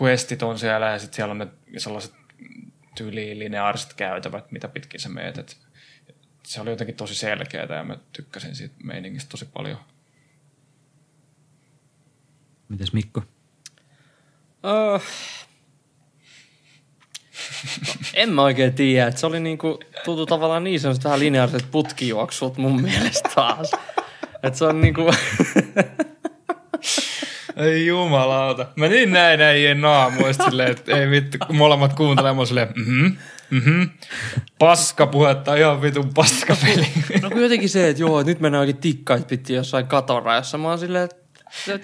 questit 0.01 0.43
on 0.43 0.59
siellä 0.59 0.85
ja 0.85 0.99
sitten 0.99 1.15
siellä 1.15 1.31
on 1.31 1.37
ne 1.37 1.47
sellaiset 1.77 2.13
tyyliin 2.95 3.39
lineaariset 3.39 3.93
käytävät, 3.93 4.51
mitä 4.51 4.67
pitkin 4.67 4.99
sä 4.99 5.09
meet. 5.09 5.37
Et 5.37 5.57
se 6.45 6.61
oli 6.61 6.69
jotenkin 6.69 6.95
tosi 6.95 7.15
selkeää 7.15 7.75
ja 7.75 7.83
mä 7.83 7.97
tykkäsin 8.13 8.55
siitä 8.55 8.75
meiningistä 8.83 9.29
tosi 9.29 9.45
paljon. 9.45 9.77
Mites 12.69 12.93
Mikko? 12.93 13.23
No, 14.63 15.01
en 18.13 18.29
mä 18.33 18.41
oikein 18.41 18.73
tiedä, 18.73 19.07
että 19.07 19.19
se 19.19 19.25
oli 19.25 19.39
niinku, 19.39 19.79
tuntui 20.05 20.27
tavallaan 20.27 20.63
niin 20.63 20.79
semmoiset 20.79 21.03
vähän 21.03 21.19
lineaariset 21.19 21.71
putkijuoksut 21.71 22.57
mun 22.57 22.81
mielestä 22.81 23.29
taas. 23.35 23.71
Että 24.43 24.59
se 24.59 24.65
on 24.65 24.81
niinku, 24.81 25.11
Ei 27.57 27.87
jumalauta. 27.87 28.65
Mä 28.75 28.87
niin 28.87 29.11
näin 29.11 29.41
äijien 29.41 29.81
naamuista 29.81 30.43
silleen, 30.45 30.71
että 30.71 30.97
ei 30.97 31.09
vittu, 31.09 31.37
kun 31.47 31.55
molemmat 31.55 31.93
kuuntelemaan, 31.93 32.35
mä 32.35 32.39
oon 32.39 32.47
silleen, 32.47 32.73
mhm, 32.75 33.05
mhm, 33.49 33.83
paska 34.59 35.07
puhetta, 35.07 35.55
ihan 35.55 35.81
vitun 35.81 36.13
paska 36.13 36.57
peli. 36.65 36.87
no 37.21 37.29
kun 37.29 37.41
jotenkin 37.41 37.69
se, 37.69 37.89
että 37.89 38.01
joo, 38.01 38.23
nyt 38.23 38.39
mennään 38.39 38.59
oikein 38.59 38.77
tikkait 38.77 39.27
pitkin 39.27 39.55
jossain 39.55 39.87
katorajassa. 39.87 40.57
Mä 40.57 40.67
oon 40.67 40.79
silleen, 40.79 41.03
että, 41.03 41.15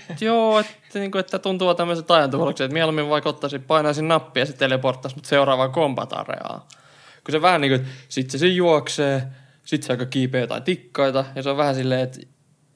että 0.09 0.25
joo, 0.25 0.59
että, 0.59 0.99
niinku, 0.99 1.17
että 1.17 1.39
tuntuu 1.39 1.75
tämmöiset 1.75 2.11
ajantuhallukset, 2.11 2.65
että 2.65 2.73
mieluummin 2.73 3.09
vaikka 3.09 3.29
ottaisin, 3.29 3.63
painaisin 3.63 4.07
nappia 4.07 4.41
ja 4.41 4.45
se 4.45 4.53
teleporttaisi 4.53 5.17
mut 5.17 5.25
seuraavaan 5.25 5.71
kombatareaan. 5.71 6.61
Kun 7.23 7.31
se 7.31 7.41
vähän 7.41 7.61
niin 7.61 7.71
kuin, 7.71 7.81
että 7.81 7.91
sit 8.09 8.29
se, 8.29 8.37
se 8.37 8.47
juoksee, 8.47 9.23
sit 9.65 9.83
se 9.83 9.93
aika 9.93 10.05
kiipeä 10.05 10.41
jotain 10.41 10.63
tikkaita 10.63 11.25
ja 11.35 11.43
se 11.43 11.49
on 11.49 11.57
vähän 11.57 11.75
silleen, 11.75 12.01
että 12.01 12.19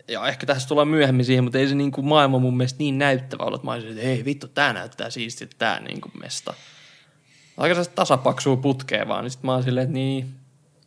ja 0.08 0.28
ehkä 0.28 0.46
tässä 0.46 0.68
tullaan 0.68 0.88
myöhemmin 0.88 1.26
siihen, 1.26 1.44
mutta 1.44 1.60
ei 1.60 1.68
se 1.68 1.76
niin 1.76 1.92
kuin 1.92 2.08
maailma 2.08 2.40
mun 2.40 2.58
mielestä 2.58 2.80
niin 2.80 2.98
näyttävä 2.98 3.44
ollut, 3.44 3.60
että 3.60 3.68
mä 3.68 3.74
olisin, 3.74 3.92
että 3.92 4.04
hei 4.04 4.26
vittu, 4.26 4.48
tää 4.48 4.74
näyttää 4.74 5.10
siistiltä 5.10 5.56
tää 5.58 5.80
niin 5.80 6.02
kuin 6.02 6.12
mesta. 6.20 6.54
Aika 7.58 7.76
sellaista 7.76 7.96
tasapaksua 7.96 8.58
putkea 8.58 9.08
vaan, 9.08 9.24
niin 9.24 9.32
sit 9.32 9.44
mä 9.44 9.54
oon 9.54 9.64
silleen, 9.64 9.84
että 9.84 9.94
niin, 9.94 10.36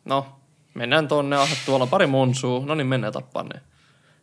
no, 0.04 0.26
mennään 0.74 1.08
tonne, 1.08 1.36
ah, 1.36 1.56
tuolla 1.66 1.86
pari 1.86 2.06
monsua, 2.06 2.66
no 2.66 2.74
niin 2.74 2.86
mennään 2.86 3.12
tappaa 3.12 3.42
ne. 3.42 3.60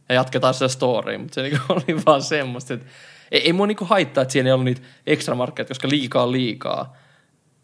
Ja 0.09 0.15
jatketaan 0.15 0.53
sitä 0.53 0.67
storya, 0.67 1.19
mutta 1.19 1.35
se 1.35 1.41
niinku 1.41 1.59
oli 1.73 2.05
vaan 2.05 2.21
semmoista, 2.21 2.73
että 2.73 2.85
ei, 3.31 3.41
ei 3.41 3.53
mua 3.53 3.67
niinku 3.67 3.85
haittaa, 3.85 4.21
että 4.21 4.31
siinä 4.31 4.49
ei 4.49 4.53
ollut 4.53 4.65
niitä 4.65 4.81
extra 5.07 5.35
markkeja, 5.35 5.65
koska 5.65 5.89
liikaa 5.89 6.31
liikaa. 6.31 6.97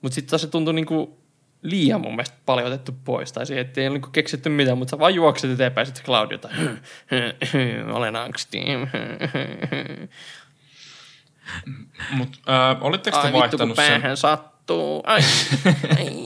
Mutta 0.01 0.15
sitten 0.15 0.29
taas 0.29 0.41
se 0.41 0.47
tuntui 0.47 0.73
niinku 0.73 1.18
liian 1.61 2.01
mun 2.01 2.11
mielestä 2.11 2.37
paljon 2.45 2.67
otettu 2.67 2.91
pois. 3.05 3.31
Tai 3.31 3.45
siihen, 3.45 3.65
että 3.65 3.81
ei 3.81 3.87
ole 3.87 3.93
niinku 3.93 4.09
keksitty 4.09 4.49
mitään, 4.49 4.77
mutta 4.77 4.89
sä 4.89 4.99
vaan 4.99 5.15
juokset 5.15 5.51
eteenpäin, 5.51 5.87
sitten 5.87 6.05
Claudiota, 6.05 6.49
olen 7.97 8.15
angsti. 8.15 8.59
Mut 12.11 12.39
äh, 12.49 12.83
olitteko 12.83 13.17
te 13.17 13.27
Ai 13.27 13.33
vittu, 13.33 13.57
kun 13.57 13.67
vaihtanut 13.67 14.01
sen, 14.01 14.17
sattuu. 14.17 15.03
Ai, 15.05 15.21
ai. 15.97 16.25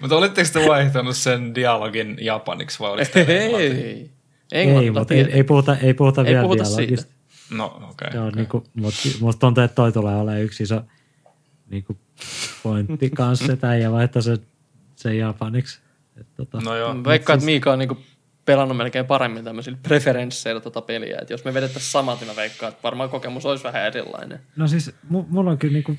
mutta 0.00 0.16
olitteko 0.16 0.48
te 0.52 0.68
vaihtanut 0.68 1.16
sen 1.16 1.54
dialogin 1.54 2.16
japaniksi 2.20 2.80
vai 2.80 2.90
olitte 2.90 3.20
Ei. 3.20 4.10
Ei, 4.52 4.90
mutta 4.90 5.14
ei, 5.14 5.20
ei, 5.20 5.44
puhuta, 5.44 5.76
ei 5.76 5.94
puhuta 5.94 6.20
Ei 6.20 6.26
vielä 6.26 6.42
puhuta 6.42 6.64
dialogista. 6.64 7.12
No 7.50 7.66
okei. 7.66 8.08
Okay, 8.08 8.20
okay. 8.20 8.30
niinku, 8.30 8.64
mutta 8.74 9.00
musta 9.20 9.40
tuntuu, 9.40 9.64
että 9.64 9.74
toi 9.74 9.92
tulee 9.92 10.16
olemaan 10.16 10.42
yksi 10.42 10.62
iso 10.62 10.82
niinku 11.70 11.96
pointti 12.62 13.10
kanssa, 13.10 13.52
että 13.52 13.70
äijä 13.70 13.92
vaihtaa 13.92 14.22
sen, 14.22 14.38
sen 14.96 15.18
japaniksi. 15.18 15.78
Et 16.20 16.26
tota, 16.36 16.60
No 16.60 16.76
joo. 16.76 17.04
Veikkaan, 17.04 17.36
että 17.36 17.46
Miika 17.46 17.72
on 17.72 17.78
niinku 17.78 17.98
pelannut 18.44 18.76
melkein 18.76 19.06
paremmin 19.06 19.44
tämmöisillä 19.44 19.78
preferensseillä 19.82 20.60
tota 20.60 20.82
peliä. 20.82 21.18
Et 21.22 21.30
jos 21.30 21.44
me 21.44 21.54
vedettäisiin 21.54 21.90
samat, 21.90 22.20
niin 22.20 22.28
mä 22.28 22.36
veikkaan, 22.36 22.72
että 22.72 22.82
varmaan 22.82 23.10
kokemus 23.10 23.46
olisi 23.46 23.64
vähän 23.64 23.86
erilainen. 23.86 24.40
No 24.56 24.68
siis 24.68 24.90
mu- 25.12 25.26
mulla 25.28 25.50
on 25.50 25.58
kyllä 25.58 25.72
niinku, 25.72 25.96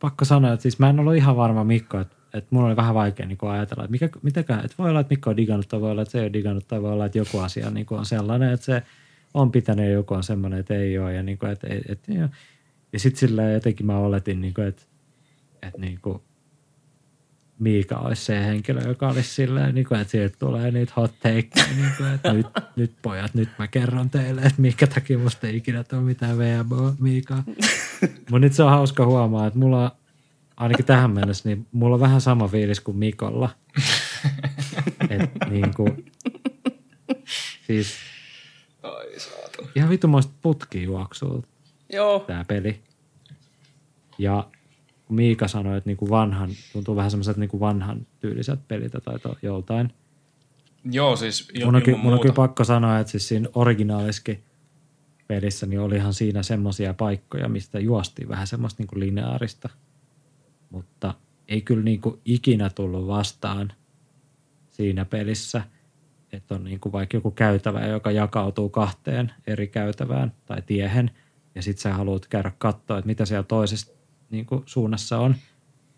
pakko 0.00 0.24
sanoa, 0.24 0.52
että 0.52 0.62
siis 0.62 0.78
mä 0.78 0.90
en 0.90 1.00
ollut 1.00 1.16
ihan 1.16 1.36
varma 1.36 1.64
Mikko, 1.64 2.00
että, 2.00 2.16
että 2.34 2.48
mulla 2.50 2.66
oli 2.66 2.76
vähän 2.76 2.94
vaikea 2.94 3.26
niinku 3.26 3.46
ajatella, 3.46 3.84
että 3.84 3.92
mikä, 3.92 4.08
mitäkään, 4.22 4.64
että 4.64 4.74
voi 4.78 4.90
olla, 4.90 5.00
että 5.00 5.12
Mikko 5.12 5.30
on 5.30 5.36
digannut, 5.36 5.68
tai 5.68 5.80
voi 5.80 5.90
olla, 5.90 6.02
että 6.02 6.12
se 6.12 6.18
ei 6.18 6.24
ole 6.24 6.32
digannut, 6.32 6.68
tai 6.68 6.82
voi 6.82 6.92
olla, 6.92 7.06
että 7.06 7.18
joku 7.18 7.38
asia 7.38 7.70
niinku 7.70 7.94
on 7.94 8.06
sellainen, 8.06 8.52
että 8.52 8.66
se 8.66 8.82
on 9.34 9.52
pitänyt 9.52 9.86
ja 9.86 9.92
joku 9.92 10.14
on 10.14 10.22
semmoinen, 10.22 10.60
että 10.60 10.74
ei 10.74 10.98
ole. 10.98 11.14
Ja, 11.14 11.22
niinku, 11.22 11.46
että, 11.46 11.66
et, 11.70 11.82
et, 11.88 12.00
ja, 12.08 12.28
ja 12.92 12.98
sitten 12.98 13.20
sillä 13.20 13.42
jotenkin 13.42 13.86
mä 13.86 13.98
oletin, 13.98 14.40
niinku, 14.40 14.60
että, 14.60 14.82
että 15.62 15.80
niinku, 15.80 16.22
Miika 17.58 17.96
olisi 17.96 18.24
se 18.24 18.44
henkilö, 18.44 18.80
joka 18.88 19.08
olisi 19.08 19.34
silleen, 19.34 19.74
niin 19.74 19.86
kuin, 19.86 20.00
että 20.00 20.10
sieltä 20.10 20.36
tulee 20.38 20.70
niitä 20.70 20.92
hot 20.96 21.14
takeja, 21.18 21.66
niin 21.76 21.92
kuin, 21.96 22.14
että 22.14 22.32
nyt, 22.32 22.46
nyt 22.76 22.92
pojat, 23.02 23.34
nyt 23.34 23.48
mä 23.58 23.68
kerron 23.68 24.10
teille, 24.10 24.40
että 24.40 24.62
minkä 24.62 24.86
takia 24.86 25.18
musta 25.18 25.46
ei 25.46 25.56
ikinä 25.56 25.84
tule 25.84 26.00
mitään 26.00 26.38
VMO 26.38 26.94
Miikaa. 27.00 27.44
Mutta 28.00 28.38
nyt 28.38 28.52
se 28.52 28.62
on 28.62 28.70
hauska 28.70 29.06
huomaa, 29.06 29.46
että 29.46 29.58
mulla 29.58 29.96
ainakin 30.56 30.84
tähän 30.84 31.10
mennessä, 31.10 31.48
niin 31.48 31.66
mulla 31.72 31.94
on 31.94 32.00
vähän 32.00 32.20
sama 32.20 32.48
fiilis 32.48 32.80
kuin 32.80 32.96
Mikolla. 32.96 33.50
Et 35.10 35.30
niin 35.50 35.74
kuin, 35.74 36.12
siis 37.66 37.94
Ai 38.82 39.18
saatana. 39.20 39.68
ihan 39.74 39.90
vitumoista 39.90 40.32
putkijuoksua 40.42 41.42
Joo. 41.92 42.20
tämä 42.20 42.44
peli. 42.44 42.80
Ja 44.18 44.48
kun 45.06 45.16
Miika 45.16 45.48
sanoi, 45.48 45.76
että 45.78 45.90
niinku 45.90 46.10
vanhan, 46.10 46.50
tuntuu 46.72 46.96
vähän 46.96 47.10
semmoiset 47.10 47.36
niinku 47.36 47.60
vanhan 47.60 48.06
tyyliset 48.20 48.60
pelit 48.68 48.92
tai 49.04 49.18
to, 49.18 49.36
joltain. 49.42 49.92
Joo, 50.84 51.16
siis 51.16 51.48
il- 51.54 51.64
Mun 51.64 51.76
on, 51.76 51.82
ky- 51.82 51.96
mun 51.96 52.12
on 52.12 52.20
kyllä 52.20 52.34
pakko 52.34 52.64
sanoa, 52.64 52.98
että 52.98 53.10
siis 53.10 53.28
siinä 53.28 53.48
originaaliskin 53.54 54.42
pelissä, 55.28 55.66
niin 55.66 55.80
olihan 55.80 56.14
siinä 56.14 56.42
semmoisia 56.42 56.94
paikkoja, 56.94 57.48
mistä 57.48 57.78
juostiin 57.78 58.28
vähän 58.28 58.46
semmoista 58.46 58.80
niinku 58.82 58.98
lineaarista. 59.00 59.68
Mutta 60.70 61.14
ei 61.48 61.60
kyllä 61.60 61.82
niinku 61.84 62.20
ikinä 62.24 62.70
tullut 62.70 63.06
vastaan 63.06 63.72
siinä 64.70 65.04
pelissä 65.04 65.62
että 66.32 66.54
on 66.54 66.64
niin 66.64 66.80
kuin 66.80 66.92
vaikka 66.92 67.16
joku 67.16 67.30
käytävä, 67.30 67.86
joka 67.86 68.10
jakautuu 68.10 68.68
kahteen 68.68 69.32
eri 69.46 69.68
käytävään 69.68 70.32
tai 70.46 70.62
tiehen, 70.62 71.10
ja 71.54 71.62
sitten 71.62 71.82
sä 71.82 71.94
haluat 71.94 72.26
käydä 72.26 72.52
katsoa, 72.58 72.98
että 72.98 73.06
mitä 73.06 73.24
siellä 73.24 73.42
toisessa 73.42 73.92
niin 74.30 74.46
kuin 74.46 74.62
suunnassa 74.66 75.18
on, 75.18 75.34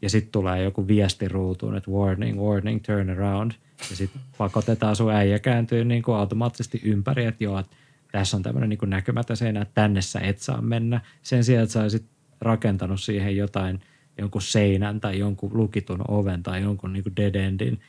ja 0.03 0.11
sitten 0.11 0.33
tulee 0.33 0.63
joku 0.63 0.89
viesti 0.89 1.29
ruutuun, 1.29 1.77
että 1.77 1.91
warning, 1.91 2.41
warning, 2.41 2.81
turn 2.87 3.11
around, 3.11 3.53
ja 3.91 3.97
sitten 3.97 4.23
pakotetaan 4.39 4.97
sun 4.97 5.13
äijä 5.13 5.39
kääntyy 5.39 5.85
niin 5.85 6.03
kuin 6.03 6.17
automaattisesti 6.17 6.81
ympäri, 6.85 7.25
että 7.25 7.45
joo, 7.45 7.59
että 7.59 7.77
tässä 8.13 8.37
on 8.37 8.43
tämmöinen 8.43 8.69
niin 8.69 8.91
näkymätön 8.91 9.37
seinä, 9.37 9.63
että 9.63 9.75
tänne 9.75 10.03
sä 10.03 10.21
et 10.21 10.39
saa 10.39 10.63
mennä. 10.63 11.01
Sen 11.23 11.45
sijaan, 11.45 11.63
että 11.63 11.73
sä 11.73 11.83
olisit 11.83 12.05
rakentanut 12.41 13.01
siihen 13.01 13.37
jotain, 13.37 13.81
jonkun 14.19 14.43
seinän 14.43 15.01
tai 15.01 15.19
jonkun 15.19 15.51
lukitun 15.55 16.05
oven 16.09 16.43
tai 16.43 16.63
jonkun 16.63 16.93
niin 16.93 17.03
kuin 17.03 17.17
dead 17.17 17.35
endin, 17.35 17.81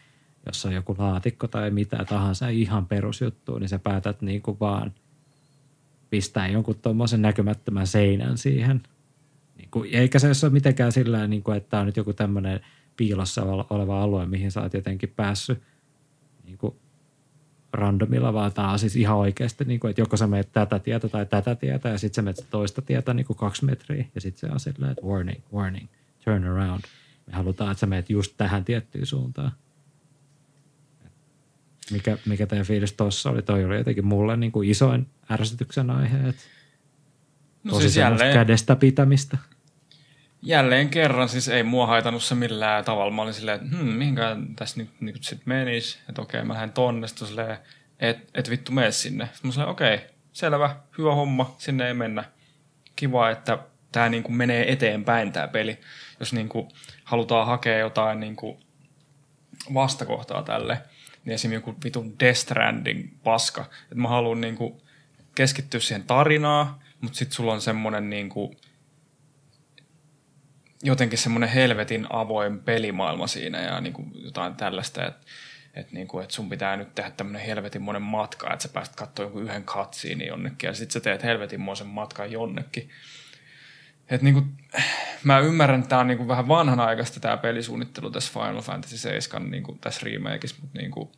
jossa 0.46 0.68
on 0.68 0.76
joku 0.76 0.96
laatikko 0.98 1.48
tai 1.48 1.72
mitä 1.72 2.06
tahansa 2.06 2.50
ihan 2.50 2.86
perusjuttu, 2.86 3.60
niin 3.60 3.70
sä 3.70 3.80
päätät 3.80 4.22
niin 4.22 4.42
kuin 4.42 4.60
vaan 4.60 4.94
pistää 6.14 6.48
jonkun 6.48 6.76
tuommoisen 6.82 7.22
näkymättömän 7.22 7.88
seinän 7.88 8.38
siihen. 8.38 8.84
Niin 9.58 9.68
kuin, 9.72 9.90
eikä 9.94 10.20
se 10.20 10.28
ole 10.28 10.54
mitenkään 10.54 10.92
sillä 10.92 11.28
niin 11.28 11.44
kuin, 11.44 11.58
että 11.58 11.70
tämä 11.70 11.82
on 11.82 11.86
nyt 11.86 11.98
joku 11.98 12.14
tämmöinen 12.14 12.60
piilossa 12.98 13.44
oleva 13.70 14.04
alue, 14.04 14.26
mihin 14.26 14.52
sä 14.52 14.62
oot 14.62 14.74
jotenkin 14.74 15.14
päässyt 15.16 15.62
niin 16.44 16.58
kuin 16.58 16.76
randomilla, 17.72 18.34
vaan 18.34 18.54
tämä 18.54 18.72
on 18.72 18.80
siis 18.80 18.96
ihan 18.96 19.18
oikeasti, 19.18 19.66
niin 19.66 19.80
kuin, 19.80 19.90
että 19.90 20.02
joko 20.02 20.18
sä 20.18 20.28
menet 20.28 20.52
tätä 20.52 20.80
tietä 20.80 21.10
tai 21.10 21.26
tätä 21.26 21.56
tietä 21.56 21.90
ja 21.90 21.98
sitten 21.98 22.16
sä 22.16 22.22
menet 22.22 22.48
toista 22.50 22.82
tietä 22.82 23.14
niin 23.14 23.26
kuin 23.26 23.38
kaksi 23.38 23.66
metriä 23.66 24.06
ja 24.16 24.22
sitten 24.22 24.40
se 24.50 24.54
on 24.54 24.60
silleen, 24.60 24.92
että 24.92 25.06
warning, 25.06 25.42
warning, 25.54 25.88
turn 26.26 26.44
around. 26.44 26.82
Me 27.28 27.34
halutaan, 27.34 27.72
että 27.72 27.80
sä 27.80 27.86
menet 27.86 28.10
just 28.10 28.34
tähän 28.38 28.66
tiettyyn 28.66 29.06
suuntaan. 29.06 29.52
Mikä, 31.92 32.18
mikä 32.26 32.48
teidän 32.48 32.66
fiilis 32.66 32.94
tuossa 32.94 33.30
oli? 33.30 33.42
Toi 33.42 33.66
oli 33.66 33.78
jotenkin 33.78 34.06
mulle 34.06 34.38
niin 34.38 34.52
kuin 34.52 34.70
isoin 34.70 35.08
ärsytyksen 35.32 35.90
aihe, 35.90 36.18
että 36.30 36.42
No 37.64 37.72
tosi 37.72 37.82
siis 37.82 37.98
jälleen, 37.98 38.34
kädestä 38.34 38.76
pitämistä. 38.76 39.38
jälleen 40.42 40.90
kerran 40.90 41.30
siis 41.30 41.48
ei 41.48 41.64
mua 41.64 41.88
haitannut 41.88 42.24
se 42.24 42.36
millään 42.36 42.86
tavalla. 42.86 43.12
Mä 43.12 43.22
olin 43.22 43.34
silleen, 43.34 43.62
että 43.64 43.78
hmm, 43.78 43.88
mihinkään 43.88 44.56
tässä 44.56 44.78
nyt, 44.78 44.90
nyt 45.02 45.24
sit 45.24 45.46
menisi. 45.46 46.00
Että 46.10 46.22
okei, 46.22 46.44
mä 46.44 46.54
lähden 46.54 46.72
tonne. 46.72 47.08
Sitten 47.08 47.28
silleen, 47.28 47.58
et, 48.00 48.18
et 48.34 48.50
vittu 48.50 48.72
mene 48.72 48.92
sinne. 48.92 49.26
Sitten 49.26 49.48
mä 49.48 49.52
silleen, 49.52 49.70
okei, 49.72 50.00
selvä, 50.34 50.76
hyvä 50.98 51.14
homma, 51.16 51.56
sinne 51.58 51.88
ei 51.88 51.94
mennä. 51.94 52.24
Kiva, 52.96 53.30
että 53.30 53.60
tämä 53.92 54.10
niinku 54.10 54.32
menee 54.32 54.72
eteenpäin 54.72 55.32
tämä 55.32 55.48
peli. 55.48 55.78
Jos 56.20 56.34
niinku 56.34 56.68
halutaan 57.04 57.48
hakea 57.48 57.78
jotain 57.78 58.20
niinku 58.20 58.60
vastakohtaa 59.74 60.44
tälle, 60.44 60.82
niin 61.26 61.34
esimerkiksi 61.34 61.70
joku 61.70 61.80
vitun 61.84 62.20
Death 62.20 62.40
Stranding 62.40 63.10
paska. 63.24 63.62
Että 63.62 63.96
mä 63.96 64.08
haluan 64.08 64.42
niinku 64.42 64.84
keskittyä 65.36 65.80
siihen 65.80 66.04
tarinaan, 66.04 66.76
mutta 67.02 67.18
sitten 67.18 67.36
sulla 67.36 67.54
on 67.54 67.62
semmoinen 67.62 68.10
niinku, 68.10 68.56
jotenkin 70.84 71.20
semmoinen 71.20 71.50
helvetin 71.50 72.08
avoin 72.10 72.60
pelimaailma 72.60 73.28
siinä 73.28 73.62
ja 73.62 73.82
niinku 73.82 74.06
jotain 74.14 74.56
tällaista, 74.56 75.06
että 75.06 75.26
et 75.74 75.92
niinku, 75.92 76.20
et 76.20 76.32
sun 76.32 76.50
pitää 76.50 76.78
nyt 76.78 76.96
tehdä 76.96 77.12
tämmöinen 77.12 77.42
helvetin 77.42 77.82
monen 77.82 78.02
matka, 78.02 78.54
että 78.54 78.64
sä 78.64 78.74
pääset 78.74 78.96
katsoa 78.96 79.26
jonkun 79.26 79.44
yhden 79.44 79.64
katsiini 79.64 80.28
jonnekin 80.28 80.68
ja 80.68 80.74
sitten 80.74 80.94
sä 80.94 81.00
teet 81.00 81.24
helvetin 81.24 81.62
moisen 81.62 81.88
matkan 81.88 82.32
jonnekin. 82.32 82.90
Et 84.10 84.22
niinku, 84.22 84.42
mä 85.24 85.40
ymmärrän, 85.40 85.80
että 85.80 85.90
tämä 85.90 86.02
on 86.02 86.08
niinku 86.08 86.28
vähän 86.28 86.48
vanhanaikaista 86.48 87.20
tämä 87.20 87.38
pelisuunnittelu 87.38 88.12
tässä 88.12 88.34
Final 88.34 88.62
Fantasy 88.62 88.98
7 88.98 89.52
niinku, 89.52 89.78
tässä 89.82 90.02
remakeissa, 90.04 90.58
mutta 90.62 90.80
niinku, 90.80 91.12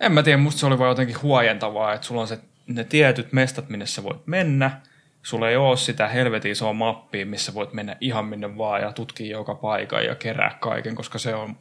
en 0.00 0.12
mä 0.12 0.22
tiedä, 0.22 0.38
musta 0.38 0.60
se 0.60 0.66
oli 0.66 0.78
vaan 0.78 0.88
jotenkin 0.88 1.22
huojentavaa, 1.22 1.94
että 1.94 2.06
sulla 2.06 2.20
on 2.20 2.28
se, 2.28 2.38
ne 2.66 2.84
tietyt 2.84 3.32
mestat, 3.32 3.68
minne 3.68 3.86
sä 3.86 4.02
voit 4.02 4.26
mennä. 4.26 4.80
Sulla 5.22 5.50
ei 5.50 5.56
ole 5.56 5.76
sitä 5.76 6.08
helvetin 6.08 6.52
isoa 6.52 6.72
mappia, 6.72 7.26
missä 7.26 7.54
voit 7.54 7.72
mennä 7.72 7.96
ihan 8.00 8.24
minne 8.24 8.58
vaan 8.58 8.82
ja 8.82 8.92
tutkia 8.92 9.30
joka 9.30 9.54
paikan 9.54 10.04
ja 10.04 10.14
kerää 10.14 10.56
kaiken, 10.60 10.94
koska 10.94 11.18
se 11.18 11.34
on 11.34 11.56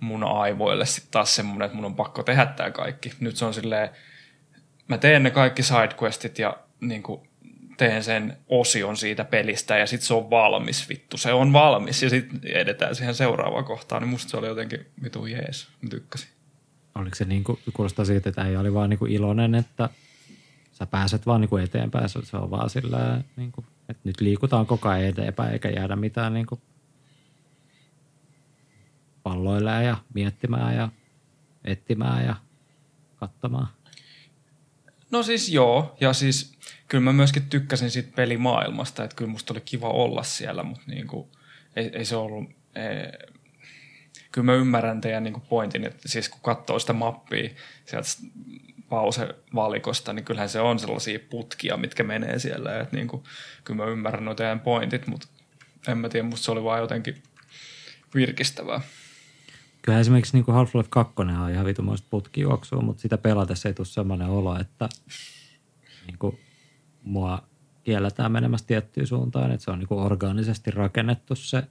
mun 0.00 0.24
aivoille 0.24 0.86
sitten 0.86 1.12
taas 1.12 1.36
semmoinen, 1.36 1.66
että 1.66 1.76
mun 1.76 1.84
on 1.84 1.96
pakko 1.96 2.22
tehdä 2.22 2.46
tämä 2.46 2.70
kaikki. 2.70 3.12
Nyt 3.20 3.36
se 3.36 3.44
on 3.44 3.54
silleen, 3.54 3.90
mä 4.88 4.98
teen 4.98 5.22
ne 5.22 5.30
kaikki 5.30 5.62
sidequestit 5.62 6.38
ja 6.38 6.56
niin 6.80 7.02
kuin, 7.02 7.27
teen 7.78 8.04
sen 8.04 8.36
osion 8.48 8.96
siitä 8.96 9.24
pelistä 9.24 9.78
ja 9.78 9.86
sitten 9.86 10.06
se 10.06 10.14
on 10.14 10.30
valmis 10.30 10.88
vittu. 10.88 11.16
Se 11.16 11.32
on 11.32 11.52
valmis 11.52 12.02
ja 12.02 12.10
sitten 12.10 12.40
edetään 12.44 12.94
siihen 12.94 13.14
seuraavaan 13.14 13.64
kohtaan. 13.64 14.02
Niin 14.02 14.10
musta 14.10 14.30
se 14.30 14.36
oli 14.36 14.46
jotenkin 14.46 14.86
vitu 15.02 15.26
jees. 15.26 15.68
Mä 15.82 15.88
tykkäsin. 15.88 16.28
Oliko 16.94 17.14
se 17.16 17.24
niin 17.24 17.44
kuin, 17.44 17.58
kuulostaa 17.72 18.04
siitä, 18.04 18.28
että 18.28 18.44
ei 18.44 18.56
oli 18.56 18.74
vaan 18.74 18.90
niin 18.90 18.98
kuin 18.98 19.12
iloinen, 19.12 19.54
että 19.54 19.88
sä 20.72 20.86
pääset 20.86 21.26
vaan 21.26 21.40
niin 21.40 21.48
kuin 21.48 21.64
eteenpäin. 21.64 22.08
Se 22.08 22.20
se 22.22 22.36
on 22.36 22.50
vaan 22.50 22.70
sillä, 22.70 23.22
niin 23.36 23.52
kuin, 23.52 23.66
että 23.88 24.02
nyt 24.04 24.20
liikutaan 24.20 24.66
koko 24.66 24.88
ajan 24.88 25.08
eteenpäin 25.08 25.52
eikä 25.52 25.68
jäädä 25.68 25.96
mitään 25.96 26.34
niin 26.34 26.46
kuin 26.46 26.60
palloilemaan 29.22 29.84
ja 29.84 29.96
miettimään 30.14 30.76
ja 30.76 30.88
etsimään 31.64 32.24
ja 32.24 32.36
katsomaan. 33.16 33.68
No 35.10 35.22
siis 35.22 35.48
joo, 35.48 35.96
ja 36.00 36.12
siis 36.12 36.57
kyllä 36.88 37.04
mä 37.04 37.12
myöskin 37.12 37.46
tykkäsin 37.46 37.90
siitä 37.90 38.12
pelimaailmasta, 38.16 39.04
että 39.04 39.16
kyllä 39.16 39.30
musta 39.30 39.54
oli 39.54 39.60
kiva 39.60 39.88
olla 39.88 40.22
siellä, 40.22 40.62
mutta 40.62 40.84
niinku, 40.86 41.30
ei, 41.76 41.90
ei 41.92 42.04
se 42.04 42.16
ollut... 42.16 42.50
Ei, 42.74 43.28
kyllä 44.32 44.44
mä 44.44 44.54
ymmärrän 44.54 45.00
teidän 45.00 45.24
niinku 45.24 45.40
pointin, 45.40 45.84
että 45.84 46.08
siis 46.08 46.28
kun 46.28 46.40
katsoo 46.42 46.78
sitä 46.78 46.92
mappia 46.92 47.50
sieltä 47.84 48.08
pause-valikosta, 48.88 50.12
niin 50.12 50.24
kyllähän 50.24 50.48
se 50.48 50.60
on 50.60 50.78
sellaisia 50.78 51.18
putkia, 51.30 51.76
mitkä 51.76 52.02
menee 52.02 52.38
siellä. 52.38 52.80
Että 52.80 52.96
niinku, 52.96 53.24
kyllä 53.64 53.84
mä 53.84 53.90
ymmärrän 53.90 54.24
nuo 54.24 54.34
teidän 54.34 54.60
pointit, 54.60 55.06
mutta 55.06 55.28
en 55.88 55.98
mä 55.98 56.08
tiedä, 56.08 56.28
musta 56.28 56.44
se 56.44 56.50
oli 56.50 56.64
vaan 56.64 56.80
jotenkin 56.80 57.22
virkistävää. 58.14 58.80
Kyllä 59.82 60.00
esimerkiksi 60.00 60.36
niin 60.36 60.44
kuin 60.44 60.54
Half-Life 60.54 60.88
2 60.90 61.14
on 61.16 61.50
ihan 61.50 61.66
vitumoista 61.66 62.06
putkijuoksua, 62.10 62.80
mutta 62.80 63.02
sitä 63.02 63.18
pelatessa 63.18 63.68
ei 63.68 63.74
tule 63.74 63.86
sellainen 63.86 64.28
olo, 64.28 64.60
että 64.60 64.88
niin 66.06 66.18
kuin 66.18 66.40
mua 67.08 67.42
kielletään 67.84 68.32
menemässä 68.32 68.66
tiettyyn 68.66 69.06
suuntaan, 69.06 69.52
että 69.52 69.64
se 69.64 69.70
on 69.70 69.78
niin 69.78 69.88
kuin 69.88 70.00
orgaanisesti 70.00 70.70
rakennettu 70.70 71.34
se 71.34 71.62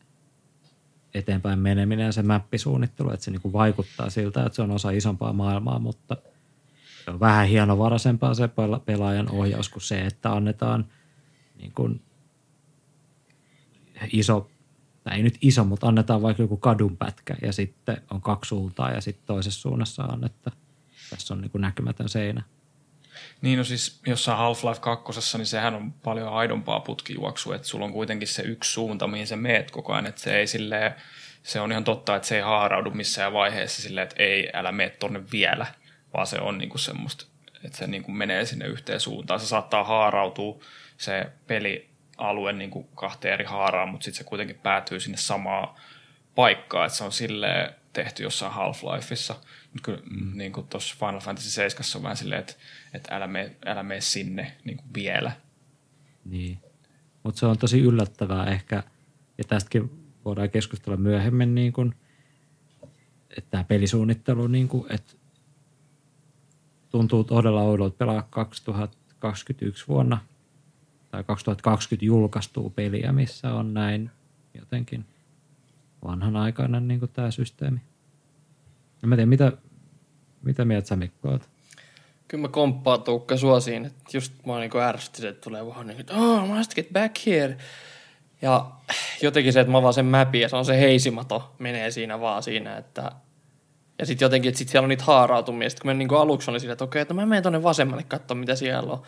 eteenpäin 1.13 1.59
meneminen 1.59 2.05
ja 2.05 2.11
se 2.11 2.23
mäppisuunnittelu, 2.23 3.11
että 3.11 3.23
se 3.23 3.31
niin 3.31 3.41
kuin 3.41 3.53
vaikuttaa 3.53 4.09
siltä, 4.09 4.45
että 4.45 4.55
se 4.55 4.61
on 4.61 4.71
osa 4.71 4.91
isompaa 4.91 5.33
maailmaa, 5.33 5.79
mutta 5.79 6.17
se 7.05 7.11
on 7.11 7.19
vähän 7.19 7.47
hienovaraisempaa 7.47 8.33
se 8.33 8.45
pela- 8.45 8.79
pelaajan 8.85 9.31
ohjaus 9.31 9.69
kuin 9.69 9.83
se, 9.83 10.01
että 10.01 10.31
annetaan 10.31 10.85
niin 11.57 11.71
kuin 11.75 12.01
iso, 14.13 14.49
tai 15.03 15.15
ei 15.15 15.23
nyt 15.23 15.38
iso, 15.41 15.63
mutta 15.63 15.88
annetaan 15.88 16.21
vaikka 16.21 16.43
joku 16.43 16.57
kadunpätkä 16.57 17.35
ja 17.41 17.53
sitten 17.53 18.01
on 18.11 18.21
kaksi 18.21 18.49
suuntaa 18.49 18.91
ja 18.91 19.01
sitten 19.01 19.27
toisessa 19.27 19.61
suunnassa 19.61 20.03
on, 20.03 20.25
että 20.25 20.51
tässä 21.09 21.33
on 21.33 21.41
niin 21.41 21.51
kuin 21.51 21.61
näkymätön 21.61 22.09
seinä. 22.09 22.43
Niin 23.41 23.57
no 23.57 23.63
siis 23.63 23.99
jossain 24.05 24.38
Half-Life 24.38 24.80
2, 24.80 25.38
niin 25.38 25.45
sehän 25.45 25.76
on 25.76 25.93
paljon 25.93 26.30
aidompaa 26.30 26.80
putkijuoksua, 26.80 27.55
että 27.55 27.68
sulla 27.68 27.86
on 27.86 27.93
kuitenkin 27.93 28.28
se 28.28 28.41
yksi 28.41 28.72
suunta, 28.72 29.07
mihin 29.07 29.28
sä 29.28 29.36
meet 29.36 29.72
koko 29.72 29.93
ajan, 29.93 30.05
että 30.05 30.22
se 30.22 30.38
ei 30.38 30.47
silleen, 30.47 30.95
se 31.43 31.59
on 31.59 31.72
ihan 31.72 31.84
totta, 31.84 32.15
että 32.15 32.28
se 32.28 32.36
ei 32.36 32.41
haaraudu 32.41 32.91
missään 32.91 33.34
vaiheessa 33.34 33.82
silleen, 33.82 34.03
että 34.03 34.24
ei, 34.24 34.49
älä 34.53 34.72
mene 34.72 34.89
tonne 34.89 35.22
vielä, 35.32 35.65
vaan 36.13 36.28
se 36.28 36.39
on 36.39 36.57
niinku 36.57 36.78
semmoista, 36.78 37.26
että 37.63 37.78
se 37.78 37.88
niinku 37.88 38.11
menee 38.11 38.45
sinne 38.45 38.65
yhteen 38.65 38.99
suuntaan. 38.99 39.39
Se 39.39 39.47
saattaa 39.47 39.84
haarautua 39.84 40.63
se 40.97 41.26
pelialue 41.47 42.53
niinku 42.53 42.84
kahteen 42.84 43.34
eri 43.34 43.45
haaraan, 43.45 43.89
mutta 43.89 44.05
sitten 44.05 44.18
se 44.18 44.24
kuitenkin 44.24 44.59
päätyy 44.63 44.99
sinne 44.99 45.18
samaan 45.18 45.76
paikkaan, 46.36 46.86
että 46.86 46.97
se 46.97 47.03
on 47.03 47.11
silleen 47.11 47.76
tehty 47.93 48.24
jossain 48.24 48.53
Half-Lifeissa. 48.53 49.36
Kyllä 49.84 50.01
mm. 50.09 50.38
niin 50.38 50.51
kuin 50.51 50.67
tuossa 50.67 50.95
Final 50.99 51.19
Fantasy 51.19 51.49
7 51.49 51.84
on 51.95 52.03
vähän 52.03 52.17
silleen, 52.17 52.39
että, 52.39 52.53
että 52.93 53.15
älä, 53.15 53.28
mene, 53.28 53.55
älä 53.65 53.84
mene 53.84 54.01
sinne 54.01 54.57
niin 54.63 54.78
kuin 54.78 54.93
vielä. 54.93 55.32
Niin. 56.25 56.59
Mutta 57.23 57.39
se 57.39 57.45
on 57.45 57.57
tosi 57.57 57.80
yllättävää 57.80 58.45
ehkä, 58.45 58.84
ja 59.38 59.43
tästäkin 59.43 59.91
voidaan 60.25 60.49
keskustella 60.49 60.97
myöhemmin, 60.97 61.55
niin 61.55 61.73
kun, 61.73 61.95
että 63.30 63.51
tämä 63.51 63.63
pelisuunnittelu, 63.63 64.47
niin 64.47 64.67
kun, 64.67 64.86
että 64.89 65.13
tuntuu 66.89 67.23
todella 67.23 67.61
oudolta 67.61 67.97
pelaa 67.97 68.28
2021 68.30 69.88
vuonna 69.88 70.17
tai 71.11 71.23
2020 71.23 72.05
julkaistuu 72.05 72.69
peliä, 72.69 73.11
missä 73.11 73.53
on 73.53 73.73
näin 73.73 74.11
jotenkin 74.53 75.05
vanhanaikainen 76.03 76.88
niin 76.88 76.99
tämä 77.13 77.32
systeemi. 77.32 77.80
En 79.03 79.09
mä 79.09 79.15
tiedä, 79.15 79.30
mitä, 79.30 79.51
mitä 80.43 80.65
mieltä 80.65 80.88
sä 80.88 80.95
Mikko 80.95 81.29
oot? 81.29 81.41
Kyllä 82.27 82.41
mä 82.41 82.47
komppaan 82.47 83.03
Tuukka 83.03 83.38
sua 83.38 83.59
siinä, 83.59 83.88
että 83.88 84.03
just 84.13 84.33
mä 84.45 84.59
niinku 84.59 84.77
ärsytin, 84.77 85.29
että 85.29 85.41
tulee 85.41 85.65
vaan 85.65 85.88
niin, 85.88 85.99
että 85.99 86.13
oh, 86.13 86.47
must 86.47 86.75
get 86.75 86.88
back 86.93 87.15
here. 87.25 87.57
Ja 88.41 88.71
jotenkin 89.21 89.53
se, 89.53 89.59
että 89.59 89.71
mä 89.71 89.81
vaan 89.81 89.93
sen 89.93 90.05
mäpin 90.05 90.41
ja 90.41 90.49
se 90.49 90.55
on 90.55 90.65
se 90.65 90.79
heisimato, 90.79 91.55
menee 91.59 91.91
siinä 91.91 92.19
vaan 92.19 92.43
siinä, 92.43 92.77
että 92.77 93.11
Ja 93.99 94.05
sitten 94.05 94.25
jotenkin, 94.25 94.49
että 94.49 94.59
sit 94.59 94.69
siellä 94.69 94.85
on 94.85 94.89
niitä 94.89 95.03
haarautumia. 95.03 95.69
Sitten 95.69 95.81
kun 95.81 95.89
mä 95.89 95.93
niin 95.93 96.13
aluksi 96.13 96.51
olin 96.51 96.59
silleen, 96.59 96.73
että 96.73 96.83
okei, 96.83 97.01
että 97.01 97.13
mä 97.13 97.25
menen 97.25 97.43
tonne 97.43 97.63
vasemmalle 97.63 98.03
katsomaan, 98.03 98.39
mitä 98.39 98.55
siellä 98.55 98.93
on. 98.93 99.01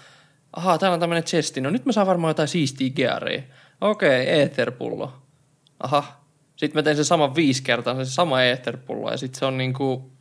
Ahaa, 0.54 0.78
täällä 0.78 0.94
on 0.94 1.00
tämmöinen 1.00 1.24
chesti. 1.24 1.62
No 1.62 1.70
nyt 1.70 1.86
mä 1.86 1.92
saan 1.92 2.08
varmaan 2.08 2.30
jotain 2.30 2.48
siistiä 2.48 2.90
gearia. 2.90 3.44
Okei, 3.82 4.42
etherpullo. 4.42 5.14
Aha. 5.80 6.04
Sitten 6.56 6.80
mä 6.80 6.84
tein 6.84 6.96
sen 6.96 7.06
saman 7.06 7.36
viisi 7.36 7.64
kertaa, 7.64 8.06
se 8.06 8.12
sama 8.12 8.44
etherpullo. 8.44 9.12
Ja 9.12 9.18
sitten 9.18 9.40
se 9.40 9.46
on 9.46 9.58
niinku... 9.58 10.12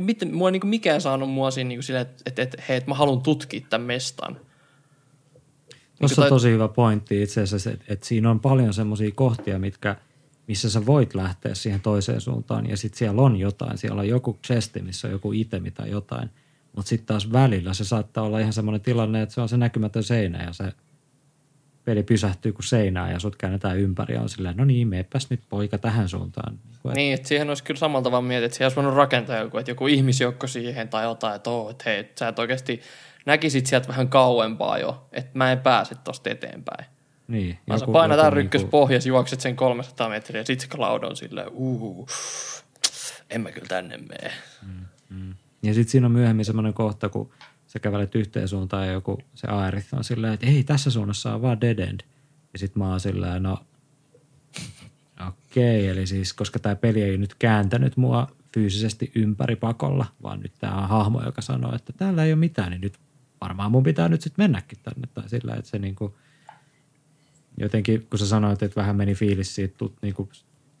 Miten, 0.00 0.34
mua 0.34 0.48
ei 0.48 0.52
niinku 0.52 0.66
mikään 0.66 1.00
saanut 1.00 1.30
mua 1.30 1.50
siinä 1.50 1.68
niinku 1.68 1.82
silleen, 1.82 2.06
että, 2.06 2.22
että, 2.26 2.42
että 2.42 2.62
hei, 2.68 2.76
että 2.76 2.90
mä 2.90 2.94
haluan 2.94 3.22
tutkia 3.22 3.60
tämän 3.70 3.86
mestan. 3.86 4.40
Tuossa 5.98 6.20
on 6.20 6.24
tai- 6.24 6.28
tosi 6.28 6.50
hyvä 6.50 6.68
pointti 6.68 7.22
itse 7.22 7.42
asiassa, 7.42 7.70
että, 7.70 7.84
että 7.88 8.06
siinä 8.06 8.30
on 8.30 8.40
paljon 8.40 8.74
semmoisia 8.74 9.10
kohtia, 9.14 9.58
mitkä, 9.58 9.96
missä 10.48 10.70
sä 10.70 10.86
voit 10.86 11.14
lähteä 11.14 11.54
siihen 11.54 11.80
toiseen 11.80 12.20
suuntaan 12.20 12.70
ja 12.70 12.76
sitten 12.76 12.98
siellä 12.98 13.22
on 13.22 13.36
jotain. 13.36 13.78
Siellä 13.78 14.00
on 14.00 14.08
joku 14.08 14.38
chesti, 14.46 14.82
missä 14.82 15.08
on 15.08 15.12
joku 15.12 15.32
itemi 15.32 15.70
tai 15.70 15.90
jotain. 15.90 16.30
Mutta 16.76 16.88
sitten 16.88 17.06
taas 17.06 17.32
välillä 17.32 17.74
se 17.74 17.84
saattaa 17.84 18.24
olla 18.24 18.38
ihan 18.38 18.52
semmoinen 18.52 18.80
tilanne, 18.80 19.22
että 19.22 19.34
se 19.34 19.40
on 19.40 19.48
se 19.48 19.56
näkymätön 19.56 20.02
seinä 20.02 20.44
ja 20.44 20.52
se 20.52 20.72
peli 21.90 22.02
pysähtyy 22.02 22.52
kuin 22.52 22.64
seinään 22.64 23.12
ja 23.12 23.18
sut 23.18 23.36
käännetään 23.36 23.78
ympäri 23.78 24.14
ja 24.14 24.20
on 24.20 24.28
silleen, 24.28 24.56
no 24.56 24.64
niin, 24.64 24.88
meepäs 24.88 25.30
nyt 25.30 25.40
poika 25.48 25.78
tähän 25.78 26.08
suuntaan. 26.08 26.52
Niin, 26.84 26.94
Niin, 26.94 27.14
että 27.14 27.28
siihen 27.28 27.48
olisi 27.48 27.64
kyllä 27.64 27.78
samalla 27.78 28.04
tavalla 28.04 28.28
mietit, 28.28 28.44
että 28.44 28.56
siihen 28.56 28.66
olisi 28.66 28.76
voinut 28.76 28.94
rakentaa 28.94 29.36
joku, 29.36 29.58
että 29.58 29.70
joku 29.70 29.86
ihmisjoukko 29.86 30.46
siihen 30.46 30.88
tai 30.88 31.04
jotain, 31.04 31.36
että, 31.36 31.50
oo, 31.50 31.70
että 31.70 31.84
hei, 31.86 31.98
että 31.98 32.18
sä 32.18 32.28
et 32.28 32.38
oikeasti 32.38 32.80
näkisit 33.26 33.66
sieltä 33.66 33.88
vähän 33.88 34.08
kauempaa 34.08 34.78
jo, 34.78 35.06
että 35.12 35.30
mä 35.34 35.52
en 35.52 35.60
pääse 35.60 35.94
tosta 36.04 36.30
eteenpäin. 36.30 36.86
niin, 37.28 37.58
Vaan 37.68 37.80
sä 37.80 37.86
painat 37.86 38.18
joku 38.24 38.34
niinku- 38.34 38.66
pohjas, 38.70 39.06
juokset 39.06 39.40
sen 39.40 39.56
300 39.56 40.08
metriä 40.08 40.40
ja 40.40 40.44
sit 40.46 40.60
se 40.60 40.66
cloud 40.68 41.02
on 41.02 41.16
silleen, 41.16 41.48
uu, 41.52 42.08
en 43.30 43.40
mä 43.40 43.52
kyllä 43.52 43.68
tänne 43.68 43.96
mene. 43.96 44.32
Ja 45.62 45.74
sitten 45.74 45.90
siinä 45.90 46.06
on 46.06 46.12
myöhemmin 46.12 46.44
semmoinen 46.44 46.74
kohta, 46.74 47.08
kun 47.08 47.30
sä 47.72 47.78
kävelet 47.78 48.14
yhteen 48.14 48.48
suuntaan 48.48 48.86
ja 48.86 48.92
joku 48.92 49.18
se 49.34 49.46
Aerith 49.46 49.94
on 49.94 50.04
silleen, 50.04 50.34
että 50.34 50.46
ei, 50.46 50.64
tässä 50.64 50.90
suunnassa 50.90 51.34
on 51.34 51.42
vaan 51.42 51.60
dead 51.60 51.78
end. 51.78 52.00
Ja 52.52 52.58
sitten 52.58 52.82
mä 52.82 52.88
oon 52.90 53.00
silleen, 53.00 53.42
no 53.42 53.58
okei, 55.28 55.88
eli 55.88 56.06
siis 56.06 56.32
koska 56.32 56.58
tämä 56.58 56.76
peli 56.76 57.02
ei 57.02 57.18
nyt 57.18 57.34
kääntänyt 57.34 57.96
mua 57.96 58.30
fyysisesti 58.54 59.12
ympäri 59.14 59.56
pakolla, 59.56 60.06
vaan 60.22 60.40
nyt 60.40 60.52
tämä 60.58 60.82
on 60.82 60.88
hahmo, 60.88 61.22
joka 61.24 61.42
sanoo, 61.42 61.74
että 61.74 61.92
täällä 61.92 62.24
ei 62.24 62.32
ole 62.32 62.38
mitään, 62.38 62.70
niin 62.70 62.80
nyt 62.80 62.98
varmaan 63.40 63.70
mun 63.70 63.82
pitää 63.82 64.08
nyt 64.08 64.22
sitten 64.22 64.42
mennäkin 64.42 64.78
tänne. 64.82 65.08
Tai 65.14 65.28
sillä, 65.28 65.54
että 65.54 65.70
se 65.70 65.78
niinku, 65.78 66.16
jotenkin, 67.56 68.06
kun 68.10 68.18
sä 68.18 68.26
sanoit, 68.26 68.62
että 68.62 68.80
vähän 68.80 68.96
meni 68.96 69.14
fiilis 69.14 69.54
siitä, 69.54 69.74
tut, 69.78 69.94
niinku, 70.02 70.28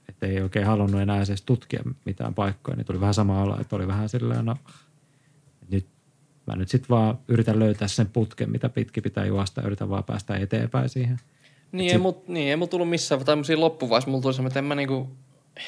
että 0.08 0.26
ei 0.26 0.40
oikein 0.40 0.66
halunnut 0.66 1.00
enää 1.00 1.22
edes 1.22 1.42
tutkia 1.42 1.82
mitään 2.04 2.34
paikkoja, 2.34 2.76
niin 2.76 2.86
tuli 2.86 3.00
vähän 3.00 3.14
sama 3.14 3.42
olo, 3.42 3.60
että 3.60 3.76
oli 3.76 3.86
vähän 3.86 4.08
silleen, 4.08 4.44
no 4.44 4.56
mä 6.46 6.56
nyt 6.56 6.68
sitten 6.68 6.88
vaan 6.88 7.18
yritän 7.28 7.58
löytää 7.58 7.88
sen 7.88 8.08
putken, 8.08 8.50
mitä 8.50 8.68
pitkin 8.68 9.02
pitää 9.02 9.24
juosta 9.24 9.62
yritän 9.62 9.90
vaan 9.90 10.04
päästä 10.04 10.36
eteenpäin 10.36 10.88
siihen. 10.88 11.20
Niin, 11.72 11.92
ei 11.92 11.98
mul, 11.98 12.12
niin, 12.26 12.48
ei 12.48 12.56
mul 12.56 12.66
tullut 12.66 12.88
missään 12.88 13.24
tämmöisiä 13.24 13.60
loppuvaiheessa, 13.60 14.10
mulla 14.10 14.22
tuli 14.22 14.34
semmoinen, 14.34 14.50
että 14.50 14.58
en 14.58 14.64
mä 14.64 14.74
niinku 14.74 15.16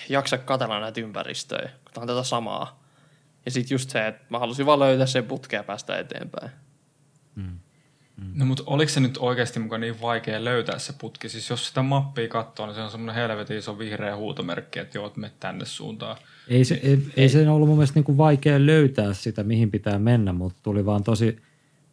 jaksa 0.09 0.39
katella 0.39 0.81
näitä 0.81 1.01
ympäristöjä, 1.01 1.69
kun 1.85 1.93
tää 1.95 2.03
on 2.03 2.09
tätä 2.09 2.23
samaa. 2.23 2.83
Ja 3.45 3.51
sitten 3.51 3.75
just 3.75 3.91
se, 3.91 4.07
että 4.07 4.25
mä 4.29 4.39
halusin 4.39 4.67
vaan 4.67 4.79
löytää 4.79 5.07
sen 5.07 5.25
putken 5.25 5.57
ja 5.57 5.65
päästä 5.65 5.99
eteenpäin. 5.99 6.51
No 8.35 8.45
mutta 8.45 8.63
oliko 8.67 8.89
se 8.89 9.01
nyt 9.01 9.19
oikeasti 9.19 9.61
mukaan 9.61 9.81
niin 9.81 10.01
vaikea 10.01 10.45
löytää 10.45 10.79
se 10.79 10.93
putki? 11.01 11.29
Siis 11.29 11.51
jos 11.51 11.69
sitä 11.69 11.83
mappia 11.83 12.29
katsoo, 12.29 12.67
niin 12.67 12.75
se 12.75 12.81
on 12.81 12.91
semmoinen 12.91 13.15
helvetin 13.15 13.57
iso 13.57 13.79
vihreä 13.79 14.17
huutomerkki, 14.17 14.79
että 14.79 14.99
joo, 14.99 15.13
mene 15.17 15.33
tänne 15.41 15.65
suuntaan. 15.65 16.17
Ei 16.49 16.65
se, 16.65 16.81
ei, 16.83 16.99
ei 17.17 17.29
se 17.29 17.49
ollut 17.49 17.69
mun 17.69 17.77
mielestä 17.77 17.95
niinku 17.95 18.17
vaikea 18.17 18.67
löytää 18.67 19.15
sitä, 19.15 19.43
mihin 19.43 19.71
pitää 19.71 19.99
mennä, 19.99 20.33
mutta 20.33 20.59
tuli 20.63 20.87
vaan 20.87 21.05
tosi, 21.05 21.37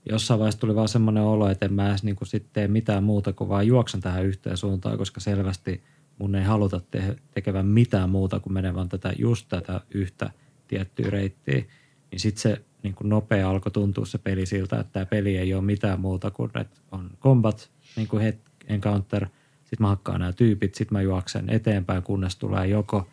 jossain 0.10 0.40
vaiheessa 0.40 0.60
tuli 0.60 0.76
vaan 0.76 0.88
semmoinen 0.88 1.24
olo, 1.24 1.50
että 1.50 1.66
en 1.66 1.74
mä 1.74 1.90
edes 1.90 2.04
niinku 2.04 2.26
sit 2.26 2.46
tee 2.54 2.68
mitään 2.68 3.04
muuta 3.04 3.34
kuin 3.34 3.50
vaan 3.50 3.68
juoksen 3.68 4.02
tähän 4.02 4.26
yhteen 4.26 4.58
suuntaan, 4.58 4.98
koska 4.98 5.20
selvästi 5.20 5.84
mun 6.18 6.36
ei 6.36 6.44
haluta 6.44 6.82
te- 6.92 7.16
tekevän 7.32 7.66
mitään 7.66 8.10
muuta 8.10 8.40
kuin 8.40 8.54
menevän 8.54 8.90
tätä, 8.90 9.14
just 9.18 9.46
tätä 9.50 9.82
yhtä 9.90 10.32
tiettyä 10.68 11.10
reittiä. 11.10 11.64
Niin 12.12 12.20
sitten 12.20 12.42
se 12.42 12.62
niin 12.84 12.96
kuin 12.96 13.10
nopea 13.10 13.50
alkoi 13.50 13.72
tuntua 13.72 14.06
se 14.06 14.18
peli 14.18 14.46
siltä, 14.46 14.80
että 14.80 14.94
tämä 14.94 15.06
peli 15.06 15.38
ei 15.38 15.54
ole 15.54 15.62
mitään 15.64 16.00
muuta 16.00 16.32
kuin, 16.32 16.52
että 16.56 16.80
on 16.92 17.10
combat, 17.22 17.70
niin 17.96 18.08
kuin 18.08 18.24
het, 18.24 18.38
encounter, 18.68 19.28
sitten 19.60 19.78
mä 19.80 19.88
hakkaan 19.88 20.20
nämä 20.20 20.34
tyypit, 20.34 20.76
sitten 20.76 20.98
mä 20.98 21.02
juoksen 21.02 21.50
eteenpäin, 21.50 22.04
kunnes 22.04 22.36
tulee 22.36 22.68
joko 22.68 23.08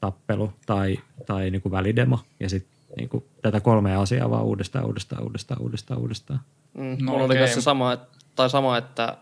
tappelu 0.00 0.52
tai, 0.66 0.98
tai 1.26 1.50
niin 1.50 1.62
kuin 1.62 1.72
välidemo. 1.72 2.18
Ja 2.40 2.48
sitten 2.48 2.72
niin 2.96 3.08
kuin 3.08 3.24
tätä 3.42 3.60
kolmea 3.60 4.00
asiaa 4.00 4.30
vaan 4.30 4.44
uudestaan, 4.44 4.84
uudestaan, 4.86 5.22
uudestaan, 5.22 5.62
uudestaan, 5.62 6.00
uudestaan. 6.00 6.40
Mm, 6.74 6.96
No 7.00 7.12
mulla 7.12 7.24
oli 7.24 7.24
okei. 7.24 7.36
myös 7.38 7.54
se 7.54 7.60
sama, 7.60 7.92
että, 7.92 8.06
tai 8.36 8.50
sama, 8.50 8.78
että 8.78 9.16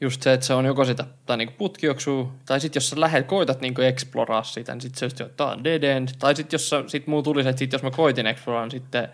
just 0.00 0.22
se, 0.22 0.32
että 0.32 0.46
se 0.46 0.54
on 0.54 0.64
joko 0.64 0.84
sitä, 0.84 1.04
tai 1.26 1.36
niinku 1.36 1.54
putkijoksua, 1.58 2.32
tai 2.46 2.60
sitten 2.60 2.80
jos 2.80 2.90
sä 2.90 3.00
lähet, 3.00 3.26
koitat 3.26 3.60
niinku 3.60 3.80
exploraa 3.80 4.42
sitä, 4.42 4.72
niin 4.72 4.80
sitten 4.80 4.98
se 4.98 5.06
just, 5.06 5.20
että 5.20 5.46
on 5.46 5.64
dead 5.64 5.82
end. 5.82 6.08
Tai 6.18 6.36
sitten 6.36 6.54
jos 6.54 6.70
sit 6.86 7.06
muu 7.06 7.22
tuli 7.22 7.42
se, 7.42 7.48
että 7.48 7.58
sit 7.58 7.72
jos 7.72 7.82
mä 7.82 7.90
koitin 7.90 8.26
exploraa, 8.26 8.64
niin 8.64 8.70
sitten 8.70 9.08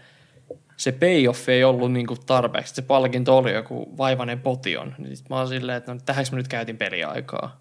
se 0.77 0.93
payoff 0.93 1.49
ei 1.49 1.65
ollut 1.65 1.93
niinku 1.93 2.17
tarpeeksi. 2.17 2.75
Se 2.75 2.83
palkinto 2.83 3.39
oli 3.39 3.53
joku 3.53 3.95
vaivainen 3.99 4.41
potion. 4.41 4.95
Niin 4.99 5.17
sit 5.17 5.29
mä 5.29 5.37
oon 5.37 5.49
silleen, 5.49 5.79
että 5.79 5.95
no 5.95 6.01
tähänkö 6.07 6.31
mä 6.33 6.37
nyt 6.37 6.49
käytin 6.49 6.77
peliaikaa. 6.77 7.61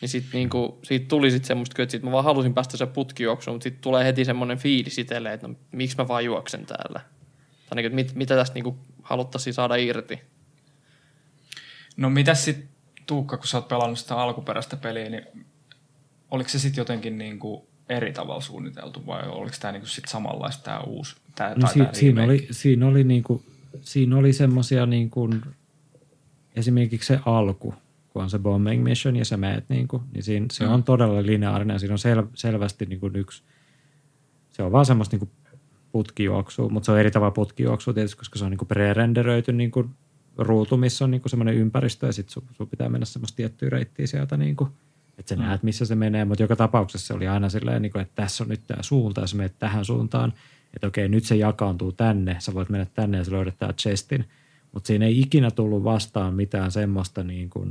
Niin 0.00 0.08
sit 0.08 0.24
niinku, 0.32 0.78
siitä 0.82 1.08
tuli 1.08 1.30
sitten 1.30 1.48
semmoista, 1.48 1.82
että 1.82 1.90
sit 1.90 2.02
mä 2.02 2.12
vaan 2.12 2.24
halusin 2.24 2.54
päästä 2.54 2.76
se 2.76 2.86
putkijuoksuun, 2.86 3.54
mutta 3.54 3.64
sitten 3.64 3.82
tulee 3.82 4.04
heti 4.04 4.24
semmoinen 4.24 4.58
fiilis 4.58 4.98
itselle, 4.98 5.32
että 5.32 5.48
no, 5.48 5.54
miksi 5.72 5.96
mä 5.96 6.08
vaan 6.08 6.24
juoksen 6.24 6.66
täällä. 6.66 7.00
Tai 7.68 7.76
niinku, 7.76 7.94
mit, 7.94 8.14
mitä 8.14 8.36
tästä 8.36 8.54
niinku 8.54 8.78
haluttaisiin 9.02 9.54
saada 9.54 9.76
irti. 9.76 10.20
No 11.96 12.10
mitäs 12.10 12.44
sitten 12.44 12.68
Tuukka, 13.06 13.36
kun 13.36 13.46
sä 13.46 13.58
oot 13.58 13.68
pelannut 13.68 13.98
sitä 13.98 14.16
alkuperäistä 14.16 14.76
peliä, 14.76 15.08
niin 15.10 15.26
oliko 16.30 16.48
se 16.50 16.58
sitten 16.58 16.80
jotenkin 16.80 17.18
niin 17.18 17.38
kuin 17.38 17.62
eri 17.88 18.12
tavalla 18.12 18.40
suunniteltu 18.40 19.06
vai 19.06 19.28
oliko 19.28 19.56
tämä 19.60 19.72
niin 19.72 19.86
sitten 19.86 20.10
samanlaista 20.10 20.62
tämä 20.64 20.80
uusi? 20.80 21.16
Tää, 21.34 21.48
No, 21.54 21.60
tai 21.60 21.72
si, 21.72 21.78
tää 21.78 21.92
siinä, 21.92 22.22
oli, 22.24 22.48
siinä 22.50 22.86
oli, 22.86 23.04
niinku, 23.04 23.42
siinä 23.80 24.16
oli 24.16 24.32
semmoisia 24.32 24.86
niinku, 24.86 25.30
esimerkiksi 26.56 27.06
se 27.06 27.20
alku, 27.26 27.74
kun 28.08 28.22
on 28.22 28.30
se 28.30 28.38
bombing 28.38 28.82
mission 28.82 29.16
ja 29.16 29.24
sä 29.24 29.36
meet, 29.36 29.64
niinku, 29.68 30.02
niin 30.12 30.22
siinä, 30.22 30.46
se 30.52 30.64
Mm. 30.66 30.72
on 30.72 30.82
todella 30.84 31.22
lineaarinen 31.22 31.80
siinä 31.80 31.94
on 31.94 31.98
sel, 31.98 32.22
selvästi 32.34 32.86
niinku 32.86 33.10
yksi, 33.14 33.42
se 34.52 34.62
on 34.62 34.72
vaan 34.72 34.86
semmoista 34.86 35.16
niinku 35.16 35.30
putkijuoksua, 35.92 36.68
mutta 36.68 36.84
se 36.86 36.92
on 36.92 37.00
eri 37.00 37.10
tavalla 37.10 37.30
putkijuoksua 37.30 37.94
tietysti, 37.94 38.16
koska 38.16 38.38
se 38.38 38.44
on 38.44 38.50
niinku 38.50 38.64
pre-renderöity 38.74 39.52
niinku 39.52 39.90
ruutu, 40.38 40.76
missä 40.76 41.04
on 41.04 41.10
niinku 41.10 41.28
semmoinen 41.28 41.54
ympäristö 41.54 42.06
ja 42.06 42.12
sitten 42.12 42.32
sun, 42.32 42.42
sun 42.52 42.68
pitää 42.68 42.88
mennä 42.88 43.06
semmoista 43.06 43.36
tiettyä 43.36 43.68
reittiä 43.70 44.06
sieltä 44.06 44.36
niinku, 44.36 44.68
että 45.18 45.28
sä 45.28 45.36
Mm. 45.36 45.42
näet, 45.42 45.62
missä 45.62 45.84
se 45.84 45.94
menee, 45.94 46.24
mutta 46.24 46.42
joka 46.42 46.56
tapauksessa 46.56 47.06
se 47.06 47.14
oli 47.14 47.28
aina 47.28 47.48
silleen, 47.48 47.82
niin 47.82 47.92
kuin, 47.92 48.02
että 48.02 48.22
tässä 48.22 48.44
on 48.44 48.48
nyt 48.50 48.66
tämä 48.66 48.82
suunta, 48.82 49.20
ja 49.20 49.26
sä 49.26 49.36
menet 49.36 49.58
tähän 49.58 49.84
suuntaan, 49.84 50.32
että 50.74 50.86
okei, 50.86 51.08
nyt 51.08 51.24
se 51.24 51.36
jakaantuu 51.36 51.92
tänne, 51.92 52.36
sä 52.38 52.54
voit 52.54 52.68
mennä 52.68 52.86
tänne 52.94 53.18
ja 53.18 53.24
sä 53.24 53.32
löydät 53.32 53.58
tää 53.58 53.72
chestin, 53.72 54.24
mutta 54.72 54.86
siinä 54.86 55.06
ei 55.06 55.20
ikinä 55.20 55.50
tullut 55.50 55.84
vastaan 55.84 56.34
mitään 56.34 56.72
semmoista, 56.72 57.24
niin 57.24 57.50
kuin, 57.50 57.70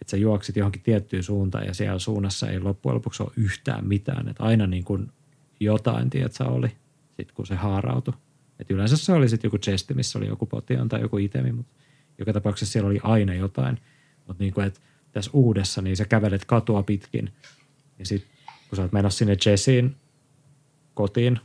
että 0.00 0.10
sä 0.10 0.16
juoksit 0.16 0.56
johonkin 0.56 0.82
tiettyyn 0.82 1.22
suuntaan 1.22 1.66
ja 1.66 1.74
siellä 1.74 1.98
suunnassa 1.98 2.48
ei 2.50 2.60
loppujen 2.60 2.94
lopuksi 2.94 3.22
ole 3.22 3.32
yhtään 3.36 3.86
mitään, 3.86 4.28
että 4.28 4.42
aina 4.44 4.66
niin 4.66 4.84
kuin 4.84 5.12
jotain, 5.60 6.10
tiedät 6.10 6.32
sä, 6.32 6.44
oli, 6.44 6.68
sit 7.16 7.32
kun 7.32 7.46
se 7.46 7.54
haarautui. 7.54 8.14
Et 8.60 8.70
yleensä 8.70 8.96
se 8.96 9.12
oli 9.12 9.28
sitten 9.28 9.48
joku 9.48 9.58
chesti, 9.58 9.94
missä 9.94 10.18
oli 10.18 10.26
joku 10.26 10.46
potion 10.46 10.88
tai 10.88 11.00
joku 11.00 11.18
itemi, 11.18 11.52
mutta 11.52 11.72
joka 12.18 12.32
tapauksessa 12.32 12.72
siellä 12.72 12.88
oli 12.90 13.00
aina 13.02 13.34
jotain. 13.34 13.78
Mutta 14.26 14.42
niin 14.44 14.54
kuin, 14.54 14.66
että 14.66 14.80
tässä 15.12 15.30
uudessa, 15.34 15.82
niin 15.82 15.96
sä 15.96 16.04
kävelet 16.04 16.44
katua 16.44 16.82
pitkin. 16.82 17.32
Ja 17.98 18.06
sitten 18.06 18.30
kun 18.68 18.76
sä 18.76 18.82
oot 18.82 18.92
menossa 18.92 19.18
sinne 19.18 19.36
Jessiin 19.46 19.96
kotiin, 20.94 21.40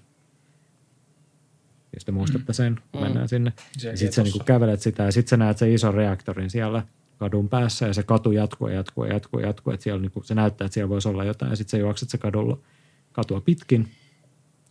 jos 1.93 2.05
te 2.05 2.11
muistatte 2.11 2.53
sen, 2.53 2.80
kun 2.91 3.01
Mm. 3.01 3.05
mennään 3.05 3.30
sinne. 3.30 3.53
Se 3.78 3.89
Ja 3.89 3.97
sitten 3.97 4.13
sä 4.13 4.24
niinku 4.24 4.39
kävelet 4.45 4.82
sitä 4.82 5.03
ja 5.03 5.11
sitten 5.11 5.30
sä 5.30 5.38
näet 5.38 5.57
sen 5.57 5.72
ison 5.72 5.93
reaktorin 5.93 6.49
siellä 6.49 6.84
kadun 7.18 7.49
päässä 7.49 7.88
ja 7.88 7.93
se 7.93 8.03
katu 8.03 8.32
jatkuu 8.32 8.68
ja 8.68 8.74
jatkuu 8.76 9.05
ja 9.05 9.13
jatkuu 9.13 9.39
ja 9.39 9.45
jatkuu. 9.47 9.74
Että 9.74 9.84
siellä 9.84 10.01
niinku, 10.01 10.24
se 10.24 10.36
näyttää, 10.36 10.66
että 10.66 10.74
siellä 10.74 10.89
voisi 10.89 11.07
olla 11.07 11.24
jotain 11.24 11.49
ja 11.49 11.55
sitten 11.55 11.72
sä 11.72 11.78
juokset 11.78 12.09
se 12.09 12.18
kadulla, 12.18 12.57
katua 13.11 13.41
pitkin. 13.41 13.91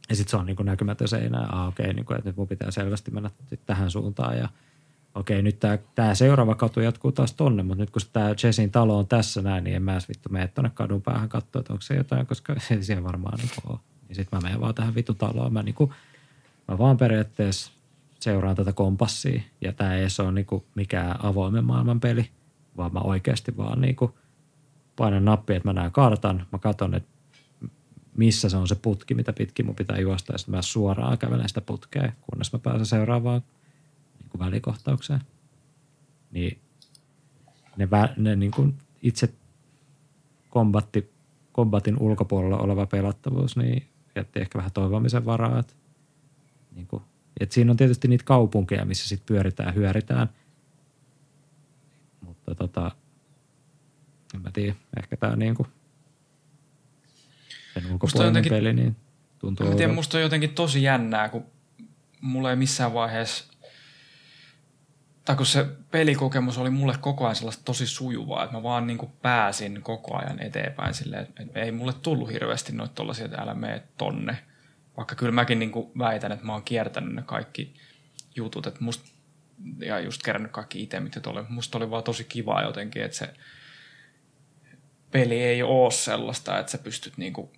Ja 0.09 0.17
sitten 0.17 0.31
se 0.31 0.37
on 0.37 0.47
niinku 0.47 0.63
näkymätön 0.63 1.09
seinä. 1.09 1.47
Ah, 1.53 1.69
okei, 1.69 1.95
niinku, 1.95 2.15
että 2.15 2.29
nyt 2.29 2.37
mun 2.37 2.49
pitää 2.49 2.71
selvästi 2.71 3.11
mennä 3.11 3.31
tähän 3.67 3.91
suuntaan 3.91 4.39
ja 4.39 4.49
okei, 5.15 5.43
nyt 5.43 5.61
tämä 5.95 6.15
seuraava 6.15 6.55
katu 6.55 6.81
jatkuu 6.81 7.13
taas 7.13 7.33
tonne, 7.33 7.63
mutta 7.63 7.83
nyt 7.83 7.91
kun 7.91 8.03
tämä 8.13 8.35
Jessin 8.43 8.71
talo 8.71 8.99
on 8.99 9.07
tässä 9.07 9.43
näin, 9.43 9.65
niin 9.65 9.77
en 9.77 9.83
mä 9.83 9.93
edes 9.93 10.09
vittu 10.09 10.29
mene 10.29 10.49
tonne 10.49 10.71
kadun 10.75 11.03
päähän 11.03 11.29
katsoa, 11.29 11.61
että 11.61 11.73
onko 11.73 11.83
se 11.83 11.95
jotain, 11.95 12.27
koska 12.27 12.57
ei 12.71 12.83
siellä 12.83 13.05
varmaan 13.05 13.39
niin 13.39 13.51
ole. 13.71 13.79
Niin 14.09 14.17
sitten 14.17 14.39
mä 14.39 14.43
menen 14.43 14.61
vaan 14.61 14.75
tähän 14.75 14.95
vitu 14.95 15.15
taloon. 15.15 15.53
Mä, 15.53 15.63
niinku, 15.63 15.93
mä 16.69 16.79
vaan 16.79 16.97
periaatteessa 16.97 17.73
seuraan 18.21 18.57
tätä 18.57 18.73
kompassia 18.73 19.43
ja 19.61 19.73
tämä 19.73 19.95
ei 19.95 20.11
se 20.11 20.23
ole 20.23 20.33
niinku 20.33 20.65
mikään 20.75 21.25
avoimen 21.25 21.65
maailman 21.65 22.01
peli, 22.01 22.31
vaan 22.77 22.93
mä 22.93 23.01
oikeasti 23.01 23.57
vaan 23.57 23.81
niinku 23.81 24.15
painan 24.97 25.25
nappia, 25.25 25.57
että 25.57 25.69
mä 25.69 25.73
näen 25.73 25.93
kartan, 25.93 26.47
mä 26.53 26.59
katson, 26.59 26.95
että 26.95 27.14
missä 28.17 28.49
se 28.49 28.57
on 28.57 28.69
se 28.69 28.75
putki, 28.75 29.15
mitä 29.15 29.33
pitkin 29.33 29.67
mun 29.67 29.75
pitää 29.75 29.99
juosta, 29.99 30.33
ja 30.33 30.39
sitten 30.39 30.55
mä 30.55 30.63
suoraan 30.63 31.19
kävelen 31.19 31.49
sitä 31.49 31.61
putkea, 31.61 32.13
kunnes 32.21 32.53
mä 32.53 32.59
pääsen 32.59 32.87
seuraavaan 32.87 33.43
niin 34.21 34.31
kuin 34.31 34.39
välikohtaukseen. 34.39 35.21
Niin 36.31 36.59
ne, 37.77 37.91
vä, 37.91 38.09
ne 38.17 38.37
niin 38.37 38.51
kuin 38.51 38.75
itse 39.03 39.35
kombatti, 40.51 41.11
kombatin 41.53 41.99
ulkopuolella 41.99 42.59
oleva 42.59 42.87
pelattavuus, 42.87 43.57
niin 43.57 43.89
jätti 44.17 44.41
ehkä 44.41 44.59
vähän 44.59 44.73
toivomisen 44.73 45.25
varaa. 45.25 45.59
Että, 45.59 45.75
niin 46.75 46.87
kuin, 46.87 47.03
että 47.41 47.55
siinä 47.55 47.71
on 47.71 47.77
tietysti 47.77 48.09
niitä 48.09 48.25
kaupunkeja, 48.25 48.85
missä 48.85 49.09
sitten 49.09 49.27
pyöritään 49.27 49.67
ja 49.67 49.73
hyöritään. 49.73 50.29
Mutta 52.21 52.55
tota, 52.55 52.91
en 54.35 54.41
mä 54.41 54.51
tiedä, 54.51 54.75
ehkä 54.99 55.17
tämä 55.17 55.37
niin 55.37 55.55
kuin 55.55 55.69
sen 57.75 57.93
ulkopuolinen 57.93 58.29
jotenkin- 58.29 58.53
peli, 58.53 58.73
niin 58.73 58.97
tuntuu 59.39 59.69
Mä 59.69 59.75
tiedän, 59.75 59.95
musta 59.95 60.17
on 60.19 60.23
jotenkin 60.23 60.55
tosi 60.55 60.83
jännää, 60.83 61.29
kun 61.29 61.47
mulla 62.21 62.51
ei 62.51 62.57
missään 62.57 62.95
vaiheessa, 62.95 63.45
tai 65.25 65.37
kun 65.37 65.47
se 65.47 65.67
pelikokemus 65.91 66.59
oli 66.59 66.71
mulle 66.71 66.95
koko 67.01 67.25
ajan 67.25 67.37
sellaista 67.37 67.65
tosi 67.65 67.87
sujuvaa, 67.87 68.45
että 68.45 68.57
mä 68.57 68.63
vaan 68.63 68.87
niin 68.87 68.99
pääsin 69.23 69.83
koko 69.83 70.17
ajan 70.17 70.43
eteenpäin 70.43 70.95
silleen, 70.95 71.23
että 71.23 71.43
että 71.43 71.61
ei 71.61 71.73
mulle 71.73 71.93
tullut 72.03 72.33
hirveästi 72.33 72.73
noita 72.73 72.95
tollasia, 72.95 73.25
että 73.25 73.43
älä 73.43 73.55
mene 73.55 73.83
tonne. 73.99 74.39
Vaikka 74.97 75.15
kyllä 75.15 75.33
mäkin 75.33 75.59
niin 75.59 75.73
väitän, 75.99 76.33
että 76.33 76.47
mä 76.47 76.53
oon 76.53 76.63
kiertänyt 76.63 77.15
ne 77.15 77.23
kaikki 77.23 77.75
jutut, 78.37 78.67
että 78.67 78.85
musta, 78.85 79.11
ja 79.79 80.01
just 80.01 80.23
kerännyt 80.23 80.53
kaikki 80.53 80.83
itemit 80.83 81.15
ja 81.15 81.21
tolle. 81.21 81.45
Musta 81.49 81.79
oli 81.79 81.91
vaan 81.91 82.05
tosi 82.05 82.25
kiva 82.25 82.63
jotenkin, 82.63 83.03
että 83.03 83.17
se 83.17 83.35
peli 85.11 85.43
ei 85.43 85.63
ole 85.63 85.91
sellaista, 85.91 86.59
että 86.59 86.73
sä 86.73 86.79
pystyt 86.79 87.19
niinku 87.19 87.53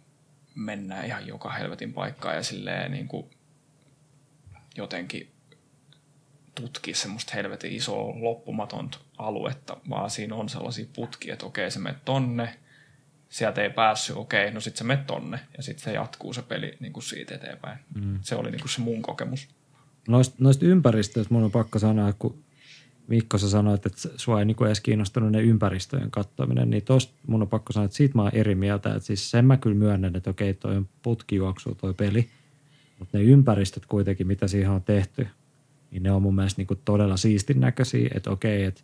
mennä 0.56 1.04
ihan 1.04 1.26
joka 1.26 1.50
helvetin 1.50 1.92
paikkaan 1.92 2.36
ja 2.36 2.42
silleen 2.42 2.92
niinku 2.92 3.30
jotenkin 4.76 5.32
tutkia 6.54 6.94
semmoista 6.94 7.32
helvetin 7.34 7.72
isoa 7.72 8.22
loppumatonta 8.22 8.98
aluetta, 9.18 9.76
vaan 9.90 10.10
siinä 10.10 10.34
on 10.34 10.48
sellaisia 10.48 10.86
putkia, 10.92 11.32
että 11.32 11.46
okei, 11.46 11.70
se 11.70 11.78
menet 11.78 12.04
tonne, 12.04 12.56
sieltä 13.28 13.62
ei 13.62 13.70
päässyt, 13.70 14.16
okei, 14.16 14.50
no 14.50 14.60
sit 14.60 14.76
se 14.76 14.84
menet 14.84 15.06
tonne, 15.06 15.40
ja 15.56 15.62
sitten 15.62 15.84
se 15.84 15.92
jatkuu 15.92 16.32
se 16.32 16.42
peli 16.42 16.76
niin 16.80 16.92
kuin 16.92 17.04
siitä 17.04 17.34
eteenpäin. 17.34 17.78
Mm. 17.94 18.18
Se 18.22 18.34
oli 18.34 18.50
niin 18.50 18.60
kuin 18.60 18.70
se 18.70 18.80
mun 18.80 19.02
kokemus. 19.02 19.48
Noista, 20.08 20.36
noista 20.38 20.66
ympäristöistä 20.66 21.34
mun 21.34 21.42
on 21.42 21.50
pakko 21.50 21.78
sanoa, 21.78 22.12
kun 22.12 22.44
Mikko 23.08 23.38
sä 23.38 23.50
sanoit, 23.50 23.86
että 23.86 24.08
sua 24.16 24.38
ei 24.38 24.44
niinku 24.44 24.64
edes 24.64 24.80
kiinnostunut 24.80 25.32
ne 25.32 25.42
ympäristöjen 25.42 26.10
katsominen, 26.10 26.70
niin 26.70 26.82
tosta 26.82 27.14
mun 27.26 27.42
on 27.42 27.48
pakko 27.48 27.72
sanoa, 27.72 27.84
että 27.84 27.96
siitä 27.96 28.14
mä 28.14 28.22
oon 28.22 28.34
eri 28.34 28.54
mieltä. 28.54 28.94
Että 28.94 29.06
siis 29.06 29.30
sen 29.30 29.44
mä 29.44 29.56
kyllä 29.56 29.76
myönnän, 29.76 30.16
että 30.16 30.30
okei, 30.30 30.54
toi 30.54 30.76
on 30.76 30.88
putkijuoksu 31.02 31.74
toi 31.74 31.94
peli, 31.94 32.28
mutta 32.98 33.18
ne 33.18 33.24
ympäristöt 33.24 33.86
kuitenkin, 33.86 34.26
mitä 34.26 34.48
siihen 34.48 34.70
on 34.70 34.82
tehty, 34.82 35.26
niin 35.90 36.02
ne 36.02 36.12
on 36.12 36.22
mun 36.22 36.34
mielestä 36.34 36.60
niinku 36.60 36.74
todella 36.84 37.16
siistin 37.16 37.60
näköisiä, 37.60 38.10
että 38.14 38.30
okei, 38.30 38.64
että 38.64 38.80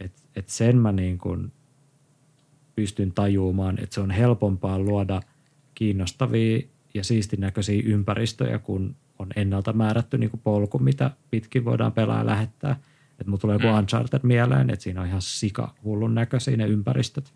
et, 0.00 0.12
et 0.36 0.48
sen 0.48 0.76
mä 0.76 0.92
niinku 0.92 1.38
pystyn 2.76 3.12
tajuumaan, 3.12 3.78
että 3.82 3.94
se 3.94 4.00
on 4.00 4.10
helpompaa 4.10 4.78
luoda 4.78 5.22
kiinnostavia 5.74 6.62
ja 6.94 7.04
siistin 7.04 7.40
näköisiä 7.40 7.82
ympäristöjä, 7.86 8.58
kun 8.58 8.96
on 9.18 9.28
ennalta 9.36 9.72
määrätty 9.72 10.18
niin 10.18 10.30
polku, 10.44 10.78
mitä 10.78 11.10
pitkin 11.30 11.64
voidaan 11.64 11.92
pelaa 11.92 12.26
lähettää. 12.26 12.76
Että 13.20 13.24
mulla 13.26 13.40
tulee 13.40 13.54
joku 13.54 13.66
Mm. 13.66 13.78
Uncharted 13.78 14.20
mieleen, 14.22 14.70
että 14.70 14.82
siinä 14.82 15.00
on 15.00 15.06
ihan 15.06 15.22
sika 15.22 15.74
hullun 15.84 16.14
näköisiä 16.14 16.56
ne 16.56 16.66
ympäristöt. 16.66 17.34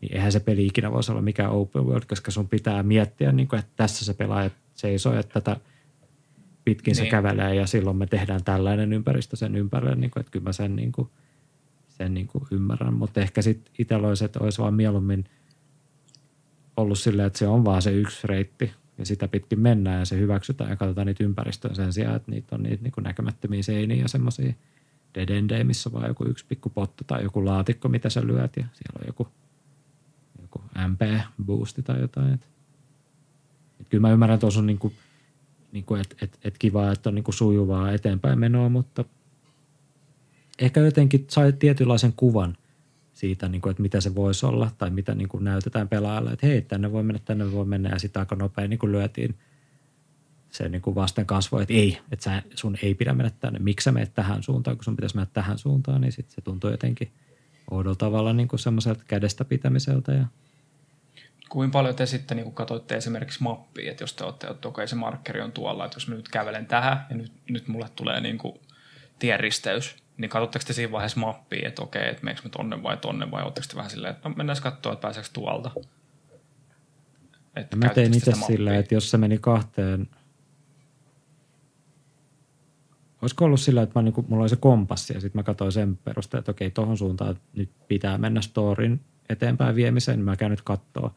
Niin 0.00 0.14
eihän 0.14 0.32
se 0.32 0.40
peli 0.40 0.66
ikinä 0.66 0.92
voisi 0.92 1.12
olla 1.12 1.22
mikään 1.22 1.50
open 1.50 1.86
world, 1.86 2.04
koska 2.08 2.30
sun 2.30 2.48
pitää 2.48 2.82
miettiä, 2.82 3.32
niin 3.32 3.48
kuin, 3.48 3.60
että 3.60 3.72
tässä 3.76 4.04
se 4.04 4.14
pelaaja 4.14 4.50
seisoo, 4.74 5.14
että 5.14 5.40
tätä 5.40 5.56
pitkin 6.64 6.94
se 6.94 7.02
Niin. 7.02 7.10
kävelee 7.10 7.54
ja 7.54 7.66
silloin 7.66 7.96
me 7.96 8.06
tehdään 8.06 8.44
tällainen 8.44 8.92
ympäristö 8.92 9.36
sen 9.36 9.56
ympärille, 9.56 9.94
niin 9.96 10.10
kuin, 10.10 10.20
että 10.20 10.30
kyllä 10.30 10.44
mä 10.44 10.52
sen, 10.52 10.76
niin 10.76 10.92
kuin, 10.92 11.08
sen 11.88 12.14
niin 12.14 12.26
kuin 12.26 12.44
ymmärrän. 12.50 12.94
Mutta 12.94 13.20
ehkä 13.20 13.42
sitten 13.42 13.74
itsellä 13.78 14.08
olisi, 14.08 14.24
että 14.24 14.38
olisi 14.42 14.58
vaan 14.58 14.74
mieluummin 14.74 15.24
ollut 16.76 16.98
silleen, 16.98 17.26
että 17.26 17.38
se 17.38 17.46
on 17.48 17.64
vaan 17.64 17.82
se 17.82 17.92
yksi 17.92 18.26
reitti 18.26 18.72
ja 18.98 19.06
sitä 19.06 19.28
pitkin 19.28 19.60
mennään 19.60 19.98
ja 19.98 20.04
se 20.04 20.18
hyväksytään 20.18 20.70
ja 20.70 20.76
katsotaan 20.76 21.06
niitä 21.06 21.24
ympäristöjä 21.24 21.74
sen 21.74 21.92
sijaan, 21.92 22.16
että 22.16 22.30
niitä 22.30 22.56
on 22.56 22.62
niitä 22.62 22.82
niin 22.82 22.92
kuin 22.92 23.04
näkymättömiä 23.04 23.62
seiniä 23.62 24.02
ja 24.02 24.08
semmoisia 24.08 24.52
dead 25.14 25.28
endejä, 25.28 25.64
missä 25.64 25.92
vaan 25.92 26.08
joku 26.08 26.24
yksi 26.24 26.44
pikku 26.48 26.70
potto 26.70 27.04
tai 27.04 27.22
joku 27.22 27.44
laatikko, 27.44 27.88
mitä 27.88 28.10
sä 28.10 28.26
lyöt 28.26 28.56
ja 28.56 28.62
siellä 28.62 29.00
on 29.00 29.06
joku, 29.06 29.28
joku 30.42 30.62
MP-boosti 30.88 31.82
tai 31.82 32.00
jotain. 32.00 32.32
Et, 32.34 32.48
et 33.80 33.88
kyllä 33.88 34.02
mä 34.02 34.12
ymmärrän, 34.12 34.34
että 34.34 34.40
tuossa 34.40 34.60
on 34.60 34.66
niin 34.66 34.78
kuin, 34.78 34.94
niin 35.72 35.84
kuin, 35.84 36.00
että 36.00 36.16
et, 36.22 36.38
et 36.44 36.58
kiva, 36.58 36.92
että 36.92 37.08
on 37.08 37.14
niin 37.14 37.24
kuin 37.24 37.34
sujuvaa 37.34 37.92
eteenpäin 37.92 38.38
menoa, 38.38 38.68
mutta 38.68 39.04
ehkä 40.58 40.80
jotenkin 40.80 41.26
sai 41.30 41.52
tietynlaisen 41.52 42.12
kuvan 42.12 42.56
siitä, 43.14 43.48
niin 43.48 43.60
kuin, 43.60 43.70
että 43.70 43.82
mitä 43.82 44.00
se 44.00 44.14
voisi 44.14 44.46
olla 44.46 44.70
tai 44.78 44.90
mitä 44.90 45.14
niin 45.14 45.28
kuin 45.28 45.44
näytetään 45.44 45.88
pelaajalle, 45.88 46.30
että 46.30 46.46
hei, 46.46 46.62
tänne 46.62 46.92
voi 46.92 47.02
mennä, 47.02 47.20
tänne 47.24 47.52
voi 47.52 47.64
mennä 47.64 47.88
ja 47.88 47.98
sitten 47.98 48.20
aika 48.20 48.36
nopein 48.36 48.70
niin 48.70 48.78
kuin 48.78 48.92
lyötiin 48.92 49.34
se 50.50 50.68
niin 50.68 50.82
kuin 50.82 50.94
vasten 50.94 51.26
kasvoi, 51.26 51.62
että 51.62 51.74
ei, 51.74 51.98
että 52.12 52.24
sä, 52.24 52.42
sun 52.54 52.76
ei 52.82 52.94
pidä 52.94 53.12
mennä 53.12 53.30
tänne. 53.40 53.58
Miksi 53.58 53.84
sä 53.84 53.92
menet 53.92 54.14
tähän 54.14 54.42
suuntaan, 54.42 54.76
kun 54.76 54.84
sun 54.84 54.96
pitäisi 54.96 55.16
mennä 55.16 55.30
tähän 55.32 55.58
suuntaan, 55.58 56.00
niin 56.00 56.12
sitten 56.12 56.34
se 56.34 56.40
tuntuu 56.40 56.70
jotenkin 56.70 57.12
oudolla 57.70 57.96
tavalla 57.96 58.32
niin 58.32 58.48
kuin 58.48 58.60
semmoiselta 58.60 59.04
kädestä 59.08 59.44
pitämiseltä. 59.44 60.12
Ja, 60.12 60.26
Kuinka 61.48 61.72
paljon 61.72 61.94
te 61.94 62.06
sitten 62.06 62.36
niin 62.36 62.52
katsoitte 62.52 62.96
esimerkiksi 62.96 63.42
mappia, 63.42 63.90
että 63.90 64.02
jos 64.02 64.14
te 64.14 64.24
olette, 64.24 64.46
että 64.46 64.68
okei 64.68 64.88
se 64.88 64.96
markkeri 64.96 65.40
on 65.40 65.52
tuolla, 65.52 65.84
että 65.84 65.96
jos 65.96 66.08
mä 66.08 66.14
nyt 66.14 66.28
kävelen 66.28 66.66
tähän 66.66 67.06
ja 67.10 67.16
nyt, 67.16 67.32
nyt 67.50 67.68
mulle 67.68 67.86
tulee 67.96 68.20
niin 68.20 68.38
kuin 68.38 68.60
tienristeys, 69.18 69.96
niin 70.16 70.28
katsotteko 70.28 70.64
te 70.66 70.72
siinä 70.72 70.92
vaiheessa 70.92 71.20
mappia, 71.20 71.68
että 71.68 71.82
okei, 71.82 72.08
että 72.08 72.24
meneekö 72.24 72.42
mä 72.44 72.48
tonne 72.50 72.82
vai 72.82 72.96
tonne 72.96 73.30
vai 73.30 73.42
oletteko 73.42 73.66
te 73.70 73.76
vähän 73.76 73.90
silleen, 73.90 74.14
että 74.14 74.28
no 74.28 74.34
mennään 74.34 74.62
katsoa, 74.62 74.92
että 74.92 75.02
pääseekö 75.02 75.28
tuolta. 75.32 75.70
Että 77.56 77.76
mä 77.76 77.88
tein 77.88 78.14
itse 78.14 78.32
sillä, 78.46 78.76
että 78.76 78.94
jos 78.94 79.10
se 79.10 79.18
meni 79.18 79.38
kahteen, 79.38 80.08
olisiko 83.22 83.44
ollut 83.44 83.60
sillä, 83.60 83.82
että 83.82 83.98
mä 83.98 84.02
niinku, 84.02 84.24
mulla 84.28 84.42
oli 84.42 84.48
se 84.48 84.56
kompassi 84.56 85.14
ja 85.14 85.20
sitten 85.20 85.38
mä 85.38 85.42
katsoin 85.42 85.72
sen 85.72 85.98
perusteella, 86.04 86.40
että 86.40 86.50
okei, 86.50 86.70
tohon 86.70 86.98
suuntaan 86.98 87.36
nyt 87.56 87.70
pitää 87.88 88.18
mennä 88.18 88.40
storin 88.40 89.00
eteenpäin 89.28 89.76
viemiseen, 89.76 90.18
niin 90.18 90.24
mä 90.24 90.36
käyn 90.36 90.50
nyt 90.50 90.62
katsoa, 90.62 91.14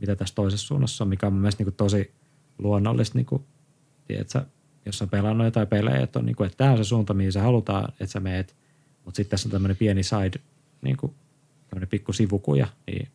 mitä 0.00 0.16
tässä 0.16 0.34
toisessa 0.34 0.66
suunnassa 0.66 1.04
on, 1.04 1.08
mikä 1.08 1.26
on 1.26 1.32
mun 1.32 1.42
mielestä 1.42 1.60
niinku 1.60 1.76
tosi 1.76 2.10
luonnollista, 2.58 3.18
niinku, 3.18 3.44
tiedätkö, 4.06 4.44
jos 4.86 5.02
on 5.02 5.08
pelannut 5.08 5.44
jotain 5.44 5.68
pelejä, 5.68 6.00
että, 6.02 6.18
on 6.18 6.26
niinku, 6.26 6.42
että 6.42 6.56
tämä 6.56 6.70
on 6.70 6.76
se 6.76 6.84
suunta, 6.84 7.14
mihin 7.14 7.32
sä 7.32 7.42
halutaan, 7.42 7.92
että 7.92 8.12
sä 8.12 8.20
meet, 8.20 8.56
mutta 9.04 9.16
sitten 9.16 9.30
tässä 9.30 9.48
on 9.48 9.52
tämmöinen 9.52 9.76
pieni 9.76 10.02
side, 10.02 10.40
niinku, 10.82 11.14
tämmöinen 11.70 11.88
pikku 11.88 12.12
sivukuja, 12.12 12.66
niin 12.86 13.08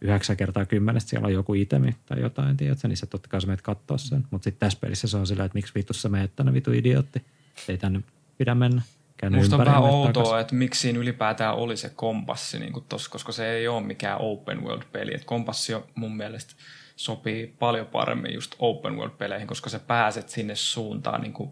yhdeksän 0.00 0.36
kertaa 0.36 0.64
kymmenestä 0.64 1.10
siellä 1.10 1.26
on 1.26 1.32
joku 1.32 1.54
itemi 1.54 1.96
tai 2.06 2.20
jotain, 2.20 2.56
tiedätkö, 2.56 2.88
niin 2.88 2.96
sä 2.96 3.06
totta 3.06 3.28
kai 3.28 3.40
sä 3.40 3.46
meet 3.46 3.62
katsoa 3.62 3.98
sen. 3.98 4.24
Mutta 4.30 4.44
sitten 4.44 4.60
tässä 4.60 4.78
pelissä 4.80 5.08
se 5.08 5.16
on 5.16 5.26
sillä, 5.26 5.44
että 5.44 5.56
miksi 5.56 5.72
vittu 5.74 5.92
sä 5.92 6.08
meet 6.08 6.36
tänne 6.36 6.52
vitu 6.52 6.72
idiootti. 6.72 7.22
Ei 7.68 7.78
tänne 7.78 8.00
pidä 8.38 8.54
mennä. 8.54 8.82
Käänny 9.16 9.38
Musta 9.38 9.56
on 9.56 9.64
vähän 9.64 9.82
outoa, 9.82 10.24
takas. 10.24 10.40
että 10.40 10.54
miksi 10.54 10.80
siinä 10.80 10.98
ylipäätään 10.98 11.54
oli 11.54 11.76
se 11.76 11.88
kompassi, 11.88 12.58
niin 12.58 12.72
kuin 12.72 12.84
tossa, 12.88 13.10
koska 13.10 13.32
se 13.32 13.50
ei 13.50 13.68
ole 13.68 13.82
mikään 13.82 14.20
open 14.20 14.64
world-peli. 14.64 15.14
Et 15.14 15.24
kompassi 15.24 15.74
on 15.74 15.84
mun 15.94 16.16
mielestä 16.16 16.54
sopii 16.96 17.54
paljon 17.58 17.86
paremmin 17.86 18.34
just 18.34 18.54
open 18.58 18.96
world-peleihin, 18.96 19.46
koska 19.46 19.70
sä 19.70 19.78
pääset 19.78 20.28
sinne 20.28 20.54
suuntaan 20.54 21.20
niin 21.20 21.32
kuin 21.32 21.50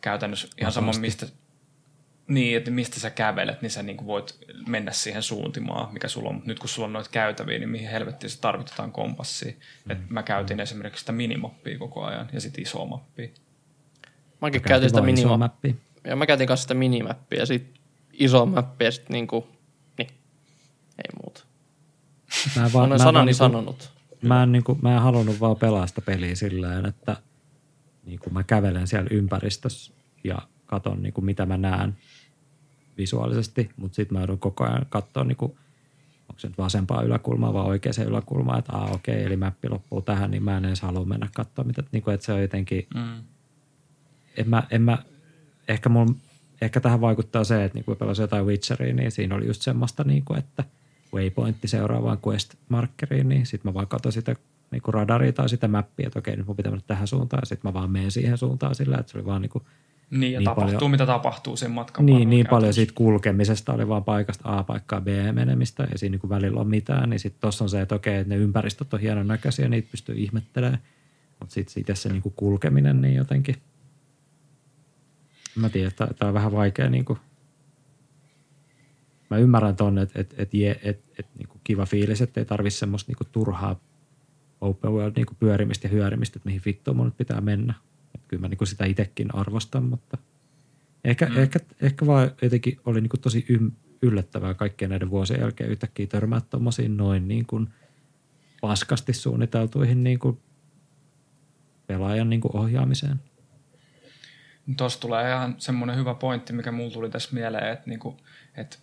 käytännössä 0.00 0.48
ihan 0.58 0.72
sama 0.72 0.92
mistä, 0.92 1.26
niin, 2.28 2.56
että 2.56 2.70
mistä 2.70 3.00
sä 3.00 3.10
kävelet, 3.10 3.62
niin 3.62 3.70
sä 3.70 3.82
niin 3.82 3.96
kuin 3.96 4.06
voit 4.06 4.38
mennä 4.66 4.92
siihen 4.92 5.22
suuntimaan, 5.22 5.92
mikä 5.92 6.08
sulla 6.08 6.28
on. 6.28 6.34
Mut 6.34 6.46
nyt 6.46 6.58
kun 6.58 6.68
sulla 6.68 6.86
on 6.86 6.92
noita 6.92 7.10
käytäviä, 7.10 7.58
niin 7.58 7.68
mihin 7.68 7.90
helvettiin 7.90 8.30
se 8.30 8.40
tarvitetaan 8.40 8.92
kompassia. 8.92 9.52
Mm. 9.84 9.90
Et 9.90 10.10
mä 10.10 10.22
käytin 10.22 10.60
esimerkiksi 10.60 11.00
sitä 11.00 11.12
minimappia 11.12 11.78
koko 11.78 12.04
ajan 12.04 12.28
ja 12.32 12.40
sitten 12.40 12.62
isoa 12.62 12.86
mappia. 12.86 13.28
Mäkin 14.40 14.62
Käytin 14.62 14.88
sitä 14.88 14.98
vaan 15.00 15.06
minimappia. 15.06 15.38
mappia. 15.38 15.74
Ja 16.04 16.16
mä 16.16 16.26
käytin 16.26 16.46
kanssa 16.46 16.62
sitä 16.62 16.74
minimappia 16.74 17.38
ja 17.38 17.46
sit 17.46 17.66
iso 18.12 18.46
mappi 18.46 18.84
ja 18.84 18.90
sit 18.92 19.08
niinku, 19.08 19.46
niin, 19.98 20.08
ei 20.98 21.10
muuta. 21.22 21.44
Mä, 22.56 22.64
en 22.66 22.70
Mä 22.72 22.78
olen 22.78 22.88
mä 22.88 22.94
en 22.94 22.98
sanani 23.00 23.14
vaan 23.14 23.26
niinku- 23.26 23.38
sanonut. 23.38 23.90
Mä 24.22 24.42
en, 24.42 24.52
niin 24.52 24.64
kuin, 24.64 24.78
mä 24.82 24.94
en 24.94 25.00
halunnut 25.02 25.40
vaan 25.40 25.56
pelaa 25.56 25.86
sitä 25.86 26.00
peliä 26.00 26.34
sillä 26.34 26.68
tavalla, 26.68 26.88
että 26.88 27.16
niin 28.06 28.18
kuin 28.18 28.34
mä 28.34 28.42
kävelen 28.44 28.86
siellä 28.86 29.08
ympäristössä 29.10 29.92
ja 30.24 30.38
katon 30.66 31.02
niin 31.02 31.12
kuin 31.12 31.24
mitä 31.24 31.46
mä 31.46 31.56
näen 31.56 31.96
visuaalisesti, 32.98 33.70
mutta 33.76 33.96
sitten 33.96 34.14
mä 34.16 34.20
joudun 34.20 34.38
koko 34.38 34.64
ajan 34.64 34.86
katsoa, 34.88 35.24
niin 35.24 35.36
kuin, 35.36 35.52
onko 36.28 36.38
se 36.40 36.48
nyt 36.48 36.58
vasempaa 36.58 37.02
yläkulmaa 37.02 37.52
vai 37.54 37.64
oikeaan 37.64 38.08
yläkulmaa, 38.08 38.58
että 38.58 38.72
aa 38.72 38.90
okei, 38.90 39.14
okay, 39.14 39.26
eli 39.26 39.36
mäppi 39.36 39.68
loppuu 39.68 40.02
tähän, 40.02 40.30
niin 40.30 40.42
mä 40.42 40.56
en 40.56 40.64
edes 40.64 40.80
halua 40.80 41.04
mennä 41.04 41.28
katsoa, 41.34 41.64
mitä, 41.64 41.82
niin 41.92 42.02
kuin, 42.02 42.14
että 42.14 42.26
se 42.26 42.32
on 42.32 42.42
jotenkin, 42.42 42.86
Mm. 42.94 43.22
En 44.36 44.48
mä, 44.48 44.62
en 44.70 44.82
mä, 44.82 44.98
ehkä, 45.68 45.88
mun, 45.88 46.16
ehkä 46.60 46.80
tähän 46.80 47.00
vaikuttaa 47.00 47.44
se, 47.44 47.64
että 47.64 47.78
niin 47.78 47.84
kun 47.84 47.96
pelasin 47.96 48.22
jotain 48.22 48.46
Witcheria, 48.46 48.94
niin 48.94 49.10
siinä 49.10 49.34
oli 49.34 49.46
just 49.46 49.62
semmoista, 49.62 50.04
niin 50.04 50.24
kuin, 50.24 50.38
että 50.38 50.64
waypointti 51.14 51.68
seuraavaan 51.68 52.18
quest-markkeriin, 52.26 53.28
niin 53.28 53.46
sitten 53.46 53.70
mä 53.70 53.74
vaan 53.74 53.86
katson 53.86 54.12
sitä 54.12 54.36
niin 54.70 54.82
kuin 54.82 54.94
radaria 54.94 55.32
tai 55.32 55.48
sitä 55.48 55.68
mappia, 55.68 56.06
että 56.06 56.18
okei, 56.18 56.36
nyt 56.36 56.46
mun 56.46 56.56
pitää 56.56 56.72
mennä 56.72 56.84
tähän 56.86 57.06
suuntaan, 57.06 57.40
ja 57.42 57.46
sitten 57.46 57.68
mä 57.68 57.74
vaan 57.74 57.90
menen 57.90 58.10
siihen 58.10 58.38
suuntaan 58.38 58.74
sillä, 58.74 58.96
että 58.96 59.12
se 59.12 59.18
oli 59.18 59.26
vaan 59.26 59.42
niin 59.42 59.50
kuin 59.50 59.64
Niin, 60.10 60.32
ja 60.32 60.38
Niin 60.38 60.44
tapahtuu 60.44 60.72
paljon- 60.72 60.90
mitä 60.90 61.06
tapahtuu 61.06 61.56
sen 61.56 61.70
matkan 61.70 62.06
niin, 62.06 62.30
niin 62.30 62.46
paljon 62.46 62.74
siitä 62.74 62.92
kulkemisesta 62.94 63.72
oli 63.72 63.88
vaan 63.88 64.04
paikasta 64.04 64.58
A 64.58 64.62
paikkaa 64.64 65.00
B 65.00 65.06
menemistä, 65.32 65.88
ja 65.92 65.98
siinä 65.98 66.10
niin 66.12 66.20
kuin 66.20 66.28
välillä 66.28 66.60
on 66.60 66.68
mitään, 66.68 67.10
niin 67.10 67.20
sitten 67.20 67.40
tuossa 67.40 67.64
on 67.64 67.70
se, 67.70 67.80
että 67.80 67.94
okei, 67.94 68.16
että 68.16 68.34
ne 68.34 68.40
ympäristöt 68.40 68.94
on 68.94 69.00
hienon 69.00 69.28
näköisiä, 69.28 69.68
niitä 69.68 69.88
pystyy 69.90 70.14
ihmettelemään, 70.18 70.78
mutta 71.40 71.54
sitten 71.54 71.80
itse 71.80 71.94
se 71.94 72.08
niin 72.08 72.22
kuin 72.22 72.32
kulkeminen, 72.36 73.00
niin 73.00 73.14
jotenkin, 73.14 73.56
mä 75.54 75.68
tiedän, 75.68 75.88
että 75.88 76.08
tämä 76.18 76.28
on 76.28 76.34
vähän 76.34 76.52
vaikea 76.52 76.90
niin 76.90 77.04
kuin, 77.04 77.18
mä 79.30 79.38
ymmärrän 79.38 79.76
ton, 79.76 79.98
että 79.98 80.20
et, 80.20 80.34
et, 80.38 80.50
et, 80.54 80.80
et, 80.82 81.04
et, 81.18 81.26
niin 81.38 81.48
kuin 81.48 81.60
kiva 81.64 81.86
fiilis, 81.86 82.20
että 82.20 82.40
ei 82.40 82.44
tarvitse 82.44 82.78
semmoista 82.78 83.10
niin 83.10 83.16
kuin 83.16 83.28
turhaa 83.32 83.80
open 84.60 84.92
world 84.92 85.12
niin 85.16 85.26
kuin 85.26 85.36
pyörimistä 85.40 85.86
ja 85.86 85.90
hyörimistä, 85.90 86.38
että 86.38 86.48
mihin 86.48 86.62
vittuun 86.66 86.96
mun 86.96 87.06
nyt 87.06 87.16
pitää 87.16 87.40
mennä. 87.40 87.74
Et 88.14 88.20
kyllä 88.28 88.40
mä 88.40 88.48
niin 88.48 88.58
kuin 88.58 88.68
sitä 88.68 88.84
itsekin 88.84 89.34
arvostan, 89.34 89.84
mutta 89.84 90.18
ehkä, 91.04 91.26
mm. 91.26 91.38
ehkä, 91.38 91.58
ehkä 91.80 92.06
vaan 92.06 92.30
jotenkin 92.42 92.80
oli 92.86 93.00
niin 93.00 93.10
kuin 93.10 93.20
tosi 93.20 93.46
ym, 93.50 93.70
yllättävää 94.02 94.54
kaikkien 94.54 94.90
näiden 94.90 95.10
vuosien 95.10 95.40
jälkeen 95.40 95.70
yhtäkkiä 95.70 96.06
törmää 96.06 96.40
tuommoisiin 96.40 96.96
noin 96.96 97.28
niin 97.28 97.46
kuin 97.46 97.68
paskasti 98.60 99.12
suunniteltuihin 99.12 100.04
niin 100.04 100.18
kuin 100.18 100.38
pelaajan 101.86 102.30
niin 102.30 102.40
kuin 102.40 102.56
ohjaamiseen. 102.56 103.20
Tuossa 104.76 105.00
tulee 105.00 105.30
ihan 105.30 105.54
semmoinen 105.58 105.96
hyvä 105.96 106.14
pointti, 106.14 106.52
mikä 106.52 106.72
mulla 106.72 106.92
tuli 106.92 107.10
tässä 107.10 107.30
mieleen, 107.32 107.72
että, 107.72 107.90
niinku, 107.90 108.16
että 108.56 108.76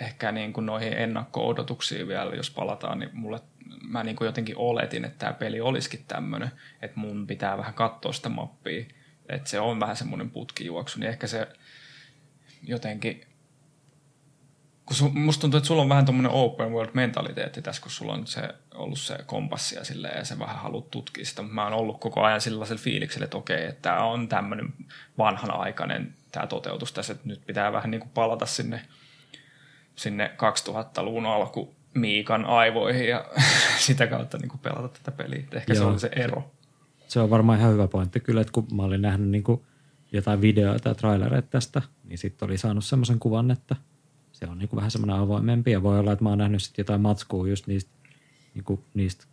ehkä 0.00 0.32
niinku 0.32 0.60
noihin 0.60 0.92
ennakko-odotuksiin 0.92 2.08
vielä, 2.08 2.34
jos 2.34 2.50
palataan, 2.50 2.98
niin 2.98 3.10
mulle, 3.12 3.40
mä 3.82 4.04
niinku 4.04 4.24
jotenkin 4.24 4.56
oletin, 4.58 5.04
että 5.04 5.18
tämä 5.18 5.32
peli 5.32 5.60
olisikin 5.60 6.04
tämmöinen, 6.08 6.50
että 6.82 7.00
mun 7.00 7.26
pitää 7.26 7.58
vähän 7.58 7.74
katsoa 7.74 8.12
sitä 8.12 8.28
mappia, 8.28 8.84
että 9.28 9.50
se 9.50 9.60
on 9.60 9.80
vähän 9.80 9.96
semmoinen 9.96 10.30
putkijuoksu, 10.30 11.00
niin 11.00 11.10
ehkä 11.10 11.26
se 11.26 11.48
jotenkin, 12.62 13.26
kun 14.90 14.96
su, 14.96 15.08
musta 15.08 15.40
tuntuu, 15.40 15.58
että 15.58 15.68
sulla 15.68 15.82
on 15.82 15.88
vähän 15.88 16.04
tommonen 16.04 16.30
open 16.30 16.72
world 16.72 16.90
mentaliteetti 16.94 17.62
tässä, 17.62 17.82
kun 17.82 17.90
sulla 17.90 18.12
on 18.12 18.26
se, 18.26 18.48
ollut 18.74 18.98
se 18.98 19.18
kompassi 19.26 19.74
ja, 19.74 19.84
silleen, 19.84 20.18
ja 20.18 20.24
sä 20.24 20.38
vähän 20.38 20.56
haluat 20.56 20.90
tutkia 20.90 21.24
sitä, 21.24 21.42
mutta 21.42 21.54
mä 21.54 21.64
oon 21.64 21.72
ollut 21.72 22.00
koko 22.00 22.22
ajan 22.22 22.40
sellaisella 22.40 22.82
fiiliksellä, 22.82 23.24
että 23.24 23.36
okei, 23.36 23.66
että 23.66 23.82
tämä 23.82 24.04
on 24.04 24.28
tämmöinen 24.28 24.72
vanhanaikainen 25.18 26.14
tämä 26.32 26.46
toteutus 26.46 26.92
tässä, 26.92 27.12
että 27.12 27.28
nyt 27.28 27.46
pitää 27.46 27.72
vähän 27.72 27.90
niin 27.90 28.00
kuin 28.00 28.10
palata 28.14 28.46
sinne, 28.46 28.80
sinne 29.96 30.30
2000-luvun 30.68 31.26
alku 31.26 31.74
Miikan 31.94 32.44
aivoihin 32.44 33.08
ja 33.08 33.24
sitä 33.86 34.06
kautta 34.06 34.38
niin 34.38 34.48
kuin 34.48 34.60
pelata 34.60 34.88
tätä 34.88 35.10
peliä. 35.10 35.44
Ehkä 35.52 35.74
se 35.74 35.80
Joo. 35.80 35.90
on 35.90 36.00
se 36.00 36.10
ero. 36.16 36.50
Se 37.08 37.20
on 37.20 37.30
varmaan 37.30 37.58
ihan 37.58 37.72
hyvä 37.72 37.88
pointti 37.88 38.20
kyllä, 38.20 38.40
että 38.40 38.52
kun 38.52 38.66
mä 38.72 38.82
olin 38.82 39.02
nähnyt 39.02 39.28
niin 39.28 39.44
kuin 39.44 39.62
jotain 40.12 40.40
videoita 40.40 40.88
ja 40.88 40.94
trailereita 40.94 41.48
tästä, 41.50 41.82
niin 42.04 42.18
sitten 42.18 42.46
oli 42.46 42.58
saanut 42.58 42.84
semmoisen 42.84 43.18
kuvan, 43.18 43.50
että 43.50 43.76
se 44.40 44.46
on 44.50 44.58
niin 44.58 44.68
kuin 44.68 44.76
vähän 44.76 44.90
semmoinen 44.90 45.16
avoimempi 45.16 45.70
ja 45.70 45.82
voi 45.82 45.98
olla, 45.98 46.12
että 46.12 46.22
mä 46.22 46.28
oon 46.28 46.38
nähnyt 46.38 46.62
sitten 46.62 46.82
jotain 46.82 47.00
matskua 47.00 47.48
just 47.48 47.66
niistä, 47.66 47.90
niin 48.54 48.64
kuin 48.64 48.84
niistä 48.94 49.24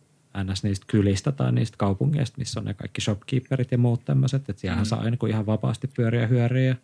ns. 0.44 0.62
niistä 0.62 0.86
kylistä 0.88 1.32
tai 1.32 1.52
niistä 1.52 1.76
kaupungeista, 1.76 2.38
missä 2.38 2.60
on 2.60 2.66
ne 2.66 2.74
kaikki 2.74 3.00
shopkeeperit 3.00 3.72
ja 3.72 3.78
muut 3.78 4.04
tämmöiset, 4.04 4.48
että 4.48 4.60
siellähän 4.60 4.84
mm. 4.84 4.88
saa 4.88 5.04
niin 5.04 5.18
kuin 5.18 5.32
ihan 5.32 5.46
vapaasti 5.46 5.88
pyöriä 5.96 6.26
hyöriä. 6.26 6.76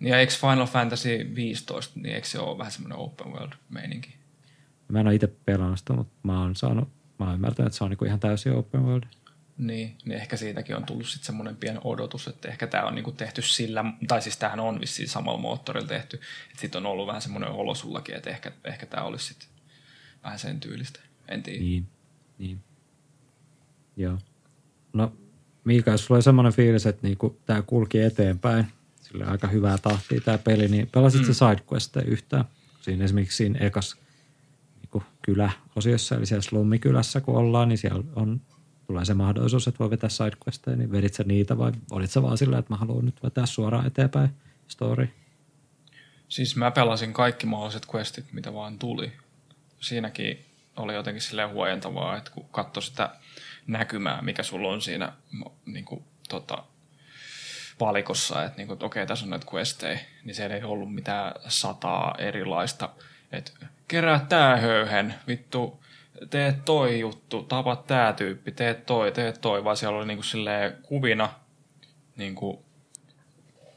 Ja 0.00 0.20
eikö 0.20 0.32
Final 0.40 0.66
Fantasy 0.66 1.32
15, 1.34 2.00
niin 2.00 2.14
eikö 2.14 2.26
se 2.26 2.38
ole 2.38 2.58
vähän 2.58 2.72
semmoinen 2.72 2.98
open 2.98 3.32
world 3.32 3.52
meininki? 3.70 4.14
Mä 4.88 5.00
en 5.00 5.06
ole 5.06 5.14
itse 5.14 5.32
pelannut 5.46 5.78
sitä, 5.78 5.92
mutta 5.92 6.14
mä 6.22 6.40
oon 6.40 6.56
saanut, 6.56 6.88
mä 7.18 7.26
oon 7.26 7.34
ymmärtänyt, 7.34 7.66
että 7.66 7.78
se 7.78 7.84
on 7.84 7.90
niin 7.90 7.98
kuin 7.98 8.06
ihan 8.06 8.20
täysin 8.20 8.52
open 8.52 8.86
world. 8.86 9.04
Niin, 9.58 9.96
niin 10.04 10.18
ehkä 10.18 10.36
siitäkin 10.36 10.76
on 10.76 10.84
tullut 10.84 11.08
sitten 11.08 11.26
semmoinen 11.26 11.56
pieni 11.56 11.78
odotus, 11.84 12.28
että 12.28 12.48
ehkä 12.48 12.66
tämä 12.66 12.84
on 12.84 12.94
niinku 12.94 13.12
tehty 13.12 13.42
sillä, 13.42 13.84
tai 14.08 14.22
siis 14.22 14.36
tämähän 14.36 14.60
on 14.60 14.80
vissiin 14.80 15.08
samalla 15.08 15.40
moottorilla 15.40 15.88
tehty, 15.88 16.16
että 16.50 16.60
sitten 16.60 16.86
on 16.86 16.92
ollut 16.92 17.06
vähän 17.06 17.22
semmoinen 17.22 17.50
olo 17.50 17.74
sullakin, 17.74 18.14
että 18.14 18.30
ehkä, 18.30 18.52
ehkä 18.64 18.86
tämä 18.86 19.02
olisi 19.02 19.26
sitten 19.26 19.48
vähän 20.24 20.38
sen 20.38 20.60
tyylistä. 20.60 21.00
En 21.28 21.42
tiedä. 21.42 21.60
Niin, 21.60 21.86
niin. 22.38 22.60
Joo. 23.96 24.18
No 24.92 25.12
Miika, 25.68 25.90
jos 25.90 26.04
sulla 26.04 26.16
oli 26.16 26.22
semmoinen 26.22 26.52
fiilis, 26.52 26.86
että 26.86 27.06
niinku 27.06 27.38
tämä 27.46 27.62
kulki 27.62 28.00
eteenpäin, 28.00 28.66
sillä 29.00 29.26
aika 29.26 29.48
hyvää 29.48 29.78
tahtia 29.78 30.20
tämä 30.20 30.38
peli, 30.38 30.68
niin 30.68 30.88
pelasit 30.92 31.20
mm. 31.20 31.26
se 31.26 31.34
sidequesteja 31.34 32.06
yhtään? 32.06 32.44
Siinä 32.80 33.04
esimerkiksi 33.04 33.36
siinä 33.36 33.58
ekas 33.58 33.96
niinku 34.76 35.02
kyläosiossa, 35.22 36.16
eli 36.16 36.26
siellä 36.26 36.42
slummikylässä 36.42 37.20
kun 37.20 37.36
ollaan, 37.36 37.68
niin 37.68 37.78
siellä 37.78 38.04
on, 38.16 38.40
tulee 38.88 39.04
se 39.04 39.14
mahdollisuus, 39.14 39.68
että 39.68 39.78
voi 39.78 39.90
vetää 39.90 40.10
sidequesteja, 40.10 40.76
niin 40.76 40.92
vedit 40.92 41.14
sä 41.14 41.24
niitä 41.24 41.58
vai 41.58 41.72
olit 41.90 42.10
sä 42.10 42.22
vaan 42.22 42.38
sillä, 42.38 42.58
että 42.58 42.72
mä 42.72 42.76
haluan 42.76 43.04
nyt 43.04 43.22
vetää 43.22 43.46
suoraan 43.46 43.86
eteenpäin 43.86 44.30
story? 44.68 45.08
Siis 46.28 46.56
mä 46.56 46.70
pelasin 46.70 47.12
kaikki 47.12 47.46
mahdolliset 47.46 47.86
questit, 47.94 48.32
mitä 48.32 48.54
vaan 48.54 48.78
tuli. 48.78 49.12
Siinäkin 49.80 50.44
oli 50.76 50.94
jotenkin 50.94 51.22
silleen 51.22 51.50
huojentavaa, 51.50 52.16
että 52.16 52.30
kun 52.30 52.48
katsoi 52.50 52.82
sitä 52.82 53.10
näkymää, 53.66 54.22
mikä 54.22 54.42
sulla 54.42 54.68
on 54.68 54.82
siinä 54.82 55.12
niin 55.66 55.84
kuin, 55.84 56.04
tota, 56.28 56.64
valikossa, 57.80 58.44
että, 58.44 58.56
niin 58.56 58.66
kuin, 58.66 58.74
että 58.74 58.86
okei, 58.86 59.06
tässä 59.06 59.24
on 59.24 59.30
näitä 59.30 59.46
questejä, 59.54 59.98
niin 60.24 60.34
siellä 60.34 60.56
ei 60.56 60.62
ollut 60.62 60.94
mitään 60.94 61.34
sataa 61.48 62.14
erilaista, 62.18 62.88
että 63.32 63.52
kerää 63.88 64.26
tää 64.28 64.56
höyhen, 64.56 65.14
vittu, 65.26 65.80
teet 66.30 66.64
toi 66.64 67.00
juttu, 67.00 67.42
tapat 67.42 67.86
tää 67.86 68.12
tyyppi, 68.12 68.52
teet 68.52 68.86
toi, 68.86 69.12
teet 69.12 69.40
toi, 69.40 69.64
vaan 69.64 69.76
siellä 69.76 69.98
oli 69.98 70.06
niin 70.06 70.24
silleen 70.24 70.76
kuvina 70.82 71.30
niin 72.16 72.34
kuin 72.34 72.58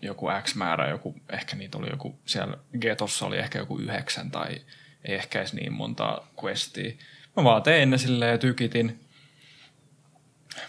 joku 0.01 0.27
X 0.43 0.55
määrä, 0.55 0.89
joku, 0.89 1.15
ehkä 1.29 1.55
niitä 1.55 1.77
oli 1.77 1.89
joku, 1.89 2.19
siellä 2.25 2.57
Getossa 2.79 3.25
oli 3.25 3.37
ehkä 3.37 3.59
joku 3.59 3.77
yhdeksän 3.77 4.31
tai 4.31 4.61
ei 5.05 5.15
ehkä 5.15 5.39
edes 5.39 5.53
niin 5.53 5.73
monta 5.73 6.21
questia. 6.43 6.93
Mä 7.37 7.43
vaan 7.43 7.63
tein 7.63 7.89
ne 7.89 7.97
silleen 7.97 8.39
tykitin. 8.39 8.99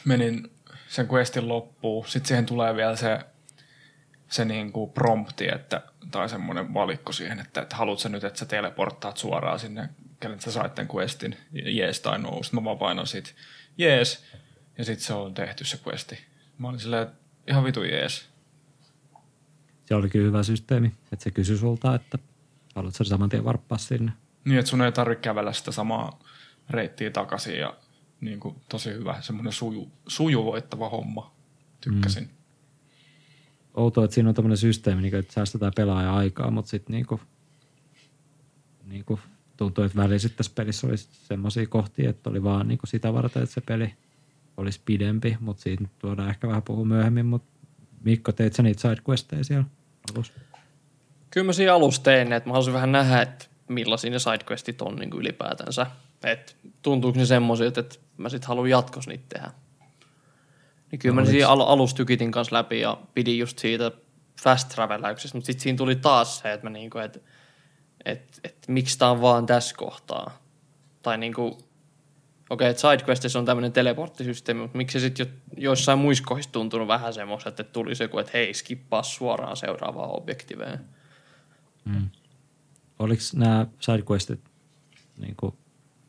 Menin 0.05 0.51
sen 0.89 1.09
questin 1.09 1.49
loppuun. 1.49 2.07
Sitten 2.07 2.29
siihen 2.29 2.47
tulee 2.47 2.77
vielä 2.77 2.97
se, 2.97 3.19
se 4.29 4.45
niinku 4.45 4.87
prompti, 4.87 5.49
että, 5.49 5.83
tai 6.11 6.29
semmoinen 6.29 6.75
valikko 6.75 7.13
siihen, 7.13 7.41
että, 7.41 7.61
että 7.63 7.77
haluatko 7.77 8.09
nyt, 8.09 8.25
että 8.25 8.39
sä 8.39 8.47
teleporttaat 8.47 9.17
suoraan 9.17 9.59
sinne, 9.59 9.89
kelle 10.23 10.41
sä 10.41 10.53
sait 10.53 10.75
tämän 10.75 10.89
questin, 10.95 11.37
jees 11.53 12.01
tai 12.01 12.19
no. 12.19 12.43
Sitten 12.43 12.61
mä 12.61 12.65
vaan 12.65 12.79
painan 12.79 13.07
sit, 13.07 13.35
jees, 13.79 14.25
ja 14.79 14.85
sitten 14.85 15.07
se 15.07 15.13
on 15.13 15.35
tehty 15.35 15.65
se 15.65 15.79
questi. 15.87 16.19
Mä 16.59 16.69
olin 16.69 16.81
silleen, 16.81 17.03
että 17.03 17.15
ihan 17.49 17.65
vitu 17.65 17.83
jees. 17.83 18.29
Se 19.87 19.95
oli 19.95 20.09
kyllä 20.09 20.27
hyvä 20.27 20.43
systeemi, 20.43 20.93
että 21.13 21.23
se 21.25 21.31
kysyi 21.31 21.59
sulta, 21.59 21.95
että 21.95 22.19
haluatko 22.75 23.05
sä 23.05 23.09
saman 23.09 23.29
tien 23.29 23.45
varppaa 23.45 23.79
sinne. 23.79 24.13
Niin, 24.45 24.59
että 24.59 24.71
sun 24.71 24.83
ei 24.83 24.93
tarvitse 24.93 25.23
kävellä 25.23 25.53
sitä 25.53 25.73
samaa 25.73 26.19
reittiä 26.71 27.11
takaisin 27.11 27.59
ja 27.59 27.77
niin 28.21 28.41
kuin, 28.41 28.57
tosi 28.69 28.91
hyvä, 28.91 29.21
semmoinen 29.21 29.53
suju, 29.53 29.93
sujuvoittava 30.07 30.89
homma. 30.89 31.35
Tykkäsin. 31.81 32.23
Mm. 32.23 32.31
outoa, 33.75 34.05
että 34.05 34.15
siinä 34.15 34.29
on 34.29 34.35
tämmöinen 34.35 34.57
systeemi, 34.57 35.03
niin 35.03 35.11
kuin, 35.11 35.21
että 35.21 35.33
säästetään 35.33 35.73
pelaajan 35.77 36.15
aikaa, 36.15 36.51
mutta 36.51 36.69
sitten 36.69 36.93
niin 36.95 37.07
kuin, 37.07 37.21
niin 38.85 39.05
kuin 39.05 39.21
tuntuu, 39.63 39.85
että 39.85 40.19
sitten 40.19 40.37
tässä 40.37 40.53
pelissä 40.55 40.87
oli 40.87 40.97
semmoisia 40.97 41.67
kohtia, 41.67 42.11
että 42.11 42.31
oli 42.31 42.43
vaan 42.43 42.69
niin 42.69 42.79
sitä 42.85 43.13
varten, 43.15 43.43
että 43.43 43.55
se 43.55 43.61
peli 43.61 43.95
olisi 44.57 44.81
pidempi, 44.85 45.37
mutta 45.41 45.63
siitä 45.63 45.85
tuodaan 45.99 46.29
ehkä 46.29 46.49
vähän 46.49 46.63
puhua 46.63 46.85
myöhemmin, 46.85 47.27
mutta 47.27 47.49
Mikko, 48.05 48.33
teit 48.33 48.53
sä 48.53 48.63
niitä 48.63 48.81
sidequesteja 48.81 49.45
siellä 49.45 49.65
alussa? 50.15 50.33
Kyllä 51.31 51.47
mä 51.47 51.53
siinä 51.53 51.75
alussa 51.75 52.03
tein, 52.03 52.33
että 52.33 52.49
mä 52.49 52.53
haluaisin 52.53 52.75
vähän 52.75 52.93
nähdä, 52.93 53.23
että 53.23 53.45
millaisia 53.69 54.11
ne 54.11 54.19
sidequestit 54.19 54.83
on 54.83 54.97
niin 54.97 55.11
kuin 55.11 55.21
ylipäätänsä. 55.21 55.87
Että 56.25 56.53
tuntuuko 56.83 57.19
ne 57.19 57.27
semmoisilta, 57.27 57.81
että 57.81 57.99
mä 58.17 58.29
sitten 58.29 58.49
haluan 58.49 58.71
jatkossa 58.71 59.11
niitä 59.11 59.25
tehdä. 59.29 59.51
Niin 60.91 60.99
kyllä 60.99 61.15
No, 61.15 61.21
mä 61.21 61.27
siinä 61.27 61.49
al- 61.49 61.61
alussa 61.61 61.97
tykitin 61.97 62.31
kanssa 62.31 62.57
läpi 62.57 62.81
ja 62.81 62.99
pidin 63.15 63.39
just 63.39 63.59
siitä 63.59 63.91
fast 64.43 64.69
traveläyksestä, 64.69 65.39
mutta 65.39 65.47
sitten 65.47 65.63
siinä 65.63 65.77
tuli 65.77 65.97
taas 65.97 66.39
se, 66.39 66.53
että 66.53 66.67
mä 66.67 66.71
niinku, 66.71 66.99
että 66.99 67.21
et, 68.05 68.41
et, 68.45 68.57
miksi 68.69 68.99
tää 68.99 69.11
on 69.11 69.21
vaan 69.21 69.47
tässä 69.47 69.77
kohtaa. 69.77 70.39
Tai 71.03 71.19
niinku, 71.19 71.47
okei, 71.47 71.65
okay, 72.51 72.69
että 72.69 72.81
sidequestissa 72.81 73.39
on 73.39 73.45
tämmöinen 73.45 73.73
teleporttisysteemi, 73.73 74.61
mutta 74.61 74.77
miksi 74.77 75.01
se 75.01 75.07
sitten 75.07 75.27
jo, 75.27 75.33
joissain 75.57 75.99
muissa 75.99 76.25
kohdissa 76.25 76.53
tuntunut 76.53 76.89
vähän 76.89 77.15
semmoiselta, 77.15 77.63
että 77.63 77.73
tuli 77.73 77.95
se, 77.95 78.05
että 78.05 78.31
hei, 78.35 78.55
skippaa 78.55 79.03
suoraan 79.03 79.57
seuraavaan 79.57 80.11
objektiveen. 80.11 80.81
Oliko 82.99 83.23
nämä 83.35 83.67
sidequestit, 83.81 84.41
niin 85.19 85.35
kuin, 85.37 85.55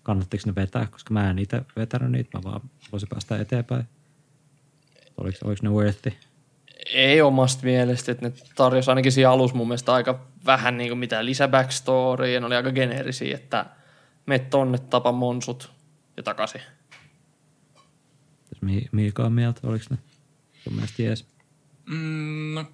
kannattiko 0.04 0.44
ne 0.46 0.56
vetää, 0.56 0.86
koska 0.86 1.14
mä 1.14 1.30
en 1.30 1.39
itse 1.39 1.62
vetänyt 1.76 2.12
niitä, 2.12 2.38
mä 2.38 2.44
vaan 2.44 2.62
voisin 2.91 3.10
päästä 3.10 3.38
eteenpäin. 3.38 3.84
Oliko, 5.18 5.38
oliko 5.44 5.60
ne 5.64 5.70
worthi? 5.70 6.18
Ei 6.94 7.22
omasta 7.22 7.64
mielestä, 7.64 8.12
että 8.12 8.30
ne 8.30 8.34
tarjosi 8.56 8.91
ainakin 8.91 9.12
siinä 9.12 9.32
alussa 9.32 9.58
mun 9.58 9.68
mielestä 9.68 9.94
aika 9.94 10.33
vähän 10.46 10.78
niin 10.78 10.89
kuin 10.89 10.98
mitään 10.98 11.26
lisäbackstoria 11.26 12.39
ne 12.39 12.46
oli 12.46 12.56
aika 12.56 12.72
geneerisiä, 12.72 13.36
että 13.36 13.66
me 14.26 14.39
tonne 14.39 14.78
tapa 14.78 15.12
monsut 15.12 15.72
ja 16.18 16.24
takaisin. 16.24 16.62
Mi- 18.62 18.89
Miika 18.91 19.24
on 19.24 19.34
mieltä, 19.34 19.60
oliko 19.64 19.86
ne 19.89 19.98
sun 20.64 20.74
mielestä 20.74 21.02
jees? 21.02 21.28
Mm, 21.86 22.54
no, 22.54 22.66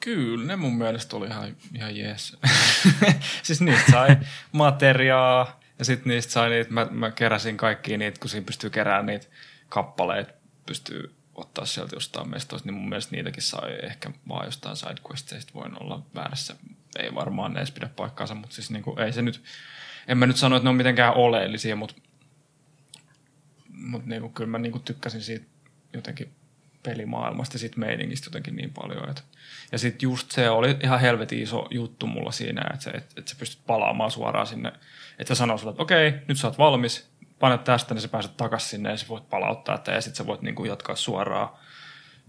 kyllä, 0.00 0.46
ne 0.46 0.56
mun 0.56 0.78
mielestä 0.78 1.16
oli 1.16 1.26
ihan, 1.26 1.56
ihan 1.74 1.96
jees. 1.96 2.38
siis 3.42 3.60
niistä 3.60 3.90
sai 3.92 4.16
materiaa 4.52 5.60
ja 5.78 5.84
sitten 5.84 6.10
niistä 6.10 6.32
sai 6.32 6.50
niitä, 6.50 6.70
mä, 6.70 6.86
mä 6.90 7.10
keräsin 7.10 7.56
kaikki 7.56 7.98
niitä, 7.98 8.20
kun 8.20 8.30
siinä 8.30 8.46
pystyy 8.46 8.70
keräämään 8.70 9.06
niitä 9.06 9.26
kappaleita, 9.68 10.32
pystyy 10.66 11.14
ottaa 11.34 11.66
sieltä 11.66 11.96
jostain 11.96 12.30
mestoista, 12.30 12.68
niin 12.68 12.74
mun 12.74 12.88
mielestä 12.88 13.16
niitäkin 13.16 13.42
sai 13.42 13.78
ehkä 13.82 14.10
vaan 14.28 14.46
jostain 14.46 14.76
sidequesteista, 14.76 15.54
voin 15.54 15.82
olla 15.82 16.02
väärässä. 16.14 16.56
Ei 16.98 17.14
varmaan 17.14 17.52
ne 17.52 17.60
edes 17.60 17.70
pidä 17.70 17.88
paikkaansa, 17.96 18.34
mutta 18.34 18.54
siis 18.54 18.70
niinku, 18.70 18.96
ei 18.98 19.12
se 19.12 19.22
nyt, 19.22 19.42
en 20.08 20.18
mä 20.18 20.26
nyt 20.26 20.36
sano, 20.36 20.56
että 20.56 20.64
ne 20.64 20.70
on 20.70 20.76
mitenkään 20.76 21.14
oleellisia, 21.14 21.76
mutta, 21.76 21.94
mutta 23.68 24.08
niinku, 24.08 24.28
kyllä 24.28 24.50
mä 24.50 24.58
niinku 24.58 24.78
tykkäsin 24.78 25.22
siitä 25.22 25.46
jotenkin 25.92 26.34
pelimaailmasta 26.82 27.54
ja 27.54 27.58
siitä 27.58 27.78
meiningistä 27.78 28.26
jotenkin 28.26 28.56
niin 28.56 28.72
paljon. 28.72 29.08
Että. 29.08 29.22
Ja 29.72 29.78
sitten 29.78 30.06
just 30.06 30.30
se 30.30 30.50
oli 30.50 30.76
ihan 30.82 31.00
helvetin 31.00 31.42
iso 31.42 31.68
juttu 31.70 32.06
mulla 32.06 32.32
siinä, 32.32 32.62
että, 32.74 32.90
että, 32.94 33.14
että 33.16 33.30
sä 33.30 33.36
pystyt 33.38 33.66
palaamaan 33.66 34.10
suoraan 34.10 34.46
sinne. 34.46 34.72
Että 35.18 35.34
se 35.34 35.38
sanoo 35.38 35.58
sulle, 35.58 35.70
että 35.70 35.82
okei, 35.82 36.12
nyt 36.28 36.38
sä 36.38 36.46
oot 36.46 36.58
valmis, 36.58 37.11
panet 37.42 37.64
tästä, 37.64 37.94
niin 37.94 38.02
sä 38.02 38.08
pääset 38.08 38.36
takaisin 38.36 38.70
sinne 38.70 38.90
ja 38.90 38.96
sä 38.96 39.08
voit 39.08 39.30
palauttaa 39.30 39.74
että 39.74 39.92
ja 39.92 40.00
sitten 40.00 40.16
sä 40.16 40.26
voit 40.26 40.42
niinku 40.42 40.64
jatkaa 40.64 40.96
suoraan 40.96 41.48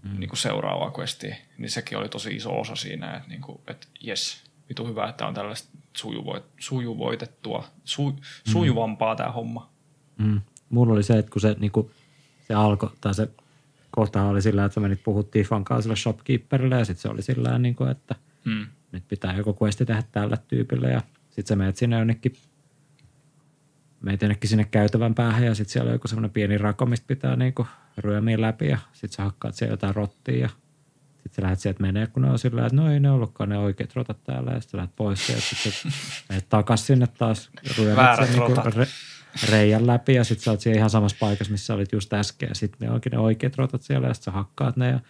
mm. 0.02 0.20
niinku 0.20 0.36
seuraavaa 0.36 0.92
questia. 0.98 1.36
Niin 1.58 1.70
sekin 1.70 1.98
oli 1.98 2.08
tosi 2.08 2.36
iso 2.36 2.60
osa 2.60 2.76
siinä, 2.76 3.16
että, 3.16 3.28
niinku, 3.28 3.60
että 3.66 3.86
jes, 4.00 4.44
vitu 4.68 4.86
hyvä, 4.86 5.08
että 5.08 5.26
on 5.26 5.34
tällaista 5.34 5.68
sujuvoit, 5.96 6.44
sujuvoitettua, 6.58 7.64
su, 7.84 8.16
sujuvampaa 8.52 9.16
tämä 9.16 9.32
homma. 9.32 9.70
Mm. 10.18 10.40
Mulla 10.70 10.92
oli 10.92 11.02
se, 11.02 11.18
että 11.18 11.32
kun 11.32 11.40
se, 11.40 11.56
niinku, 11.58 11.90
se 12.48 12.54
alkoi, 12.54 12.90
tai 13.00 13.14
se 13.14 13.28
kohtahan 13.90 14.28
oli 14.28 14.42
sillä, 14.42 14.64
että 14.64 14.74
sä 14.74 14.80
menit 14.80 15.02
puhut 15.04 15.30
Tiffan 15.30 15.64
kanssa 15.64 15.82
sille 15.82 15.96
shopkeeperille 15.96 16.78
ja 16.78 16.84
sitten 16.84 17.02
se 17.02 17.08
oli 17.08 17.22
sillä 17.22 17.58
niin 17.58 17.74
kuin, 17.74 17.90
että 17.90 18.14
Mm. 18.44 18.66
nyt 18.92 19.08
pitää 19.08 19.36
joku 19.36 19.56
questi 19.62 19.86
tehdä 19.86 20.02
tällä 20.12 20.36
tyypille 20.36 20.90
ja 20.90 21.02
sitten 21.26 21.46
sä 21.46 21.56
menet 21.56 21.76
sinne 21.76 21.98
jonnekin 21.98 22.36
meet 24.04 24.22
jonnekin 24.22 24.50
sinne 24.50 24.64
käytävän 24.64 25.14
päähän 25.14 25.44
ja 25.44 25.54
sitten 25.54 25.72
siellä 25.72 25.88
on 25.88 25.94
joku 25.94 26.08
semmoinen 26.08 26.30
pieni 26.30 26.58
rako, 26.58 26.86
mistä 26.86 27.06
pitää 27.06 27.36
niinku 27.36 27.66
ryömiä 27.98 28.40
läpi 28.40 28.68
ja 28.68 28.78
sitten 28.92 29.16
sä 29.16 29.22
hakkaat 29.22 29.54
siellä 29.54 29.72
jotain 29.72 29.94
rottia 29.94 30.38
ja 30.38 30.48
sitten 31.14 31.32
sä 31.32 31.42
lähdet 31.42 31.60
sieltä 31.60 31.82
menee, 31.82 32.06
kun 32.06 32.22
ne 32.22 32.30
on 32.30 32.38
sillä 32.38 32.66
että 32.66 32.76
no 32.76 32.92
ei 32.92 33.00
ne 33.00 33.10
ollutkaan 33.10 33.48
ne 33.48 33.58
oikeat 33.58 33.96
rotat 33.96 34.24
täällä 34.24 34.52
ja 34.52 34.60
sitten 34.60 34.78
lähdet 34.78 34.96
pois 34.96 35.28
ja 35.28 35.40
sitten 35.40 35.72
sä 35.72 35.88
menet 36.28 36.48
takas 36.48 36.86
sinne 36.86 37.06
taas 37.06 37.50
ryömit 37.78 37.96
Väärät 37.96 38.30
sen 38.30 38.38
niinku 38.38 38.60
re, 38.76 38.86
reijän 39.50 39.86
läpi 39.86 40.14
ja 40.14 40.24
sitten 40.24 40.44
sä 40.44 40.50
oot 40.50 40.60
siellä 40.60 40.78
ihan 40.78 40.90
samassa 40.90 41.16
paikassa, 41.20 41.52
missä 41.52 41.74
olit 41.74 41.92
just 41.92 42.12
äsken 42.12 42.48
ja 42.48 42.54
sitten 42.54 42.88
ne 42.88 42.94
onkin 42.94 43.12
ne 43.12 43.18
oikeat 43.18 43.56
rotat 43.56 43.82
siellä 43.82 44.08
ja 44.08 44.14
sitten 44.14 44.32
sä 44.32 44.38
hakkaat 44.38 44.76
ne 44.76 44.88
ja 44.88 45.00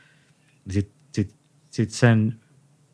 sitten 0.71 0.97
sit, 1.13 1.35
sit 1.71 1.91
sen, 1.91 2.41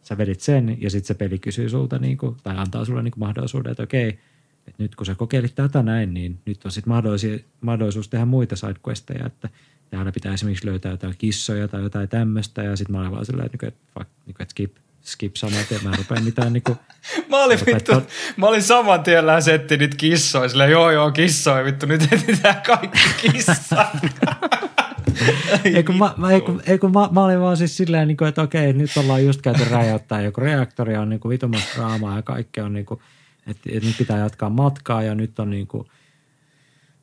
sä 0.02 0.18
vedit 0.18 0.40
sen 0.40 0.82
ja 0.82 0.90
sitten 0.90 1.06
se 1.06 1.14
peli 1.14 1.38
kysyy 1.38 1.68
sulta 1.68 1.98
niinku, 1.98 2.36
tai 2.42 2.56
antaa 2.56 2.84
sulle 2.84 3.02
niinku 3.02 3.18
mahdollisuuden, 3.18 3.70
että 3.70 3.82
okei, 3.82 4.18
että 4.68 4.82
nyt 4.82 4.94
kun 4.94 5.06
sä 5.06 5.14
kokeilit 5.14 5.54
tätä 5.54 5.82
näin, 5.82 6.14
niin 6.14 6.38
nyt 6.46 6.64
on 6.64 6.70
sitten 6.70 6.92
mahdollisuus 7.60 8.08
tehdä 8.08 8.24
muita 8.24 8.56
sidequesteja, 8.56 9.26
että 9.26 9.48
täällä 9.90 10.12
pitää 10.12 10.34
esimerkiksi 10.34 10.66
löytää 10.66 10.90
jotain 10.90 11.14
kissoja 11.18 11.68
tai 11.68 11.82
jotain 11.82 12.08
tämmöistä 12.08 12.62
ja 12.62 12.76
sitten 12.76 12.96
mä 12.96 13.00
olin 13.00 13.12
vaan 13.12 13.26
silleen, 13.26 13.50
että, 13.54 13.72
fuck, 13.94 14.10
että 14.28 14.50
skip, 14.50 14.76
skip 15.02 15.36
samat 15.36 15.70
ja 15.70 15.78
mä 15.84 15.90
en 15.90 15.98
rupea 15.98 16.22
mitään 16.22 16.52
niinku, 16.52 16.76
Mä 17.30 17.44
olin 17.44 17.58
vittu, 17.66 17.92
tot- 17.92 18.08
mä 18.36 18.46
olin 18.46 18.62
saman 18.62 19.02
tien 19.02 19.26
lähesetti 19.26 19.76
niitä 19.76 19.96
kissoja, 19.96 20.48
silleen 20.48 20.70
joo 20.70 20.90
joo 20.90 21.10
kissoja, 21.10 21.64
vittu 21.64 21.86
nyt 21.86 22.12
etsitään 22.12 22.62
kaikki 22.66 22.98
kissat. 23.20 23.88
ei 25.64 25.84
kun, 25.84 25.98
mä, 25.98 26.14
mä, 26.16 26.30
ei 26.30 26.40
kun, 26.40 26.62
ei 26.66 26.78
kun 26.78 26.92
mä, 26.92 27.08
mä, 27.12 27.24
olin 27.24 27.40
vaan 27.40 27.56
siis 27.56 27.76
silleen, 27.76 28.08
niin 28.08 28.16
kuin, 28.16 28.28
että 28.28 28.42
okei, 28.42 28.72
nyt 28.72 28.90
ollaan 28.96 29.24
just 29.24 29.42
käyty 29.42 29.64
räjäyttää 29.70 30.20
joku 30.20 30.40
reaktori 30.40 30.96
on 30.96 31.08
niin 31.08 31.20
vitumasta 31.28 31.76
draamaa 31.76 32.16
ja 32.16 32.22
kaikki 32.22 32.60
on 32.60 32.72
niin 32.72 32.86
kuin, 32.86 33.00
että, 33.46 33.70
että 33.72 33.88
nyt 33.88 33.98
pitää 33.98 34.18
jatkaa 34.18 34.50
matkaa 34.50 35.02
ja 35.02 35.14
nyt 35.14 35.38
on 35.38 35.50
niin 35.50 35.66
kuin, 35.66 35.88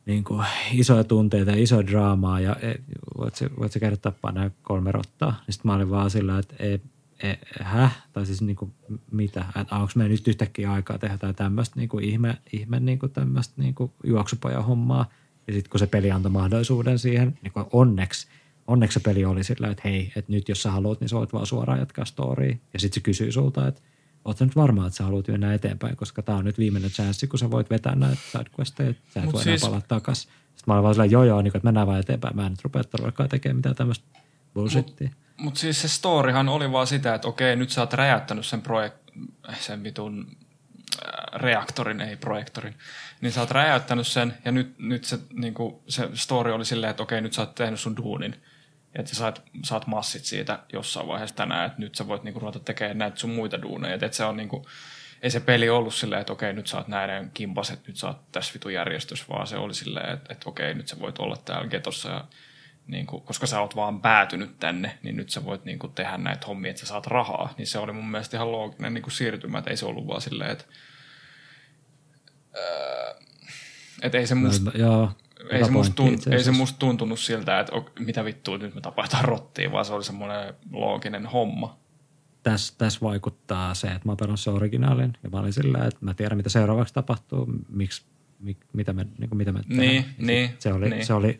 niin 0.05 0.23
kuin 0.23 0.45
isoja 0.71 1.03
tunteita 1.03 1.51
ja 1.51 1.63
isoa 1.63 1.87
draamaa 1.87 2.39
ja 2.39 2.55
e, 2.55 2.75
voit 3.17 3.35
sä, 3.35 3.49
voit 3.59 3.71
sä 3.71 3.79
käydä 3.79 3.97
tappaa 3.97 4.31
nämä 4.31 4.51
kolme 4.63 4.91
rottaa. 4.91 5.41
Sitten 5.49 5.69
mä 5.69 5.75
olin 5.75 5.89
vaan 5.89 6.09
sillä, 6.09 6.39
että 6.39 6.55
e, 6.59 6.79
e, 7.23 7.37
häh? 7.61 8.07
Tai 8.13 8.25
siis 8.25 8.41
niin 8.41 8.55
kuin, 8.55 8.73
mitä? 9.11 9.45
Että 9.61 9.75
onko 9.75 9.91
meillä 9.95 10.11
nyt 10.11 10.27
yhtäkkiä 10.27 10.71
aikaa 10.71 10.97
tehdä 10.97 11.13
jotain 11.13 11.35
tämmöistä 11.35 11.79
niin 11.79 11.89
kuin 11.89 12.03
ihme, 12.03 12.37
ihme 12.53 12.79
niin 12.79 12.99
kuin 12.99 13.11
tämmöistä 13.11 13.61
niin 13.61 13.75
kuin 13.75 13.91
juoksupojan 14.03 14.65
hommaa. 14.65 15.09
Ja 15.47 15.53
sitten 15.53 15.69
kun 15.69 15.79
se 15.79 15.87
peli 15.87 16.11
antoi 16.11 16.31
mahdollisuuden 16.31 16.99
siihen, 16.99 17.39
niin 17.41 17.53
kuin 17.53 17.65
onneksi, 17.71 18.27
onneksi 18.67 18.99
se 18.99 19.03
peli 19.03 19.25
oli 19.25 19.43
sillä, 19.43 19.67
että 19.67 19.81
hei, 19.85 20.11
että 20.15 20.31
nyt 20.31 20.49
jos 20.49 20.63
sä 20.63 20.71
haluat, 20.71 20.99
niin 20.99 21.09
sä 21.09 21.15
voit 21.15 21.33
vaan 21.33 21.45
suoraan 21.45 21.79
jatkaa 21.79 22.05
storya. 22.05 22.55
Ja 22.73 22.79
sitten 22.79 22.95
se 22.95 23.03
kysyy 23.03 23.31
sulta, 23.31 23.67
että 23.67 23.81
oot 24.27 24.39
nyt 24.39 24.55
varma, 24.55 24.87
että 24.87 24.97
sä 24.97 25.03
haluat 25.03 25.27
mennä 25.27 25.53
eteenpäin, 25.53 25.95
koska 25.95 26.21
tämä 26.21 26.37
on 26.37 26.45
nyt 26.45 26.57
viimeinen 26.57 26.91
chanssi, 26.91 27.27
kun 27.27 27.39
sä 27.39 27.51
voit 27.51 27.69
vetää 27.69 27.95
näitä 27.95 28.21
sidequesteja, 28.31 28.89
että 28.89 29.03
sä 29.13 29.19
et 29.19 29.25
Mut 29.25 29.33
voi 29.33 29.43
siis- 29.43 29.63
enää 29.63 29.71
palata 29.71 29.87
takas. 29.87 30.21
Sitten 30.21 30.63
mä 30.67 30.73
olin 30.73 30.83
vaan 30.83 30.93
silleen, 30.95 31.11
joo 31.11 31.23
joo, 31.23 31.41
niin 31.41 31.51
kuin, 31.51 31.59
että 31.59 31.67
mennään 31.67 31.87
vaan 31.87 31.99
eteenpäin. 31.99 32.35
Mä 32.35 32.45
en 32.45 32.51
nyt 32.51 32.63
rupea 32.63 32.83
todellakaan 32.83 33.29
tekemään 33.29 33.55
mitään 33.55 33.75
tämmöistä 33.75 34.05
bullshittia. 34.53 35.09
Mutta 35.37 35.59
siis 35.59 35.81
se 35.81 35.87
storyhan 35.87 36.49
oli 36.49 36.71
vaan 36.71 36.87
sitä, 36.87 37.15
että 37.15 37.27
okei, 37.27 37.55
nyt 37.55 37.69
sä 37.69 37.81
oot 37.81 37.93
räjäyttänyt 37.93 38.45
sen, 38.45 38.63
projek- 38.67 39.21
sen 39.59 39.83
vitun 39.83 40.27
äh, 40.29 41.41
reaktorin, 41.41 42.01
ei 42.01 42.15
projektorin, 42.15 42.73
niin 43.21 43.31
sä 43.31 43.41
oot 43.41 43.51
räjäyttänyt 43.51 44.07
sen 44.07 44.33
ja 44.45 44.51
nyt, 44.51 44.79
nyt 44.79 45.03
se, 45.03 45.19
niinku, 45.33 45.83
se 45.87 46.09
story 46.13 46.51
oli 46.51 46.65
silleen, 46.65 46.91
että 46.91 47.03
okei, 47.03 47.21
nyt 47.21 47.33
sä 47.33 47.41
oot 47.41 47.55
tehnyt 47.55 47.79
sun 47.79 47.97
duunin. 47.97 48.35
Että 48.97 49.09
sä 49.09 49.15
saat, 49.15 49.43
saat 49.63 49.87
massit 49.87 50.25
siitä 50.25 50.59
jossain 50.73 51.07
vaiheessa 51.07 51.35
tänään, 51.35 51.65
että 51.65 51.79
nyt 51.81 51.95
sä 51.95 52.07
voit 52.07 52.23
niinku 52.23 52.39
ruveta 52.39 52.59
tekemään 52.59 52.97
näitä 52.97 53.19
sun 53.19 53.29
muita 53.29 53.61
duuneja. 53.61 53.95
Et, 53.95 54.03
et 54.03 54.13
se 54.13 54.23
on 54.25 54.37
niinku, 54.37 54.65
ei 55.21 55.31
se 55.31 55.39
peli 55.39 55.69
ollut 55.69 55.93
silleen, 55.93 56.21
että 56.21 56.33
okei, 56.33 56.53
nyt 56.53 56.67
sä 56.67 56.77
oot 56.77 56.87
näiden 56.87 57.31
kimpaset, 57.33 57.87
nyt 57.87 57.97
sä 57.97 58.07
oot 58.07 58.31
tässä 58.31 58.53
vitu 58.53 58.69
järjestys, 58.69 59.29
vaan 59.29 59.47
se 59.47 59.57
oli 59.57 59.73
silleen, 59.73 60.13
että, 60.13 60.33
että 60.33 60.49
okei, 60.49 60.73
nyt 60.73 60.87
sä 60.87 60.99
voit 60.99 61.19
olla 61.19 61.35
täällä 61.35 61.67
getossa 61.67 62.09
ja 62.09 62.25
niin 62.87 63.05
kuin, 63.05 63.21
koska 63.21 63.47
sä 63.47 63.61
oot 63.61 63.75
vaan 63.75 64.01
päätynyt 64.01 64.59
tänne, 64.59 64.97
niin 65.03 65.17
nyt 65.17 65.29
sä 65.29 65.45
voit 65.45 65.65
niin 65.65 65.79
kuin, 65.79 65.93
tehdä 65.93 66.17
näitä 66.17 66.47
hommia, 66.47 66.69
että 66.69 66.79
sä 66.79 66.85
saat 66.85 67.07
rahaa. 67.07 67.53
Niin 67.57 67.67
se 67.67 67.79
oli 67.79 67.93
mun 67.93 68.11
mielestä 68.11 68.37
ihan 68.37 68.51
looginen 68.51 68.93
niin 68.93 69.01
kuin 69.01 69.13
siirtymä, 69.13 69.57
että 69.57 69.71
ei 69.71 69.77
se 69.77 69.85
ollut 69.85 70.07
vaan 70.07 70.21
silleen, 70.21 70.51
että, 70.51 70.65
että 74.01 74.17
ei 74.17 74.27
se 74.27 74.35
musta, 74.35 74.71
No, 74.71 74.79
joo, 74.79 75.11
ei 75.51 75.65
se, 75.65 75.71
musta 75.71 75.95
tunt, 75.95 76.27
ei 76.27 76.43
se 76.43 76.51
musta 76.51 76.79
tuntunut 76.79 77.19
siltä, 77.19 77.59
että 77.59 77.75
ok, 77.75 77.99
mitä 77.99 78.25
vittua 78.25 78.57
nyt 78.57 78.75
me 78.75 78.81
tapataan 78.81 79.25
rottiin, 79.35 79.71
vaan 79.71 79.85
se 79.85 79.93
oli 79.93 80.03
semmoinen 80.03 80.53
looginen 80.71 81.25
homma. 81.25 81.77
tässä, 82.43 82.73
tässä 82.77 82.99
vaikuttaa 83.01 83.73
se, 83.73 83.87
että 83.87 84.07
mä 84.09 84.15
pelasin 84.15 84.43
se 84.43 84.49
originaalin 84.49 85.13
ja 85.23 85.29
mä 85.29 85.39
olin 85.39 85.53
sillä, 85.53 85.85
että 85.85 85.99
mä 86.05 86.13
tiedän, 86.13 86.37
mitä 86.37 86.49
seuraavaksi 86.49 86.93
tapahtuu, 86.93 87.47
miksi, 87.69 88.01
mik, 88.39 88.57
mitä 88.73 88.93
me, 88.93 89.07
niin 89.17 89.29
kuin 89.29 89.37
mitä 89.37 89.51
me 89.51 89.59
tehdään. 89.59 89.79
Niin, 89.79 90.05
niin, 90.17 90.49
se, 90.59 90.73
oli, 90.73 90.89
niin. 90.89 91.05
se, 91.05 91.13
oli, 91.13 91.39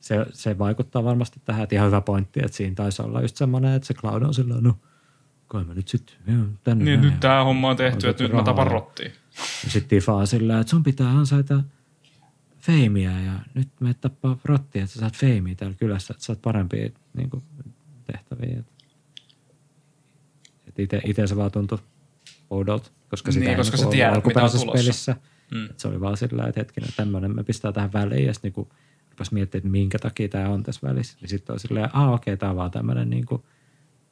se, 0.00 0.26
se, 0.32 0.58
vaikuttaa 0.58 1.04
varmasti 1.04 1.40
tähän, 1.44 1.62
että 1.62 1.74
ihan 1.74 1.86
hyvä 1.86 2.00
pointti, 2.00 2.40
että 2.40 2.56
siinä 2.56 2.74
taisi 2.74 3.02
olla 3.02 3.22
just 3.22 3.36
semmoinen, 3.36 3.74
että 3.74 3.86
se 3.86 3.94
Cloud 3.94 4.22
on 4.22 4.34
sillä, 4.34 4.54
no 4.60 4.76
kai 5.48 5.64
mä 5.64 5.74
nyt 5.74 5.88
sitten 5.88 6.16
tänne 6.64 6.84
Niin, 6.84 7.00
näin. 7.00 7.10
nyt 7.10 7.20
tämä 7.20 7.44
homma 7.44 7.70
on 7.70 7.76
tehty, 7.76 8.08
että 8.08 8.22
nyt 8.22 8.32
mä 8.32 8.42
tapan 8.42 8.66
rottiin. 8.66 9.12
Ja 9.64 9.70
sitten 9.70 9.88
Tifa 9.88 10.12
on 10.14 10.26
sillä, 10.26 10.60
että 10.60 10.70
sun 10.70 10.82
pitää 10.82 11.08
ansaita 11.10 11.60
feimiä 12.62 13.20
ja 13.20 13.32
nyt 13.54 13.68
me 13.80 13.94
tappaa 13.94 14.38
rottia, 14.44 14.82
että 14.82 14.94
sä 14.94 15.00
saat 15.00 15.16
feimiä 15.16 15.54
täällä 15.54 15.76
kylässä, 15.76 16.14
että 16.14 16.24
saat 16.24 16.42
parempia 16.42 16.90
niin 17.16 17.30
kuin, 17.30 17.42
tehtäviä. 18.06 18.58
Et, 18.58 18.66
et 20.68 20.78
ite, 20.78 21.00
ite 21.04 21.26
se 21.26 21.36
vaan 21.36 21.50
tuntui 21.50 21.78
oudolta, 22.50 22.90
koska 23.10 23.32
sitä 23.32 23.44
Niin, 23.44 23.50
ei 23.50 23.56
koska 23.56 23.76
sä 23.76 23.82
ollut 23.82 23.94
tiedät, 23.94 24.26
mitä 24.26 24.42
on 24.42 24.50
tulossa. 24.50 24.72
pelissä. 24.72 25.16
Mm. 25.50 25.64
Et 25.64 25.78
se 25.78 25.88
oli 25.88 26.00
vaan 26.00 26.16
sillä, 26.16 26.46
että 26.46 26.60
hetkinen, 26.60 26.90
tämmöinen 26.96 27.36
me 27.36 27.44
pistää 27.44 27.72
tähän 27.72 27.92
väliin 27.92 28.26
ja 28.26 28.34
sitten 28.34 28.48
niinku, 28.48 28.68
rupesi 29.10 29.34
miettimään, 29.34 29.60
että 29.60 29.72
minkä 29.72 29.98
takia 29.98 30.28
tämä 30.28 30.48
on 30.48 30.62
tässä 30.62 30.88
välissä. 30.88 31.18
Niin 31.20 31.28
sitten 31.28 31.52
on 31.52 31.60
silleen, 31.60 31.96
ah 31.96 32.12
okei, 32.12 32.36
tämä 32.36 32.50
on 32.50 32.56
vaan 32.56 32.70
tämmöinen 32.70 33.10
niinku 33.10 33.44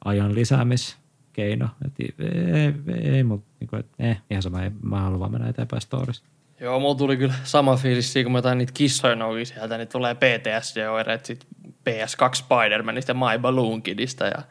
ajan 0.05 0.35
lisäämiskeino. 0.35 1.69
Että 1.85 2.03
ei, 2.19 2.73
ei 3.11 3.23
mutta 3.23 3.47
niinku, 3.59 3.75
et, 3.75 3.87
eh, 3.99 4.21
ihan 4.29 4.43
sama, 4.43 4.63
ei, 4.63 4.71
mä 4.83 5.01
haluan 5.01 5.19
vaan 5.19 5.31
mennä 5.31 5.49
eteenpäin 5.49 5.81
storissa. 5.81 6.23
Joo, 6.61 6.79
mulla 6.79 6.95
tuli 6.95 7.17
kyllä 7.17 7.33
sama 7.43 7.75
fiilis 7.75 8.13
siinä, 8.13 8.23
kun 8.23 8.31
mä 8.31 8.37
jotain 8.37 8.57
niitä 8.57 8.73
kissoja 8.73 9.15
noukin 9.15 9.45
sieltä, 9.45 9.77
niin 9.77 9.87
tulee 9.87 10.15
PTSD-oireet 10.15 11.25
sit 11.25 11.45
PS2 11.89 12.35
Spider-Manista 12.35 13.07
ja 13.07 13.13
My 13.13 13.39
Balloon 13.41 13.81
Kidista 13.81 14.25
ja 14.25 14.41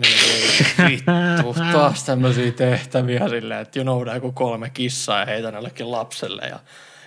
niin, 0.00 0.18
vittu, 0.88 1.54
taas 1.72 2.04
tämmöisiä 2.04 2.52
tehtäviä 2.52 3.28
silleen, 3.28 3.60
että 3.60 3.78
jonoudaan 3.78 4.16
joku 4.16 4.32
kolme 4.32 4.70
kissaa 4.70 5.20
ja 5.20 5.26
heitän 5.26 5.54
jollekin 5.54 5.90
lapselle 5.90 6.42
ja 6.42 6.60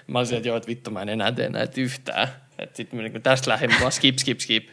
mä 0.07 0.19
olisin, 0.19 0.37
että 0.37 0.49
joo, 0.49 0.57
että 0.57 0.67
vittu 0.67 0.91
mä 0.91 1.01
en 1.01 1.09
enää 1.09 1.31
tee 1.31 1.49
näitä 1.49 1.81
yhtään. 1.81 2.27
Että 2.59 2.77
sit 2.77 2.93
mä 2.93 3.01
niin 3.01 3.21
tästä 3.21 3.51
lähdin 3.51 3.75
vaan 3.79 3.91
skip, 3.91 4.17
skip, 4.17 4.39
skip. 4.39 4.69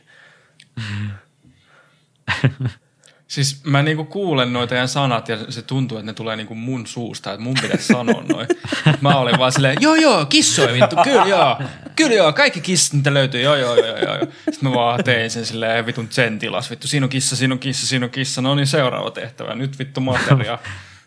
Siis 3.31 3.65
mä 3.65 3.83
niinku 3.83 4.05
kuulen 4.05 4.53
noita 4.53 4.69
teidän 4.69 4.89
sanat 4.89 5.29
ja 5.29 5.39
se 5.49 5.63
tuntuu, 5.63 5.99
että 5.99 6.07
ne 6.07 6.13
tulee 6.13 6.37
niinku 6.37 6.55
mun 6.55 6.87
suusta, 6.87 7.33
että 7.33 7.43
mun 7.43 7.55
pitäisi 7.63 7.87
sanoa 7.87 8.23
noin. 8.29 8.49
Mä 9.01 9.17
olin 9.17 9.39
vaan 9.39 9.53
silleen, 9.53 9.77
joo 9.81 9.95
joo, 9.95 10.27
kissoi 10.27 10.73
vittu, 10.73 10.97
kyllä 11.05 11.27
joo, 11.27 11.57
kyllä 11.97 12.15
joo, 12.15 12.33
kaikki 12.33 12.61
kissat 12.61 12.93
mitä 12.93 13.15
löytyy, 13.15 13.43
joo 13.43 13.57
joo 13.57 13.77
joo 13.77 13.97
joo. 13.97 14.17
Sitten 14.51 14.69
mä 14.69 14.75
vaan 14.75 15.05
tein 15.05 15.31
sen 15.31 15.47
silleen 15.47 15.87
vitun 15.87 16.07
sen 16.11 16.39
tilas, 16.39 16.71
vittu 16.71 16.87
siinä 16.87 17.07
on 17.07 17.11
kissa, 17.11 17.37
siinä 17.37 17.55
on 17.55 17.59
kissa, 17.59 17.87
siinä 17.87 18.07
on 18.07 18.11
kissa, 18.11 18.43
no 18.43 18.55
niin 18.55 18.67
seuraava 18.67 19.11
tehtävä, 19.11 19.55
nyt 19.55 19.79
vittu 19.79 20.01
materia. 20.01 20.59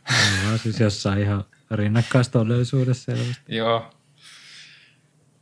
Mä 0.51 0.57
siis 0.57 0.79
jossain 0.79 1.21
ihan 1.21 1.43
rinnakkaistodellisuudessa 1.71 3.11
selvästi. 3.11 3.55
joo, 3.55 3.91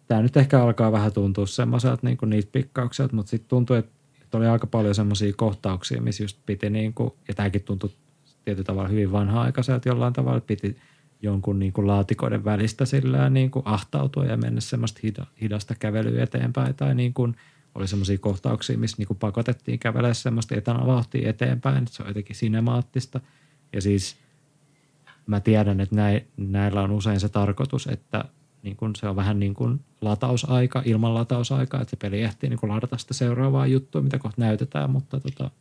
Tämä 0.07 0.21
nyt 0.21 0.37
ehkä 0.37 0.63
alkaa 0.63 0.91
vähän 0.91 1.13
tuntua 1.13 1.47
semmoiselta 1.47 2.07
niin 2.07 2.17
niitä 2.25 2.49
pikkaukselta, 2.51 3.15
mutta 3.15 3.29
sitten 3.29 3.49
tuntuu, 3.49 3.75
että, 3.75 3.91
että 4.31 4.37
oli 4.37 4.47
aika 4.47 4.67
paljon 4.67 4.95
semmoisia 4.95 5.33
kohtauksia, 5.37 6.01
missä 6.01 6.23
just 6.23 6.37
piti 6.45 6.69
niin 6.69 6.93
kuin, 6.93 7.13
ja 7.27 7.33
tämäkin 7.33 7.63
tuntui 7.63 7.89
tietyllä 8.45 8.65
tavalla 8.65 8.89
hyvin 8.89 9.11
vanha-aikaiselta 9.11 9.89
jollain 9.89 10.13
tavalla, 10.13 10.41
piti 10.41 10.77
jonkun 11.21 11.59
niin 11.59 11.73
kuin 11.73 11.87
laatikoiden 11.87 12.45
välistä 12.45 12.85
sillä 12.85 13.29
niin 13.29 13.51
kuin 13.51 13.67
ahtautua 13.67 14.25
ja 14.25 14.37
mennä 14.37 14.61
semmoista 14.61 14.99
hida, 15.03 15.25
hidasta 15.41 15.75
kävelyä 15.79 16.23
eteenpäin 16.23 16.75
tai 16.75 16.95
niin 16.95 17.13
kuin 17.13 17.35
oli 17.75 17.87
semmoisia 17.87 18.17
kohtauksia, 18.17 18.77
missä 18.77 18.97
niin 18.97 19.07
kuin 19.07 19.17
pakotettiin 19.17 19.79
kävelemään 19.79 20.15
semmoista 20.15 20.55
etanavauhtia 20.55 21.29
eteenpäin, 21.29 21.77
että 21.77 21.95
se 21.95 22.03
on 22.03 22.09
jotenkin 22.09 22.35
sinemaattista. 22.35 23.19
Ja 23.73 23.81
siis 23.81 24.17
mä 25.25 25.39
tiedän, 25.39 25.81
että 25.81 25.95
näin, 25.95 26.27
näillä 26.37 26.81
on 26.81 26.91
usein 26.91 27.19
se 27.19 27.29
tarkoitus, 27.29 27.87
että 27.87 28.25
niin 28.63 28.75
kun 28.75 28.95
se 28.95 29.07
on 29.07 29.15
vähän 29.15 29.39
niin 29.39 29.53
kuin 29.53 29.79
latausaika, 30.01 30.81
ilman 30.85 31.13
latausaika, 31.13 31.81
että 31.81 31.89
se 31.89 31.95
peli 31.95 32.21
ehtii 32.21 32.49
niin 32.49 32.59
ladata 32.63 32.97
sitä 32.97 33.13
seuraavaa 33.13 33.67
juttua, 33.67 34.01
mitä 34.01 34.19
kohta 34.19 34.41
näytetään, 34.41 34.89
mutta, 34.89 35.19
tota, 35.19 35.51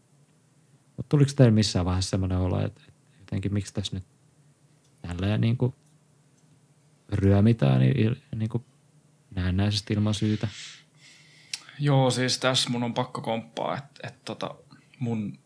mutta 0.96 1.08
tuliko 1.08 1.30
teille 1.36 1.50
missään 1.50 1.84
vaiheessa 1.84 2.10
semmoinen 2.10 2.38
olo, 2.38 2.60
että, 2.60 2.80
että 2.88 3.20
jotenkin 3.20 3.54
miksi 3.54 3.74
tässä 3.74 3.96
nyt 3.96 4.04
tälleen 5.02 5.40
niin 5.40 5.56
kuin 5.56 5.74
ryömitään 7.08 7.80
niin, 7.80 8.16
niin 8.36 8.48
kuin 8.48 8.64
näennäisesti 9.34 9.94
ilman 9.94 10.14
syytä? 10.14 10.48
Joo, 11.78 12.10
siis 12.10 12.38
tässä 12.38 12.70
mun 12.70 12.82
on 12.82 12.94
pakko 12.94 13.20
komppaa, 13.20 13.76
että, 13.76 14.08
että 14.08 14.20
tota, 14.24 14.54
mun 14.98 15.38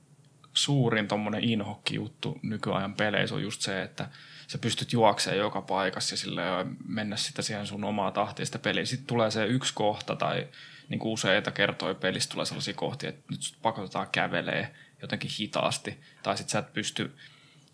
suurin 0.54 1.08
tommonen 1.08 1.44
inhokki 1.44 1.94
juttu 1.94 2.38
nykyajan 2.42 2.94
peleissä 2.94 3.34
on 3.34 3.42
just 3.42 3.60
se, 3.60 3.82
että 3.82 4.08
sä 4.46 4.58
pystyt 4.58 4.92
juoksemaan 4.92 5.38
joka 5.38 5.62
paikassa 5.62 6.12
ja 6.12 6.16
sille 6.16 6.42
mennä 6.88 7.16
sitä 7.16 7.42
siihen 7.42 7.66
sun 7.66 7.84
omaa 7.84 8.10
tahtiin 8.10 8.46
sitä 8.46 8.58
peliä. 8.58 8.84
Sitten 8.84 9.06
tulee 9.06 9.30
se 9.30 9.46
yksi 9.46 9.74
kohta 9.74 10.16
tai 10.16 10.48
niin 10.88 10.98
kuin 10.98 11.12
useita 11.12 11.50
kertoja 11.50 11.94
pelissä 11.94 12.30
tulee 12.30 12.46
sellaisia 12.46 12.74
kohtia, 12.74 13.08
että 13.08 13.22
nyt 13.30 13.42
sut 13.42 13.62
pakotetaan 13.62 14.08
kävelee 14.12 14.74
jotenkin 15.02 15.30
hitaasti. 15.40 16.00
Tai 16.22 16.36
sitten 16.36 16.52
sä 16.52 16.58
et 16.58 16.72
pysty 16.72 17.14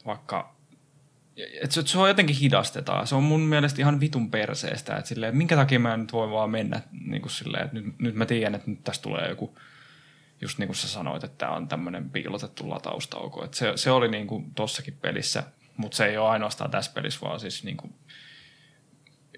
vaikka 0.06 0.60
et 1.62 1.72
se, 1.72 1.86
se 1.86 1.98
on 1.98 2.08
jotenkin 2.08 2.36
hidastetaan. 2.36 3.06
Se 3.06 3.14
on 3.14 3.22
mun 3.22 3.40
mielestä 3.40 3.82
ihan 3.82 4.00
vitun 4.00 4.30
perseestä, 4.30 4.96
että 4.96 5.08
silleen, 5.08 5.36
minkä 5.36 5.56
takia 5.56 5.78
mä 5.78 5.96
nyt 5.96 6.12
voi 6.12 6.30
vaan 6.30 6.50
mennä 6.50 6.80
niin 7.06 7.22
kuin 7.22 7.32
silleen, 7.32 7.64
että 7.64 7.74
nyt, 7.74 7.98
nyt 7.98 8.14
mä 8.14 8.26
tiedän, 8.26 8.54
että 8.54 8.70
nyt 8.70 8.84
tästä 8.84 9.02
tulee 9.02 9.28
joku, 9.28 9.58
just 10.40 10.58
niin 10.58 10.68
kuin 10.68 10.76
sä 10.76 10.88
sanoit, 10.88 11.24
että 11.24 11.38
tämä 11.38 11.52
on 11.52 11.68
tämmöinen 11.68 12.10
piilotettu 12.10 12.70
lataustauko. 12.70 13.44
Et 13.44 13.54
se, 13.54 13.72
se 13.76 13.90
oli 13.90 14.08
niin 14.08 14.26
kuin 14.26 14.54
tossakin 14.54 14.98
pelissä, 15.02 15.42
mutta 15.81 15.97
se 15.97 16.07
ei 16.07 16.18
ole 16.18 16.28
ainoastaan 16.28 16.70
tässä 16.70 16.93
pelissä, 16.95 17.20
vaan 17.22 17.41
siis 17.41 17.64
niin 17.64 17.76
kuin 17.76 17.95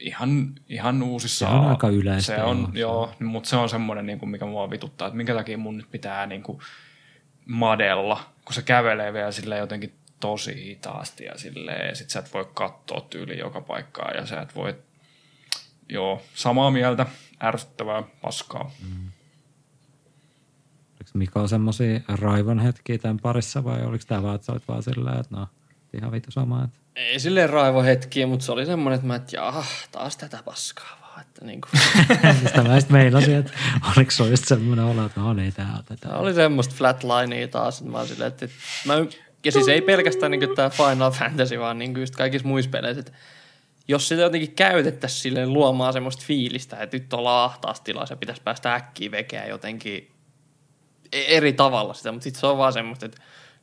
ihan, 0.01 0.55
ihan 0.69 1.03
uusissa. 1.03 1.49
Se 1.49 1.55
on 1.55 1.69
aika 1.69 1.89
yleistä. 1.89 2.37
Se 2.37 2.43
on, 2.43 2.59
joo. 2.75 3.15
joo, 3.21 3.29
mutta 3.29 3.49
se 3.49 3.57
on 3.57 3.69
semmoinen, 3.69 4.07
niin 4.07 4.19
kuin, 4.19 4.31
mikä 4.31 4.47
mua 4.47 4.71
vituttaa, 4.71 5.09
että 5.09 5.17
minkä 5.17 5.35
takia 5.35 5.59
mun 5.59 5.77
nyt 5.77 5.91
pitää 5.91 6.27
niin 6.27 6.43
kuin 6.43 6.59
madella, 7.47 8.25
kun 8.45 8.55
se 8.55 8.63
kävelee 8.63 9.13
vielä 9.13 9.33
sille 9.33 9.59
jotenkin 9.59 9.95
tosi 10.21 10.65
hitaasti 10.65 11.25
ja 11.25 11.39
silleen, 11.39 11.89
ja 11.89 11.95
sit 11.95 12.11
sä 12.11 12.19
et 12.19 12.35
voi 12.35 12.49
katsoa 12.55 13.07
tyyli 13.11 13.39
joka 13.39 13.61
paikkaa 13.61 14.11
ja 14.11 14.27
sä 14.27 14.41
et 14.41 14.55
voi, 14.55 14.75
joo, 15.89 16.23
samaa 16.35 16.71
mieltä, 16.71 17.07
ärsyttävää 17.43 18.03
paskaa. 18.21 18.71
Oliko 21.01 21.11
Mika 21.15 21.47
semmoisia 21.47 22.01
raivon 22.09 22.59
hetkiä 22.59 22.99
tämän 22.99 23.19
parissa 23.19 23.65
vai 23.65 23.83
oliko 23.83 24.05
tämä 24.09 24.23
vaan, 24.23 24.35
että 24.35 24.45
sä 24.45 24.53
olit 24.53 24.69
vaan 24.69 24.83
silleen, 24.83 25.21
että 25.21 25.37
no, 25.37 25.49
ihan 25.95 26.13
vittu 26.13 26.31
sama, 26.31 26.65
että 26.65 26.79
Ei 26.97 27.21
silleen 27.21 27.51
raivo 27.51 27.83
hetkiä, 27.83 28.27
mutta 28.27 28.47
se 28.47 28.53
oli 28.53 28.67
semmoinen, 28.67 28.95
että 28.95 29.07
mä, 29.07 29.15
että 29.15 29.37
jaha, 29.37 29.65
taas 29.93 30.17
tätä 30.17 30.39
paskaa 30.45 30.99
vaan. 31.01 31.21
Että 31.21 31.45
niinku, 31.45 31.69
Sitä 32.47 32.63
mä 32.63 32.81
sitten 32.81 32.97
meinasin, 32.97 33.35
että 33.35 33.53
oliko 33.97 34.11
se 34.11 34.25
just 34.25 34.45
semmoinen 34.45 34.85
olo, 34.85 35.07
että 35.07 35.21
no 35.21 35.33
niin, 35.33 35.53
tää 35.53 35.75
on 35.79 35.85
tätä. 35.85 36.09
Tää 36.09 36.19
oli 36.19 36.35
semmoista 36.35 36.75
flatlinea 36.75 37.49
taas. 37.49 37.79
että 37.81 37.91
Mä 37.91 37.99
oon 37.99 38.09
silleen, 38.09 38.29
että, 38.29 38.45
että 38.45 38.57
mä, 38.85 38.95
ja 39.45 39.53
siis 39.53 39.69
ei 39.69 39.81
pelkästään 39.83 40.31
niin 40.33 40.57
tämä 40.57 40.71
Final 40.71 41.11
Fantasy, 41.11 41.59
vaan 41.59 41.79
niin 41.79 42.01
just 42.01 42.17
kaikissa 42.17 42.49
muissa 42.49 42.71
peleissä, 42.71 43.01
että 43.01 43.13
jos 43.89 44.09
sitä 44.09 44.23
jotenkin 44.23 44.55
käytettäisiin 44.55 45.21
silleen 45.21 45.53
luomaan 45.53 45.93
semmoista 45.93 46.25
fiilistä, 46.27 46.77
että 46.77 46.97
nyt 46.97 47.13
ollaan 47.13 47.51
ahtaassa 47.51 47.85
tilassa 47.85 48.13
ja 48.13 48.17
pitäisi 48.17 48.43
päästä 48.43 48.75
äkkiä 48.75 49.11
vekeä 49.11 49.47
jotenkin 49.47 50.11
e- 51.13 51.37
eri 51.37 51.53
tavalla 51.53 51.95
sitä, 51.95 52.13
mutta 52.13 52.25
sitten 52.25 52.41
se 52.41 52.47
on 52.47 52.59
vaan 52.59 52.73
semmoista, 52.73 53.07
että 53.07 53.23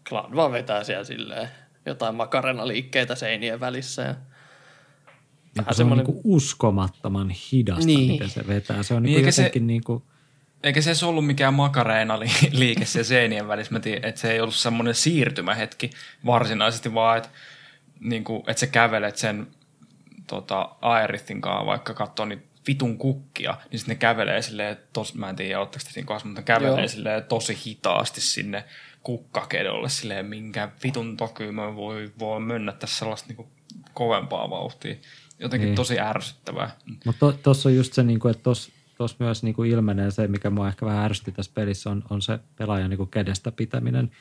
Cloud 0.10 0.36
vaan 0.36 0.52
vetää 0.52 0.84
siellä 0.84 1.04
silleen 1.04 1.50
jotain 1.90 2.16
makarena-liikkeitä 2.16 3.16
seinien 3.16 3.60
välissä 3.60 4.02
ja 4.02 4.14
Niin 4.14 4.20
vähän 5.56 5.66
se 5.66 5.70
on 5.70 5.76
semmoinen- 5.76 6.06
niinku 6.06 6.22
uskomattoman 6.24 7.30
hidasta, 7.30 7.86
Niin. 7.86 7.98
niin. 8.00 8.12
miten 8.12 8.30
se 8.30 8.48
vetää. 8.48 8.84
Se 8.84 8.94
on 8.94 9.04
Niin, 9.04 9.08
niinku 9.10 9.20
eikä 9.20 9.32
se- 9.32 9.42
jotenkin 9.42 9.68
niinku, 9.68 10.06
Eikä 10.64 10.82
se 10.82 10.90
edes 10.90 11.04
ollut 11.04 11.26
mikään 11.26 11.54
makareena 11.54 12.20
li- 12.20 12.30
liike 12.52 12.86
siellä 12.86 13.08
seinien 13.08 13.48
välissä. 13.48 13.74
Mä 13.74 13.80
tiedän, 13.80 14.10
että 14.10 14.22
se 14.22 14.32
ei 14.32 14.42
ollut 14.42 14.56
semmoinen 14.56 14.96
siirtymähetki 14.96 15.90
varsinaisesti, 16.26 16.94
vaan 16.94 17.18
että, 17.18 17.30
niin 18.00 18.24
kuin, 18.24 18.44
että 18.48 18.60
sä 18.60 18.68
kävelet 18.68 19.18
sen 19.18 19.48
tota, 20.28 20.70
Aerithin 20.82 21.42
kanssa 21.42 21.66
vaikka 21.66 21.94
katsoo 21.94 22.26
niitä 22.26 22.44
vitun 22.68 22.98
kukkia, 22.98 23.58
niin 23.72 23.80
sitten 23.80 23.96
ne 23.96 24.00
kävelee 24.00 24.42
silleen, 24.42 24.78
tos, 24.94 25.16
mä 25.16 25.30
en 25.30 25.36
tiedä, 25.36 25.60
ootteko 25.60 25.86
te 25.86 25.92
siinä 25.92 26.06
kohdassa, 26.08 26.28
mutta 26.28 26.42
ne 26.42 26.46
kävelee 26.46 26.80
Joo. 26.80 26.88
silleen 26.88 27.24
tosi 27.24 27.58
hitaasti 27.66 28.22
sinne 28.22 28.64
kukkakedolle 29.04 29.90
silleen, 29.90 30.26
minkä 30.26 30.72
vitun 30.84 31.18
tokyy 31.18 31.52
mä 31.52 31.76
voi, 31.76 32.12
voi 32.20 32.40
mennä 32.40 32.72
tässä 32.72 33.00
sellaista 33.00 33.28
niin 33.28 33.36
kuin 33.36 33.48
kovempaa 33.94 34.50
vauhtia. 34.50 34.96
Jotenkin 35.40 35.66
Niin. 35.66 35.76
tosi 35.76 36.00
ärsyttävää. 36.00 36.72
mutta 37.06 37.34
tuossa 37.44 37.70
on 37.70 37.76
just 37.76 37.94
se, 37.94 38.04
niinku, 38.04 38.28
että 38.28 38.44
tuossa 38.98 39.16
myös 39.20 39.44
niinku 39.44 39.64
ilmenee 39.64 40.12
se, 40.12 40.28
mikä 40.28 40.50
mua 40.50 40.68
ehkä 40.68 40.86
vähän 40.86 41.06
ärsytti 41.06 41.32
tässä 41.32 41.52
pelissä, 41.56 41.90
on, 41.90 42.04
on 42.10 42.22
se 42.22 42.40
pelaajan 42.56 42.90
niinku 42.90 43.06
kädestä 43.06 43.52
pitäminen. 43.52 44.12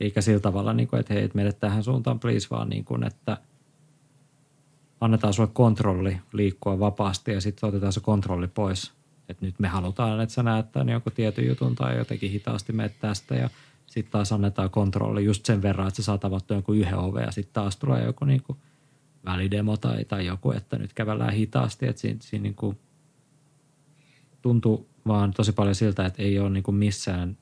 Eikä 0.00 0.20
sillä 0.20 0.40
tavalla, 0.40 0.72
niinku, 0.72 0.96
että 0.96 1.14
hei, 1.14 1.24
et 1.24 1.34
menet 1.34 1.60
tähän 1.60 1.84
suuntaan 1.84 2.20
please, 2.20 2.48
vaan 2.50 2.68
niinku, 2.68 2.98
että 3.06 3.36
annetaan 5.00 5.34
sulle 5.34 5.50
kontrolli 5.52 6.20
liikkua 6.32 6.78
vapaasti 6.78 7.32
ja 7.32 7.40
sitten 7.40 7.68
otetaan 7.68 7.92
se 7.92 8.00
kontrolli 8.00 8.48
pois. 8.48 8.92
Että 9.28 9.46
nyt 9.46 9.54
me 9.58 9.68
halutaan, 9.68 10.20
että 10.20 10.34
sä 10.34 10.42
näet 10.42 10.72
tämän 10.72 10.88
jonkun 10.88 11.12
tietyn 11.12 11.46
jutun 11.46 11.74
tai 11.74 11.96
jotenkin 11.96 12.30
hitaasti 12.30 12.72
menet 12.72 12.94
tästä 13.00 13.34
ja 13.34 13.50
sitten 13.92 14.12
taas 14.12 14.32
annetaan 14.32 14.70
kontrolli 14.70 15.24
just 15.24 15.46
sen 15.46 15.62
verran, 15.62 15.88
että 15.88 15.96
sä 15.96 16.02
saat 16.02 16.24
avattua 16.24 16.56
jonkun 16.56 16.76
yhden 16.76 16.98
oven 16.98 17.24
ja 17.24 17.30
sitten 17.32 17.52
taas 17.52 17.76
tulee 17.76 18.04
joku 18.04 18.24
niinku 18.24 18.56
välidemo 19.24 19.76
tai, 19.76 20.04
tai 20.04 20.26
joku, 20.26 20.52
että 20.52 20.78
nyt 20.78 20.92
kävellään 20.92 21.32
hitaasti, 21.32 21.86
että 21.86 22.00
siinä, 22.00 22.18
siinä 22.22 22.42
niinku 22.42 22.74
tuntuu 24.42 24.88
vaan 25.06 25.32
tosi 25.32 25.52
paljon 25.52 25.74
siltä, 25.74 26.06
että 26.06 26.22
ei 26.22 26.38
ole 26.38 26.50
niinku 26.50 26.72
missään 26.72 27.36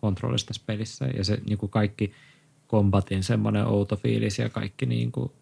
kontrollista 0.00 0.48
tässä 0.48 0.62
pelissä. 0.66 1.06
Ja 1.06 1.24
se 1.24 1.40
niinku 1.48 1.68
kaikki 1.68 2.12
kombatin 2.66 3.22
semmoinen 3.22 3.66
outo 3.66 3.96
fiilis 3.96 4.38
ja 4.38 4.48
kaikki 4.48 4.86
niinku 4.86 5.32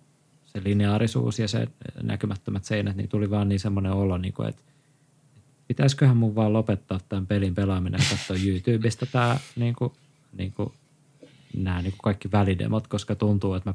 se 0.46 0.62
lineaarisuus 0.64 1.38
ja 1.38 1.48
se 1.48 1.68
näkymättömät 2.02 2.64
seinät, 2.64 2.96
niin 2.96 3.08
tuli 3.08 3.30
vaan 3.30 3.48
niin 3.48 3.60
semmoinen 3.60 3.92
olo, 3.92 4.18
niinku, 4.18 4.42
että 4.42 4.62
pitäisiköhän 5.68 6.16
mun 6.16 6.34
vaan 6.34 6.52
lopettaa 6.52 7.00
tämän 7.08 7.26
pelin 7.26 7.54
pelaaminen 7.54 8.00
ja 8.00 8.06
katsoa 8.10 8.36
YouTubesta 8.46 9.06
tämä 9.06 9.38
niinku, 9.56 9.96
niinku, 10.32 10.74
nämä 11.56 11.82
niinku 11.82 11.98
kaikki 12.02 12.32
välidemot, 12.32 12.86
koska 12.86 13.14
tuntuu, 13.14 13.54
että 13.54 13.70
mä 13.70 13.74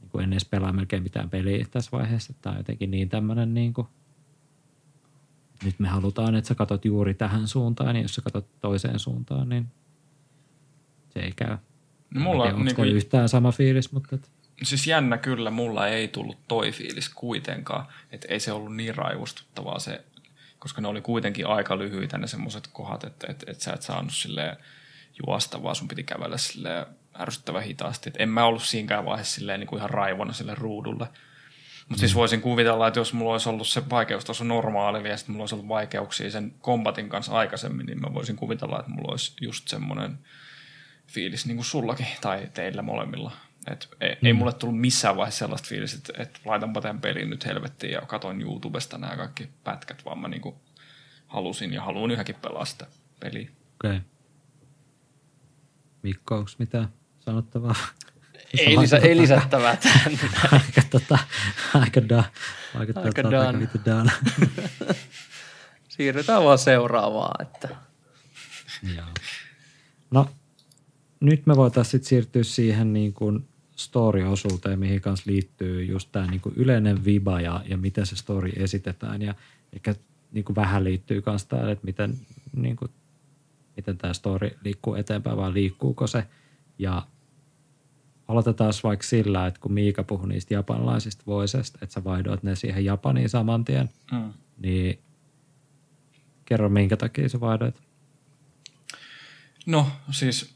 niinku 0.00 0.18
en 0.18 0.32
edes 0.32 0.44
pelaa 0.44 0.72
melkein 0.72 1.02
mitään 1.02 1.30
peliä 1.30 1.66
tässä 1.70 1.90
vaiheessa. 1.92 2.34
Tämä 2.42 2.52
on 2.52 2.60
jotenkin 2.60 2.90
niin 2.90 3.08
tämmöinen 3.08 3.54
niinku, 3.54 3.88
nyt 5.64 5.78
me 5.78 5.88
halutaan, 5.88 6.34
että 6.34 6.48
sä 6.48 6.54
katot 6.54 6.84
juuri 6.84 7.14
tähän 7.14 7.48
suuntaan, 7.48 7.96
ja 7.96 8.02
jos 8.02 8.14
sä 8.14 8.22
katot 8.22 8.46
toiseen 8.60 8.98
suuntaan, 8.98 9.48
niin 9.48 9.66
se 11.14 11.20
ei 11.20 11.32
käy. 11.36 11.56
No 12.14 12.20
mulla 12.20 12.42
tiedä, 12.42 12.56
onko 12.56 12.64
niinku- 12.64 12.82
yhtään 12.82 13.28
sama 13.28 13.52
fiilis, 13.52 13.92
mutta 13.92 14.16
et, 14.16 14.30
Siis 14.62 14.86
jännä 14.86 15.18
kyllä, 15.18 15.50
mulla 15.50 15.88
ei 15.88 16.08
tullut 16.08 16.38
toi 16.48 16.72
fiilis 16.72 17.08
kuitenkaan, 17.08 17.86
että 18.10 18.28
ei 18.30 18.40
se 18.40 18.52
ollut 18.52 18.76
niin 18.76 18.94
raivostuttavaa 18.94 19.78
se, 19.78 20.04
koska 20.62 20.80
ne 20.80 20.88
oli 20.88 21.00
kuitenkin 21.00 21.46
aika 21.46 21.78
lyhyitä 21.78 22.18
ne 22.18 22.26
semmoiset 22.26 22.68
kohdat, 22.72 23.04
että, 23.04 23.26
että, 23.30 23.50
että 23.50 23.64
sä 23.64 23.72
et 23.72 23.82
saanut 23.82 24.12
silleen 24.12 24.56
juosta, 25.26 25.62
vaan 25.62 25.76
sun 25.76 25.88
piti 25.88 26.02
kävellä 26.04 26.38
silleen 26.38 26.86
ärsyttävän 27.20 27.62
hitaasti. 27.62 28.08
Et 28.08 28.16
en 28.18 28.28
mä 28.28 28.44
ollut 28.44 28.62
siinäkään 28.62 29.04
vaiheessa 29.04 29.34
silleen 29.34 29.60
niin 29.60 29.68
kuin 29.68 29.78
ihan 29.78 29.90
raivona 29.90 30.32
sille 30.32 30.54
ruudulle. 30.54 31.06
Mutta 31.88 32.00
siis 32.00 32.14
voisin 32.14 32.40
kuvitella, 32.40 32.88
että 32.88 33.00
jos 33.00 33.12
mulla 33.12 33.32
olisi 33.32 33.48
ollut 33.48 33.68
se 33.68 33.90
vaikeustaso 33.90 34.44
normaali 34.44 35.08
ja 35.08 35.16
sitten 35.16 35.32
mulla 35.32 35.42
olisi 35.42 35.54
ollut 35.54 35.68
vaikeuksia 35.68 36.30
sen 36.30 36.54
kombatin 36.60 37.08
kanssa 37.08 37.32
aikaisemmin, 37.32 37.86
niin 37.86 38.00
mä 38.00 38.14
voisin 38.14 38.36
kuvitella, 38.36 38.80
että 38.80 38.92
mulla 38.92 39.10
olisi 39.10 39.32
just 39.40 39.68
semmoinen 39.68 40.18
fiilis, 41.06 41.46
niin 41.46 41.56
kuin 41.56 41.66
sullakin 41.66 42.06
tai 42.20 42.48
teillä 42.54 42.82
molemmilla. 42.82 43.30
Et 43.70 43.88
ei, 44.00 44.14
mm. 44.14 44.26
ei 44.26 44.32
mulle 44.32 44.52
tullut 44.52 44.80
missään 44.80 45.16
vaiheessa 45.16 45.38
sellaista 45.38 45.68
fiilis, 45.68 45.94
että, 45.94 46.12
että 46.18 46.40
laitanpa 46.44 46.80
tämän 46.80 47.00
pelin 47.00 47.30
nyt 47.30 47.46
helvettiin 47.46 47.92
ja 47.92 48.00
katoin 48.00 48.42
YouTubesta 48.42 48.98
nämä 48.98 49.16
kaikki 49.16 49.48
pätkät, 49.64 50.04
vaan 50.04 50.18
mä 50.18 50.28
niin 50.28 50.40
kuin 50.40 50.54
halusin 51.26 51.72
ja 51.72 51.82
haluan 51.82 52.10
yhäkin 52.10 52.34
pelaa 52.34 52.64
sitä 52.64 52.86
peliä. 53.20 53.48
Okei. 53.74 53.90
Okay. 53.90 54.00
Mikko, 56.02 56.36
onko 56.36 56.50
mitään 56.58 56.88
sanottavaa? 57.20 57.74
Ei, 58.58 58.78
lisä, 58.78 58.96
ei 58.96 59.16
lisättävää 59.16 59.76
tähän. 59.76 60.12
aika, 60.52 60.82
tota, 60.90 61.18
aika, 61.74 62.08
da, 62.08 62.24
aika, 62.74 63.00
Aika 63.00 63.22
tota, 63.22 63.30
done. 63.30 63.46
aika 63.46 63.58
vittu 63.58 63.78
done. 63.84 64.12
Siirrytään 65.88 66.44
vaan 66.44 66.58
seuraavaan. 66.58 67.46
Että. 67.46 67.68
Joo. 68.96 69.06
No, 70.10 70.30
nyt 71.20 71.46
me 71.46 71.56
voitaisiin 71.56 72.04
siirtyä 72.04 72.42
siihen 72.42 72.92
niin 72.92 73.12
kuin 73.12 73.48
story-osuuteen, 73.84 74.78
mihin 74.78 75.00
kanssa 75.00 75.30
liittyy 75.30 75.84
just 75.84 76.08
tämä 76.12 76.26
niin 76.26 76.40
kuin 76.40 76.54
yleinen 76.56 77.04
viba 77.04 77.40
ja, 77.40 77.62
ja 77.68 77.76
miten 77.76 78.06
se 78.06 78.16
story 78.16 78.50
esitetään. 78.56 79.22
Ja 79.22 79.34
ehkä 79.72 79.94
niin 80.32 80.44
kuin 80.44 80.56
vähän 80.56 80.84
liittyy 80.84 81.22
myös 81.26 81.46
tämä, 81.46 81.70
että 81.70 81.84
miten, 81.84 82.18
niin 82.56 82.76
kuin, 82.76 82.90
miten 83.76 83.98
tämä 83.98 84.12
story 84.12 84.50
liikkuu 84.64 84.94
eteenpäin, 84.94 85.36
vai 85.36 85.52
liikkuuko 85.52 86.06
se. 86.06 86.26
Ja 86.78 87.06
aloitetaan 88.28 88.72
vaikka 88.82 89.06
sillä, 89.06 89.46
että 89.46 89.60
kun 89.60 89.72
Miika 89.72 90.02
puhui 90.04 90.28
niistä 90.28 90.54
japanilaisista 90.54 91.22
voisesta, 91.26 91.78
että 91.82 91.92
sä 91.92 92.04
vaihdoit 92.04 92.42
ne 92.42 92.56
siihen 92.56 92.84
Japaniin 92.84 93.28
saman 93.28 93.64
tien, 93.64 93.90
Mm. 94.12 94.32
niin 94.58 94.98
kerro 96.44 96.68
minkä 96.68 96.96
takia 96.96 97.28
sä 97.28 97.40
vaihdoit. 97.40 97.74
No 99.66 99.86
siis 100.10 100.54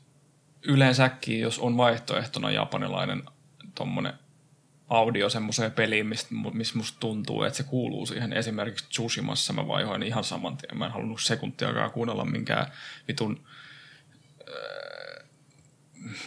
yleensäkin, 0.67 1.41
jos 1.41 1.59
on 1.59 1.77
vaihtoehtona 1.77 2.51
japanilainen 2.51 3.23
tommonen 3.75 4.13
audio 4.89 5.29
semmoiseen 5.29 5.73
peliin, 5.73 6.07
mistä, 6.07 6.35
missä 6.53 6.79
musta 6.79 7.01
tuntuu, 7.01 7.43
että 7.43 7.57
se 7.57 7.63
kuuluu 7.63 8.07
siihen. 8.07 8.33
Esimerkiksi 8.33 8.89
Tsushimassa 8.89 9.53
mä 9.53 9.69
vaihoin 9.69 10.03
ihan 10.03 10.25
saman 10.25 10.57
tien. 10.57 10.79
Mä 10.79 10.87
en 10.87 10.93
halunnut 10.93 11.23
sekuntiakaan 11.23 11.91
kuunnella 11.91 12.25
minkään 12.25 12.67
vitun, 13.09 13.45
äh, 14.41 15.27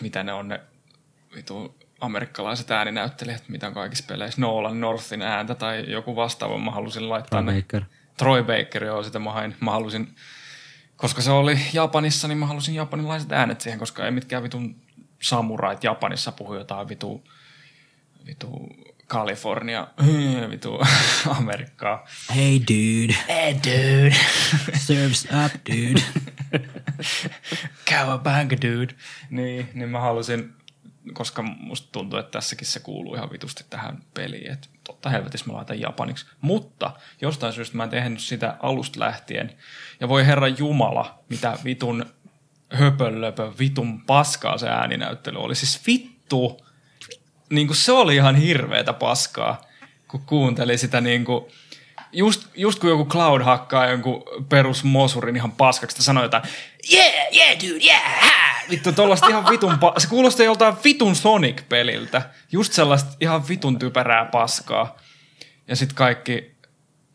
mitä 0.01 0.23
ne 0.23 0.33
on 0.33 0.47
ne 0.47 0.61
vitun 1.35 1.75
amerikkalaiset 2.01 2.71
ääninäyttelijät, 2.71 3.43
mitä 3.47 3.67
on 3.67 3.73
kaikissa 3.73 4.05
peleissä. 4.07 4.41
Nolan 4.41 4.81
Northin 4.81 5.21
ääntä 5.21 5.55
tai 5.55 5.91
joku 5.91 6.15
vastaava. 6.15 6.57
Mä 6.57 6.71
halusin 6.71 7.09
laittaa 7.09 7.41
ne 7.41 7.53
Baker. 7.61 7.83
Troy 8.17 8.43
Baker, 8.43 8.83
joo, 8.83 9.03
sitä 9.03 9.19
mä 9.19 9.31
hain. 9.31 9.55
Mä 9.59 9.71
halusin, 9.71 10.15
koska 10.99 11.21
se 11.21 11.31
oli 11.31 11.59
Japanissa, 11.73 12.27
niin 12.27 12.37
mä 12.37 12.45
halusin 12.45 12.75
japanilaiset 12.75 13.31
äänet 13.31 13.61
siihen, 13.61 13.79
koska 13.79 14.05
ei 14.05 14.11
mitkään 14.11 14.43
vitun 14.43 14.75
samurait 15.21 15.83
Japanissa 15.83 16.31
puhu 16.31 16.53
jotain 16.55 16.89
vitu, 16.89 17.23
vitu 18.25 18.69
California, 19.07 19.87
vitu 20.51 20.79
Amerikkaa. 21.39 22.07
Hey 22.35 22.59
dude, 22.59 23.15
Hey 23.27 23.53
dude, 23.53 24.15
serves 24.87 25.27
up 25.45 25.53
dude. 25.69 26.01
Cowabunga 27.89 28.55
dude. 28.61 28.95
Niin, 29.29 29.69
niin 29.73 29.89
mä 29.89 29.99
halusin, 29.99 30.53
koska 31.13 31.41
musta 31.41 31.89
tuntuu, 31.91 32.19
että 32.19 32.31
tässäkin 32.31 32.67
se 32.67 32.79
kuuluu 32.79 33.15
ihan 33.15 33.31
vitusti 33.31 33.65
tähän 33.69 34.03
peliin, 34.13 34.51
että 34.51 34.67
totta 34.89 35.09
helvetissä 35.09 35.47
mä 35.47 35.53
laitan 35.53 35.79
japaniksi. 35.79 36.25
Mutta 36.41 36.91
jostain 37.21 37.53
syystä 37.53 37.77
mä 37.77 37.83
en 37.83 37.89
tehnyt 37.89 38.19
sitä 38.19 38.57
alusta 38.59 38.99
lähtien. 38.99 39.57
Ja 39.99 40.09
voi 40.09 40.25
herra 40.25 40.47
Jumala, 40.47 41.19
mitä 41.29 41.57
vitun 41.63 42.05
höpönlöpö, 42.73 43.51
vitun 43.59 44.01
paskaa 44.01 44.57
se 44.57 44.69
ääninäyttely 44.69 45.39
oli. 45.39 45.55
Siis 45.55 45.87
vittu, 45.87 46.65
niin 47.49 47.67
kuin 47.67 47.77
se 47.77 47.91
oli 47.91 48.15
ihan 48.15 48.35
hirveetä 48.35 48.93
paskaa, 48.93 49.61
kun 50.07 50.21
kuunteli 50.25 50.77
sitä 50.77 51.01
niin 51.01 51.25
kuin, 51.25 51.45
just, 52.11 52.47
just 52.55 52.79
kun 52.79 52.89
joku 52.89 53.05
Cloud 53.05 53.41
hakkaa 53.41 53.87
jonkun 53.87 54.23
perus 54.49 54.83
mosurin 54.83 55.35
ihan 55.35 55.51
paskaksi, 55.51 55.93
että 55.93 56.03
sanoo 56.03 56.23
jotain, 56.23 56.43
yeah, 56.93 57.35
yeah, 57.35 57.57
dude, 57.59 57.85
yeah, 57.85 58.21
ha! 58.21 58.48
Vittu, 58.69 58.91
tollaista 58.91 59.27
ihan 59.27 59.45
vitun, 59.49 59.73
pa- 59.73 59.99
se 59.99 60.07
kuulostaa 60.07 60.45
joltain 60.45 60.75
vitun 60.83 61.15
Sonic-peliltä. 61.15 62.21
Just 62.51 62.73
sellaista 62.73 63.11
ihan 63.21 63.47
vitun 63.47 63.79
typerää 63.79 64.25
paskaa. 64.25 64.97
Ja 65.67 65.75
sitten 65.75 65.95
kaikki, 65.95 66.55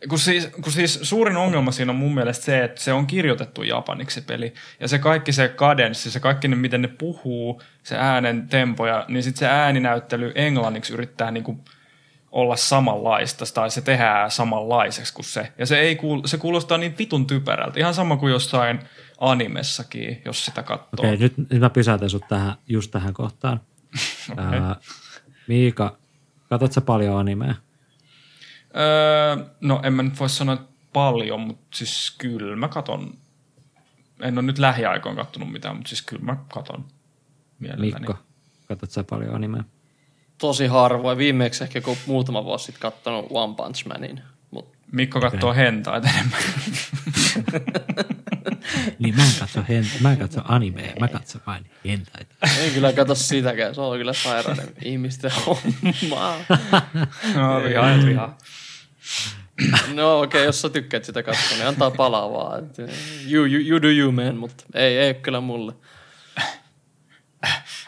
kun 0.09 0.19
siis, 0.19 0.47
kun 0.47 0.73
siis 0.73 0.99
suurin 1.03 1.37
ongelma 1.37 1.71
siinä 1.73 1.93
on 1.93 1.97
mun 1.97 2.15
mielestä 2.15 2.45
se, 2.45 2.65
että 2.65 2.81
se 2.81 2.93
on 2.93 3.07
kirjoitettu 3.07 3.63
japaniksi 3.63 4.21
peli. 4.21 4.55
Ja 4.81 4.89
se 4.89 4.99
kaikki 4.99 5.33
se 5.33 5.49
kadenssi, 5.49 6.11
se 6.11 6.21
kaikki 6.21 6.49
ne, 6.49 6.57
miten 6.57 6.83
ne 6.83 6.89
puhuu, 6.89 7.63
se 7.83 7.97
äänen 7.99 8.49
tempoja, 8.49 9.05
niin 9.09 9.23
sitten 9.23 9.39
se 9.39 9.47
ääninäyttely 9.47 10.33
englanniksi 10.35 10.93
yrittää 10.93 11.31
niinku 11.31 11.65
olla 12.35 12.57
samanlaista 12.57 13.45
tai 13.55 13.71
se 13.71 13.81
tehdään 13.81 14.31
samanlaiseksi 14.31 15.15
kuin 15.15 15.25
se. 15.25 15.53
Ja 15.59 15.67
se, 15.67 15.79
ei 15.79 15.97
kuul, 15.97 16.23
se 16.25 16.39
kuulostaa 16.39 16.79
niin 16.79 16.95
vitun 16.99 17.27
typerältä. 17.27 17.81
Ihan 17.81 17.95
sama 17.95 18.17
kuin 18.17 18.33
jossain 18.33 18.81
animessakin, 19.19 20.23
jos 20.25 20.45
sitä 20.45 20.63
katsoo. 20.63 20.89
Okei, 20.99 21.17
nyt, 21.17 21.37
nyt 21.37 21.61
mä 21.61 21.71
pysäytän 21.71 22.11
sut 22.11 22.29
tähän, 22.29 22.55
just 22.69 22.91
tähän 22.91 23.15
kohtaan. 23.15 23.61
Okei. 24.33 24.45
Ää, 24.45 24.77
Miika, 25.49 25.97
katsot 26.49 26.73
sä 26.73 26.81
paljon 26.81 27.19
animea? 27.19 27.55
Öö, 28.77 29.45
no 29.61 29.81
en 29.83 29.93
mä 29.93 30.03
nyt 30.03 30.21
voi 30.21 30.29
sanoa 30.29 30.55
että 30.55 30.73
paljon, 30.93 31.41
mutta 31.41 31.77
siis 31.77 32.15
kyllä 32.19 32.57
mä 32.57 32.69
katon. 32.69 33.15
En 34.21 34.39
ole 34.39 34.47
nyt 34.47 34.59
lähiaikoin 34.59 35.17
kattonut 35.17 35.53
mitään, 35.53 35.77
mutta 35.77 35.89
siis 35.89 36.03
kyllä 36.03 36.23
mä 36.25 36.37
katon 36.55 36.85
mielelläni. 37.59 37.93
Mikko, 37.93 38.15
katsot 38.69 38.91
sä 38.91 39.05
paljon 39.05 39.35
animea? 39.35 39.65
Tosi 40.39 40.67
harvoin. 40.67 41.19
Viimeksi 41.19 41.65
ehkä 41.65 41.81
kun 41.81 41.97
muutama 42.07 42.45
vuosi 42.45 42.65
sitten 42.65 42.81
kattonut 42.81 43.27
One 43.31 43.55
Punch 43.55 43.87
Manin. 43.87 44.21
Mut 44.51 44.69
Mikko 44.93 45.21
katsoo 45.21 45.51
okay. 45.51 45.65
hentaita 45.65 46.09
enemmän. 46.09 46.41
Niin 48.99 49.17
mä 49.17 49.23
en 49.23 49.33
katso, 49.41 49.65
hen, 49.69 49.87
mä 50.01 50.13
en 50.13 50.19
katso 50.19 50.41
animea, 50.45 50.93
mä 51.01 51.09
katson 51.09 51.41
vain 51.47 51.67
hentaita. 51.85 52.35
en 52.61 52.71
kyllä 52.75 52.93
katso 52.93 53.15
sitäkään. 53.15 53.75
Se 53.75 53.81
on 53.81 53.99
kyllä 53.99 54.13
sairaiden 54.13 54.69
ihmisten 54.85 55.31
hommaa. 55.47 56.37
no, 57.35 57.63
vihaa 57.65 58.07
vihaa. 58.07 58.39
No 59.95 60.21
okei, 60.21 60.41
okay, 60.41 60.47
jos 60.47 60.61
sä 60.61 60.69
tykkäät 60.69 61.05
sitä 61.05 61.23
katsoa, 61.23 61.57
niin 61.57 61.67
antaa 61.67 61.91
palaa 61.91 62.33
vaan. 62.33 62.65
Et, 62.65 62.79
You, 63.31 63.45
you, 63.45 63.61
you 63.69 63.83
do 63.83 63.89
you 63.89 64.13
man, 64.13 64.37
mutta 64.37 64.65
ei, 64.75 64.99
ei 64.99 65.15
kyllä 65.15 65.41
mulle. 65.41 65.73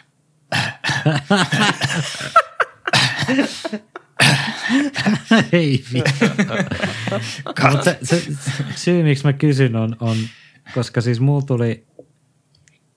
Ei 5.52 5.84
vittu. 5.92 6.24
Se, 7.82 7.98
se, 8.02 8.22
syy, 8.74 9.02
miksi 9.02 9.24
mä 9.24 9.32
kysyn, 9.32 9.76
on, 9.76 9.96
on, 10.00 10.16
koska 10.74 11.00
siis 11.00 11.20
mulla 11.20 11.42
tuli, 11.42 11.84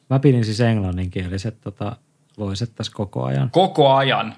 mä 0.09 0.19
pidin 0.19 0.45
siis 0.45 0.59
englanninkieliset 0.59 1.61
tota, 1.61 1.95
voiset 2.37 2.75
tässä 2.75 2.91
koko 2.95 3.23
ajan. 3.23 3.51
Koko 3.51 3.93
ajan. 3.93 4.35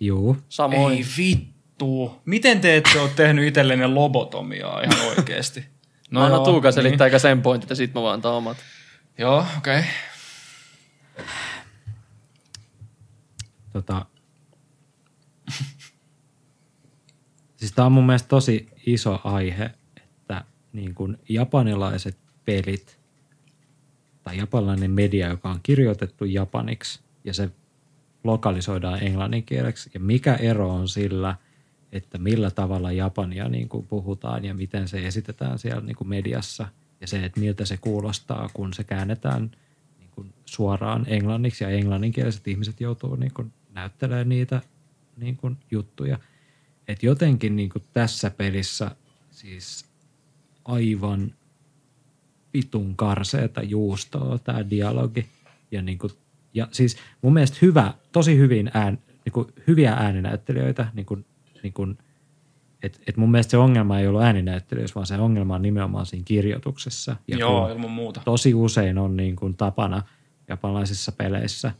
Juu. 0.00 0.36
Samoin. 0.48 0.96
Ei 0.96 1.04
vittu. 1.16 2.20
Miten 2.24 2.60
te 2.60 2.76
ette 2.76 3.00
ole 3.00 3.10
tehnyt 3.16 3.46
itsellenne 3.48 3.86
lobotomiaa 3.86 4.80
ihan 4.80 5.08
oikeasti? 5.08 5.64
No 6.10 6.20
annan 6.20 6.38
joo, 6.38 6.44
Tuuka 6.44 6.68
niin. 6.68 6.74
selittää 6.74 7.04
eikä 7.04 7.18
sen 7.18 7.42
pointit 7.42 7.70
ja 7.70 7.76
sit 7.76 7.94
mä 7.94 8.02
vaan 8.02 8.14
antaa 8.14 8.36
omat. 8.36 8.56
Joo, 9.18 9.46
okei. 9.58 9.78
Okay. 9.78 9.84
Tota, 13.74 14.06
siis 17.56 17.72
tämä 17.72 17.86
on 17.86 17.92
mun 17.92 18.06
mielestä 18.06 18.28
tosi 18.28 18.68
iso 18.86 19.20
aihe, 19.24 19.70
että 19.96 20.44
niin 20.72 20.94
kuin 20.94 21.18
japanilaiset 21.28 22.18
pelit 22.44 22.98
tai 24.22 24.38
japanilainen 24.38 24.90
media, 24.90 25.28
joka 25.28 25.50
on 25.50 25.60
kirjoitettu 25.62 26.24
japaniksi 26.24 27.00
ja 27.24 27.34
se 27.34 27.50
lokalisoidaan 28.24 29.02
englanninkieleksi 29.02 29.90
ja 29.94 30.00
mikä 30.00 30.34
ero 30.34 30.70
on 30.74 30.88
sillä, 30.88 31.36
että 31.92 32.18
millä 32.18 32.50
tavalla 32.50 32.92
japania 32.92 33.48
niin 33.48 33.68
kuin 33.68 33.86
puhutaan 33.86 34.44
ja 34.44 34.54
miten 34.54 34.88
se 34.88 35.06
esitetään 35.06 35.58
siellä 35.58 35.80
niin 35.80 35.96
kuin 35.96 36.08
mediassa 36.08 36.68
ja 37.00 37.06
se, 37.06 37.24
että 37.24 37.40
miltä 37.40 37.64
se 37.64 37.76
kuulostaa, 37.76 38.50
kun 38.52 38.72
se 38.74 38.84
käännetään 38.84 39.50
niin 39.98 40.10
kuin 40.14 40.34
suoraan 40.44 41.04
englanniksi 41.08 41.64
ja 41.64 41.70
englanninkieliset 41.70 42.48
ihmiset 42.48 42.80
joutuu 42.80 43.16
niin 43.16 43.34
kuin 43.34 43.52
näyttelemään 43.74 44.28
niitä 44.28 44.60
niin 45.16 45.36
kuin 45.36 45.56
juttuja. 45.70 46.18
Et 46.88 47.02
jotenkin 47.02 47.56
niin 47.56 47.70
kuin 47.70 47.82
tässä 47.92 48.30
pelissä 48.30 48.90
siis 49.30 49.84
aivan 50.64 51.32
vitun 52.54 52.96
karseeta 52.96 53.62
juustoa 53.62 54.38
tämä 54.38 54.70
dialogi. 54.70 55.26
Ja, 55.70 55.82
niin 55.82 55.98
kuin, 55.98 56.12
ja 56.54 56.68
siis 56.70 56.96
mun 57.22 57.32
mielestä 57.32 57.58
hyvä, 57.62 57.94
tosi 58.12 58.38
hyvin 58.38 58.70
ään, 58.74 58.98
niin 59.24 59.32
kuin 59.32 59.48
hyviä 59.66 59.92
ääninäyttelijöitä, 59.92 60.86
niin 60.94 61.06
kuin, 61.06 61.24
niin 61.62 61.72
kuin, 61.72 61.98
et, 62.82 63.00
et 63.06 63.16
mun 63.16 63.30
mielestä 63.30 63.50
se 63.50 63.56
ongelma 63.56 63.98
ei 63.98 64.06
ollut 64.06 64.22
ääninäyttelijöissä, 64.22 64.94
vaan 64.94 65.06
se 65.06 65.14
ongelma 65.18 65.54
on 65.54 65.62
nimenomaan 65.62 66.06
siinä 66.06 66.24
kirjoituksessa. 66.24 67.16
Ja 67.28 67.38
Joo, 67.38 67.68
ilman 67.68 67.90
muuta. 67.90 68.22
tosi 68.24 68.54
usein 68.54 68.98
on 68.98 69.16
niin 69.16 69.36
kuin 69.36 69.56
tapana 69.56 70.02
japanilaisissa 70.48 71.12
peleissä, 71.12 71.72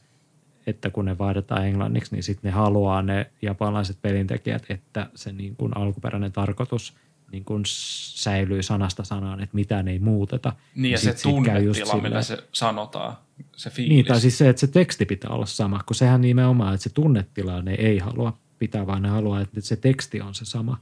että 0.66 0.90
kun 0.90 1.04
ne 1.04 1.18
vaihdetaan 1.18 1.66
englanniksi, 1.66 2.14
niin 2.14 2.22
sitten 2.22 2.48
ne 2.48 2.52
haluaa 2.54 3.02
ne 3.02 3.30
japanilaiset 3.42 3.96
pelintekijät, 4.02 4.66
että 4.68 5.06
se 5.14 5.32
niin 5.32 5.56
kuin 5.56 5.76
alkuperäinen 5.76 6.32
tarkoitus 6.32 6.94
niin 7.32 7.44
kuin 7.44 7.62
säilyy 7.66 8.62
sanasta 8.62 9.04
sanaan, 9.04 9.40
että 9.40 9.54
mitään 9.54 9.88
ei 9.88 9.98
muuteta. 9.98 10.52
Niin 10.74 10.92
ja, 10.92 10.98
sit- 10.98 11.10
se 11.10 11.12
sit 11.12 11.22
tunnetila, 11.22 12.02
millä 12.02 12.22
se 12.22 12.38
sanotaan, 12.52 13.16
se 13.56 13.70
fiilis. 13.70 13.88
niin, 13.88 14.04
tai 14.04 14.20
siis 14.20 14.38
se, 14.38 14.48
että 14.48 14.60
se 14.60 14.66
teksti 14.66 15.06
pitää 15.06 15.30
olla 15.30 15.46
sama, 15.46 15.80
kun 15.86 15.96
sehän 15.96 16.20
nimenomaan, 16.20 16.74
että 16.74 16.84
se 16.84 16.90
tunnetila 16.90 17.62
ne 17.62 17.74
ei 17.74 17.98
halua 17.98 18.38
pitää, 18.58 18.86
vaan 18.86 19.02
ne 19.02 19.08
haluaa, 19.08 19.40
että 19.40 19.60
se 19.60 19.76
teksti 19.76 20.20
on 20.20 20.34
se 20.34 20.44
sama. 20.44 20.78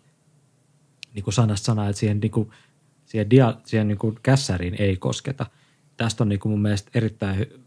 Niin 1.15 1.25
kuin 1.25 1.35
sanasta 1.35 1.65
sanaa, 1.65 1.89
että 1.89 2.01
siihen, 2.01 2.21
niin 2.21 2.31
kuin, 2.31 2.51
siihen, 3.07 3.31
dia, 3.31 3.55
siihen 3.65 3.89
niin 3.89 3.99
kuin 3.99 4.19
kässäriin 4.23 4.75
ei 4.79 4.97
kosketa. 4.97 5.47
Tästä 5.97 6.25
on 6.25 6.29
niin 6.29 6.39
kuin 6.39 6.51
mun 6.51 6.63
mielestä 6.63 6.91
erittäin 6.95 7.39
hy- 7.39 7.61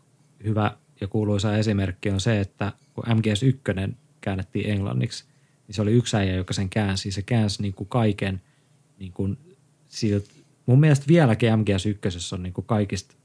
hyvä 0.44 0.72
ja 1.02 1.08
kuuluisa 1.08 1.58
esimerkki 1.58 2.10
on 2.10 2.20
se, 2.20 2.40
että 2.40 2.72
kun 2.94 3.04
MGS1 3.04 3.94
käännettiin 4.22 4.70
englanniksi, 4.70 5.26
niin 5.68 5.76
se 5.76 5.82
oli 5.82 5.92
yksi 5.92 6.18
äijä, 6.18 6.36
joka 6.36 6.54
sen 6.54 6.70
käänsi. 6.70 7.12
Se 7.12 7.22
käänsi 7.22 7.62
niin 7.62 7.74
kuin 7.74 7.88
kaiken 7.90 8.42
niin 9.00 9.12
kuin 9.12 9.38
siltä. 9.88 10.30
Mun 10.66 10.80
mielestä 10.80 11.06
vieläkin 11.08 11.50
MGS1 11.50 12.34
on 12.34 12.44
niin 12.44 12.54
kuin 12.54 12.66
kaikista 12.66 13.16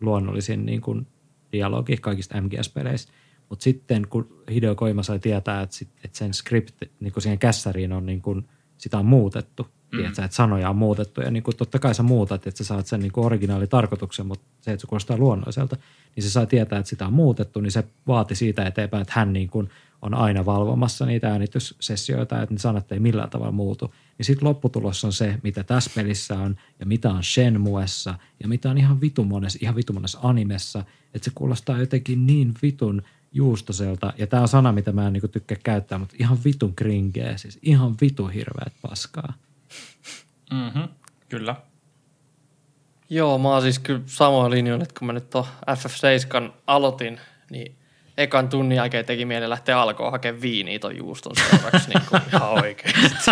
luonnollisin 0.00 0.66
niin 0.66 0.80
kuin 0.80 1.06
dialogi 1.52 1.96
kaikista 1.96 2.40
MGS-peleistä. 2.40 3.12
Mutta 3.48 3.62
sitten 3.62 4.08
kun 4.08 4.42
Hideo 4.50 4.74
Koima 4.74 5.02
sai 5.02 5.18
tietää, 5.18 5.62
että, 5.62 5.76
sit, 5.76 5.88
että 6.04 6.18
sen 6.18 6.34
script 6.34 6.74
niin 7.00 7.12
kuin 7.12 7.22
siihen 7.22 7.38
kässäriin 7.38 7.92
on 7.92 8.06
niin 8.06 8.22
kuin, 8.22 8.48
sitä 8.78 8.98
on 8.98 9.06
muutettu, 9.06 9.68
mm. 9.94 9.98
tiedätkö, 9.98 10.24
että 10.24 10.36
sanoja 10.36 10.70
on 10.70 10.76
muutettu 10.76 11.20
ja 11.20 11.30
niin 11.30 11.42
kuin, 11.42 11.56
totta 11.56 11.78
kai 11.78 11.94
sä 11.94 12.02
muutat, 12.02 12.46
että 12.46 12.58
sä 12.58 12.64
saat 12.64 12.86
sen 12.86 13.00
niin 13.00 13.12
kuin 13.12 13.26
originaalitarkoituksen, 13.26 14.26
mutta 14.26 14.44
se, 14.60 14.72
että 14.72 14.80
se 14.80 14.86
kuulostaa 14.86 15.16
luonnolliselta, 15.16 15.76
niin 16.16 16.24
se 16.24 16.30
sai 16.30 16.46
tietää, 16.46 16.78
että 16.78 16.90
sitä 16.90 17.06
on 17.06 17.12
muutettu, 17.12 17.60
niin 17.60 17.72
se 17.72 17.84
vaati 18.06 18.34
siitä 18.34 18.66
eteenpäin, 18.66 19.02
että 19.02 19.12
hän 19.16 19.32
niin 19.32 19.48
kuin 19.48 19.70
on 20.02 20.14
aina 20.14 20.46
valvomassa 20.46 21.06
niitä 21.06 21.30
äänityssessioita, 21.30 22.42
että 22.42 22.54
ne 22.54 22.58
sanat 22.58 22.92
ei 22.92 23.00
millään 23.00 23.30
tavalla 23.30 23.52
muutu. 23.52 23.94
Niin 24.18 24.26
sitten 24.26 24.48
lopputulos 24.48 25.04
on 25.04 25.12
se, 25.12 25.38
mitä 25.42 25.64
tässä 25.64 25.90
pelissä 25.94 26.38
on 26.38 26.56
ja 26.80 26.86
mitä 26.86 27.10
on 27.10 27.24
Shenmuessa 27.24 28.18
ja 28.42 28.48
mitä 28.48 28.70
on 28.70 28.78
ihan 28.78 29.00
vitun 29.00 29.26
monessa, 29.26 29.58
ihan 29.62 29.76
vitun 29.76 29.96
monessa 29.96 30.18
animessa, 30.22 30.84
että 31.14 31.24
se 31.24 31.30
kuulostaa 31.34 31.78
jotenkin 31.78 32.26
niin 32.26 32.54
vitun 32.62 33.02
juustoselta. 33.32 34.12
Ja 34.18 34.26
tämä 34.26 34.42
on 34.42 34.48
sana, 34.48 34.72
mitä 34.72 34.92
mä 34.92 35.06
en 35.06 35.12
niinku 35.12 35.28
tykkää 35.28 35.58
käyttää, 35.64 35.98
mutta 35.98 36.16
ihan 36.18 36.38
vitun 36.44 36.74
kringeä, 36.74 37.36
siis 37.36 37.58
ihan 37.62 37.94
vitun 38.00 38.30
hirveät 38.30 38.72
paskaa. 38.82 39.32
Mm-hmm. 40.52 40.88
Kyllä. 41.28 41.56
Joo, 43.10 43.38
mä 43.38 43.48
oon 43.48 43.62
siis 43.62 43.78
kyllä 43.78 44.00
samoin 44.06 44.50
linjoilla, 44.50 44.82
että 44.82 44.98
kun 44.98 45.06
mä 45.06 45.12
nyt 45.12 45.30
tuon 45.30 45.46
FF7 45.70 46.52
aloitin, 46.66 47.20
niin 47.50 47.76
ekan 48.16 48.48
tunnin 48.48 48.76
jälkeen 48.76 49.04
teki 49.04 49.24
mieli 49.24 49.48
lähteä 49.48 49.80
alkoon 49.80 50.12
hakemaan 50.12 50.42
viiniä 50.42 50.78
ton 50.78 50.96
juuston 50.96 51.32
seuraavaksi 51.36 51.88
niin 51.88 52.02
kuin 52.08 52.22
ihan 52.32 52.50
oikeesti. 52.50 53.30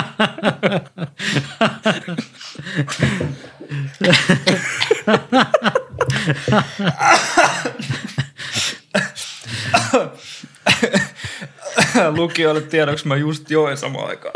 Lukijoille 12.16 12.60
tiedoksi 12.60 13.08
mä 13.08 13.16
just 13.16 13.50
join 13.50 13.76
samaan 13.76 14.08
aikaan. 14.08 14.34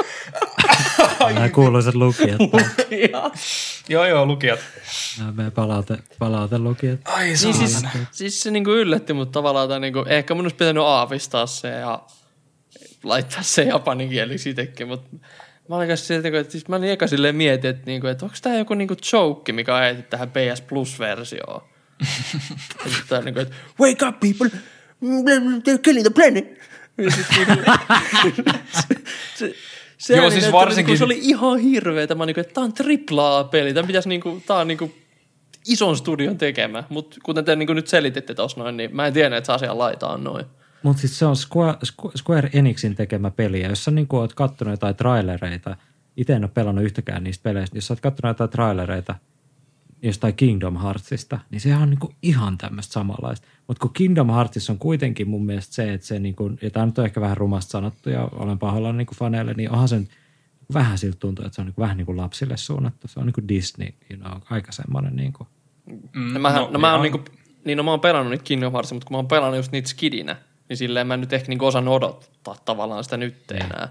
Nämä 1.35 1.49
kuuluisat 1.49 1.95
lukijat. 1.95 2.41
joo, 3.89 4.07
joo, 4.07 4.27
lukijat. 4.27 4.61
Nämä 5.19 5.33
meidän 5.33 5.53
palaute, 5.53 5.99
palaute 6.19 6.59
lukijat. 6.59 7.01
Ai 7.05 7.25
Niin 7.25 7.39
siis, 7.39 7.83
siis 8.11 8.43
se 8.43 8.51
niinku 8.51 8.71
yllätti 8.71 9.13
mut 9.13 9.33
tavallaan, 9.33 9.69
tai 9.69 9.81
niinku, 9.81 10.05
ehkä 10.09 10.35
mun 10.35 10.45
olisi 10.45 10.57
pitänyt 10.57 10.83
aavistaa 10.83 11.47
se 11.47 11.69
ja 11.69 12.03
laittaa 13.03 13.43
se 13.43 13.63
japaninkieliksi 13.63 14.51
itsekin, 14.51 14.89
mutta 14.89 15.17
mä 15.69 15.77
olin 15.77 15.89
kanssa 15.89 16.07
sieltä, 16.07 16.29
että 16.29 16.53
siis 16.53 16.69
mä 16.69 16.77
olin 16.77 16.91
eka 16.91 17.07
silleen 17.07 17.37
mietin, 17.37 17.71
että, 17.71 17.83
niinku, 17.87 18.07
että 18.07 18.25
onko 18.25 18.37
tämä 18.43 18.57
joku 18.57 18.75
niinku 18.75 18.95
joke, 19.13 19.53
mikä 19.53 19.75
on 19.75 19.81
ajettu 19.81 20.03
tähän 20.11 20.31
PS 20.31 20.61
Plus-versioon. 20.61 21.63
sitten 22.97 23.25
niinku, 23.25 23.41
että 23.41 23.55
wake 23.81 24.07
up 24.07 24.21
people, 24.21 24.51
they're 25.65 25.79
killing 25.83 26.07
the 26.07 26.15
planet. 26.15 26.59
Se, 29.99 30.17
Joo, 30.17 30.31
siis 30.31 30.53
varsinkin- 30.53 30.87
niinku, 30.87 30.99
se 30.99 31.05
oli 31.05 31.19
ihan 31.23 31.59
hirveetä. 31.59 32.15
Mä 32.15 32.27
niinku, 32.27 32.41
että 32.41 32.55
tää 32.55 32.65
on 32.65 32.73
triplaa 32.73 33.45
peli. 33.45 33.75
Tämä 33.75 33.87
pitäisi 33.87 34.09
niinku, 34.09 34.43
tää 34.47 34.57
on 34.57 34.69
niinku 34.69 34.93
ison 35.69 35.97
studion 35.97 36.39
tekemä. 36.39 36.85
Mutta 36.89 37.17
kuten 37.23 37.45
te 37.45 37.57
niinku 37.57 37.73
nyt 37.73 37.89
selititte 37.89 38.35
tuossa 38.35 38.61
noin, 38.61 38.77
niin 38.77 38.97
mä 38.97 39.07
en 39.07 39.13
tiedä, 39.13 39.37
että 39.37 39.47
se 39.47 39.53
asia 39.53 39.79
laitaan 39.79 40.25
noin. 40.25 40.47
Mutta 40.83 41.01
sitten 41.01 41.19
se 41.19 41.27
on 41.27 41.37
Square, 41.37 41.79
Squ- 41.87 42.13
Square 42.17 42.51
Enixin 42.53 42.95
tekemä 42.97 43.31
peli, 43.31 43.61
ja 43.61 43.69
jos 43.69 43.85
sä 43.85 43.91
niin 43.91 44.07
oot 44.13 44.35
kattonut 44.35 44.73
jotain 44.73 44.97
trailereita, 44.97 45.77
itse 46.17 46.33
en 46.33 46.45
ole 46.45 46.51
pelannut 46.55 46.85
yhtäkään 46.85 47.25
niistä 47.25 47.43
peleistä, 47.43 47.77
jos 47.77 47.87
sä 47.87 47.93
oot 47.95 48.01
kattonut 48.01 48.35
jotain 48.35 48.51
trailereita 48.51 49.15
jostain 50.03 50.35
Kingdom 50.35 50.77
Heartsista, 50.83 51.39
niin 51.51 51.61
sehän 51.61 51.83
on 51.83 51.91
niinku 51.91 52.13
ihan 52.23 52.59
tämmöistä 52.59 52.93
samanlaista. 52.93 53.47
Mutta 53.67 53.81
kun 53.81 53.93
Kingdom 53.93 54.31
Heartsissa 54.31 54.73
on 54.73 54.79
kuitenkin 54.79 55.29
mun 55.29 55.47
mielestä 55.47 55.75
se, 55.75 55.93
että 55.93 56.07
se, 56.07 56.19
niinku, 56.19 56.51
ja 56.63 56.71
tämä 56.71 56.87
nyt 56.87 56.99
on 56.99 57.05
ehkä 57.05 57.21
vähän 57.21 57.37
rumasti 57.37 57.71
sanottu, 57.71 58.11
ja 58.11 58.29
olen 58.33 58.59
pahoillani 58.59 58.99
niinku 58.99 59.15
faneille, 59.15 59.55
niin 59.55 59.71
onhan 59.71 59.89
se 59.89 59.99
nyt 59.99 60.11
vähän 60.75 60.99
siltä 60.99 61.17
tuntuu, 61.21 61.45
että 61.45 61.55
se 61.55 61.61
on 61.61 61.67
niinku 61.67 61.81
vähän 61.81 61.97
niin 61.97 62.07
kuin 62.07 62.17
lapsille 62.17 62.57
suunnattu. 62.57 63.09
Se 63.09 63.21
on 63.21 63.27
niinku 63.27 63.49
Disney, 63.49 63.89
you 64.11 64.21
know, 64.21 64.41
aika 64.51 64.73
semmoinen 64.73 65.17
niinku, 65.17 65.47
Mm, 66.13 66.33
No, 66.35 66.41
mähän, 66.41 66.63
no, 66.63 66.71
no, 66.71 66.79
mä 66.79 66.93
oon 66.93 67.03
niinku, 67.03 67.21
niin 67.65 67.79
no 67.79 67.83
mä 67.85 67.91
oon 67.91 68.01
pelannut 68.01 68.31
niitä 68.31 68.45
Kingdom 68.45 68.73
Heartsia, 68.73 68.95
mutta 68.95 69.07
kun 69.07 69.15
mä 69.15 69.19
oon 69.19 69.29
pelannut 69.29 69.57
just 69.57 69.73
niitä 69.73 69.89
skidinä, 69.89 70.37
niin 70.69 70.77
silleen 70.77 71.07
mä 71.07 71.15
en 71.15 71.21
nyt 71.21 71.33
ehkä 71.33 71.49
niinku 71.49 71.67
osannut 71.67 71.95
odottaa 71.95 72.57
tavallaan 72.65 73.05
sitä 73.05 73.17
nyt 73.17 73.51
enää. 73.51 73.89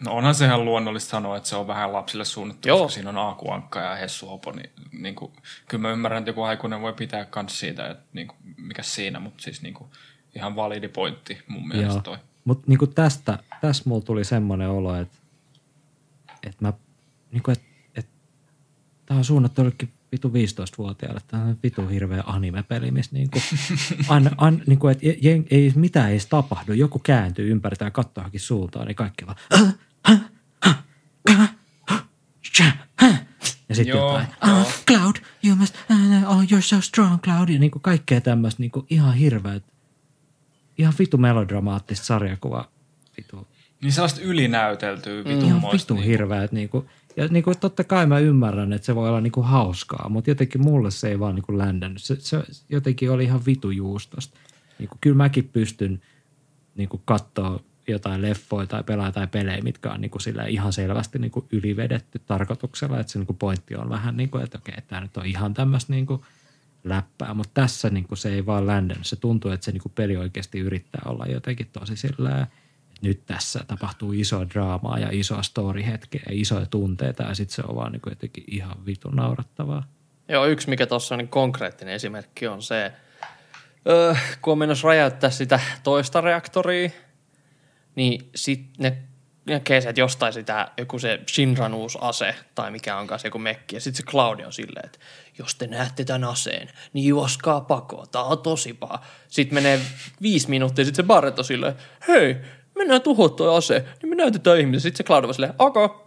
No 0.00 0.12
onhan 0.12 0.34
se 0.34 0.44
ihan 0.44 0.64
luonnollista 0.64 1.10
sanoa, 1.10 1.36
että 1.36 1.48
se 1.48 1.56
on 1.56 1.66
vähän 1.66 1.92
lapsille 1.92 2.24
suunnattu, 2.24 2.68
Joo. 2.68 2.78
koska 2.78 2.94
siinä 2.94 3.10
on 3.10 3.16
Aaku 3.16 3.50
Ankka 3.50 3.80
ja 3.80 3.94
Hessu 3.94 4.26
Hopo, 4.26 4.52
niin, 4.52 4.70
niin 4.92 5.14
kuin, 5.14 5.32
kyllä 5.68 5.82
mä 5.82 5.90
ymmärrän, 5.90 6.18
että 6.18 6.30
joku 6.30 6.42
aikuinen 6.42 6.80
voi 6.80 6.92
pitää 6.92 7.24
kans 7.24 7.60
siitä, 7.60 7.88
että 7.88 8.04
niin 8.12 8.26
kuin, 8.26 8.38
mikä 8.56 8.82
siinä, 8.82 9.20
mutta 9.20 9.42
siis 9.42 9.62
niin 9.62 9.74
kuin, 9.74 9.90
ihan 10.36 10.56
validi 10.56 10.88
pointti 10.88 11.38
mun 11.48 11.68
mielestä 11.68 12.00
toi. 12.00 12.16
Mutta 12.44 12.64
niinku 12.66 12.86
tästä, 12.86 13.38
tässä 13.60 13.82
mulla 13.86 14.04
tuli 14.04 14.24
semmoinen 14.24 14.68
olo, 14.68 14.96
että 14.96 15.16
et 16.46 16.60
mä, 16.60 16.72
niinku 17.32 17.50
et, 17.50 17.62
et, 17.94 18.06
tää 19.06 19.16
on 19.16 19.24
suunnattu 19.24 19.60
jollekin 19.60 19.92
vitu 20.12 20.28
15-vuotiaalle. 20.28 21.20
Tää 21.26 21.42
on 21.42 21.58
vitu 21.62 21.86
hirveä 21.86 22.22
anime-peli, 22.26 22.90
missä 22.90 23.10
niinku, 23.12 23.38
an, 24.08 24.30
an, 24.36 24.62
niinku, 24.66 24.88
et, 24.88 24.98
jen, 25.22 25.46
ei 25.50 25.72
mitään 25.74 26.06
ei 26.06 26.12
edes 26.12 26.26
tapahdu. 26.26 26.72
Joku 26.72 26.98
kääntyy 26.98 27.50
ympäri 27.50 27.76
tai 27.76 27.90
katsoo 27.90 28.22
johonkin 28.22 28.40
suuntaan, 28.40 28.86
niin 28.86 28.96
kaikki 28.96 29.26
vaan 29.26 29.36
ja 33.68 33.74
sitten 33.74 33.96
Joo, 33.96 34.10
jotain, 34.10 34.26
joo. 34.46 34.60
oh, 34.60 34.84
Cloud, 34.86 35.16
you 35.44 35.56
must, 35.56 35.74
oh, 36.26 36.42
you're 36.42 36.60
so 36.60 36.80
strong, 36.80 37.20
Cloud. 37.20 37.48
Ja 37.48 37.58
niinku 37.58 37.78
kaikkea 37.78 38.20
tämmöistä 38.20 38.62
niinku 38.62 38.86
ihan 38.90 39.14
hirveät, 39.14 39.64
ihan 40.78 40.94
vitu 40.98 41.18
melodramaattista 41.18 42.06
sarjakuva. 42.06 42.68
Vitu, 43.16 43.46
Niin 43.82 43.92
sellaista 43.92 44.20
ylinäyteltyä 44.20 45.12
ihan 45.12 45.24
vitummoista. 45.42 45.94
vitu 45.94 46.06
hirveät. 46.06 46.52
Niinku, 46.52 46.86
ja 47.16 47.28
niinku, 47.28 47.54
totta 47.54 47.84
kai 47.84 48.06
mä 48.06 48.18
ymmärrän, 48.18 48.72
että 48.72 48.86
se 48.86 48.94
voi 48.94 49.08
olla 49.08 49.20
niinku 49.20 49.42
hauskaa, 49.42 50.08
mutta 50.08 50.30
jotenkin 50.30 50.62
mulle 50.62 50.90
se 50.90 51.08
ei 51.08 51.20
vaan 51.20 51.34
niinku 51.34 51.58
ländännyt. 51.58 52.02
Se, 52.02 52.16
se 52.20 52.44
jotenkin 52.68 53.10
oli 53.10 53.24
ihan 53.24 53.46
vitu 53.46 53.70
juustosta. 53.70 54.38
Niinku, 54.78 54.96
kyllä 55.00 55.16
mäkin 55.16 55.48
pystyn 55.48 56.02
niinku 56.74 57.02
katsoa 57.04 57.60
jotain 57.92 58.22
leffoja 58.22 58.66
tai 58.66 58.82
pelaa 58.82 59.12
tai 59.12 59.26
pelejä, 59.26 59.62
mitkä 59.62 59.90
on 59.90 60.00
niinku 60.00 60.18
sillä 60.18 60.44
ihan 60.44 60.72
selvästi 60.72 61.18
niinku 61.18 61.46
ylivedetty 61.52 62.18
tarkoituksella, 62.18 63.00
että 63.00 63.12
se 63.12 63.18
niinku 63.18 63.34
pointti 63.34 63.76
on 63.76 63.90
vähän 63.90 64.16
niin 64.16 64.30
kuin, 64.30 64.44
että 64.44 64.58
okei, 64.58 64.74
tämä 64.86 65.00
nyt 65.00 65.16
on 65.16 65.26
ihan 65.26 65.54
tämmöistä 65.54 65.92
niinku 65.92 66.24
läppää, 66.84 67.34
mutta 67.34 67.50
tässä 67.54 67.90
niinku 67.90 68.16
se 68.16 68.28
ei 68.34 68.46
vaan 68.46 68.66
ländännyt. 68.66 69.06
Se 69.06 69.16
tuntuu, 69.16 69.50
että 69.50 69.64
se 69.64 69.72
niinku 69.72 69.88
peli 69.88 70.16
oikeasti 70.16 70.58
yrittää 70.58 71.02
olla 71.04 71.26
jotenkin 71.26 71.68
tosi 71.72 71.96
sillä 71.96 72.46
että 72.96 73.08
nyt 73.08 73.26
tässä 73.26 73.60
tapahtuu 73.66 74.12
iso 74.12 74.48
draamaa 74.54 74.98
ja 74.98 75.08
isoa 75.10 75.42
story-hetkeä 75.42 76.22
ja 76.26 76.32
isoja 76.34 76.66
tunteita 76.66 77.22
ja 77.22 77.34
sitten 77.34 77.54
se 77.54 77.62
on 77.68 77.76
vaan 77.76 77.92
niinku 77.92 78.08
jotenkin 78.08 78.44
ihan 78.46 78.86
vitun 78.86 79.16
naurattavaa. 79.16 79.88
Joo, 80.28 80.46
yksi 80.46 80.70
mikä 80.70 80.86
tuossa 80.86 81.14
on 81.14 81.18
niin 81.18 81.28
konkreettinen 81.28 81.94
esimerkki 81.94 82.46
on 82.46 82.62
se, 82.62 82.92
öö, 83.88 84.14
kun 84.42 84.52
on 84.52 84.58
menossa 84.58 84.88
räjäyttää 84.88 85.30
sitä 85.30 85.60
toista 85.82 86.20
reaktoria, 86.20 86.90
niin 87.96 88.30
sitten 88.34 88.72
ne 88.78 88.96
näkee 89.46 89.80
se, 89.80 89.88
että 89.88 90.00
jostain 90.00 90.32
sitä 90.32 90.68
joku 90.78 90.98
se 90.98 91.20
Shinran 91.32 91.74
uusi 91.74 91.98
ase 92.00 92.34
tai 92.54 92.70
mikä 92.70 92.96
on 92.96 93.06
kanssa 93.06 93.28
joku 93.28 93.38
mekki. 93.38 93.76
Ja 93.76 93.80
sitten 93.80 93.96
se 93.96 94.10
Claudia 94.10 94.46
on 94.46 94.52
silleen, 94.52 94.86
että 94.86 94.98
jos 95.38 95.54
te 95.54 95.66
näette 95.66 96.04
tämän 96.04 96.24
aseen, 96.24 96.68
niin 96.92 97.08
juoskaa 97.08 97.60
pakoon. 97.60 98.06
Tämä 98.12 98.24
on 98.24 98.38
tosi 98.38 98.74
paha. 98.74 99.04
Sitten 99.28 99.54
menee 99.54 99.80
viisi 100.22 100.50
minuuttia, 100.50 100.84
sitten 100.84 101.04
se 101.04 101.06
Barret 101.06 101.38
on 101.38 101.44
silleen, 101.44 101.74
hei, 102.08 102.36
mennään 102.78 103.02
tuhoa 103.02 103.28
toi 103.28 103.56
ase, 103.56 103.84
niin 104.02 104.10
me 104.10 104.16
näytetään 104.16 104.60
ihmisiä. 104.60 104.80
Sitten 104.80 104.96
se 104.96 105.04
Claudia 105.04 105.28
on 105.28 105.34
silleen, 105.34 105.54
ok, 105.58 106.06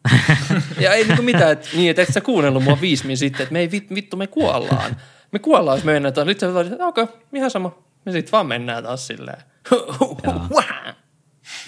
ja 0.80 0.94
ei 0.94 1.04
niinku 1.04 1.22
mitään, 1.22 1.52
että 1.52 1.68
niin, 1.72 1.90
että 1.90 2.02
et 2.02 2.12
sä 2.12 2.20
kuunnellut 2.20 2.64
mua 2.64 2.80
viisi 2.80 3.06
min 3.06 3.16
sitten, 3.16 3.42
että 3.42 3.52
me 3.52 3.60
ei 3.60 3.70
vit, 3.70 3.94
vittu, 3.94 4.16
me 4.16 4.26
kuollaan. 4.26 4.96
Me 5.32 5.38
kuollaan, 5.38 5.78
jos 5.78 5.84
me 5.84 5.92
mennään. 5.92 6.14
Sitten 6.14 6.52
se 6.52 6.72
että 6.72 6.86
okei, 6.86 7.06
ihan 7.34 7.50
sama. 7.50 7.78
Me 8.04 8.12
sitten 8.12 8.32
vaan 8.32 8.46
mennään 8.46 8.84
taas 8.84 9.06
silleen. 9.06 9.42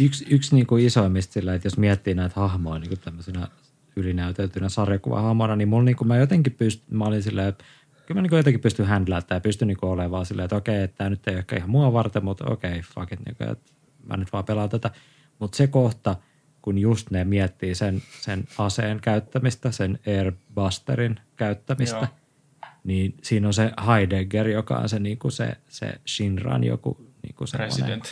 Yksi, 0.01 0.27
yksi 0.31 0.55
niin 0.55 0.67
kuin 0.67 0.87
isoimmista 0.87 1.33
sillä, 1.33 1.55
että 1.55 1.67
jos 1.67 1.79
miettii 1.79 2.15
näitä 2.15 2.41
hahmoja 2.41 2.79
niin 2.79 2.89
kuin 2.89 3.01
tämmöisenä 3.01 3.49
ylinäyteltynä 3.97 4.69
sarjakuvahahmona, 4.69 5.57
niin 5.57 5.69
mulla 5.69 5.85
niin 5.85 5.97
kuin 5.97 6.09
mä 6.09 6.17
jotenkin 6.17 6.53
pystyn, 6.53 6.97
mä 6.97 7.05
olin 7.05 7.23
silleen, 7.23 7.55
kyllä 8.07 8.19
mä 8.19 8.23
niin 8.23 8.31
kuin 8.31 8.37
jotenkin 8.37 8.61
pystyn 8.61 8.87
handlaamaan 8.87 9.27
ja 9.31 9.41
pystyn 9.41 9.69
niin 9.69 9.79
olemaan 9.83 10.27
silleen, 10.27 10.45
että 10.45 10.57
okei, 10.57 10.83
että 10.83 10.97
tämä 10.97 11.11
nyt 11.11 11.29
ei 11.29 11.33
ole 11.33 11.39
ehkä 11.39 11.57
ihan 11.57 11.71
mua 11.71 11.93
varten, 11.93 12.25
mutta 12.25 12.45
okei, 12.51 12.81
fuck 12.81 13.13
it, 13.13 13.21
niin 13.27 13.37
kuin, 13.37 13.51
että 13.51 13.73
mä 14.07 14.17
nyt 14.17 14.33
vaan 14.33 14.45
pelaan 14.45 14.69
tätä. 14.69 14.91
Mutta 15.39 15.57
se 15.57 15.67
kohta, 15.67 16.17
kun 16.63 16.79
just 16.79 17.11
ne 17.11 17.25
miettii 17.25 17.75
sen, 17.75 18.03
sen 18.21 18.45
aseen 18.59 19.01
käyttämistä, 19.01 19.73
sen 19.73 19.99
Airbusterin 20.07 21.21
käyttämistä, 21.37 21.97
Joo. 21.97 22.07
niin 22.85 23.15
siinä 23.23 23.47
on 23.47 23.55
se 23.55 23.73
Heidegger, 23.87 24.49
joka 24.49 24.79
on 24.79 24.89
se, 24.89 24.99
niin 24.99 25.19
kuin 25.19 25.33
se, 25.33 25.57
se 25.69 25.95
Shinran 26.09 26.65
joku 26.65 26.97
niin 27.23 27.35
kuin 27.35 27.49
President. 27.57 28.05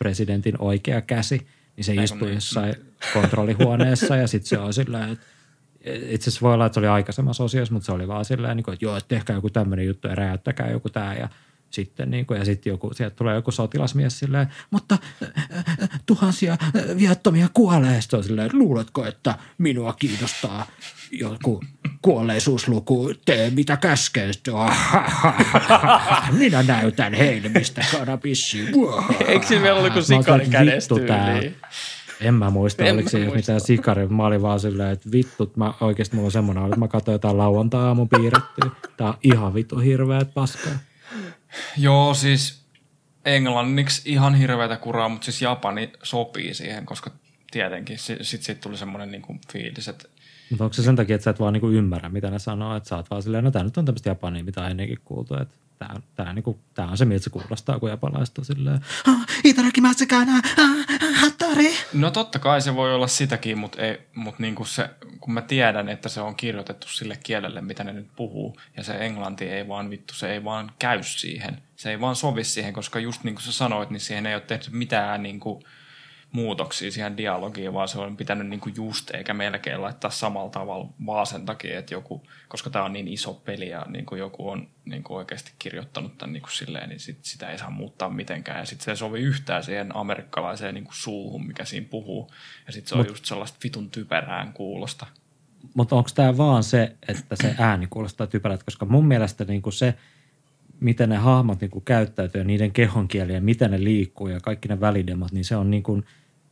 Presidentin 0.00 0.54
oikea 0.58 1.00
käsi, 1.00 1.46
niin 1.76 1.84
se 1.84 1.94
istuu 1.94 2.26
niin. 2.26 2.34
jossain 2.34 2.74
kontrollihuoneessa 3.14 4.16
ja 4.16 4.26
sitten 4.26 4.48
se 4.48 4.58
on 4.58 4.74
sillä 4.74 5.08
että 5.08 5.26
itse 5.84 6.30
asiassa 6.30 6.46
voi 6.46 6.54
olla, 6.54 6.66
että 6.66 6.74
se 6.74 6.80
oli 6.80 6.86
aikaisemmassa 6.86 7.44
osiossa, 7.44 7.72
mutta 7.74 7.86
se 7.86 7.92
oli 7.92 8.08
vaan 8.08 8.24
silleen, 8.24 8.56
niin 8.56 8.72
että 8.72 8.84
joo, 8.84 8.96
että 8.96 9.08
tehkää 9.08 9.36
joku 9.36 9.50
tämmöinen 9.50 9.86
juttu 9.86 10.08
ja 10.08 10.14
räjäyttäkää 10.14 10.70
joku 10.70 10.88
tämä 10.88 11.14
ja 11.14 11.28
sitten 11.70 12.10
niin 12.10 12.26
kuin, 12.26 12.38
ja 12.38 12.44
sitten 12.44 12.70
joku, 12.70 12.94
sieltä 12.94 13.16
tulee 13.16 13.34
joku 13.34 13.50
sotilasmies 13.50 14.18
silleen, 14.18 14.48
mutta 14.70 14.98
äh, 15.22 15.28
äh, 15.82 16.00
tuhansia 16.06 16.52
äh, 16.52 16.96
viattomia 16.98 17.48
kuolee. 17.54 18.00
Sitten 18.00 18.18
on 18.18 18.24
silleen, 18.24 18.50
luuletko, 18.52 19.06
että 19.06 19.34
minua 19.58 19.92
kiinnostaa 19.92 20.66
joku 21.10 21.60
kuolleisuusluku, 22.02 23.12
tee 23.24 23.50
mitä 23.50 23.76
käskee. 23.76 24.32
Sitten, 24.32 24.54
minä 26.38 26.62
näytän 26.62 27.14
heille, 27.14 27.48
mistä 27.48 27.84
kanabissi. 27.92 28.58
Eikö 29.28 29.46
siinä 29.46 29.62
vielä 29.62 29.78
ollut 29.78 29.94
oon 29.94 30.04
sikari 30.04 30.46
tyyliin? 30.88 31.56
En 32.20 32.34
mä 32.34 32.50
muista, 32.50 32.84
En 32.84 32.94
oliko 32.94 33.06
mä 33.06 33.10
se 33.10 33.18
muista. 33.18 33.36
mitään 33.36 33.60
sikari. 33.60 34.08
Mä 34.08 34.26
olin 34.26 34.42
vaan 34.42 34.60
silleen, 34.60 34.90
että 34.90 35.08
vittu, 35.12 35.52
mä 35.56 35.74
oikeasti 35.80 36.16
mulla 36.16 36.26
on 36.26 36.32
semmoinen, 36.32 36.64
että 36.64 36.76
mä 36.76 36.88
katsoin 36.88 37.14
jotain 37.14 37.38
lauantai-aamun 37.38 38.08
piirrettyä. 38.08 38.70
Tää 38.96 39.08
on 39.08 39.18
ihan 39.22 39.54
vittu 39.54 39.78
hirveät 39.78 40.34
paskaa. 40.34 40.72
Joo, 41.76 42.14
siis 42.14 42.60
englanniksi 43.24 44.02
ihan 44.04 44.34
hirveätä 44.34 44.76
kuraa, 44.76 45.08
mutta 45.08 45.24
siis 45.24 45.42
Japani 45.42 45.92
sopii 46.02 46.54
siihen, 46.54 46.86
koska 46.86 47.10
tietenkin 47.50 47.98
sitten 47.98 48.26
sit 48.26 48.42
siitä 48.42 48.60
tuli 48.60 48.76
semmoinen 48.76 49.10
niinku 49.10 49.36
fiilis, 49.52 49.88
että 49.88 50.08
Mutta 50.50 50.64
onko 50.64 50.74
se 50.74 50.82
sen 50.82 50.96
takia, 50.96 51.14
että 51.14 51.24
sä 51.24 51.30
et 51.30 51.40
vaan 51.40 51.52
niinku 51.52 51.68
ymmärrä, 51.70 52.08
mitä 52.08 52.30
ne 52.30 52.38
sanoo, 52.38 52.76
että 52.76 52.88
sä 52.88 52.96
oot 52.96 53.10
vaan 53.10 53.22
silleen, 53.22 53.44
no 53.44 53.50
tää 53.50 53.64
nyt 53.64 53.76
on 53.78 53.84
tämmöistä 53.84 54.10
japania, 54.10 54.44
mitä 54.44 54.62
on 54.62 54.70
ennenkin 54.70 54.98
kuultu, 55.04 55.34
että 55.34 55.54
tää, 55.78 56.00
tää, 56.16 56.32
niinku, 56.32 56.58
tää 56.74 56.86
on 56.88 56.98
se, 56.98 57.04
miltä 57.04 57.24
se 57.24 57.30
kuulostaa, 57.30 57.78
kun 57.78 57.90
japanilaiset 57.90 58.38
on 58.38 58.44
silleen, 58.44 58.80
"Ah, 59.06 59.26
itarakimatsukana, 59.44 60.32
ah, 60.36 60.86
hattari. 61.14 61.70
No 61.92 62.10
totta 62.10 62.38
kai 62.38 62.60
se 62.62 62.74
voi 62.74 62.94
olla 62.94 63.06
sitäkin, 63.06 63.58
mutta, 63.58 63.82
ei, 63.82 63.98
mutta 64.14 64.42
niin 64.42 64.54
kuin 64.54 64.66
se, 64.66 64.90
kun 65.20 65.34
mä 65.34 65.42
tiedän, 65.42 65.88
että 65.88 66.08
se 66.08 66.20
on 66.20 66.34
kirjoitettu 66.36 66.88
sille 66.88 67.18
kielelle, 67.22 67.60
mitä 67.60 67.84
ne 67.84 67.92
nyt 67.92 68.08
puhuu, 68.16 68.56
ja 68.76 68.84
se 68.84 68.92
englanti 68.92 69.44
ei 69.44 69.68
vaan 69.68 69.90
vittu, 69.90 70.14
se 70.14 70.32
ei 70.32 70.44
vaan 70.44 70.72
käy 70.78 71.02
siihen. 71.02 71.62
Se 71.76 71.90
ei 71.90 72.00
vaan 72.00 72.16
sovi 72.16 72.44
siihen, 72.44 72.72
koska 72.72 72.98
just 72.98 73.24
niin 73.24 73.34
kuin 73.34 73.42
sä 73.42 73.52
sanoit, 73.52 73.90
niin 73.90 74.00
siihen 74.00 74.26
ei 74.26 74.34
ole 74.34 74.42
tehty 74.42 74.70
mitään 74.72 75.22
niin 75.22 75.40
kuin 75.40 75.64
muutoksia 76.32 76.92
siihen 76.92 77.16
dialogiin, 77.16 77.72
vaan 77.72 77.88
se 77.88 77.98
on 77.98 78.16
pitänyt 78.16 78.48
niin 78.48 78.60
kuin 78.60 78.74
just 78.76 79.10
eikä 79.10 79.34
melkein 79.34 79.82
laittaa 79.82 80.10
samalla 80.10 80.50
tavalla 80.50 80.88
vaan 81.06 81.26
sen 81.26 81.46
takia, 81.46 81.78
että 81.78 81.94
joku, 81.94 82.26
koska 82.48 82.70
tämä 82.70 82.84
on 82.84 82.92
niin 82.92 83.08
iso 83.08 83.34
peli 83.34 83.68
ja 83.68 83.86
niin 83.88 84.06
kuin 84.06 84.18
joku 84.18 84.48
on 84.48 84.68
niin 84.84 85.02
kuin 85.02 85.16
oikeasti 85.16 85.52
kirjoittanut 85.58 86.18
tämän 86.18 86.32
niin 86.32 86.42
kuin 86.42 86.52
silleen, 86.52 86.88
niin 86.88 87.00
sit 87.00 87.18
sitä 87.22 87.50
ei 87.50 87.58
saa 87.58 87.70
muuttaa 87.70 88.10
mitenkään. 88.10 88.58
Ja 88.58 88.64
sitten 88.64 88.84
se 88.84 88.90
ei 88.90 88.96
sovi 88.96 89.20
yhtään 89.20 89.64
siihen 89.64 89.96
amerikkalaiseen 89.96 90.74
niin 90.74 90.84
kuin 90.84 90.94
suuhun, 90.94 91.46
mikä 91.46 91.64
siinä 91.64 91.86
puhuu. 91.90 92.30
Ja 92.66 92.72
sitten 92.72 92.88
se 92.88 92.94
on 92.94 93.00
Mut- 93.00 93.08
just 93.08 93.24
sellaista 93.24 93.58
vitun 93.64 93.90
typerään 93.90 94.52
kuulosta. 94.52 95.06
Mutta 95.74 95.96
onko 95.96 96.10
tämä 96.14 96.36
vaan 96.36 96.62
se, 96.62 96.96
että 97.08 97.36
se 97.42 97.54
ääni 97.58 97.86
kuulostaa 97.90 98.26
typerältä, 98.26 98.64
koska 98.64 98.86
mun 98.86 99.06
mielestä 99.06 99.44
niinku 99.44 99.70
se, 99.70 99.94
miten 100.80 101.08
ne 101.08 101.16
hahmot 101.16 101.60
niinku 101.60 101.80
käyttäytyy 101.80 102.40
ja 102.40 102.44
niiden 102.44 102.72
kehonkieli 102.72 103.34
ja 103.34 103.40
miten 103.40 103.70
ne 103.70 103.84
liikkuu 103.84 104.28
ja 104.28 104.40
kaikki 104.40 104.68
ne 104.68 104.80
välidemot, 104.80 105.32
niin 105.32 105.44
se 105.44 105.56
on, 105.56 105.70
niinku, 105.70 106.02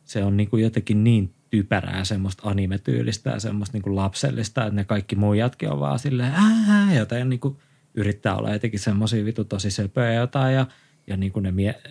se 0.09 0.23
on 0.23 0.37
niinku 0.37 0.57
jotenkin 0.57 1.03
niin 1.03 1.33
typerää 1.49 2.03
semmoista 2.03 2.49
animetyylistä 2.49 3.29
ja 3.29 3.39
semmoista 3.39 3.75
niinku 3.75 3.95
lapsellista, 3.95 4.65
että 4.65 4.75
ne 4.75 4.83
kaikki 4.83 5.15
muijatkin 5.15 5.69
on 5.69 5.79
vaan 5.79 5.99
silleen 5.99 6.33
ää, 6.33 6.93
joten 6.93 7.29
niinku 7.29 7.59
yrittää 7.93 8.35
olla 8.35 8.53
jotenkin 8.53 8.79
semmoisia 8.79 9.25
vitu 9.25 9.43
tosi 9.43 9.71
söpöjä 9.71 10.13
jotain 10.13 10.55
ja, 10.55 10.67
ja 11.07 11.17
niinku 11.17 11.39
ne 11.39 11.51
mie- 11.51 11.81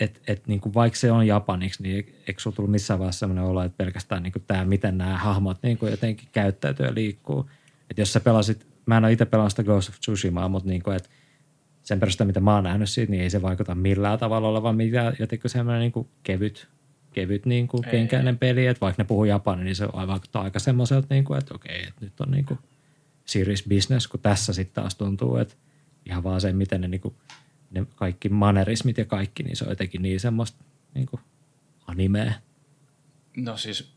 et, 0.00 0.22
et 0.26 0.46
niinku 0.46 0.74
vaikka 0.74 0.98
se 0.98 1.12
on 1.12 1.26
japaniksi, 1.26 1.82
niin 1.82 2.14
eikö 2.26 2.40
sulla 2.40 2.56
tullut 2.56 2.70
missään 2.70 3.00
vaiheessa 3.00 3.18
sellainen 3.18 3.44
olo, 3.44 3.62
että 3.62 3.84
pelkästään 3.84 4.22
niinku 4.22 4.38
tämä, 4.38 4.64
miten 4.64 4.98
nämä 4.98 5.16
hahmot 5.16 5.58
niinku 5.62 5.86
jotenkin 5.86 6.28
käyttäytyy 6.32 6.86
ja 6.86 6.94
liikkuu. 6.94 7.50
Että 7.90 8.00
jos 8.00 8.12
sä 8.12 8.20
pelasit, 8.20 8.66
mä 8.86 8.96
en 8.96 9.04
ole 9.04 9.12
itse 9.12 9.24
pelannut 9.24 9.52
sitä 9.52 9.64
Ghost 9.64 9.88
of 9.88 10.00
Tsushimaa, 10.00 10.48
mutta 10.48 10.68
niinku, 10.68 10.90
et 10.90 11.10
sen 11.82 12.00
perusteella, 12.00 12.28
mitä 12.28 12.40
mä 12.40 12.54
oon 12.54 12.64
nähnyt 12.64 12.88
siitä, 12.88 13.10
niin 13.10 13.22
ei 13.22 13.30
se 13.30 13.42
vaikuta 13.42 13.74
millään 13.74 14.18
tavalla 14.18 14.48
olevan 14.48 14.76
mitään 14.76 15.16
jotenkin 15.18 15.50
semmoinen 15.50 15.80
niinku 15.80 16.08
kevyt, 16.22 16.68
kevyt 17.20 17.46
niinku 17.46 17.82
Ei. 17.84 17.90
kenkäinen 17.90 18.38
peli. 18.38 18.66
Että 18.66 18.80
vaikka 18.80 19.02
ne 19.02 19.06
puhuu 19.06 19.24
japani, 19.24 19.64
niin 19.64 19.76
se 19.76 19.88
vaikuttaa 19.88 20.42
aika 20.42 20.58
semmoiselta, 20.58 21.06
niinku, 21.10 21.34
että 21.34 21.54
okei, 21.54 21.82
että 21.88 22.04
nyt 22.04 22.20
on 22.20 22.30
niinku 22.30 22.58
serious 23.24 23.64
business, 23.68 24.08
kun 24.08 24.20
tässä 24.20 24.52
sitten 24.52 24.82
taas 24.82 24.94
tuntuu, 24.94 25.36
että 25.36 25.54
ihan 26.06 26.22
vaan 26.22 26.40
se, 26.40 26.52
miten 26.52 26.80
ne, 26.80 26.88
niinku, 26.88 27.16
ne 27.70 27.86
kaikki 27.96 28.28
manerismit 28.28 28.98
ja 28.98 29.04
kaikki, 29.04 29.42
niin 29.42 29.56
se 29.56 29.64
on 29.64 29.70
jotenkin 29.70 30.02
niin 30.02 30.20
semmoista 30.20 30.64
niinku 30.94 31.20
animea. 31.86 32.32
No 33.36 33.56
siis 33.56 33.92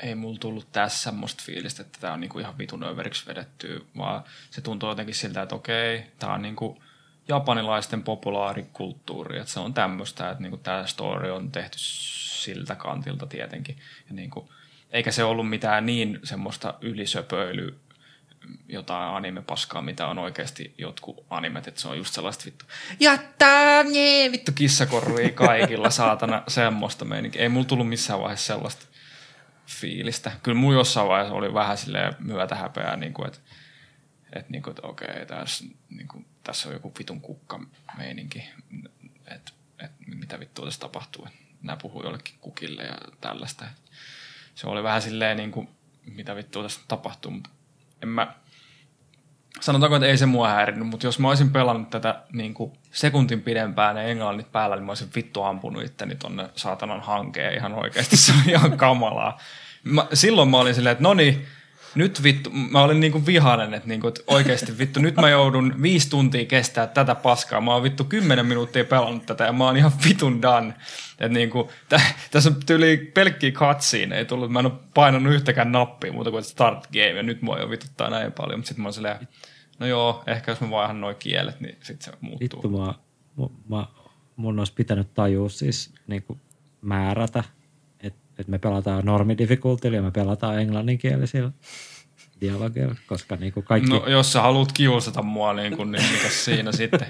ei 0.00 0.14
mulla 0.14 0.38
tullut 0.38 0.72
tässä 0.72 1.02
semmoista 1.02 1.42
fiilistä, 1.46 1.82
että 1.82 1.98
tämä 2.00 2.12
on 2.12 2.20
niinku 2.20 2.38
ihan 2.38 2.58
vitun 2.58 2.84
överiksi 2.84 3.26
vedetty, 3.26 3.86
vaan 3.96 4.24
se 4.50 4.60
tuntuu 4.60 4.88
jotenkin 4.88 5.14
siltä, 5.14 5.42
että 5.42 5.54
okei, 5.54 6.02
tämä 6.18 6.34
on 6.34 6.42
niinku 6.42 6.82
japanilaisten 7.28 8.02
populaarikulttuuri, 8.02 9.38
että 9.38 9.52
se 9.52 9.60
on 9.60 9.74
tämmöistä, 9.74 10.30
että 10.30 10.42
niinku 10.42 10.56
tämä 10.56 10.86
story 10.86 11.30
on 11.30 11.52
tehty 11.52 11.78
siltä 11.78 12.74
kantilta 12.74 13.26
tietenkin. 13.26 13.76
Ja 14.08 14.14
niinku, 14.14 14.52
eikä 14.90 15.12
se 15.12 15.24
ollut 15.24 15.48
mitään 15.48 15.86
niin 15.86 16.20
semmoista 16.24 16.74
ylisöpöilyä, 16.80 17.72
jotain 18.68 19.14
anime-paskaa, 19.14 19.82
mitä 19.82 20.06
on 20.06 20.18
oikeasti 20.18 20.74
jotkut 20.78 21.24
animet, 21.30 21.68
että 21.68 21.80
se 21.80 21.88
on 21.88 21.96
just 21.96 22.14
sellaista 22.14 22.44
vittu, 22.44 22.64
jättää, 23.00 23.82
nee, 23.82 24.32
vittu 24.32 24.52
kissakorvia 24.54 25.30
kaikilla, 25.30 25.90
saatana, 25.90 26.42
semmoista 26.48 27.04
meininkiä. 27.04 27.42
Ei 27.42 27.48
mulla 27.48 27.66
tullut 27.66 27.88
missään 27.88 28.20
vaiheessa 28.20 28.54
sellaista 28.54 28.86
fiilistä. 29.66 30.32
Kyllä 30.42 30.58
mulla 30.58 30.78
jossain 30.78 31.08
vaiheessa 31.08 31.34
oli 31.34 31.54
vähän 31.54 31.78
silleen 31.78 32.16
myötähäpeää, 32.18 32.96
niin 32.96 33.14
kuin, 33.14 33.26
että, 33.26 33.38
että, 34.32 34.52
niin 34.52 34.62
kuin, 34.62 34.70
että 34.70 34.86
okei, 34.86 35.26
tässä, 35.26 35.64
niin 35.90 36.08
kuin, 36.08 36.26
tässä 36.44 36.68
on 36.68 36.74
joku 36.74 36.92
vitun 36.98 37.20
kukka 37.20 37.60
meininki, 37.98 38.44
että, 39.26 39.52
että 39.78 39.96
mitä 40.06 40.40
vittua 40.40 40.64
tässä 40.64 40.80
tapahtuu, 40.80 41.28
nämä 41.62 41.76
puhuu 41.76 42.02
jollekin 42.02 42.34
kukille 42.40 42.82
ja 42.82 42.96
tällaista. 43.20 43.64
Se 44.54 44.66
oli 44.66 44.82
vähän 44.82 45.02
silleen, 45.02 45.36
niin 45.36 45.52
kuin, 45.52 45.68
mitä 46.06 46.36
vittua 46.36 46.62
tässä 46.62 46.80
tapahtuu, 46.88 47.30
mutta 47.30 47.50
en 48.02 48.08
mä, 48.08 48.34
sanotaanko, 49.60 49.96
että 49.96 50.06
ei 50.06 50.18
se 50.18 50.26
mua 50.26 50.48
häirinyt, 50.48 50.88
mutta 50.88 51.06
jos 51.06 51.18
mä 51.18 51.28
olisin 51.28 51.52
pelannut 51.52 51.90
tätä 51.90 52.22
niin 52.32 52.54
kuin 52.54 52.72
sekuntin 52.90 53.42
pidempään 53.42 53.96
ja 53.96 54.02
englannit 54.02 54.52
päällä, 54.52 54.76
niin 54.76 54.84
mä 54.84 54.90
olisin 54.90 55.10
vittu 55.14 55.42
ampunut 55.42 55.84
itteni 55.84 56.16
tonne 56.16 56.48
saatanan 56.56 57.00
hankeen 57.00 57.54
ihan 57.54 57.74
oikeasti. 57.74 58.16
Se 58.16 58.32
on 58.32 58.50
ihan 58.50 58.76
kamalaa. 58.76 59.38
Mä, 59.84 60.06
silloin 60.14 60.48
mä 60.48 60.56
olin 60.58 60.74
silleen, 60.74 60.92
että 60.92 61.02
no 61.02 61.14
niin, 61.14 61.46
nyt 61.94 62.22
vittu, 62.22 62.50
mä 62.50 62.82
olin 62.82 63.00
niinku 63.00 63.26
vihainen, 63.26 63.74
että, 63.74 63.88
niinku, 63.88 64.08
että 64.08 64.20
oikeasti 64.26 64.78
vittu, 64.78 65.00
nyt 65.00 65.16
mä 65.16 65.28
joudun 65.28 65.82
viisi 65.82 66.10
tuntia 66.10 66.44
kestää 66.44 66.86
tätä 66.86 67.14
paskaa. 67.14 67.60
Mä 67.60 67.72
oon 67.72 67.82
vittu 67.82 68.04
kymmenen 68.04 68.46
minuuttia 68.46 68.84
pelannut 68.84 69.26
tätä 69.26 69.44
ja 69.44 69.52
mä 69.52 69.64
oon 69.64 69.76
ihan 69.76 69.92
vitun 70.08 70.42
done. 70.42 70.74
Että 71.12 71.28
niinku, 71.28 71.70
tä, 71.88 72.00
tässä 72.30 72.50
on 72.50 72.56
tyyli 72.66 72.96
pelkkiä 72.96 73.52
katsiin, 73.52 74.12
ei 74.12 74.24
tullut, 74.24 74.52
mä 74.52 74.60
en 74.60 74.66
ole 74.66 74.74
painanut 74.94 75.32
yhtäkään 75.32 75.72
nappia 75.72 76.12
muuta 76.12 76.30
kuin 76.30 76.44
start 76.44 76.86
game 76.92 77.08
ja 77.08 77.22
nyt 77.22 77.42
mua 77.42 77.58
jo 77.58 77.70
vituttaa 77.70 78.10
näin 78.10 78.32
paljon, 78.32 78.58
mutta 78.58 78.68
sitten 78.68 78.82
mä 78.82 78.86
oon 78.86 78.94
silleen, 78.94 79.28
no 79.78 79.86
joo, 79.86 80.22
ehkä 80.26 80.52
jos 80.52 80.60
mä 80.60 80.70
vaihan 80.70 81.00
noi 81.00 81.14
kielet, 81.14 81.60
niin 81.60 81.76
sitten 81.82 82.12
se 82.12 82.18
muuttuu. 82.20 82.62
Vittu, 82.62 82.68
mä, 82.68 82.94
mä, 83.68 83.86
mun 84.36 84.58
olisi 84.58 84.72
pitänyt 84.72 85.14
tajua 85.14 85.48
siis 85.48 85.94
niin 86.06 86.22
kuin 86.22 86.40
määrätä, 86.80 87.44
että 88.32 88.42
et 88.42 88.48
me 88.48 88.58
pelataan 88.58 89.04
normidifficultilla 89.04 89.96
ja 89.96 90.02
me 90.02 90.10
pelataan 90.10 90.60
englanninkielisillä 90.60 91.50
dialogeilla, 92.40 92.94
koska 93.06 93.36
niin 93.36 93.52
kuin 93.52 93.64
kaikki... 93.64 93.90
No 93.90 94.06
jos 94.06 94.32
sä 94.32 94.42
haluat 94.42 94.72
kiusata 94.72 95.22
mua, 95.22 95.52
niin, 95.52 95.76
kun, 95.76 95.92
niin 95.92 96.12
mikä 96.12 96.28
siinä 96.28 96.72
sitten? 96.82 97.06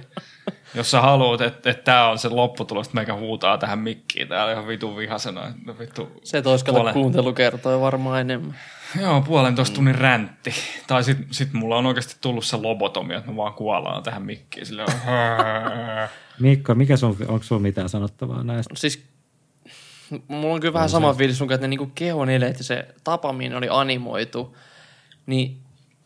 Jos 0.75 0.91
sä 0.91 1.01
haluat, 1.01 1.41
että, 1.41 1.71
että 1.71 1.83
tämä 1.85 2.09
on 2.09 2.19
se 2.19 2.29
lopputulos, 2.29 2.87
että 2.87 2.95
meikä 2.95 3.15
huutaa 3.15 3.59
tähän 3.59 3.79
mikkiin, 3.79 4.29
täällä 4.29 4.47
on 4.47 4.53
ihan 4.53 4.67
vitun 4.69 4.97
vihasena. 4.97 5.55
Vittu, 5.79 6.09
Se 6.25 6.43
tois 6.43 6.65
Puolen- 6.65 6.93
kuuntelukertoja 6.93 7.81
varmaan 7.81 8.21
enemmän. 8.21 8.59
Joo, 9.01 9.21
puolentoista 9.21 9.75
tunnin 9.75 9.95
räntti. 9.95 10.55
Tai 10.87 11.05
sit, 11.05 11.19
sit 11.31 11.53
mulla 11.53 11.77
on 11.77 11.87
oikeasti 11.87 12.17
tullut 12.21 12.45
se 12.45 12.57
lobotomia, 12.57 13.19
että 13.19 13.31
mä 13.31 13.37
vaan 13.37 13.55
kuollaan 13.55 14.03
tähän 14.03 14.23
mikkiin. 14.23 14.67
Sille 14.67 14.85
Mikko, 16.41 16.75
mikä 16.75 16.97
sun, 16.97 17.17
onko 17.29 17.43
sulla 17.43 17.63
mitään 17.63 17.89
sanottavaa 17.89 18.43
näistä? 18.45 18.75
Siis 18.77 19.12
mulla 20.29 20.55
on 20.55 20.61
kyllä 20.61 20.75
vähän 20.75 20.89
sama 20.89 21.15
fiilis 21.15 21.39
sun 21.39 21.53
että 21.53 21.65
ne 21.65 21.69
niinku 21.69 21.91
kehoneleet 21.95 22.59
ja 22.59 22.65
se 22.65 22.87
tapa, 23.05 23.33
mihin 23.33 23.51
ne 23.51 23.59
oli 23.59 23.69
animoitu, 23.71 24.57
niin 25.27 25.59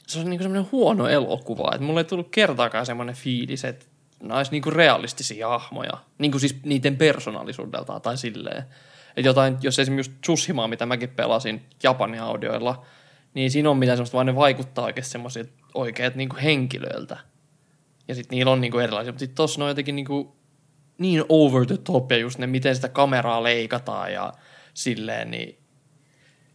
se 0.06 0.18
on 0.18 0.30
niinku 0.30 0.42
semmoinen 0.42 0.68
huono 0.72 1.08
elokuva. 1.08 1.70
Että 1.74 1.86
mulla 1.86 2.00
ei 2.00 2.04
tullut 2.04 2.28
kertaakaan 2.30 2.86
semmoinen 2.86 3.14
fiilis, 3.14 3.64
että 3.64 3.86
ne 4.22 4.34
olisi 4.34 4.50
niinku 4.50 4.70
realistisia 4.70 5.48
hahmoja. 5.48 5.98
Niinku 6.18 6.38
siis 6.38 6.56
niiden 6.64 6.96
persoonallisuudeltaan 6.96 8.02
tai 8.02 8.16
silleen. 8.16 8.64
Että 9.16 9.28
jotain, 9.28 9.56
jos 9.62 9.78
esimerkiksi 9.78 10.10
just 10.10 10.20
Tsushimaa, 10.20 10.68
mitä 10.68 10.86
mäkin 10.86 11.08
pelasin 11.08 11.62
Japanin 11.82 12.22
audioilla, 12.22 12.86
niin 13.34 13.50
siinä 13.50 13.70
on 13.70 13.76
mitään 13.76 13.96
semmoista, 13.96 14.14
vaan 14.14 14.26
ne 14.26 14.34
vaikuttaa 14.34 14.84
oikeasti 14.84 15.12
semmoisilta 15.12 15.52
oikeat 15.74 16.14
niinku 16.14 16.36
henkilöiltä. 16.42 17.18
Ja 18.08 18.14
sitten 18.14 18.36
niillä 18.36 18.52
on 18.52 18.60
niinku 18.60 18.78
erilaisia, 18.78 19.12
mutta 19.12 19.20
sitten 19.20 19.36
tossa 19.36 19.60
ne 19.60 19.64
on 19.64 19.70
jotenkin 19.70 19.96
niinku 19.96 20.36
niin 20.98 21.24
over 21.28 21.66
the 21.66 21.76
top 21.76 22.12
ja 22.12 22.18
just 22.18 22.38
ne, 22.38 22.46
miten 22.46 22.74
sitä 22.74 22.88
kameraa 22.88 23.42
leikataan 23.42 24.12
ja 24.12 24.32
silleen, 24.74 25.30
niin 25.30 25.58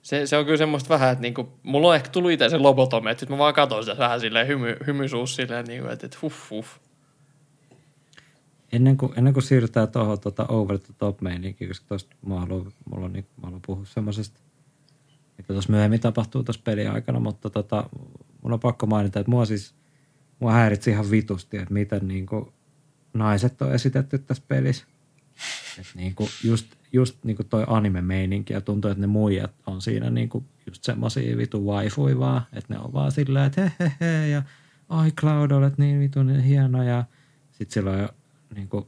se, 0.02 0.28
se 0.28 0.38
on 0.38 0.46
kyllä 0.46 0.58
semmoista 0.58 0.90
vähän, 0.90 1.12
että 1.12 1.22
niinku, 1.22 1.60
mulla 1.64 1.88
on 1.88 1.96
ehkä 1.96 2.10
tullut 2.10 2.32
itse 2.32 2.50
se 2.50 2.58
lobotomi, 2.58 3.12
että 3.12 3.26
mä 3.30 3.38
vaan 3.38 3.54
katson 3.54 3.84
sitä 3.84 3.98
vähän 3.98 4.20
silleen 4.20 4.48
hymy, 4.48 4.78
hymysuus 4.88 5.36
silleen, 5.36 5.66
niinku, 5.66 5.90
että, 5.90 6.06
että 6.06 6.18
huh, 6.22 6.34
huh. 6.50 6.66
Ennen 8.72 8.98
kuin, 8.98 9.14
ennen 9.18 9.34
kuin 9.34 9.44
siirrytään 9.44 9.92
tuohon 9.92 10.20
tuota 10.20 10.46
over 10.48 10.80
the 10.80 10.94
top 10.98 11.22
meininkiin, 11.22 11.70
koska 11.70 11.86
tuosta 11.88 12.16
mä 12.26 12.40
haluan, 12.40 12.72
mulla 12.86 13.06
on, 13.06 13.14
niin, 13.14 13.28
mä 13.38 13.42
haluan 13.44 13.62
puhua 13.66 13.86
semmoisesta, 13.86 14.40
mitä 15.38 15.54
tuossa 15.54 15.72
myöhemmin 15.72 16.00
tapahtuu 16.00 16.44
tuossa 16.44 16.62
pelin 16.64 16.92
aikana, 16.92 17.20
mutta 17.20 17.50
tota, 17.50 17.90
mun 18.42 18.54
on 18.54 18.60
pakko 18.60 18.86
mainita, 18.86 19.20
että 19.20 19.32
mua 19.32 19.46
siis, 19.46 19.76
mua 20.40 20.52
häiritsi 20.52 20.90
ihan 20.90 21.12
vitusti, 21.12 21.58
että 21.58 21.74
miten 21.74 22.08
niin 22.08 22.26
kuin, 22.26 22.54
naiset 23.14 23.62
on 23.62 23.74
esitetty 23.74 24.18
tässä 24.18 24.44
pelissä. 24.48 24.86
Et 25.80 25.88
niin 25.96 26.16
kuin, 26.16 26.30
just, 26.44 26.68
just 26.94 27.24
niin 27.24 27.36
kuin 27.36 27.48
toi 27.48 27.66
anime-meininki 27.68 28.54
ja 28.54 28.62
tuntuu, 28.62 28.92
että 28.92 29.02
ne 29.02 29.08
muijat 29.08 29.52
on 29.66 29.82
siinä 29.82 30.10
niin 30.10 30.30
kuin 30.30 30.46
just 30.68 30.84
semmosia 30.84 31.38
vitu 31.38 31.66
waifui 31.66 32.20
vaan, 32.20 32.42
että 32.54 32.74
ne 32.74 32.80
on 32.80 32.94
vaan 32.94 33.12
silleen, 33.12 33.46
että 33.46 33.62
he, 33.62 33.72
he, 33.80 33.92
he 34.02 34.28
ja 34.28 34.44
ai 34.90 35.12
Cloud, 35.12 35.52
olet 35.52 35.78
niin 35.78 36.00
vitun 36.00 36.40
hieno 36.40 36.84
ja 36.84 37.04
sitten 37.52 37.74
sillä 37.74 37.92
on 37.92 38.00
jo 38.00 38.10
niin 38.56 38.68
kuin, 38.68 38.86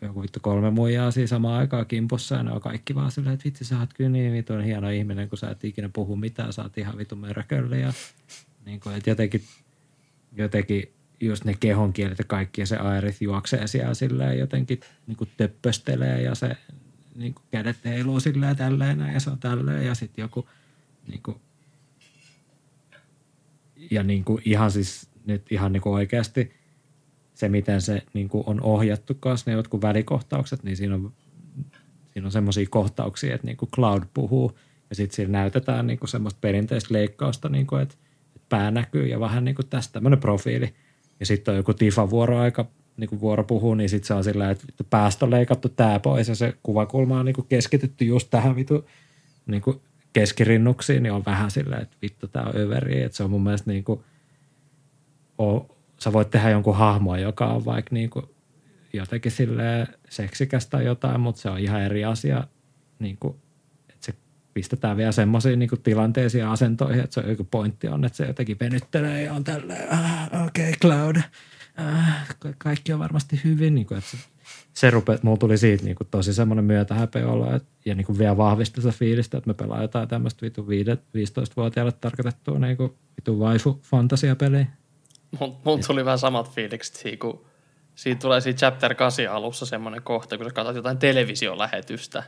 joku 0.00 0.22
vittu 0.22 0.40
kolme 0.42 0.70
muijaa 0.70 1.10
siinä 1.10 1.26
samaan 1.26 1.58
aikaan 1.58 1.86
kimpussa 1.86 2.34
ja 2.34 2.42
ne 2.42 2.52
on 2.52 2.60
kaikki 2.60 2.94
vaan 2.94 3.10
silleen, 3.10 3.34
että 3.34 3.44
vitsi 3.44 3.64
sä 3.64 3.78
oot 3.78 3.94
kyllä 3.94 4.10
niin 4.10 4.32
vitun 4.32 4.62
hieno 4.62 4.90
ihminen, 4.90 5.28
kun 5.28 5.38
sä 5.38 5.50
et 5.50 5.64
ikinä 5.64 5.88
puhu 5.88 6.16
mitään, 6.16 6.52
sä 6.52 6.62
oot 6.62 6.78
ihan 6.78 6.98
vitun 6.98 7.18
mörkölle 7.18 7.78
ja 7.78 7.92
niin 8.64 8.80
kuin, 8.80 8.96
että 8.96 9.10
jotenkin, 9.10 9.42
jotenkin 10.36 10.92
just 11.26 11.44
ne 11.44 11.54
kehonkielet 11.60 12.18
ja 12.18 12.24
kaikki 12.24 12.60
ja 12.60 12.66
se 12.66 12.76
Aerith 12.76 13.22
juoksee 13.22 13.66
siellä 13.66 13.94
silleen 13.94 14.38
jotenkin 14.38 14.80
niin 15.06 15.16
kuin 15.16 15.30
töppöstelee 15.36 16.22
ja 16.22 16.34
se 16.34 16.56
niin 17.14 17.34
kuin 17.34 17.44
kädet 17.50 17.76
heiluu 17.84 18.20
silleen 18.20 18.56
tälleen 18.56 18.98
ja 19.14 19.20
se 19.20 19.30
on 19.30 19.38
tälleen 19.38 19.86
ja 19.86 19.94
sitten 19.94 20.22
joku 20.22 20.48
niin 21.08 21.22
kuin, 21.22 21.36
ja 23.90 24.02
niin 24.02 24.24
kuin 24.24 24.42
ihan 24.44 24.70
siis 24.70 25.08
nyt 25.26 25.52
ihan 25.52 25.72
niin 25.72 25.80
kuin 25.82 25.94
oikeasti 25.94 26.52
se, 27.34 27.48
miten 27.48 27.80
se 27.80 28.02
niin 28.14 28.28
kuin 28.28 28.44
on 28.46 28.60
ohjattu 28.60 29.14
kanssa, 29.14 29.50
ne 29.50 29.56
jotkut 29.56 29.82
välikohtaukset, 29.82 30.62
niin 30.62 30.76
siinä 30.76 30.94
on, 30.94 31.12
siinä 32.12 32.26
on 32.26 32.32
semmoisia 32.32 32.66
kohtauksia, 32.70 33.34
että 33.34 33.46
niin 33.46 33.56
kuin 33.56 33.70
Cloud 33.70 34.02
puhuu 34.14 34.58
ja 34.90 34.96
sitten 34.96 35.16
siinä 35.16 35.32
näytetään 35.32 35.86
niin 35.86 35.98
kuin 35.98 36.08
semmoista 36.08 36.38
perinteistä 36.40 36.94
leikkausta, 36.94 37.48
niin 37.48 37.66
kuin, 37.66 37.82
että, 37.82 37.94
että 38.36 38.46
pää 38.48 38.70
näkyy 38.70 39.06
ja 39.06 39.20
vähän 39.20 39.44
niin 39.44 39.54
kuin 39.54 39.68
tästä 39.68 39.92
tämmöinen 39.92 40.20
profiili. 40.20 40.74
Ja 41.22 41.26
sitten 41.26 41.52
on 41.52 41.56
joku 41.56 41.74
Tifa 41.74 42.10
vuoroaika, 42.10 42.66
niin 42.96 43.08
kuin 43.08 43.20
vuoro 43.20 43.44
puhuu, 43.44 43.74
niin 43.74 43.88
sitten 43.88 44.06
se 44.06 44.14
on 44.14 44.24
sillä, 44.24 44.50
että 44.50 44.66
on 45.22 45.30
leikattu 45.30 45.68
tää 45.68 45.98
pois 45.98 46.28
ja 46.28 46.34
se 46.34 46.54
kuvakulma 46.62 47.18
on 47.18 47.26
niin 47.26 47.34
kuin 47.34 47.46
keskitytty 47.48 48.04
just 48.04 48.30
tähän 48.30 48.56
vitu 48.56 48.88
niin 49.46 49.62
kuin 49.62 49.80
keskirinnuksiin, 50.12 51.02
niin 51.02 51.12
on 51.12 51.24
vähän 51.26 51.50
sillä, 51.50 51.76
että 51.76 51.96
vittu 52.02 52.28
tää 52.28 52.42
on 52.42 52.56
överi, 52.56 53.02
että 53.02 53.16
se 53.16 53.24
on 53.24 53.30
mun 53.30 53.42
mielestä 53.42 53.70
niin 53.70 53.84
kuin, 53.84 54.00
o, 55.38 55.76
sä 55.98 56.12
voit 56.12 56.30
tehdä 56.30 56.50
jonkun 56.50 56.76
hahmon, 56.76 57.20
joka 57.20 57.46
on 57.46 57.64
vaikka 57.64 57.94
niin 57.94 58.10
kuin 58.10 58.26
jotenkin 58.92 59.32
sille 59.32 59.86
seksikästä 60.08 60.70
tai 60.70 60.84
jotain, 60.84 61.20
mutta 61.20 61.40
se 61.40 61.50
on 61.50 61.58
ihan 61.58 61.82
eri 61.82 62.04
asia, 62.04 62.46
niin 62.98 63.16
kuin, 63.20 63.36
pistetään 64.54 64.96
vielä 64.96 65.12
semmoisiin 65.12 65.58
niin 65.58 65.70
tilanteisiin 65.82 66.42
ja 66.42 66.52
asentoihin, 66.52 67.00
että 67.00 67.14
se 67.14 67.20
on 67.20 67.30
joku 67.30 67.44
pointti 67.44 67.88
on, 67.88 68.04
että 68.04 68.16
se 68.16 68.26
jotenkin 68.26 68.56
venyttelee 68.60 69.22
ja 69.22 69.32
on 69.32 69.44
tälleen, 69.44 69.92
ah, 69.92 70.26
okei 70.46 70.68
okay, 70.68 70.72
Cloud, 70.80 71.16
ah, 71.76 72.36
ka- 72.38 72.54
kaikki 72.58 72.92
on 72.92 72.98
varmasti 72.98 73.40
hyvin, 73.44 73.74
niin 73.74 73.86
kuin, 73.86 73.98
että 73.98 74.10
se, 74.10 74.16
se 74.72 74.90
rupe, 74.90 75.18
mulla 75.22 75.36
tuli 75.36 75.58
siitä 75.58 75.84
niin 75.84 75.96
kuin 75.96 76.08
tosi 76.10 76.34
semmoinen 76.34 76.64
myötähäpeä 76.64 77.28
olla, 77.28 77.54
että, 77.54 77.68
ja 77.84 77.94
niin 77.94 78.06
kuin 78.06 78.18
vielä 78.18 78.36
vahvisti 78.36 78.80
sitä 78.80 78.94
fiilistä, 78.98 79.38
että 79.38 79.48
me 79.48 79.54
pelaa 79.54 79.82
jotain 79.82 80.08
tämmöistä 80.08 80.42
vitu 80.42 80.62
15-vuotiaille 80.62 81.92
tarkoitettua 81.92 82.58
niin 82.58 82.76
kuin 82.76 82.92
vitu 83.16 83.38
waifu 83.38 83.80
fantasiapeliä. 83.82 84.66
Mulla 85.40 85.60
mul 85.64 85.78
tuli 85.86 86.04
vähän 86.04 86.18
samat 86.18 86.50
fiilikset 86.50 86.94
siinä, 86.94 87.16
kun 87.16 87.44
siinä 87.94 88.20
tulee 88.20 88.40
siinä 88.40 88.56
chapter 88.56 88.94
8 88.94 89.26
alussa 89.26 89.66
semmoinen 89.66 90.02
kohta, 90.02 90.36
kun 90.36 90.46
sä 90.46 90.52
katsot 90.52 90.76
jotain 90.76 90.98
televisiolähetystä 90.98 92.22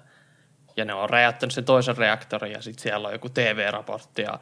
ja 0.77 0.85
ne 0.85 0.95
on 0.95 1.11
räjäyttänyt 1.11 1.55
sen 1.55 1.65
toisen 1.65 1.97
reaktorin 1.97 2.53
ja 2.53 2.63
sitten 2.63 2.83
siellä 2.83 3.09
on 3.09 3.15
joku 3.15 3.29
TV-raportti 3.29 4.23
ja 4.23 4.39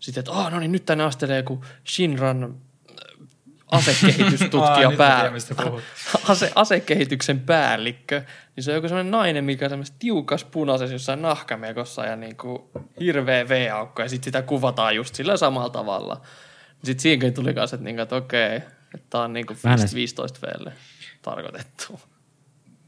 sitten, 0.00 0.20
että 0.20 0.30
oh, 0.30 0.50
no 0.50 0.58
niin 0.58 0.72
nyt 0.72 0.84
tänne 0.84 1.04
astelee 1.04 1.36
joku 1.36 1.64
Shinran 1.88 2.44
äh, 2.44 3.28
asekehitystutkija 3.78 4.88
Aa, 4.88 4.96
pää, 4.96 5.30
tiedän, 5.30 5.82
ase, 6.28 6.52
asekehityksen 6.54 7.40
päällikkö, 7.40 8.22
niin 8.56 8.64
se 8.64 8.70
on 8.70 8.74
joku 8.74 8.88
sellainen 8.88 9.10
nainen, 9.10 9.44
mikä 9.44 9.66
on 9.66 9.70
semmoisessa 9.70 9.98
tiukas 9.98 10.44
punaisessa 10.44 10.94
jossain 10.94 11.22
nahkamekossa 11.22 12.06
ja 12.06 12.16
niinku 12.16 12.70
hirveä 13.00 13.48
V-aukko 13.48 14.02
ja 14.02 14.08
sitten 14.08 14.24
sitä 14.24 14.42
kuvataan 14.42 14.96
just 14.96 15.14
sillä 15.14 15.36
samalla 15.36 15.70
tavalla. 15.70 16.20
Sitten 16.84 17.02
siinäkin 17.02 17.34
tuli 17.34 17.54
kanssa, 17.54 17.74
että, 17.74 17.84
niinku, 17.84 18.02
että 18.02 18.16
okei, 18.16 18.56
että 18.94 19.06
tämä 19.10 19.24
on 19.24 19.32
Mä 19.62 19.74
en 19.74 19.88
15 19.94 20.46
Vlle 20.46 20.72
tarkoitettu. 21.22 22.00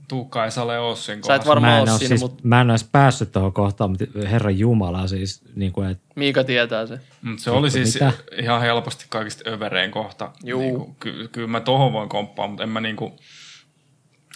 Tuukka 0.09 0.45
ei 0.45 0.51
sale 0.51 0.79
ole 0.79 0.97
sen 0.97 1.05
Sä 1.05 1.13
et 1.13 1.21
kohdassa. 1.23 1.49
varmaan 1.49 1.73
mä 1.73 1.77
en, 1.79 1.83
ole 1.91 1.99
siinä, 1.99 2.09
siis, 2.09 2.21
mutta 2.21 2.41
mä 2.49 2.61
en 2.61 2.71
olisi 2.71 2.87
päässyt 2.93 3.33
tuohon 3.33 3.53
kohtaan, 3.53 3.91
mutta 3.91 4.05
herran 4.29 4.59
Jumala 4.59 5.07
siis, 5.07 5.43
niin 5.55 5.73
kuin, 5.73 5.91
että 5.91 6.05
Miika 6.17 6.45
tietää 6.45 6.87
se. 6.87 6.99
Mut 7.23 7.39
se 7.39 7.51
oli 7.51 7.71
siis 7.71 7.95
Mitä? 7.95 8.13
ihan 8.39 8.61
helposti 8.61 9.07
kaikista 9.09 9.51
överein 9.51 9.91
kohta. 9.91 10.31
Juu. 10.45 10.61
Niinku, 10.61 10.97
ky- 11.01 11.29
kyllä 11.33 11.49
mä 11.49 11.61
tohon 11.61 11.93
voin 11.93 12.09
komppaa, 12.09 12.47
mutta 12.47 12.63
en 12.63 12.69
mä 12.69 12.81
niinku, 12.81 13.17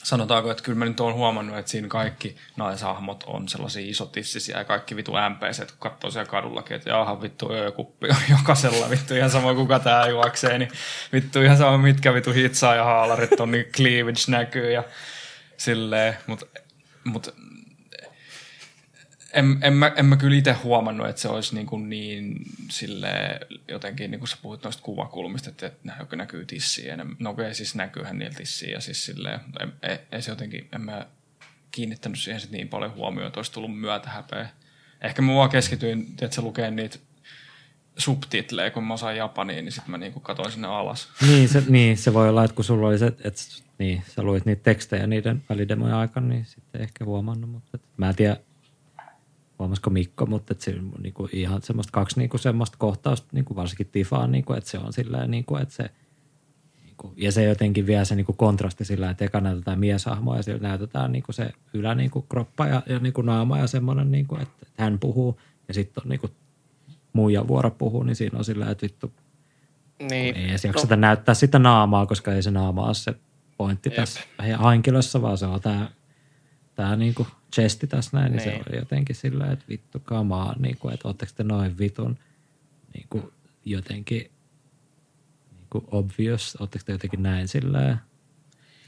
sanotaanko, 0.04 0.50
että 0.50 0.62
kyllä 0.62 0.78
mä 0.78 0.84
nyt 0.84 1.00
oon 1.00 1.14
huomannut, 1.14 1.58
että 1.58 1.70
siinä 1.70 1.88
kaikki 1.88 2.36
naishahmot 2.56 3.24
on 3.26 3.48
sellaisia 3.48 3.90
isotissisiä 3.90 4.58
ja 4.58 4.64
kaikki 4.64 4.96
vitu 4.96 5.12
MPC, 5.30 5.58
kun 5.66 5.76
katsoo 5.78 6.10
siellä 6.10 6.30
kadullakin, 6.30 6.76
että 6.76 6.90
jaha 6.90 7.22
vittu 7.22 7.52
öökuppi 7.52 8.08
on 8.10 8.16
jokaisella 8.38 8.90
vittu 8.90 9.14
ihan 9.14 9.30
sama 9.30 9.54
kuka 9.54 9.78
tää 9.78 10.08
juoksee, 10.08 10.58
niin 10.58 10.70
vittu 11.12 11.42
ihan 11.42 11.56
sama 11.56 11.78
mitkä 11.78 12.14
vittu 12.14 12.32
hitsaa 12.32 12.74
ja 12.74 12.84
haalarit 12.84 13.40
on, 13.40 13.50
niin 13.50 13.64
cleavage 13.64 14.20
näkyy 14.28 14.72
ja 14.72 14.84
silleen, 15.58 16.16
mutta 16.26 16.46
mut, 17.04 17.34
en, 19.32 19.58
en, 19.62 19.72
mä, 19.72 19.92
en 19.96 20.06
mä 20.06 20.16
kyllä 20.16 20.36
itse 20.36 20.52
huomannut, 20.52 21.08
että 21.08 21.22
se 21.22 21.28
olisi 21.28 21.54
niin, 21.54 21.66
kuin 21.66 21.88
niin 21.88 22.36
sille 22.70 23.40
jotenkin, 23.68 24.10
niin 24.10 24.18
kuin 24.18 24.28
sä 24.28 24.36
puhut 24.42 24.64
noista 24.64 24.82
kuvakulmista, 24.82 25.50
että, 25.50 25.66
että 25.66 26.16
näkyy, 26.16 26.44
tissiä. 26.44 26.98
No 27.18 27.30
okei, 27.30 27.54
siis 27.54 27.74
näkyyhän 27.74 28.18
niillä 28.18 28.36
tissiä 28.36 28.70
ja 28.70 28.80
siis 28.80 29.04
silleen, 29.04 29.40
ei, 29.60 29.90
ei, 29.90 29.98
ei, 30.12 30.22
se 30.22 30.30
jotenkin, 30.30 30.68
en 30.72 30.80
mä 30.80 31.06
kiinnittänyt 31.70 32.18
siihen 32.18 32.40
sit 32.40 32.50
niin 32.50 32.68
paljon 32.68 32.94
huomioon, 32.94 33.26
että 33.26 33.38
olisi 33.38 33.52
tullut 33.52 33.80
myötähäpeä. 33.80 34.48
Ehkä 35.00 35.22
mä 35.22 35.34
vaan 35.34 35.50
keskityin, 35.50 36.06
että 36.22 36.34
se 36.34 36.42
lukee 36.42 36.70
niitä 36.70 36.98
subtitleja, 37.98 38.70
kun 38.70 38.84
mä 38.84 38.94
osaan 38.94 39.16
japania, 39.16 39.62
niin 39.62 39.72
sitten 39.72 39.90
mä 39.90 39.98
niinku 39.98 40.20
katoin 40.20 40.52
sinne 40.52 40.68
alas. 40.68 41.08
niin, 41.28 41.48
se, 41.48 41.62
niin, 41.68 41.96
se 41.96 42.14
voi 42.14 42.28
olla, 42.28 42.44
että 42.44 42.54
kun 42.54 42.64
sulla 42.64 42.88
oli 42.88 42.98
se, 42.98 43.06
että 43.06 43.40
niin, 43.78 44.02
sä 44.08 44.22
luit 44.22 44.44
niitä 44.44 44.62
tekstejä 44.62 45.06
niiden 45.06 45.42
välidemojen 45.48 45.94
aikana, 45.94 46.26
niin 46.26 46.44
sitten 46.44 46.80
ehkä 46.80 47.04
huomannut, 47.04 47.50
mutta 47.50 47.70
et, 47.74 47.82
mä 47.96 48.08
en 48.08 48.16
tiedä, 48.16 48.36
huomasiko 49.58 49.90
Mikko, 49.90 50.26
mutta 50.26 50.52
et 50.52 50.60
se 50.60 50.70
on 50.70 50.92
niinku 51.02 51.28
ihan 51.32 51.62
semmoista 51.62 51.90
kaksi 51.92 52.18
niinku 52.18 52.38
semmoista 52.38 52.78
kohtausta, 52.78 53.28
niinku 53.32 53.56
varsinkin 53.56 53.88
Tifaan, 53.92 54.32
niinku, 54.32 54.52
että 54.52 54.70
se 54.70 54.78
on 54.78 54.92
sillä 54.92 55.26
niinku, 55.26 55.56
että 55.56 55.74
se 55.74 55.90
niinku, 56.84 57.12
ja 57.16 57.32
se 57.32 57.44
jotenkin 57.44 57.86
vie 57.86 58.04
se 58.04 58.14
niinku 58.14 58.32
kontrasti 58.32 58.84
sillä, 58.84 59.10
että 59.10 59.24
eka 59.24 59.40
näytetään 59.40 59.78
mieshahmoa 59.78 60.36
ja 60.36 60.42
siellä 60.42 60.68
näytetään 60.68 61.12
niinku 61.12 61.32
se 61.32 61.50
ylä 61.74 61.94
niinku 61.94 62.22
kroppa 62.22 62.66
ja, 62.66 62.82
ja 62.86 62.98
niinku 62.98 63.22
naama 63.22 63.58
ja 63.58 63.66
semmoinen, 63.66 64.10
niinku, 64.10 64.34
että, 64.34 64.54
että 64.62 64.82
hän 64.82 64.98
puhuu 64.98 65.40
ja 65.68 65.74
sitten 65.74 66.02
on 66.04 66.08
niinku 66.08 66.30
muija 67.12 67.48
vuoro 67.48 67.70
puhuu, 67.70 68.02
niin 68.02 68.16
siinä 68.16 68.38
on 68.38 68.44
sillä, 68.44 68.70
että 68.70 68.82
vittu 68.82 69.12
Niin. 70.10 70.36
ei 70.36 70.48
edes 70.48 70.64
jakseta 70.64 70.96
no. 70.96 71.00
näyttää 71.00 71.34
sitä 71.34 71.58
naamaa, 71.58 72.06
koska 72.06 72.32
ei 72.32 72.42
se 72.42 72.50
naama 72.50 72.86
ole 72.86 72.94
se 72.94 73.14
pointti 73.56 73.90
tässä 73.90 74.20
henkilössä, 74.70 75.22
vaan 75.22 75.38
se 75.38 75.46
on 75.46 75.60
tämä 75.60 75.88
tää 76.74 76.96
niinku 76.96 77.26
chesti 77.54 77.86
tässä 77.86 78.10
näin, 78.16 78.32
niin, 78.32 78.44
niin 78.46 78.62
se 78.64 78.70
on 78.70 78.78
jotenkin 78.78 79.16
silleen, 79.16 79.52
että 79.52 79.64
vittu 79.68 80.00
kamaa, 80.04 80.54
niinku, 80.58 80.88
että 80.88 81.08
ootteko 81.08 81.32
te 81.36 81.44
noin 81.44 81.78
vitun 81.78 82.18
niinku, 82.94 83.32
jotenkin 83.64 84.30
niinku 85.56 85.88
obvious, 85.90 86.56
ootteko 86.60 86.84
te 86.84 86.92
jotenkin 86.92 87.22
näin 87.22 87.48
silleen, 87.48 87.96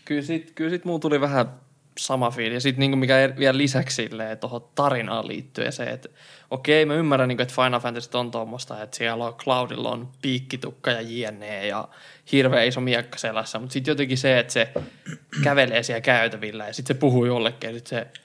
Kyllä 0.05 0.23
sit, 0.23 0.53
kyllä 0.55 0.71
sit 0.71 0.85
muun 0.85 1.01
tuli 1.01 1.21
vähän 1.21 1.47
sama 2.07 2.31
fiili. 2.31 2.55
Ja 2.55 2.61
sitten 2.61 2.81
niinku 2.81 2.97
mikä 2.97 3.27
er- 3.27 3.39
vielä 3.39 3.59
lisäksi 3.59 4.11
tuohon 4.41 4.69
tarinaan 4.75 5.29
liittyen 5.29 5.73
se, 5.73 5.83
että 5.83 6.09
okei, 6.51 6.87
mä 6.87 6.95
ymmärrän, 6.95 7.29
niinku, 7.29 7.43
että 7.43 7.55
Final 7.55 7.81
Fantasy 7.81 8.11
on 8.15 8.31
tuommoista, 8.31 8.83
että 8.83 8.97
siellä 8.97 9.25
on 9.25 9.35
Cloudilla 9.35 9.91
on 9.91 10.09
piikkitukka 10.23 10.91
ja 10.91 11.01
jne. 11.01 11.67
ja 11.67 11.89
hirveä 12.33 12.63
iso 12.63 12.81
miekka 12.81 13.19
selässä, 13.19 13.59
mutta 13.59 13.73
sitten 13.73 13.93
jotenkin 13.93 14.19
se, 14.19 14.39
että 14.39 14.53
se 14.53 14.73
kävelee 15.45 15.83
siellä 15.83 16.01
käytävillä 16.01 16.67
ja 16.67 16.73
sitten 16.73 16.97
se 16.97 17.01
puhuu 17.01 17.25
jollekin 17.25 17.69
ja 17.69 17.75
sitten 17.75 17.99
se, 17.99 18.21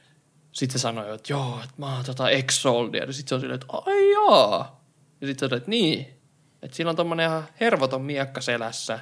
sit 0.51 0.71
se 0.71 0.79
sanoo, 0.79 1.13
että 1.13 1.33
joo, 1.33 1.59
että 1.63 1.75
mä 1.77 1.95
oon 1.95 2.05
tota 2.05 2.29
ex-soldier. 2.29 3.07
Ja 3.07 3.13
sitten 3.13 3.29
se 3.29 3.35
on 3.35 3.41
silleen, 3.41 3.61
että 3.61 3.77
ai 3.85 4.11
jaa. 4.11 4.85
Ja 5.21 5.27
sitten 5.27 5.49
se 5.49 5.53
on, 5.53 5.57
että 5.57 5.69
niin. 5.69 6.07
Että 6.61 6.77
sillä 6.77 6.89
on 6.89 6.95
tommonen 6.95 7.27
ihan 7.27 7.43
hervoton 7.59 8.01
miekka 8.01 8.41
selässä, 8.41 8.99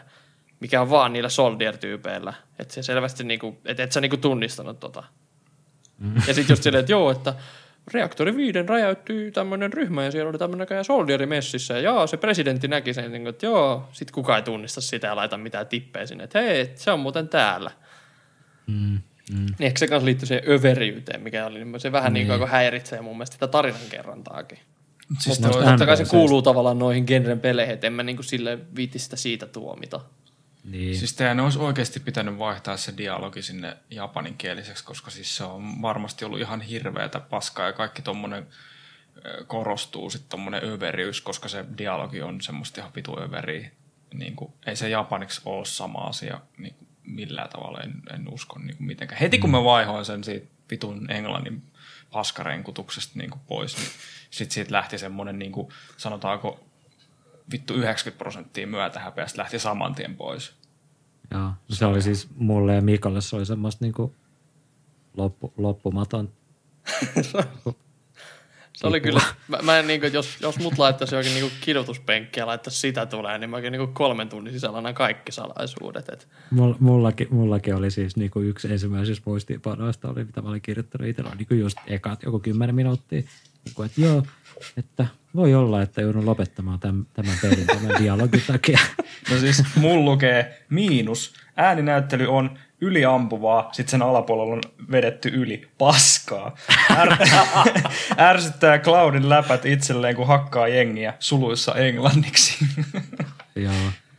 mikä 0.64 0.82
on 0.82 0.90
vaan 0.90 1.14
niillä 1.14 1.30
soldier-tyypeillä. 1.30 2.34
Että 2.60 2.74
se 2.74 2.84
selvästi 2.84 3.24
niinku, 3.24 3.58
että 3.66 3.84
et 3.84 3.92
sä 3.92 4.02
niinku 4.02 4.18
tunnistanut 4.18 4.80
tota. 4.80 5.04
Mm. 6.00 6.16
Ja 6.16 6.34
sitten 6.34 6.54
just 6.54 6.64
silleen, 6.64 6.80
että 6.80 6.92
joo, 6.92 7.12
että 7.12 7.34
reaktori 7.94 8.36
viiden 8.36 8.70
räjäyttyy 8.70 9.32
tämmöinen 9.32 9.74
ryhmä 9.74 10.04
ja 10.04 10.12
siellä 10.12 10.30
oli 10.30 10.38
tämmöinen 10.38 10.60
näköjään 10.60 10.86
soldieri 10.86 11.26
messissä. 11.26 11.74
Ja 11.74 11.80
jaa, 11.80 12.08
se 12.08 12.18
presidentti 12.18 12.68
näki 12.68 12.94
sen, 12.94 13.12
niin 13.12 13.28
että 13.28 13.46
joo, 13.46 13.90
sit 13.92 14.12
kukaan 14.12 14.40
ei 14.40 14.44
tunnista 14.44 14.82
sitä 14.82 15.08
ja 15.08 15.16
laita 15.16 15.38
mitään 15.38 15.68
tippejä 15.68 16.06
sinne. 16.06 16.24
Että 16.24 16.42
hei, 16.42 16.72
se 16.76 16.92
on 16.92 17.00
muuten 17.00 17.28
täällä. 17.28 17.72
mm, 18.68 19.00
mm. 19.34 19.46
Niin 19.46 19.56
ehkä 19.60 19.80
se 19.80 19.88
kanssa 19.88 20.06
liittyy 20.06 20.28
siihen 20.28 20.50
överiyteen, 20.50 21.22
mikä 21.22 21.46
oli 21.46 21.66
niin 21.66 21.80
se 21.80 21.92
vähän 21.92 22.14
niin, 22.14 22.28
niin 22.28 22.40
kuin 22.40 22.50
häiritsee 22.50 23.02
mun 23.02 23.18
mielestä 23.18 23.34
sitä 23.34 23.48
tarinan 23.48 23.82
kerrantaakin. 23.90 24.60
Siis 25.20 25.40
Mutta 25.40 25.64
totta 25.64 25.86
kai 25.86 25.98
se 25.98 26.06
kuuluu 26.06 26.42
tavallaan 26.42 26.80
noihin 26.80 27.04
genren 27.08 27.40
peleihin, 27.40 27.74
että 27.74 27.88
en 27.88 27.94
mä 27.94 28.04
niin 28.04 28.16
kuin 28.16 28.26
sille 28.26 28.60
viitti 28.76 29.00
sitä 29.00 29.16
siitä 29.16 29.48
tuomita. 29.48 30.00
Niin. 30.64 30.98
Siis 30.98 31.14
teidän 31.14 31.40
olisi 31.40 31.60
oikeasti 31.60 32.00
pitänyt 32.00 32.38
vaihtaa 32.38 32.78
se 32.78 32.94
dialogi 32.98 33.42
sinne 33.42 33.78
japaninkieliseksi, 33.90 34.84
koska 34.84 35.12
siis 35.12 35.38
se 35.38 35.44
on 35.44 35.82
varmasti 35.82 36.26
ollut 36.26 36.40
ihan 36.40 36.62
hirveätä 36.62 37.20
paskaa 37.20 37.66
ja 37.66 37.74
kaikki 37.74 38.02
tommonen 38.02 38.48
ö, 39.26 39.44
korostuu 39.48 40.10
sitten 40.10 40.30
tommonen 40.30 40.64
överiys, 40.64 41.22
koska 41.22 41.50
se 41.50 41.66
dialogi 41.78 42.22
on 42.22 42.42
semmoista 42.42 42.82
ihan 42.82 42.92
vitu 42.96 43.20
överiä. 43.20 43.72
Niin 44.14 44.36
kuin, 44.36 44.54
ei 44.66 44.76
se 44.76 44.90
japaniksi 44.90 45.42
ole 45.46 45.66
sama 45.66 46.00
asia 46.00 46.40
niin 46.58 46.76
kuin 46.76 46.88
millään 47.04 47.50
tavalla, 47.50 47.80
en, 47.80 47.94
en 48.14 48.34
usko 48.34 48.60
niin 48.60 48.78
kuin 48.78 48.88
mitenkään. 48.88 49.22
Heti 49.22 49.40
kun 49.40 49.52
mä 49.52 49.64
vaihoin 49.64 50.06
sen 50.06 50.24
siitä 50.24 50.48
vitun 50.72 51.12
englannin 51.12 51.64
paskarenkutuksesta 52.12 53.20
niin 53.20 53.30
kuin 53.30 53.42
pois, 53.48 53.78
niin 53.78 53.88
sitten 54.30 54.54
siitä 54.54 54.72
lähti 54.72 54.98
semmoinen, 54.98 55.40
niin 55.40 55.52
kuin, 55.52 55.68
sanotaanko, 55.98 56.60
vittu 57.52 57.74
90 57.74 58.18
prosenttia 58.18 58.68
myötähäpeästä 58.68 59.42
lähti 59.42 59.60
saman 59.60 59.96
tien 59.96 60.16
pois. 60.16 60.54
Joo, 61.32 61.42
no 61.42 61.56
se 61.70 61.86
oli 61.86 62.02
siis 62.02 62.28
mulle 62.36 62.76
ja 62.76 62.82
Mikalle 62.82 63.22
se 63.22 63.36
oli 63.36 63.46
semmoista 63.46 63.86
niinku 63.86 64.16
loppu, 65.18 65.54
loppumaton. 65.58 66.30
Se 68.74 68.88
oli 68.88 69.02
kyllä, 69.02 69.22
mä, 69.48 69.60
mä 69.62 69.80
en 69.80 69.88
niinku, 69.88 70.08
jos, 70.08 70.38
jos 70.42 70.60
mut 70.60 70.78
laittaisi 70.78 71.16
jokin 71.16 71.34
niinku 71.34 71.56
kidutuspenkki 71.62 72.40
ja 72.40 72.48
laittaisi 72.48 72.80
sitä 72.80 73.06
tulee, 73.06 73.38
niin 73.38 73.50
mä 73.50 73.58
kyllä 73.58 73.72
niinku 73.72 73.88
kolmen 73.94 74.30
tunnin 74.30 74.54
sisällä 74.54 74.78
annan 74.78 74.94
kaikki 74.94 75.32
salaisuudet. 75.32 76.10
Et. 76.10 76.28
Mull, 76.52 76.74
mullakin, 76.80 77.28
mullakin 77.32 77.76
oli 77.76 77.92
siis 77.92 78.16
niinku 78.16 78.40
yksi 78.40 78.72
ensimmäisistä 78.72 79.24
muistiinpanoista, 79.26 80.10
oli, 80.10 80.24
mitä 80.24 80.42
mä 80.42 80.50
olin 80.50 80.62
kirjoittanut 80.62 81.08
itsellä, 81.08 81.36
niinku 81.36 81.54
just 81.54 81.78
ekat 81.88 82.24
joku 82.24 82.40
kymmenen 82.40 82.76
minuuttia. 82.76 83.22
Niinku, 83.66 83.84
että 83.84 84.02
joo, 84.02 84.24
että 84.78 85.06
voi 85.36 85.56
olla, 85.56 85.82
että 85.82 86.02
joudun 86.02 86.26
lopettamaan 86.26 86.80
tämän, 86.80 87.06
tämän 87.14 87.38
pelin 87.42 87.68
tämän 87.68 88.04
dialogin 88.04 88.44
takia. 88.48 88.80
No 89.32 89.40
siis 89.40 89.64
mulla 89.76 90.06
lukee 90.06 90.66
miinus. 90.70 91.34
Ääninäyttely 91.58 92.28
on 92.28 92.58
yliampuvaa, 92.82 93.70
sitten 93.72 93.92
sen 93.92 94.02
alapuolella 94.02 94.54
on 94.54 94.62
vedetty 94.92 95.30
yli 95.30 95.68
paskaa. 95.78 96.56
Är, 96.90 97.18
ärsyttää 98.30 98.80
Cloudin 98.80 99.30
läpät 99.30 99.66
itselleen, 99.66 100.16
kun 100.16 100.28
hakkaa 100.28 100.68
jengiä 100.68 101.14
suluissa 101.20 101.76
englanniksi. 101.76 102.66
Joo. 103.56 103.74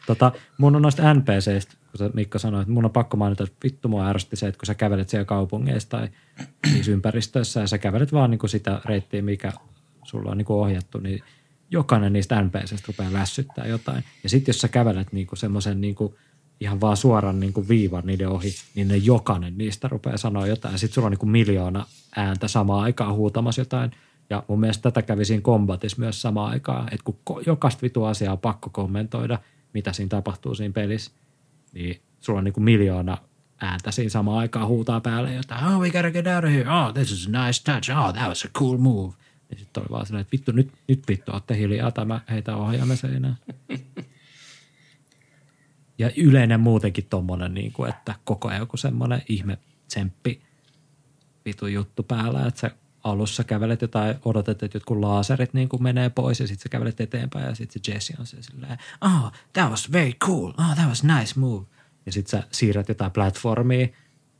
Tota, 0.06 0.32
mun 0.58 0.76
on 0.76 0.82
noista 0.82 1.14
NPCistä, 1.14 1.74
kun 1.90 1.98
sä 1.98 2.10
Mikko 2.14 2.38
sanoi, 2.38 2.60
että 2.60 2.72
mun 2.72 2.84
on 2.84 2.90
pakko 2.90 3.16
mainita, 3.16 3.44
että 3.44 3.56
vittu 3.64 3.88
mua 3.88 4.08
ärsytti 4.08 4.36
se, 4.36 4.48
että 4.48 4.58
kun 4.58 4.66
sä 4.66 4.74
kävelet 4.74 5.08
siellä 5.08 5.24
kaupungeissa 5.24 5.88
tai 5.88 6.08
niissä 6.72 6.92
ympäristöissä 6.92 7.60
ja 7.60 7.66
sä 7.66 7.78
kävelet 7.78 8.12
vaan 8.12 8.30
niin 8.30 8.38
kuin 8.38 8.50
sitä 8.50 8.80
reittiä, 8.84 9.22
mikä 9.22 9.52
sulla 10.04 10.30
on 10.30 10.38
niin 10.38 10.46
kuin 10.46 10.56
ohjattu, 10.56 10.98
niin 10.98 11.22
jokainen 11.70 12.12
niistä 12.12 12.42
NPCistä 12.42 12.86
rupeaa 12.86 13.12
lässyttää 13.12 13.66
jotain. 13.66 14.04
Ja 14.22 14.28
sitten 14.28 14.52
jos 14.52 14.60
sä 14.60 14.68
kävelet 14.68 15.12
niin 15.12 15.26
kuin 15.26 15.38
semmoisen 15.38 15.80
niin 15.80 15.94
kuin 15.94 16.14
ihan 16.60 16.80
vaan 16.80 16.96
suoran 16.96 17.40
niin 17.40 17.52
kuin 17.52 17.68
viivan 17.68 18.06
niiden 18.06 18.28
ohi, 18.28 18.54
niin 18.74 18.88
ne 18.88 18.96
jokainen 18.96 19.58
niistä 19.58 19.88
rupeaa 19.88 20.16
sanoa 20.16 20.46
jotain. 20.46 20.78
Sitten 20.78 20.94
sulla 20.94 21.06
on 21.06 21.12
niin 21.12 21.18
kuin 21.18 21.30
miljoona 21.30 21.86
ääntä 22.16 22.48
samaan 22.48 22.82
aikaan 22.82 23.14
huutamassa 23.14 23.60
jotain. 23.60 23.90
Ja 24.30 24.42
mun 24.48 24.60
mielestä 24.60 24.82
tätä 24.82 25.02
kävi 25.02 25.24
siinä 25.24 25.40
kombatissa 25.40 26.00
myös 26.00 26.22
samaan 26.22 26.50
aikaan, 26.50 26.88
että 26.94 27.12
kun 27.24 27.42
jokaista 27.46 27.82
vitu 27.82 28.04
asiaa 28.04 28.32
on 28.32 28.38
pakko 28.38 28.70
kommentoida, 28.70 29.38
mitä 29.74 29.92
siinä 29.92 30.08
tapahtuu 30.08 30.54
siinä 30.54 30.72
pelissä, 30.72 31.12
niin 31.72 32.00
sulla 32.20 32.38
on 32.38 32.44
niin 32.44 32.52
kuin 32.52 32.64
miljoona 32.64 33.18
ääntä 33.60 33.90
siinä 33.90 34.10
samaan 34.10 34.38
aikaan 34.38 34.68
huutaa 34.68 35.00
päälle 35.00 35.34
jotain, 35.34 35.66
oh 35.66 35.80
we 35.80 35.90
gotta 35.90 36.10
get 36.10 36.26
out 36.26 36.44
of 36.44 36.50
here, 36.50 36.70
oh 36.70 36.94
this 36.94 37.12
is 37.12 37.26
a 37.26 37.46
nice 37.46 37.62
touch, 37.64 37.90
oh 37.90 38.12
that 38.12 38.28
was 38.28 38.44
a 38.44 38.48
cool 38.48 38.76
move. 38.76 39.14
Niin 39.50 39.58
sitten 39.58 39.82
oli 39.82 39.90
vaan 39.90 40.06
silleen, 40.06 40.20
että 40.20 40.32
vittu 40.32 40.52
nyt, 40.52 40.72
nyt 40.88 41.02
vittu 41.08 41.32
ootte 41.32 41.56
hiljaa, 41.56 41.90
tämä 41.90 42.20
heitä 42.30 42.56
ohjaamme 42.56 42.96
seinään. 42.96 43.36
Ja 45.98 46.10
yleinen 46.16 46.60
muutenkin 46.60 47.06
tommonen, 47.10 47.54
niin 47.54 47.72
kuin, 47.72 47.90
että 47.90 48.14
koko 48.24 48.48
ajan 48.48 48.60
joku 48.60 48.76
semmoinen 48.76 49.22
ihme 49.28 49.58
tsemppi 49.88 50.42
vitu 51.44 51.66
juttu 51.66 52.02
päällä, 52.02 52.46
että 52.46 52.60
sä 52.60 52.70
alussa 53.04 53.44
kävelet 53.44 53.82
jotain, 53.82 54.14
odotat, 54.24 54.62
että 54.62 54.76
jotkut 54.76 54.98
laaserit 54.98 55.54
niin 55.54 55.68
kuin 55.68 55.82
menee 55.82 56.10
pois 56.10 56.40
ja 56.40 56.46
sitten 56.46 56.62
sä 56.62 56.68
kävelet 56.68 57.00
eteenpäin 57.00 57.46
ja 57.46 57.54
sitten 57.54 57.82
se 57.84 57.92
Jesse 57.92 58.14
on 58.18 58.26
se 58.26 58.42
silleen, 58.42 58.78
oh, 59.00 59.32
that 59.52 59.70
was 59.70 59.92
very 59.92 60.12
cool, 60.12 60.48
oh, 60.48 60.74
that 60.74 60.88
was 60.88 61.04
nice 61.04 61.40
move. 61.40 61.66
Ja 62.06 62.12
sitten 62.12 62.40
sä 62.40 62.48
siirrät 62.52 62.88
jotain 62.88 63.12
platformia 63.12 63.88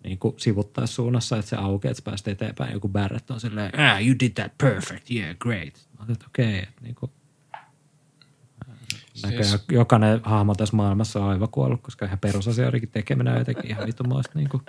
niin 0.05 0.19
kuin 0.19 0.35
sivuttais-suunnassa, 0.39 1.37
että 1.37 1.49
se 1.49 1.57
aukeaa, 1.57 1.91
että 1.91 2.01
sä 2.01 2.05
pääset 2.05 2.29
eteenpäin. 2.29 2.73
Joku 2.73 2.89
Barrett 2.89 3.31
on 3.31 3.41
silleen, 3.41 3.81
ah, 3.81 4.07
you 4.07 4.15
did 4.21 4.31
that 4.35 4.59
perfect, 4.59 5.11
yeah, 5.11 5.37
great. 5.37 5.89
Mä 5.99 6.13
että 6.13 6.27
okei, 6.29 6.59
okay, 6.59 6.73
niin 6.81 6.95
kuin, 6.95 7.11
Näköjään 9.23 9.45
Siis- 9.45 9.65
jokainen 9.71 10.21
hahmo 10.23 10.55
tässä 10.55 10.77
maailmassa 10.77 11.25
on 11.25 11.31
aivan 11.31 11.49
kuollut, 11.49 11.83
koska 11.83 12.07
ihan 12.07 12.19
perusasioidenkin 12.19 12.91
tekeminen 12.91 13.33
on 13.33 13.39
jotenkin 13.39 13.71
ihan 13.71 13.87
vittumaista 13.87 14.33
niin 14.35 14.49
kuin, 14.49 14.63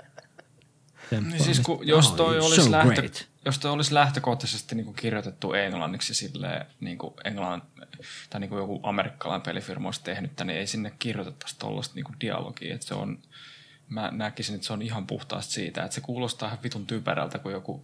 Niin 1.12 1.44
siis 1.44 1.60
kun, 1.60 1.88
jos, 1.88 2.08
Oh, 2.08 2.16
toi 2.16 2.38
you're 2.40 2.44
olisi 2.44 2.64
so 2.64 2.72
lähtö, 2.72 2.94
great. 2.94 3.30
Jos 3.46 3.60
toi 3.60 3.72
olisi 3.72 3.94
lähtökohtaisesti 3.94 4.76
niin 4.76 4.86
kuin 4.86 4.96
kirjoitettu 4.96 5.54
englanniksi 5.54 6.14
silleen, 6.14 6.66
niin 6.80 6.98
kuin 6.98 7.14
englann, 7.24 7.62
tai 8.30 8.40
niin 8.40 8.50
kuin 8.50 8.60
joku 8.60 8.80
amerikkalainen 8.84 9.46
pelifirma 9.46 9.88
olisi 9.88 10.04
tehnyt, 10.04 10.32
niin 10.44 10.58
ei 10.58 10.68
sinne 10.68 10.94
kirjoitettaisi 11.00 11.60
tuollaista 11.60 11.96
niin 11.96 12.20
dialogia. 12.22 12.76
Että 12.76 12.88
se 12.88 12.94
on, 12.94 13.20
mä 13.90 14.12
näkisin, 14.12 14.56
että 14.56 14.68
se 14.68 14.74
on 14.74 14.82
ihan 14.82 15.08
puhtaasti 15.08 15.54
siitä, 15.54 15.84
että 15.84 15.96
se 15.96 16.02
kuulostaa 16.02 16.48
ihan 16.48 16.64
vitun 16.64 16.88
typerältä, 16.88 17.40
kun 17.40 17.52
joku, 17.52 17.84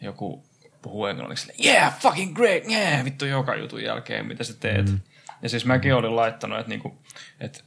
joku 0.00 0.44
puhuu 0.82 1.06
englanniksi. 1.06 1.52
Yeah, 1.64 1.98
fucking 1.98 2.36
great, 2.36 2.64
yeah, 2.70 3.04
vittu 3.04 3.24
joka 3.24 3.54
jutun 3.54 3.82
jälkeen, 3.82 4.26
mitä 4.26 4.44
sä 4.44 4.54
teet. 4.54 4.90
Mm. 4.90 5.00
Ja 5.42 5.48
siis 5.48 5.64
mäkin 5.64 5.94
olin 5.94 6.16
laittanut, 6.16 6.58
että, 6.58 6.68
niinku, 6.68 6.98
että 7.40 7.60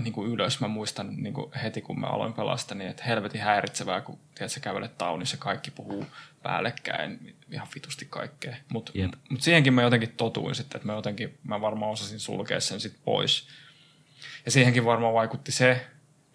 niin 0.00 0.12
kuin 0.12 0.30
ylös. 0.30 0.60
Mä 0.60 0.68
muistan 0.68 1.16
niin 1.16 1.34
kuin 1.34 1.52
heti, 1.52 1.82
kun 1.82 2.00
mä 2.00 2.06
aloin 2.06 2.32
pelasta, 2.32 2.74
niin 2.74 2.90
että 2.90 3.04
helvetin 3.04 3.40
häiritsevää, 3.40 4.00
kun 4.00 4.18
tiedät, 4.34 4.52
sä 4.52 4.60
kävelet 4.60 4.98
taunissa 4.98 5.34
ja 5.34 5.40
kaikki 5.40 5.70
puhuu 5.70 6.06
päällekkäin 6.42 7.36
ihan 7.50 7.68
vitusti 7.74 8.06
kaikkea. 8.10 8.56
Mutta 8.72 8.92
Jep. 8.94 9.12
mut 9.30 9.40
siihenkin 9.40 9.74
mä 9.74 9.82
jotenkin 9.82 10.12
totuin 10.16 10.54
sitten, 10.54 10.78
että 10.78 10.86
mä 10.86 10.92
jotenkin, 10.92 11.38
mä 11.44 11.60
varmaan 11.60 11.92
osasin 11.92 12.20
sulkea 12.20 12.60
sen 12.60 12.80
sitten 12.80 13.02
pois. 13.04 13.48
Ja 14.44 14.50
siihenkin 14.50 14.84
varmaan 14.84 15.14
vaikutti 15.14 15.52
se, 15.52 15.86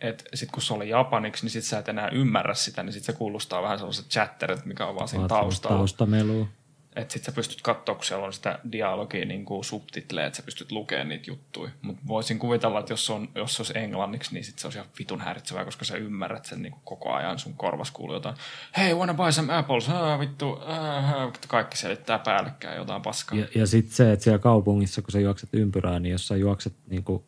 että 0.02 0.24
sit 0.34 0.52
kun 0.52 0.62
se 0.62 0.74
oli 0.74 0.90
japaniksi, 0.90 1.46
niin 1.46 1.52
sit 1.52 1.64
sä 1.64 1.80
et 1.80 1.90
enää 1.90 2.10
ymmärrä 2.10 2.54
sitä, 2.54 2.84
niin 2.84 2.94
sit 2.94 3.04
se 3.04 3.14
kuulostaa 3.14 3.62
vähän 3.62 3.78
sellaiset 3.78 4.10
chatterit, 4.10 4.66
mikä 4.66 4.86
on 4.86 4.96
vaan 4.96 5.08
siinä 5.08 5.28
taustalla. 5.28 5.78
Taustamelua. 5.78 6.48
Että 6.96 7.14
sit 7.14 7.24
sä 7.24 7.32
pystyt 7.32 7.62
katsoa, 7.62 7.96
kun 7.96 8.06
siellä 8.06 8.26
on 8.26 8.34
sitä 8.34 8.60
dialogia 8.72 9.26
niin 9.26 9.46
kuin 9.46 9.64
subtitleja, 9.64 10.28
että 10.28 10.38
sä 10.38 10.44
pystyt 10.44 10.72
lukemaan 10.72 11.10
niitä 11.10 11.32
juttuja. 11.32 11.72
Mutta 11.82 12.02
voisin 12.08 12.40
kuvitella, 12.40 12.80
että 12.80 12.94
jos 12.94 13.10
on, 13.10 13.30
jos 13.36 13.56
se 13.56 13.62
olisi 13.62 13.78
englanniksi, 13.78 14.34
niin 14.34 14.44
sit 14.44 14.60
se 14.60 14.68
olisi 14.68 14.80
ihan 14.80 14.90
vitun 15.00 15.22
häiritsevää, 15.22 15.66
koska 15.66 15.86
sä 15.86 15.98
ymmärrät 15.98 16.46
sen 16.46 16.62
niin 16.62 16.72
kuin 16.72 16.82
koko 16.86 17.14
ajan. 17.14 17.40
Sun 17.40 17.54
korvas 17.54 17.92
kuuluu 17.92 18.16
jotain, 18.16 18.36
hei, 18.78 18.94
wanna 18.94 19.14
buy 19.14 19.32
some 19.32 19.54
apples? 19.54 19.90
Ah, 19.90 20.20
vittu, 20.20 20.58
ah, 20.66 21.32
kaikki 21.48 21.78
selittää 21.78 22.20
päällekkäin 22.20 22.78
jotain 22.78 23.02
paskaa. 23.02 23.38
Ja, 23.38 23.48
ja 23.56 23.68
sitten 23.68 23.96
se, 23.96 24.12
että 24.12 24.24
siellä 24.24 24.40
kaupungissa, 24.40 25.02
kun 25.02 25.12
sä 25.12 25.20
juokset 25.20 25.50
ympyrää, 25.54 26.00
niin 26.00 26.12
jos 26.12 26.28
sä 26.28 26.36
juokset 26.36 26.74
niinku 26.88 27.26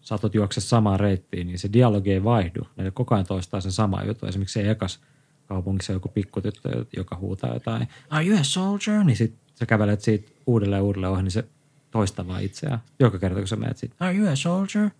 saatot 0.00 0.34
juokse 0.34 0.60
samaan 0.60 1.00
reittiin, 1.00 1.46
niin 1.46 1.58
se 1.58 1.72
dialogi 1.72 2.12
ei 2.12 2.24
vaihdu. 2.24 2.66
Ne 2.76 2.90
koko 2.90 3.14
ajan 3.14 3.26
toistaa 3.26 3.60
sen 3.60 3.72
sama 3.72 4.04
juttu. 4.04 4.26
Esimerkiksi 4.26 4.62
se 4.62 4.70
ekas 4.70 5.00
kaupungissa 5.48 5.92
joku 5.92 6.08
pikkutyttö, 6.08 6.84
joka 6.96 7.16
huutaa 7.16 7.54
jotain, 7.54 7.88
are 8.10 8.26
you 8.26 8.40
a 8.40 8.44
soldier? 8.44 9.04
Niin 9.04 9.16
sit 9.16 9.34
sä 9.54 9.66
kävelet 9.66 10.00
siitä 10.00 10.32
uudelleen 10.46 10.82
uudelleen 10.82 11.12
ohi, 11.12 11.22
niin 11.22 11.30
se 11.30 11.44
toistaa 11.90 12.28
vaan 12.28 12.42
itseään. 12.42 12.78
Joka 12.98 13.18
kerta, 13.18 13.38
kun 13.38 13.48
sä 13.48 13.56
menet 13.56 13.76
siitä, 13.76 13.94
are 14.00 14.16
you 14.16 14.32
a 14.32 14.36
soldier? 14.36 14.90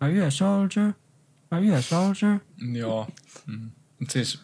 Are 0.00 0.12
you 0.12 0.26
a 0.26 0.30
soldier? 0.30 0.92
Are 1.50 1.66
you 1.66 1.76
a 1.76 1.82
soldier? 1.82 2.38
Joo. 2.72 3.08
Mm. 3.46 3.70
Siis 4.08 4.40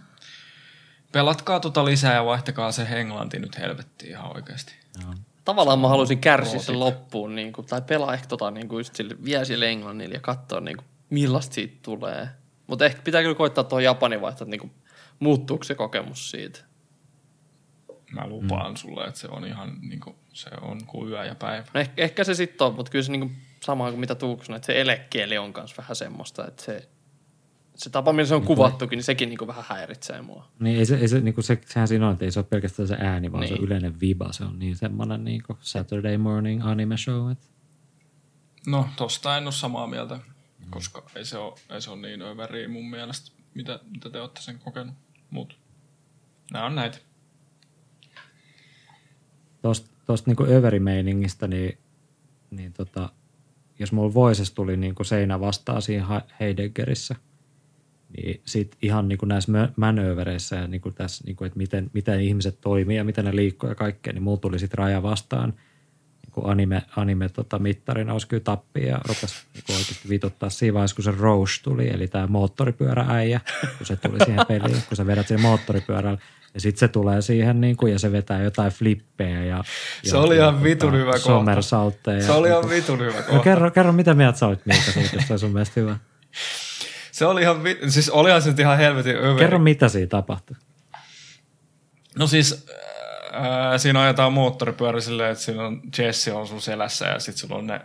pelatkaa 1.13 1.61
tota 1.61 1.85
lisää 1.85 2.15
ja 2.15 2.25
vaihtakaa 2.25 2.73
se 2.73 2.83
englanti 2.83 3.39
nyt 3.39 3.59
helvettiin 3.59 4.11
ihan 4.11 4.37
oikeasti. 4.37 4.75
Joo. 5.03 5.15
Tavallaan 5.45 5.79
mä 5.79 5.89
haluaisin 5.89 6.19
kärsiä 6.19 6.61
sen 6.61 6.81
loppuun, 6.81 7.35
niin 7.35 7.53
kuin, 7.53 7.67
tai 7.67 7.83
pelaa 7.83 8.15
ehkä 8.15 8.27
tota, 8.27 8.51
niin 8.51 8.69
kuin 8.69 8.81
just 8.81 8.97
sille, 8.97 9.17
vie 9.25 9.45
sille 9.45 9.69
englannille 9.69 10.15
ja 10.15 10.21
katsoa, 10.21 10.61
niin 10.61 10.77
kuin, 10.77 10.87
millaista 11.11 11.55
siitä 11.55 11.77
tulee. 11.83 12.29
Mutta 12.67 12.85
ehkä 12.85 13.03
pitää 13.03 13.23
kyllä 13.23 13.35
koittaa 13.35 13.65
tuohon 13.65 13.85
Japanin 13.85 14.21
vaihtaa, 14.21 14.45
että 14.45 14.51
niin 14.51 14.61
kuin, 14.61 14.73
muuttuuko 15.23 15.65
se 15.65 15.75
kokemus 15.75 16.31
siitä. 16.31 16.61
Mä 18.13 18.27
lupaan 18.27 18.73
mm. 18.73 18.77
sulle, 18.77 19.05
että 19.05 19.21
se 19.21 19.29
on 19.29 19.45
ihan 19.47 19.79
niinku, 19.81 20.15
se 20.33 20.51
on 20.61 20.87
kuin 20.87 21.11
yö 21.11 21.25
ja 21.25 21.35
päivä. 21.35 21.67
No 21.75 21.81
ehkä, 21.81 22.03
ehkä 22.03 22.25
se 22.25 22.35
sitten 22.35 22.67
on, 22.67 22.75
mutta 22.75 22.93
kyllä 22.93 23.03
se 23.05 23.13
niin 23.13 23.21
kuin, 23.21 23.37
sama 23.61 23.91
kuin 23.91 24.01
mitä 24.01 24.15
Tuukka 24.15 24.45
sanoi, 24.45 24.57
että 24.57 24.67
se 24.67 24.81
elekieli 24.81 25.39
on 25.39 25.53
myös 25.57 25.79
vähän 25.79 25.97
semmoista, 25.97 26.47
että 26.49 26.63
se, 26.63 26.89
se 27.75 27.91
tapa, 27.91 28.13
millä 28.13 28.29
se 28.29 28.35
on 28.35 28.43
kuvattukin, 28.43 28.97
niin 28.97 29.05
sekin 29.05 29.29
niin 29.29 29.39
kuin, 29.39 29.49
vähän 29.49 29.65
häiritsee 29.69 30.23
mua. 30.23 30.49
Niin 30.61 30.79
ei 30.79 30.87
se, 30.87 30.97
ei 30.97 31.09
se, 31.09 31.21
niin 31.21 31.35
kuin 31.35 31.45
se, 31.45 31.59
sehän 31.67 31.89
siinä 31.89 32.07
on, 32.07 32.13
että 32.13 32.25
ei 32.25 32.31
se 32.31 32.39
ole 32.39 32.47
pelkästään 32.51 32.89
se 32.89 32.97
ääni, 33.01 33.33
vaan 33.33 33.41
niin. 33.41 33.49
se 33.49 33.55
Niin. 33.55 33.65
yleinen 33.65 34.01
viba. 34.01 34.33
Se 34.33 34.45
on 34.45 34.59
niin 34.59 34.77
semmoinen 34.77 35.25
niin 35.25 35.43
kuin 35.47 35.59
Saturday 35.61 36.17
morning 36.17 36.67
anime 36.67 36.97
show. 36.97 37.31
Että 37.31 37.47
No, 38.67 38.89
tosta 38.97 39.37
en 39.37 39.45
ole 39.45 39.53
samaa 39.53 39.87
mieltä, 39.87 40.19
koska 40.71 41.03
ei 41.17 41.25
se 41.25 41.39
ole, 41.39 41.55
ei 41.71 41.83
se 41.83 41.91
ole 41.91 42.01
niin 42.01 42.23
överiä 42.23 42.69
mun 42.69 42.91
mielestä, 42.91 43.33
mitä, 43.55 43.81
mitä 43.91 44.11
te 44.11 44.21
olette 44.21 44.41
sen 44.43 44.59
kokenut. 44.59 44.95
Mut 45.33 45.59
nämä 46.53 46.67
on 46.67 46.75
näitä. 46.75 46.99
Tuosta 49.63 49.91
tosta 50.07 50.31
niinku 50.31 50.45
överimeiningistä, 50.45 51.49
niin, 51.49 51.79
niin 52.51 52.73
tota, 52.73 53.13
jos 53.79 53.93
mulla 53.93 54.15
Voices 54.15 54.51
tuli 54.51 54.77
niinku 54.77 55.05
seinä 55.05 55.41
vastaan 55.41 55.83
siinä 55.83 56.23
Heideggerissä, 56.41 57.17
niin 58.17 58.41
sit 58.45 58.77
ihan 58.83 59.09
niinku 59.09 59.27
näissä 59.27 59.53
mö- 59.53 59.73
manöövereissä 59.77 60.57
ja 60.57 60.67
niinku 60.67 60.91
tässä, 60.91 61.25
niinku, 61.27 61.45
että 61.45 61.59
miten, 61.59 61.91
miten 61.93 62.21
ihmiset 62.21 62.61
toimii 62.61 62.97
ja 62.97 63.05
miten 63.05 63.25
ne 63.25 63.37
liikkuu 63.37 63.69
ja 63.69 63.75
kaikkea, 63.75 64.13
niin 64.13 64.23
mulla 64.23 64.41
tuli 64.41 64.59
sit 64.59 64.75
raja 64.75 65.03
vastaan 65.03 65.55
niinku 66.37 66.51
anime, 66.51 66.83
anime 66.97 67.29
tota, 67.29 67.59
mittari 67.59 68.05
nousi 68.05 68.27
kyllä 68.29 68.43
tappiin 68.43 68.87
ja 68.89 68.99
rupesi 69.09 69.35
niinku 69.55 69.73
oikeasti 69.73 70.09
vituttaa 70.09 70.51
siinä 70.51 70.75
vaiheessa, 70.75 70.97
kun 70.97 71.05
se 71.05 71.11
Roche 71.19 71.63
tuli, 71.63 71.89
eli 71.89 72.09
tämä 72.09 72.27
moottoripyörääijä, 72.27 73.41
kun 73.79 73.87
se 73.87 73.97
tuli 73.97 74.19
siihen 74.25 74.47
peliin, 74.49 74.83
kun 74.89 74.97
sä 74.97 75.07
vedät 75.07 75.29
sen 75.29 75.41
moottoripyörällä. 75.41 76.19
Ja 76.55 76.61
sitten 76.61 76.81
se 76.81 76.89
tulee 76.89 77.23
siihen 77.23 77.61
niin 77.61 77.77
kuin, 77.77 77.93
ja 77.93 77.99
se 77.99 78.13
vetää 78.13 78.43
jotain 78.43 78.73
flippejä. 78.73 79.45
Ja, 79.45 79.65
Se 80.05 80.17
oli 80.17 80.37
ihan 80.37 80.63
vitun 80.63 80.93
hyvä 80.93 81.13
kohta. 81.13 81.63
Se 81.63 82.33
oli 82.33 82.49
ihan 82.49 82.69
vitun 82.71 82.99
hyvä 82.99 83.17
No, 83.19 83.23
kohta. 83.23 83.43
kerro, 83.43 83.71
kerro, 83.71 83.93
mitä 83.93 84.15
mieltä 84.15 84.39
sä 84.39 84.47
olit 84.47 84.67
Miika 84.67 84.93
siitä, 84.93 85.17
jos 85.17 85.27
se 85.27 85.33
on 85.33 85.39
sun 85.39 85.51
mielestä 85.53 85.81
hyvä. 85.81 85.97
Se 87.13 87.27
oli 87.27 87.43
ihan, 87.43 87.57
siis 87.89 88.11
olihan 88.11 88.43
se 88.43 88.49
nyt 88.51 88.59
ihan 88.59 88.79
helvetin 88.79 89.17
överi. 89.17 89.39
Kerro, 89.39 89.59
mitä 89.59 89.89
siinä 89.89 90.07
tapahtui. 90.07 90.57
No 92.19 92.27
siis 92.27 92.67
siinä 93.77 94.03
ajetaan 94.03 94.33
moottoripyörä 94.33 95.01
silleen, 95.01 95.33
että 95.33 95.45
siinä 95.45 95.63
on 95.67 95.81
Jesse 95.99 96.33
on 96.33 96.47
sun 96.47 96.61
selässä 96.61 97.07
ja 97.07 97.19
sitten 97.19 97.41
sulla 97.41 97.57
on 97.57 97.67
ne 97.67 97.81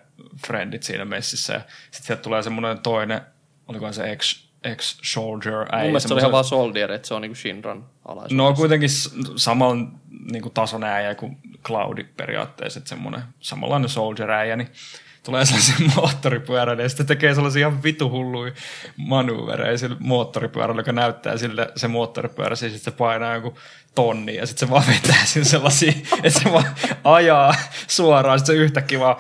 friendit 0.48 0.84
siinä 0.84 1.06
messissä 1.06 1.54
ja 1.54 1.62
sitten 1.92 2.08
sieltä 2.08 2.22
tulee 2.22 2.44
semmoinen 2.44 2.80
toinen, 2.80 3.22
olikohan 3.68 3.94
se 3.94 4.12
ex, 4.12 4.48
ex-soldier 4.64 5.66
äijä. 5.72 5.84
Mun 5.84 5.90
mielestä 5.90 6.08
se 6.08 6.14
oli 6.14 6.22
ihan 6.22 6.32
vaan 6.32 6.44
Soldier, 6.44 6.92
että 6.92 7.08
se 7.08 7.14
on 7.14 7.22
niin 7.22 7.30
kuin 7.30 7.38
Shinran 7.38 7.86
alaisuudessa. 8.06 8.36
No 8.36 8.54
kuitenkin 8.54 8.90
saman 9.36 10.00
niin 10.32 10.42
kuin 10.42 10.54
tason 10.54 10.84
äijä 10.84 11.16
kuin 11.16 11.38
Cloudi 11.64 12.04
periaatteessa, 12.04 12.78
että 12.78 12.90
semmoinen 12.90 13.22
samanlainen 13.40 13.90
soldier 13.90 14.32
äijä, 14.32 14.56
niin 14.56 14.72
tulee 15.28 15.46
sellaisia 15.46 15.76
moottoripyörällä 15.96 16.84
ja 16.84 16.90
sitten 16.90 17.06
tekee 17.06 17.36
sellaisia 17.36 17.68
ihan 17.68 17.84
vitu 17.84 18.10
hulluja 18.10 18.52
manöverejä 18.98 19.78
sillä 19.78 19.96
moottoripyörällä, 20.00 20.80
joka 20.80 20.92
näyttää 20.92 21.38
sille 21.38 21.72
se 21.76 21.88
moottoripyörä, 21.88 22.56
siis 22.56 22.74
sitten 22.74 22.94
se 22.94 22.98
painaa 22.98 23.36
joku 23.36 23.58
tonni 23.96 24.36
ja 24.36 24.46
sitten 24.46 24.68
se 24.68 24.74
vaan 24.74 24.84
vetää 24.88 25.26
sinne 25.26 25.46
sellaisia, 25.46 25.94
että 26.24 26.40
se 26.40 26.52
vaan 26.52 26.66
ajaa 27.04 27.56
suoraan, 27.88 28.40
sitten 28.40 28.56
se 28.56 28.62
yhtäkkiä 28.62 29.00
vaan 29.00 29.16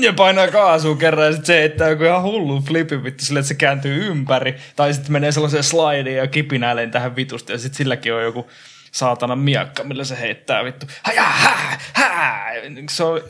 ja 0.00 0.12
painaa 0.12 0.48
kaasua 0.48 0.96
kerran 0.96 1.26
ja 1.26 1.32
sitten 1.32 1.46
se 1.46 1.60
heittää 1.60 1.88
joku 1.88 2.04
ihan 2.04 2.22
hullu 2.22 2.60
flipi 2.60 3.04
vittu 3.04 3.24
sille, 3.24 3.38
että 3.38 3.48
se 3.48 3.54
kääntyy 3.54 4.06
ympäri 4.06 4.54
tai 4.76 4.94
sitten 4.94 5.12
menee 5.12 5.32
sellaiseen 5.32 5.64
slideen 5.64 6.16
ja 6.16 6.26
kipinäileen 6.26 6.90
tähän 6.90 7.16
vitusta 7.16 7.52
ja 7.52 7.58
sitten 7.58 7.76
silläkin 7.76 8.14
on 8.14 8.22
joku 8.22 8.50
saatana 8.92 9.36
miakka, 9.36 9.84
millä 9.84 10.04
se 10.04 10.20
heittää 10.20 10.64
vittu. 10.64 10.86
Haja, 11.02 11.22
hää, 11.22 11.78
hää. 11.92 12.52
Se 12.90 13.04
on, 13.04 13.20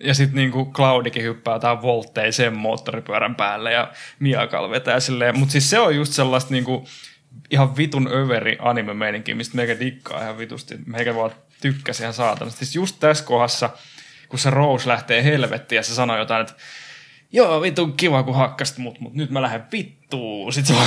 ja 0.00 0.14
sitten 0.14 0.36
niinku 0.36 0.72
Cloudikin 0.72 1.22
hyppää 1.22 1.58
tähän 1.58 1.82
voltteiseen 1.82 2.56
moottoripyörän 2.56 3.34
päälle 3.34 3.72
ja 3.72 3.92
miakalla 4.18 4.70
vetää 4.70 5.00
silleen. 5.00 5.38
Mutta 5.38 5.52
siis 5.52 5.70
se 5.70 5.78
on 5.78 5.96
just 5.96 6.12
sellaista 6.12 6.50
niinku 6.50 6.86
ihan 7.50 7.76
vitun 7.76 8.08
överi 8.12 8.58
anime-meininki, 8.60 9.34
mistä 9.34 9.56
meikä 9.56 9.80
dikkaa 9.80 10.22
ihan 10.22 10.38
vitusti. 10.38 10.74
Meikä 10.86 11.14
vaan 11.14 11.30
tykkäsi 11.60 12.02
ihan 12.02 12.14
saatanasti. 12.14 12.64
Siis 12.64 12.76
just 12.76 12.96
tässä 13.00 13.24
kohdassa, 13.24 13.70
kun 14.28 14.38
se 14.38 14.50
Rose 14.50 14.88
lähtee 14.88 15.24
helvettiin 15.24 15.76
ja 15.76 15.82
se 15.82 15.94
sanoo 15.94 16.18
jotain, 16.18 16.40
että 16.40 16.54
joo, 17.32 17.62
vitun 17.62 17.92
kiva 17.92 18.22
kun 18.22 18.34
hakkasit 18.34 18.78
mut, 18.78 19.00
mut 19.00 19.14
nyt 19.14 19.30
mä 19.30 19.42
lähden 19.42 19.62
vittuun. 20.06 20.52
Sitten 20.52 20.76
se 20.76 20.82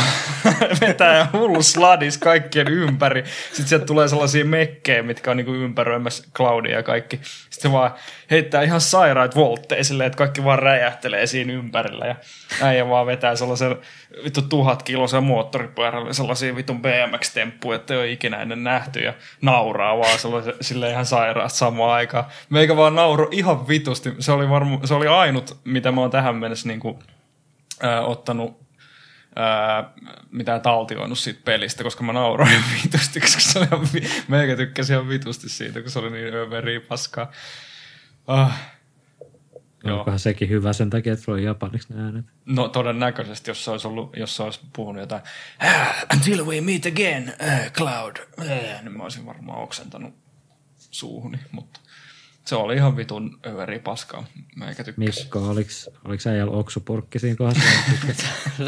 vetää 0.87 1.29
hullu 1.33 1.63
sladis 1.63 2.17
kaikkien 2.17 2.67
ympäri. 2.67 3.23
Sitten 3.47 3.67
sieltä 3.67 3.85
tulee 3.85 4.07
sellaisia 4.07 4.45
mekkejä, 4.45 5.03
mitkä 5.03 5.31
on 5.31 5.37
niinku 5.37 5.53
ympäröimässä 5.53 6.23
Claudia 6.35 6.75
ja 6.75 6.83
kaikki. 6.83 7.19
Sitten 7.23 7.71
se 7.71 7.71
vaan 7.71 7.91
heittää 8.31 8.61
ihan 8.61 8.81
sairaat 8.81 9.35
voltteja 9.35 9.83
silleen, 9.83 10.07
että 10.07 10.17
kaikki 10.17 10.43
vaan 10.43 10.59
räjähtelee 10.59 11.27
siinä 11.27 11.53
ympärillä. 11.53 12.05
Ja 12.05 12.15
äijä 12.61 12.89
vaan 12.89 13.05
vetää 13.05 13.35
sellaisen 13.35 13.77
vittu 14.23 14.41
tuhat 14.41 14.83
kilosen 14.83 15.23
moottoripyörällä 15.23 16.13
sellaisia 16.13 16.55
vitun 16.55 16.81
BMX-temppuja, 16.81 17.75
että 17.75 17.93
ei 17.93 17.99
ole 17.99 18.11
ikinä 18.11 18.37
ennen 18.37 18.63
nähty. 18.63 18.99
Ja 18.99 19.13
nauraa 19.41 19.97
vaan 19.97 20.19
sellaisen, 20.19 20.53
silleen 20.61 20.91
ihan 20.91 21.05
sairaasti 21.05 21.57
samaan 21.59 21.91
aikaan. 21.91 22.25
Meikä 22.49 22.77
vaan 22.77 22.95
nauro 22.95 23.27
ihan 23.31 23.67
vitusti. 23.67 24.13
Se 24.19 24.31
oli, 24.31 24.49
varmu, 24.49 24.79
se 24.83 24.93
oli 24.93 25.07
ainut, 25.07 25.57
mitä 25.63 25.91
mä 25.91 26.01
oon 26.01 26.11
tähän 26.11 26.35
mennessä 26.35 26.67
niinku, 26.67 26.99
ää, 27.81 28.01
ottanut 28.01 28.68
ää, 29.35 29.93
mitään 30.31 30.61
taltioinut 30.61 31.19
siitä 31.19 31.39
pelistä, 31.45 31.83
koska 31.83 32.03
mä 32.03 32.13
nauroin 32.13 32.63
vitusti, 32.83 33.19
koska 33.19 33.41
se 33.41 33.59
oli 33.59 33.67
ihan, 33.67 33.87
meikä 34.27 34.55
tykkäsi 34.55 34.93
ihan 34.93 35.09
vitusti 35.09 35.49
siitä, 35.49 35.81
kun 35.81 35.91
se 35.91 35.99
oli 35.99 36.09
niin 36.09 36.33
överi 36.33 36.79
paskaa. 36.79 37.31
Ah. 38.27 38.59
Joo. 39.83 39.97
Onkohan 39.97 40.19
sekin 40.19 40.49
hyvä 40.49 40.73
sen 40.73 40.89
takia, 40.89 41.13
että 41.13 41.25
sulla 41.25 41.37
on 41.37 41.43
japaniksi 41.43 41.93
ne 41.93 42.03
äänet. 42.03 42.25
No 42.45 42.67
todennäköisesti, 42.67 43.51
jos 43.51 43.65
se 43.65 43.71
olisi, 43.71 43.87
ollut, 43.87 44.17
jos 44.17 44.35
se 44.35 44.43
olisi 44.43 44.59
puhunut 44.73 44.99
jotain 44.99 45.21
ah, 45.59 45.95
Until 46.13 46.45
we 46.45 46.61
meet 46.61 46.85
again, 46.85 47.33
uh, 47.41 47.71
Cloud, 47.71 48.15
uh, 48.37 48.45
niin 48.81 48.97
mä 48.97 49.03
olisin 49.03 49.25
varmaan 49.25 49.63
oksentanut 49.63 50.13
suuhuni, 50.91 51.37
mutta 51.51 51.79
se 52.49 52.55
oli 52.55 52.75
ihan 52.75 52.97
vitun 52.97 53.39
överi 53.45 53.79
paskaa. 53.79 54.25
Meikä 54.55 54.83
tykkäsi. 54.83 55.21
Mikko, 55.21 55.39
oliks, 55.49 55.89
oliks 56.05 56.27
äijällä 56.27 56.57
oksupurkki 56.57 57.19
siinä 57.19 57.35
kohdassa? 57.35 57.69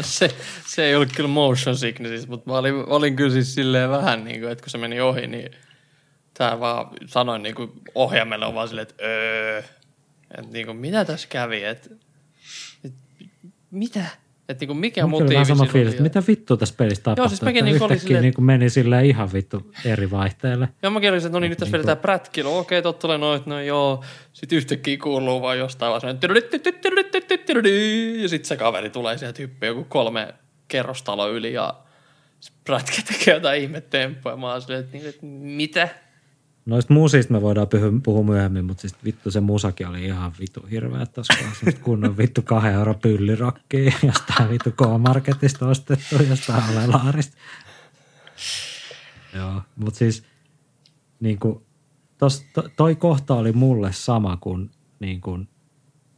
Se, 0.00 0.36
se 0.66 0.84
ei 0.84 0.94
ollut 0.94 1.12
kyllä 1.12 1.28
motion 1.28 1.76
sickness, 1.76 2.28
mutta 2.28 2.50
mä 2.50 2.58
olin, 2.58 2.74
olin 2.74 3.16
kyllä 3.16 3.30
siis 3.30 3.54
silleen 3.54 3.90
vähän 3.90 4.24
niin 4.24 4.40
kuin, 4.40 4.52
että 4.52 4.62
kun 4.62 4.70
se 4.70 4.78
meni 4.78 5.00
ohi, 5.00 5.26
niin 5.26 5.50
tää 6.34 6.60
vaan 6.60 6.86
sanoin 7.06 7.42
niin 7.42 7.54
kuin 7.54 7.72
ohjaimelle 7.94 8.46
on 8.46 8.54
vaan 8.54 8.68
silleen, 8.68 8.88
että 8.90 9.04
öö, 9.04 9.62
että 10.38 10.52
niin 10.52 10.66
kuin, 10.66 10.76
mitä 10.76 11.04
tässä 11.04 11.28
kävi, 11.28 11.64
että, 11.64 11.90
että 12.84 12.98
mitä, 13.70 14.06
että 14.48 14.62
niin 14.62 14.66
kuin 14.66 14.78
mikä 14.78 15.04
oli 15.04 15.10
motiivi 15.10 15.44
sama 15.44 15.66
fiilis, 15.66 15.88
oli. 15.88 15.90
että 15.90 16.02
mitä 16.02 16.22
vittu 16.28 16.56
tässä 16.56 16.74
pelissä 16.78 17.02
tapahtui. 17.02 17.28
siis 17.28 17.42
mäkin 17.42 17.64
niinku 17.64 17.84
yhtäkkiä 17.84 18.06
silleen, 18.06 18.22
niinku 18.22 18.40
meni 18.40 18.70
silleen 18.70 19.06
ihan 19.06 19.32
vittu 19.32 19.72
eri 19.84 20.10
vaihteelle. 20.10 20.68
Ja 20.82 20.90
mäkin 20.90 21.10
olin, 21.10 21.18
että 21.18 21.28
no 21.32 21.40
niin, 21.40 21.50
nyt 21.50 21.58
tässä 21.58 21.72
vedetään 21.72 21.98
prätkillä. 21.98 22.50
Okei, 22.50 22.82
totta 22.82 23.00
tulee 23.00 23.18
noit, 23.18 23.46
no 23.46 23.60
joo. 23.60 24.04
Sitten 24.32 24.56
yhtäkkiä 24.56 24.96
kuuluu 24.96 25.42
vaan 25.42 25.58
jostain 25.58 25.90
vaan 25.90 26.00
semmoinen 26.00 26.20
ja 28.22 28.28
sitten 28.28 28.48
se 28.48 28.56
kaveri 28.56 28.90
tulee 28.90 29.18
sieltä 29.18 29.42
hyppii 29.42 29.66
joku 29.66 29.84
kolme 29.84 30.34
kerrostalo 30.68 31.30
yli 31.30 31.52
ja 31.52 31.74
prätkä 32.64 33.02
tekee 33.12 33.34
jotain 33.34 33.62
ihmetemppuja. 33.62 34.36
Mä 34.36 34.52
oon 34.52 34.62
silleen, 34.62 34.84
että, 34.84 35.08
että 35.08 35.26
mitä? 35.26 35.88
Noista 36.66 36.94
muusista 36.94 37.32
me 37.32 37.42
voidaan 37.42 37.66
puhua, 38.02 38.22
myöhemmin, 38.22 38.64
mutta 38.64 38.80
siis 38.80 38.94
vittu 39.04 39.30
se 39.30 39.40
musakin 39.40 39.86
oli 39.86 40.04
ihan 40.04 40.32
vittu 40.40 40.66
hirveä 40.70 41.06
kohdassa. 41.06 41.80
kunnon 41.82 42.16
vittu 42.16 42.42
kahden 42.42 42.74
euro 42.74 42.94
pyllirokkiin 42.94 43.94
jostain 44.06 44.50
vittu 44.50 44.70
K-Marketista 44.70 45.68
ostettu 45.68 46.22
jostain 46.28 46.62
alelaarista. 46.62 47.36
Joo, 49.34 49.62
mutta 49.76 49.98
siis 49.98 50.24
niin 51.20 51.38
kuin, 51.38 51.64
tos, 52.18 52.44
to, 52.54 52.68
toi 52.76 52.96
kohta 52.96 53.34
oli 53.34 53.52
mulle 53.52 53.92
sama 53.92 54.36
kuin, 54.36 54.70
niin 55.00 55.20
kuin 55.20 55.48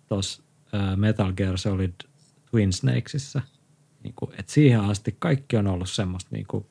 tos, 0.08 0.42
ää, 0.72 0.96
Metal 0.96 1.32
Gear 1.32 1.58
Solid 1.58 1.94
Twin 2.50 2.72
Snakesissa. 2.72 3.42
Niin 4.02 4.14
kuin, 4.16 4.30
että 4.38 4.52
siihen 4.52 4.80
asti 4.80 5.16
kaikki 5.18 5.56
on 5.56 5.66
ollut 5.66 5.90
semmoista, 5.90 6.28
niin 6.32 6.46
kuin, 6.46 6.66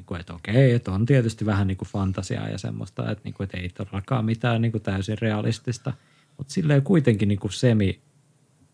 niin 0.00 0.06
kuin, 0.06 0.20
että 0.20 0.34
okei, 0.34 0.72
että 0.72 0.92
on 0.92 1.06
tietysti 1.06 1.46
vähän 1.46 1.66
niin 1.66 1.76
kuin 1.76 1.88
fantasiaa 1.88 2.48
ja 2.48 2.58
semmoista, 2.58 3.10
että, 3.10 3.24
niin 3.24 3.34
kuin, 3.34 3.44
että 3.44 3.58
ei 3.58 3.68
todellakaan 3.68 4.24
mitään 4.24 4.62
niin 4.62 4.72
kuin 4.72 4.82
täysin 4.82 5.18
realistista, 5.20 5.92
mutta 6.38 6.52
silleen 6.52 6.82
kuitenkin 6.82 7.28
niin 7.28 7.38
kuin 7.38 7.52
semi 7.52 8.00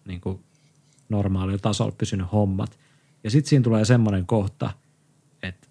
niin 0.05 0.21
kuin 0.21 0.41
normaalilla 1.09 1.59
tasolla 1.59 1.95
pysynyt 1.99 2.33
hommat. 2.33 2.79
Ja 3.25 3.31
sitten 3.31 3.49
siinä 3.49 3.63
tulee 3.63 3.85
semmoinen 3.85 4.27
kohta, 4.27 4.71
että 5.43 5.67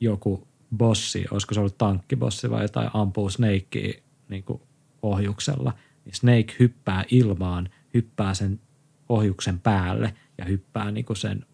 joku 0.00 0.48
bossi, 0.76 1.24
olisiko 1.30 1.54
se 1.54 1.60
ollut 1.60 1.78
tankkibossi 1.78 2.50
vai 2.50 2.64
jotain, 2.64 2.90
ampuu 2.94 3.30
Snakea 3.30 3.92
niin 4.28 4.44
kuin 4.44 4.62
ohjuksella, 5.02 5.72
niin 6.04 6.14
Snake 6.14 6.56
hyppää 6.58 7.04
ilmaan, 7.10 7.68
hyppää 7.94 8.34
sen 8.34 8.60
ohjuksen 9.08 9.60
päälle 9.60 10.14
ja 10.38 10.44
hyppää 10.44 10.90
niin 10.90 11.04
kuin 11.04 11.16
sen 11.16 11.46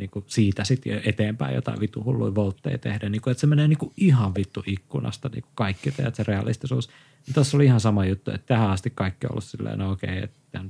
niin 0.00 0.10
kuin 0.10 0.24
siitä 0.28 0.64
sitten 0.64 1.00
eteenpäin 1.04 1.54
jotain 1.54 1.80
vitu 1.80 2.04
hulluja 2.04 2.34
voltteja 2.34 2.78
tehdä. 2.78 3.08
Niin 3.08 3.22
kuin, 3.22 3.32
että 3.32 3.40
se 3.40 3.46
menee 3.46 3.68
niin 3.68 3.78
kuin 3.78 3.92
ihan 3.96 4.34
vittu 4.34 4.62
ikkunasta 4.66 5.28
niin 5.28 5.42
kuin 5.42 5.52
kaikki, 5.54 5.90
teet 5.90 6.14
se 6.14 6.22
realistisuus. 6.22 6.88
Ja 7.26 7.34
tuossa 7.34 7.56
oli 7.56 7.64
ihan 7.64 7.80
sama 7.80 8.04
juttu, 8.04 8.30
että 8.30 8.46
tähän 8.46 8.70
asti 8.70 8.92
kaikki 8.94 9.26
on 9.26 9.32
ollut 9.32 9.44
silleen, 9.44 9.78
no 9.78 9.90
okei, 9.90 10.22
että 10.22 10.64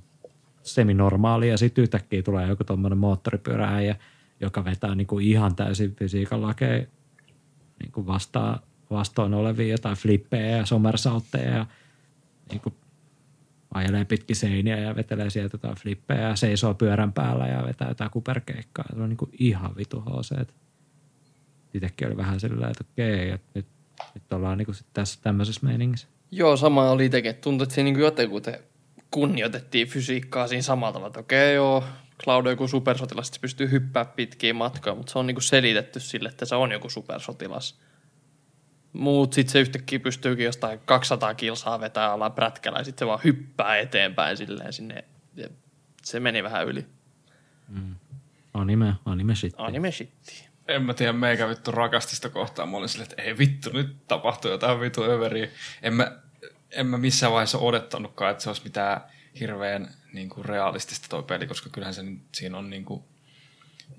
seminormaali 0.63 1.49
ja 1.49 1.59
sitten 1.59 1.83
yhtäkkiä 1.83 2.23
tulee 2.23 2.49
joku 2.49 2.65
tuommoinen 2.65 2.99
moottoripyörääjä, 2.99 3.97
joka 4.41 4.65
vetää 4.65 4.95
niin 4.95 5.07
kuin 5.07 5.27
ihan 5.27 5.57
täysin 5.57 5.95
fysiikan 5.95 6.43
lakeja 6.43 6.87
niin 7.79 8.07
vastaan, 8.07 8.61
vastoin 8.91 9.35
olevia 9.35 9.69
jotain 9.69 9.97
flippejä 9.97 10.57
ja 10.57 10.67
somersautteja 10.67 11.57
ja 11.57 11.67
niin 12.51 12.61
kuin 12.61 12.75
ajelee 13.75 14.05
pitki 14.05 14.35
seiniä 14.35 14.79
ja 14.79 14.97
vetelee 14.97 15.31
sieltä 15.31 15.55
jotain 15.55 15.77
flippejä 15.77 16.21
ja 16.21 16.37
seisoo 16.37 16.75
pyörän 16.75 17.13
päällä 17.13 17.47
ja 17.47 17.65
vetää 17.67 17.89
jotain 17.89 18.11
kuperkeikkaa. 18.11 18.85
Se 18.95 19.03
on 19.03 19.09
niin 19.09 19.17
kuin 19.17 19.31
ihan 19.39 19.77
vitu 19.77 20.01
HC. 20.01 20.49
Itsekin 21.75 22.09
oli 22.09 22.17
vähän 22.17 22.41
sillä 22.41 22.69
että 22.69 22.85
okei, 22.93 23.31
että 23.31 23.49
nyt, 23.55 23.67
nyt 24.15 24.33
ollaan 24.33 24.59
niin 24.59 24.67
kuin 24.67 24.77
tässä 24.93 25.19
tämmöisessä 25.23 25.67
meiningissä. 25.67 26.09
Joo, 26.31 26.57
sama 26.57 26.91
oli 26.91 27.07
itsekin. 27.07 27.35
Tuntui, 27.35 27.63
että 27.63 27.75
siinä 27.75 27.91
niin 27.91 28.01
jotenkin 28.01 28.43
kunnioitettiin 29.11 29.89
fysiikkaa 29.89 30.49
siinä 30.49 30.63
samalla 30.63 30.93
tavalla, 30.93 31.09
että 31.09 31.21
okei 31.21 31.55
joo, 31.55 31.85
Cloud 32.25 32.47
on 32.47 32.53
joku 32.53 32.69
supersotilas, 32.69 33.29
se 33.29 33.41
pystyy 33.41 33.71
hyppää 33.71 34.05
pitkiä 34.05 34.55
matkoja, 34.55 34.95
mutta 34.95 35.13
se 35.13 35.19
on 35.19 35.27
niinku 35.27 35.41
selitetty 35.41 36.01
sille, 36.01 36.29
että 36.29 36.45
se 36.45 36.55
on 36.55 36.73
joku 36.73 36.91
supersotilas. 36.91 37.81
Muut 38.93 39.33
sitten 39.33 39.53
se 39.53 39.61
yhtäkkiä 39.61 40.01
pystyykin 40.01 40.45
jostain 40.45 40.81
200 40.85 41.35
kilsaa 41.35 41.81
vetää 41.81 42.13
alas 42.13 42.33
prätkällä 42.33 42.79
ja 42.79 42.85
sitten 42.85 43.07
se 43.07 43.09
vaan 43.09 43.21
hyppää 43.25 43.79
eteenpäin 43.79 44.37
silleen 44.37 44.73
sinne. 44.73 45.05
Ja 45.37 45.49
se 46.03 46.21
meni 46.21 46.43
vähän 46.43 46.67
yli. 46.67 46.87
Mm. 47.69 47.95
Anime, 48.55 48.95
anime 49.05 49.35
shit. 49.35 49.55
Anime 49.59 49.93
shitti. 49.93 50.49
En 50.69 50.83
mä 50.83 50.95
tiedä, 50.95 51.13
meikä 51.13 51.49
vittu 51.49 51.71
rakastista 51.71 52.29
kohtaa. 52.29 52.67
Mä 52.67 52.77
olin 52.77 52.89
silleen, 52.89 53.11
että 53.11 53.23
ei 53.23 53.39
vittu, 53.39 53.71
nyt 53.73 53.97
tapahtuu 54.09 54.51
jotain 54.51 54.81
vittu 54.81 55.05
överiä. 55.05 55.49
En 55.83 55.95
mä, 55.95 56.13
en 56.71 56.87
mä 56.87 56.99
missään 56.99 57.33
vaiheessa 57.33 57.59
odottanutkaan, 57.59 58.31
että 58.31 58.43
se 58.43 58.51
olisi 58.51 58.65
mitään 58.65 59.01
hirveän 59.41 59.95
niin 60.13 60.29
kuin 60.29 60.45
realistista 60.45 61.07
toi 61.09 61.23
peli, 61.23 61.47
koska 61.47 61.71
kyllähän 61.71 61.95
se, 61.95 62.03
siinä 62.33 62.59
on 62.59 62.71
niin 62.71 62.85
kuin 62.85 63.05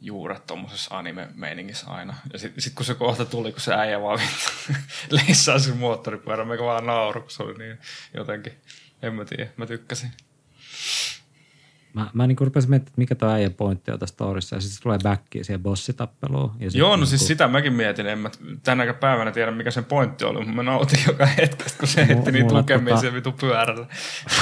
juuret 0.01 0.47
tuommoisessa 0.47 0.97
anime-meiningissä 0.97 1.87
aina. 1.87 2.15
Ja 2.33 2.39
sitten 2.39 2.61
sit 2.61 2.73
kun 2.73 2.85
se 2.85 2.95
kohta 2.95 3.25
tuli, 3.25 3.51
kun 3.51 3.61
se 3.61 3.73
äijä 3.73 4.01
vaan 4.01 4.19
leissaa 5.09 5.59
sen 5.59 5.77
moottoripyörän, 5.77 6.47
meikä 6.47 6.63
vaan 6.63 6.85
nauru, 6.85 7.21
kun 7.21 7.31
se 7.31 7.43
oli 7.43 7.57
niin 7.57 7.77
jotenkin, 8.13 8.53
en 9.01 9.13
mä 9.13 9.25
tiedä, 9.25 9.47
mä 9.57 9.65
tykkäsin. 9.65 10.11
Mä, 11.93 12.09
mä 12.13 12.27
niin 12.27 12.37
rupesin 12.39 12.69
miettimään, 12.69 12.87
että 12.87 13.01
mikä 13.01 13.15
tuo 13.15 13.29
äijän 13.29 13.53
pointti 13.53 13.91
on 13.91 13.99
tässä 13.99 14.13
storissa, 14.13 14.55
ja 14.55 14.61
sitten 14.61 14.75
se 14.75 14.81
tulee 14.81 14.97
backiin 15.03 15.45
siihen 15.45 15.63
bossitappeluun. 15.63 16.51
Ja 16.59 16.69
Joo, 16.73 16.89
no 16.89 16.95
niin 16.95 17.07
siis 17.07 17.27
sitä 17.27 17.47
mäkin 17.47 17.73
mietin. 17.73 18.07
En 18.07 18.19
mä 18.19 18.29
tänäkään 18.63 18.95
päivänä 18.97 19.31
tiedä, 19.31 19.51
mikä 19.51 19.71
sen 19.71 19.85
pointti 19.85 20.25
oli, 20.25 20.37
mutta 20.37 20.51
mä 20.51 20.63
nautin 20.63 20.99
joka 21.07 21.25
hetkestä, 21.25 21.79
kun 21.79 21.87
se 21.87 22.07
heitti 22.07 22.31
niin 22.31 22.47
tukemia 22.47 22.95
tota... 22.95 23.13
vitu 23.13 23.31
pyörällä. 23.31 23.87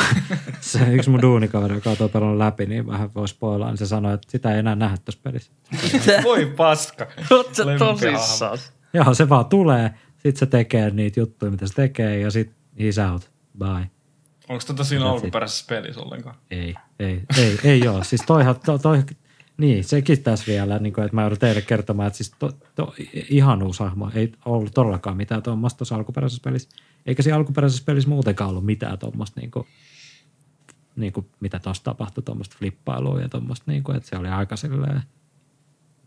se 0.60 0.94
yksi 0.94 1.10
mun 1.10 1.22
duunikaveri, 1.22 1.76
joka 1.76 1.90
on 2.00 2.10
pelannut 2.10 2.38
läpi, 2.38 2.66
niin 2.66 2.88
vähän 2.88 3.14
voi 3.16 3.28
spoilaa, 3.28 3.70
niin 3.70 3.78
se 3.78 3.86
sanoi, 3.86 4.14
että 4.14 4.32
sitä 4.32 4.54
ei 4.54 4.60
enää 4.60 4.76
nähdä 4.76 4.98
tuossa 5.06 5.22
pelissä. 5.24 5.52
Voi 6.24 6.46
paska. 6.46 7.08
Oot 7.32 7.56
sä 7.56 7.64
tosissaan? 7.80 8.58
Joo, 8.94 9.14
se 9.14 9.30
vaan 9.30 9.46
tulee, 9.46 9.94
sit 10.18 10.38
se 10.38 10.46
tekee 10.46 10.90
niitä 10.90 11.20
juttuja, 11.20 11.52
mitä 11.52 11.68
se 11.68 11.74
tekee, 11.74 12.20
ja 12.20 12.32
sit 12.32 12.52
he's 12.80 13.12
out. 13.12 13.32
Bye. 13.58 13.99
Onko 14.50 14.64
tota 14.68 14.84
siinä 14.84 15.10
alkuperäisessä 15.10 15.66
pelissä 15.70 16.02
ollenkaan? 16.02 16.36
Ei, 16.52 16.76
ei, 17.00 17.22
ei, 17.38 17.60
ei 17.64 17.88
ole. 17.88 18.04
Siis 18.04 18.22
toihan, 18.28 18.60
to, 18.66 18.78
toi, 18.78 19.04
niin, 19.58 19.84
sekin 19.84 20.24
tässä 20.24 20.46
vielä, 20.48 20.80
niin 20.80 20.94
kuin, 20.94 21.06
että 21.06 21.16
mä 21.16 21.22
joudun 21.22 21.40
teille 21.40 21.62
kertomaan, 21.62 22.08
että 22.08 22.18
siis 22.18 22.34
to, 22.40 22.52
to, 22.76 22.94
ihan 23.30 23.64
uusi 23.64 23.84
hahmo. 23.84 24.12
Ei 24.16 24.32
ollut 24.46 24.74
todellakaan 24.74 25.18
mitään 25.18 25.44
tuommoista 25.44 25.78
tuossa 25.78 25.96
alkuperäisessä 25.96 26.42
pelissä. 26.44 26.70
Eikä 27.06 27.24
siinä 27.24 27.38
alkuperäisessä 27.38 27.84
pelissä 27.86 28.10
muutenkaan 28.10 28.50
ollut 28.50 28.66
mitään 28.66 29.00
tuommoista, 29.00 29.40
niin 29.40 29.52
kuin, 29.52 29.68
niin 30.96 31.14
kuin, 31.14 31.30
mitä 31.40 31.60
tuossa 31.60 31.84
tapahtui, 31.84 32.24
tuommoista 32.24 32.56
flippailua 32.60 33.22
ja 33.22 33.30
tuommoista, 33.30 33.72
niin 33.72 33.84
kuin, 33.84 33.98
että 33.98 34.10
se 34.10 34.18
oli 34.18 34.28
aika 34.28 34.56
silleen, 34.56 35.02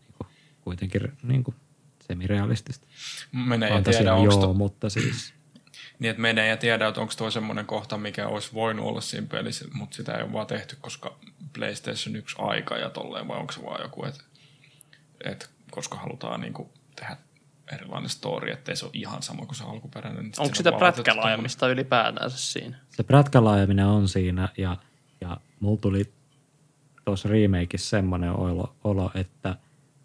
niin 0.01 0.13
kuin, 0.17 0.27
kuitenkin 0.61 1.01
niin 1.23 1.43
kuin, 1.43 1.55
semirealistista. 2.07 2.87
Menee 3.31 3.69
ja 3.69 3.81
tiedä, 3.81 4.09
joo, 4.09 4.37
to... 4.37 4.53
mutta 4.53 4.89
siis 4.89 5.33
niin, 6.03 6.09
että 6.09 6.21
menee 6.21 6.47
ja 6.47 6.57
tiedä, 6.57 6.87
että 6.87 7.01
onko 7.01 7.13
tuo 7.17 7.31
semmoinen 7.31 7.65
kohta, 7.65 7.97
mikä 7.97 8.27
olisi 8.27 8.53
voinut 8.53 8.85
olla 8.85 9.01
siinä 9.01 9.27
pelissä, 9.27 9.65
mutta 9.73 9.95
sitä 9.95 10.13
ei 10.13 10.23
ole 10.23 10.33
vaan 10.33 10.47
tehty, 10.47 10.77
koska 10.81 11.15
PlayStation 11.53 12.15
1 12.15 12.35
aika 12.39 12.77
ja 12.77 12.89
tolleen, 12.89 13.27
vai 13.27 13.37
onko 13.37 13.53
se 13.53 13.63
vaan 13.63 13.81
joku, 13.81 14.05
että, 14.05 14.23
että 15.23 15.45
koska 15.71 15.97
halutaan 15.97 16.41
niin 16.41 16.53
kuin 16.53 16.69
tehdä 16.95 17.17
erilainen 17.73 18.09
story, 18.09 18.51
ettei 18.51 18.75
se 18.75 18.85
ole 18.85 18.91
ihan 18.93 19.23
sama 19.23 19.45
kuin 19.45 19.55
se 19.55 19.63
alkuperäinen. 19.63 20.23
Niin 20.23 20.33
onko 20.37 20.55
sitä 20.55 20.71
prätkälaajamista 20.71 21.67
ylipäätään 21.67 22.31
siinä? 22.31 22.77
Se 22.89 23.03
prätkälaajaminen 23.03 23.85
on 23.85 24.07
siinä 24.07 24.49
ja, 24.57 24.77
ja 25.21 25.37
mulla 25.59 25.81
tuli 25.81 26.13
tuossa 27.05 27.29
remakeissa 27.29 27.89
semmoinen 27.89 28.31
olo, 28.31 28.75
olo, 28.83 29.11
että 29.15 29.55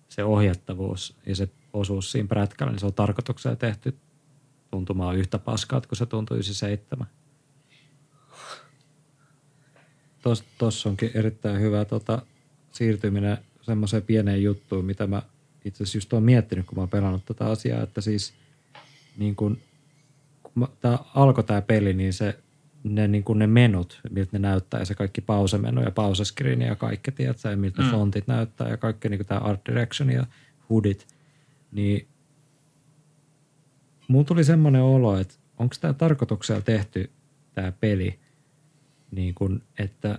se 0.09 0.25
ohjattavuus 0.25 1.17
ja 1.27 1.37
se 1.37 1.49
osuus 1.73 2.13
siinä 2.13 2.29
prätkällä, 2.29 2.73
niin 2.73 2.81
se 2.81 2.87
on 2.87 2.95
tarkoituksella 2.95 3.57
tehty 3.57 3.99
tuntumaan 4.71 5.17
yhtä 5.17 5.39
paskaa, 5.39 5.81
kun 5.81 5.97
se 5.97 6.07
tuntui 6.07 6.37
97. 6.37 7.07
Tuossa 10.59 10.89
onkin 10.89 11.11
erittäin 11.15 11.61
hyvä 11.61 11.85
tota, 11.85 12.23
siirtyminen 12.73 13.39
semmoiseen 13.63 14.03
pieneen 14.03 14.43
juttuun, 14.43 14.85
mitä 14.85 15.07
mä 15.07 15.23
itse 15.65 15.83
asiassa 15.83 15.97
just 15.97 16.13
olen 16.13 16.25
miettinyt, 16.25 16.67
kun 16.67 16.77
mä 16.77 16.83
oon 16.83 16.89
pelannut 16.89 17.25
tätä 17.25 17.47
asiaa, 17.47 17.83
että 17.83 18.01
siis 18.01 18.35
niin 19.17 19.37
kun, 19.37 19.59
kun 20.43 20.69
tämä 20.81 20.99
alkoi 21.15 21.45
tämä 21.45 21.63
peli, 21.63 21.95
niin 21.95 22.13
se 22.13 22.39
ne, 22.85 23.09
niin 23.09 23.25
kuin 23.25 23.39
ne 23.39 23.47
menut, 23.47 24.01
miltä 24.11 24.31
ne 24.33 24.39
näyttää 24.39 24.81
ja 24.81 24.87
se 24.87 24.95
kaikki 24.95 25.21
pausemenu 25.21 25.83
ja 25.83 25.91
pauseskriini 25.91 26.67
ja 26.67 26.77
kaikki, 26.77 27.13
tiedätkö, 27.13 27.51
ja 27.51 27.57
miltä 27.57 27.83
mm. 27.83 27.91
fontit 27.91 28.27
näyttää 28.27 28.69
ja 28.69 28.77
kaikki 28.77 29.09
niin 29.09 29.19
kuin 29.19 29.27
tämä 29.27 29.41
art 29.41 29.61
direction 29.69 30.11
ja 30.11 30.27
hoodit, 30.71 31.07
niin 31.73 32.07
mulla 34.09 34.25
tuli 34.25 34.45
semmoinen 34.45 34.83
olo, 34.83 35.19
että 35.19 35.35
onko 35.59 35.75
tämä 35.81 35.95
tarkoituksella 35.95 36.61
tehty 36.61 37.11
tämä 37.55 37.73
peli, 37.73 38.19
niin 39.11 39.35
kun, 39.35 39.63
että 39.79 40.19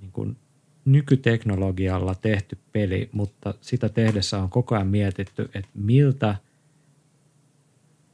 niin 0.00 0.12
kun 0.12 0.36
nykyteknologialla 0.84 2.14
tehty 2.14 2.58
peli, 2.72 3.08
mutta 3.12 3.54
sitä 3.60 3.88
tehdessä 3.88 4.38
on 4.38 4.50
koko 4.50 4.74
ajan 4.74 4.86
mietitty, 4.86 5.50
että 5.54 5.70
miltä, 5.74 6.36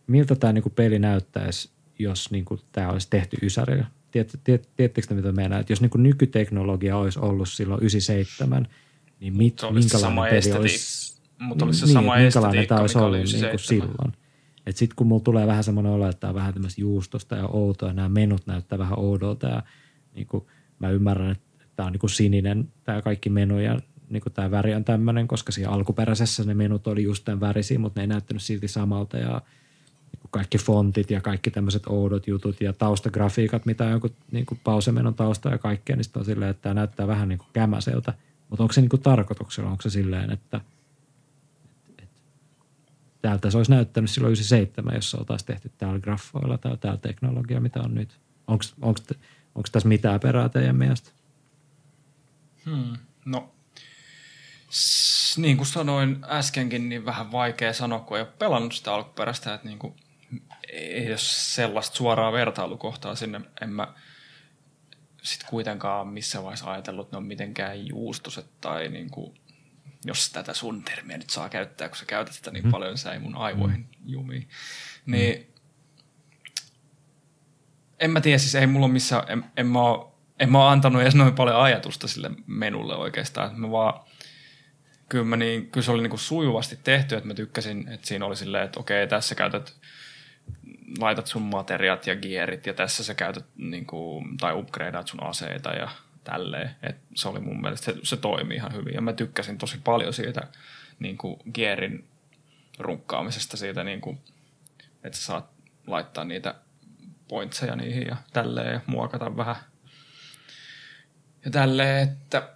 miltä 0.07 0.37
tämä 0.37 0.53
niin 0.53 0.73
peli 0.75 0.99
näyttäisi, 0.99 1.71
jos 1.99 2.31
niin 2.31 2.45
tämä 2.73 2.89
olisi 2.89 3.11
tehty 3.11 3.37
Ysärillä. 3.43 3.87
Tiet, 4.11 4.41
tiet, 4.45 4.69
tiedättekö 4.77 5.07
te, 5.07 5.15
mitä 5.15 5.33
meinaa? 5.33 5.59
Että 5.59 5.73
jos 5.73 5.81
niin 5.81 5.91
nykyteknologia 5.97 6.97
olisi 6.97 7.19
ollut 7.19 7.49
silloin 7.49 7.81
97, 7.83 8.69
niin 9.21 9.37
mit, 9.37 9.57
minkälainen 9.73 10.43
peli 10.43 10.53
olisi, 10.59 11.21
mutta 11.39 11.65
olisi 11.65 11.81
se 11.81 11.87
niin, 11.87 11.93
sama 11.93 12.17
minkälainen 12.17 12.67
tämä 12.67 12.81
olisi 12.81 12.99
ollut 12.99 13.19
niin 13.19 13.59
silloin. 13.59 14.13
Et 14.71 14.77
sitten 14.77 14.97
kun 14.97 15.07
mulla 15.07 15.23
tulee 15.23 15.47
vähän 15.47 15.65
semmoinen 15.65 15.93
olo, 15.93 16.09
että 16.09 16.29
on 16.29 16.35
vähän 16.35 16.55
tämmöistä 16.55 16.81
juustosta 16.81 17.37
ja 17.37 17.47
outoa, 17.47 17.89
ja 17.89 17.95
nämä 17.95 18.09
menut 18.09 18.47
näyttää 18.47 18.79
vähän 18.79 18.99
oudolta, 18.99 19.47
ja 19.47 19.63
niin 20.15 20.27
kuin 20.27 20.47
mä 20.79 20.91
ymmärrän, 20.91 21.31
että 21.31 21.65
tämä 21.77 21.87
on 21.87 21.93
niin 21.93 22.01
kuin 22.01 22.11
sininen, 22.11 22.69
tämä 22.85 23.03
kaikki 23.03 23.31
menu, 23.31 23.59
ja 23.59 23.81
niin 24.11 24.23
kuin 24.23 24.33
tämä 24.33 24.51
väri 24.51 24.75
on 24.75 24.85
tämmöinen, 24.85 25.29
koska 25.29 25.53
siinä 25.53 25.71
alkuperäisessä 25.71 26.45
ne 26.45 26.55
menut 26.55 26.87
oli 26.87 27.03
just 27.03 27.25
tämän 27.25 27.41
värisiä, 27.41 27.79
mutta 27.79 28.01
ne 28.01 28.03
ei 28.03 28.09
näyttänyt 28.09 28.43
silti 28.43 28.69
samalta, 28.69 29.17
ja 29.17 29.43
niin 30.13 30.21
kuin 30.21 30.31
kaikki 30.31 30.59
fontit 30.59 31.11
ja 31.11 31.21
kaikki 31.21 31.51
tämmöiset 31.51 31.83
oudot 31.87 32.27
jutut 32.27 32.61
ja 32.61 32.73
taustagrafiikat, 32.73 33.67
mitä 33.67 33.85
on 33.85 33.91
joku 33.91 34.09
niin 34.33 34.47
kuin 34.47 34.61
pausemenon 34.65 35.15
tausta 35.15 35.49
ja 35.49 35.59
kaikkea, 35.59 35.97
niin 35.97 36.05
on 36.17 36.25
silleen, 36.25 36.51
että 36.51 36.63
tämä 36.63 36.75
näyttää 36.75 37.07
vähän 37.07 37.29
niin 37.29 37.39
kuin 37.39 37.49
kämäseltä. 37.53 38.15
Mutta 38.51 38.63
onko 38.63 38.73
se 38.73 38.81
niin 38.81 38.89
kuin 38.89 39.03
tarkoituksella, 39.03 39.71
onko 39.71 39.83
se 39.83 39.91
silleen, 39.91 40.31
että– 40.31 40.61
täältä 43.23 43.51
se 43.51 43.57
olisi 43.57 43.71
näyttänyt 43.71 44.11
silloin 44.11 44.31
97, 44.31 44.95
jos 44.95 45.11
se 45.11 45.17
oltaisiin 45.17 45.47
tehty 45.47 45.73
täällä 45.79 46.01
graffoilla 46.01 46.59
tai 46.59 46.77
täällä 46.77 47.01
teknologia, 47.01 47.61
mitä 47.61 47.81
on 47.81 47.95
nyt. 47.95 48.19
Onko 48.47 49.69
tässä 49.73 49.89
mitään 49.89 50.21
perää 50.21 50.49
teidän 50.49 50.77
mielestä? 50.77 51.11
Hmm. 52.67 52.97
No, 53.25 53.55
niin 55.37 55.57
kuin 55.57 55.67
sanoin 55.67 56.25
äskenkin, 56.29 56.89
niin 56.89 57.05
vähän 57.05 57.33
vaikea 57.33 57.73
sanoa, 57.73 58.01
kun 58.01 58.17
ei 58.17 58.23
ole 58.23 58.33
pelannut 58.39 58.75
sitä 58.75 58.95
alkuperäistä, 58.95 59.55
että 59.55 59.69
niin 59.69 59.79
kuin, 59.79 59.95
ei 60.73 61.09
ole 61.09 61.19
sellaista 61.19 61.97
suoraa 61.97 62.33
vertailukohtaa 62.33 63.15
sinne. 63.15 63.41
En 63.61 63.71
mä 63.71 63.95
sit 65.23 65.45
kuitenkaan 65.49 66.09
missään 66.09 66.45
vaiheessa 66.45 66.73
ajatellut, 66.73 67.07
että 67.07 67.17
ne 67.17 67.19
on 67.19 67.27
mitenkään 67.27 67.87
juustoset 67.87 68.47
tai 68.61 68.89
niin 68.89 69.11
kuin, 69.11 69.41
jos 70.05 70.31
tätä 70.31 70.55
sun 70.55 70.83
termiä 70.83 71.19
nyt 71.19 71.31
saa 71.31 71.49
käyttää, 71.49 71.89
kun 71.89 71.97
sä 71.97 72.05
käytät 72.05 72.35
sitä 72.35 72.51
niin 72.51 72.65
mm. 72.65 72.71
paljon, 72.71 72.99
se 72.99 73.11
ei 73.11 73.19
mun 73.19 73.37
aivoihin 73.37 73.89
jumiin. 74.05 74.49
Niin 75.07 75.51
en 78.01 78.11
mä 78.11 78.21
tiedä, 78.21 78.39
siis 78.39 78.55
ei 78.55 78.67
mulla 78.67 78.89
missään, 78.89 79.25
en, 79.29 79.45
en, 79.57 79.67
mä 79.67 79.81
oo, 79.81 80.19
en 80.39 80.53
mä 80.53 80.59
oo 80.59 80.67
antanut 80.67 81.03
edes 81.03 81.15
noin 81.15 81.35
paljon 81.35 81.57
ajatusta 81.57 82.09
sille 82.09 82.31
menulle 82.47 82.97
oikeastaan. 82.97 83.61
Mä 83.61 83.71
vaan, 83.71 84.01
kyllä, 85.09 85.25
mä 85.25 85.37
niin, 85.37 85.71
kyllä 85.71 85.85
se 85.85 85.91
oli 85.91 86.03
niin 86.03 86.11
kuin 86.11 86.21
sujuvasti 86.21 86.79
tehty, 86.85 87.17
että 87.17 87.29
mä 87.29 87.35
tykkäsin, 87.35 87.89
että 87.89 88.07
siinä 88.07 88.27
oli 88.27 88.37
silleen, 88.37 88.65
että 88.65 88.81
okei, 88.81 89.07
tässä 89.07 89.35
käytät, 89.35 89.75
laitat 90.99 91.27
sun 91.27 91.43
materiaat 91.43 92.07
ja 92.07 92.17
gearit 92.17 92.67
ja 92.67 92.75
tässä 92.75 93.05
sä 93.05 93.15
käytät 93.15 93.47
niin 93.57 93.87
kuin, 93.87 94.37
tai 94.37 94.55
upgradeat 94.55 95.09
sun 95.09 95.23
aseita 95.23 95.71
ja 95.71 95.89
tälleen. 96.31 96.71
Et 96.83 96.97
se 97.15 97.29
oli 97.29 97.41
mun 97.41 97.61
mielestä, 97.61 97.85
se, 97.85 97.99
se 98.03 98.17
toimi 98.17 98.55
ihan 98.55 98.75
hyvin 98.75 98.95
ja 98.95 99.01
mä 99.01 99.13
tykkäsin 99.13 99.59
tosi 99.59 99.79
paljon 99.85 100.15
siitä 100.15 100.49
niin 100.99 101.19
kuin 101.19 101.41
gearin 101.55 102.05
runkkaamisesta 102.79 103.57
siitä, 103.57 103.85
niin 103.85 104.01
kuin, 104.01 104.19
että 105.05 105.19
sä 105.19 105.25
saat 105.25 105.51
laittaa 105.87 106.25
niitä 106.25 106.55
pointseja 107.29 107.77
niihin 107.77 108.07
ja 108.07 108.17
tälleen 108.33 108.73
ja 108.73 108.81
muokata 108.87 109.37
vähän. 109.37 109.57
Ja 111.45 111.51
tälleen, 111.51 112.09
että 112.09 112.49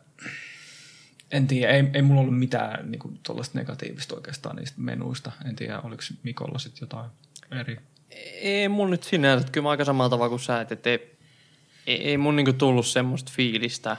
en 1.31 1.47
tiedä, 1.47 1.73
ei, 1.73 1.91
ei 1.95 2.03
mulla 2.03 2.21
ollut 2.21 2.39
mitään 2.39 2.91
niin 2.91 2.99
kuin, 2.99 3.21
negatiivista 3.55 4.15
oikeastaan 4.15 4.57
niistä 4.57 4.81
menuista. 4.81 5.33
En 5.49 5.57
tiedä, 5.57 5.81
oliko 5.81 6.03
Mikolla 6.23 6.59
sitten 6.59 6.81
jotain 6.81 7.11
eri. 7.61 7.81
Ei 8.41 8.69
mun 8.69 8.91
nyt 8.91 9.03
sinänsä, 9.03 9.49
kyllä 9.53 9.65
mä 9.65 9.71
aika 9.71 9.85
samalla 9.85 10.11
tavalla 10.11 10.29
kuin 10.29 10.41
sä, 10.41 10.61
että 10.61 10.91
ei, 10.91 11.14
ei, 11.87 12.09
ei 12.09 12.19
mun 12.19 12.37
niinku 12.37 12.53
tullut 12.53 12.87
semmoista 12.87 13.33
fiilistä, 13.35 13.97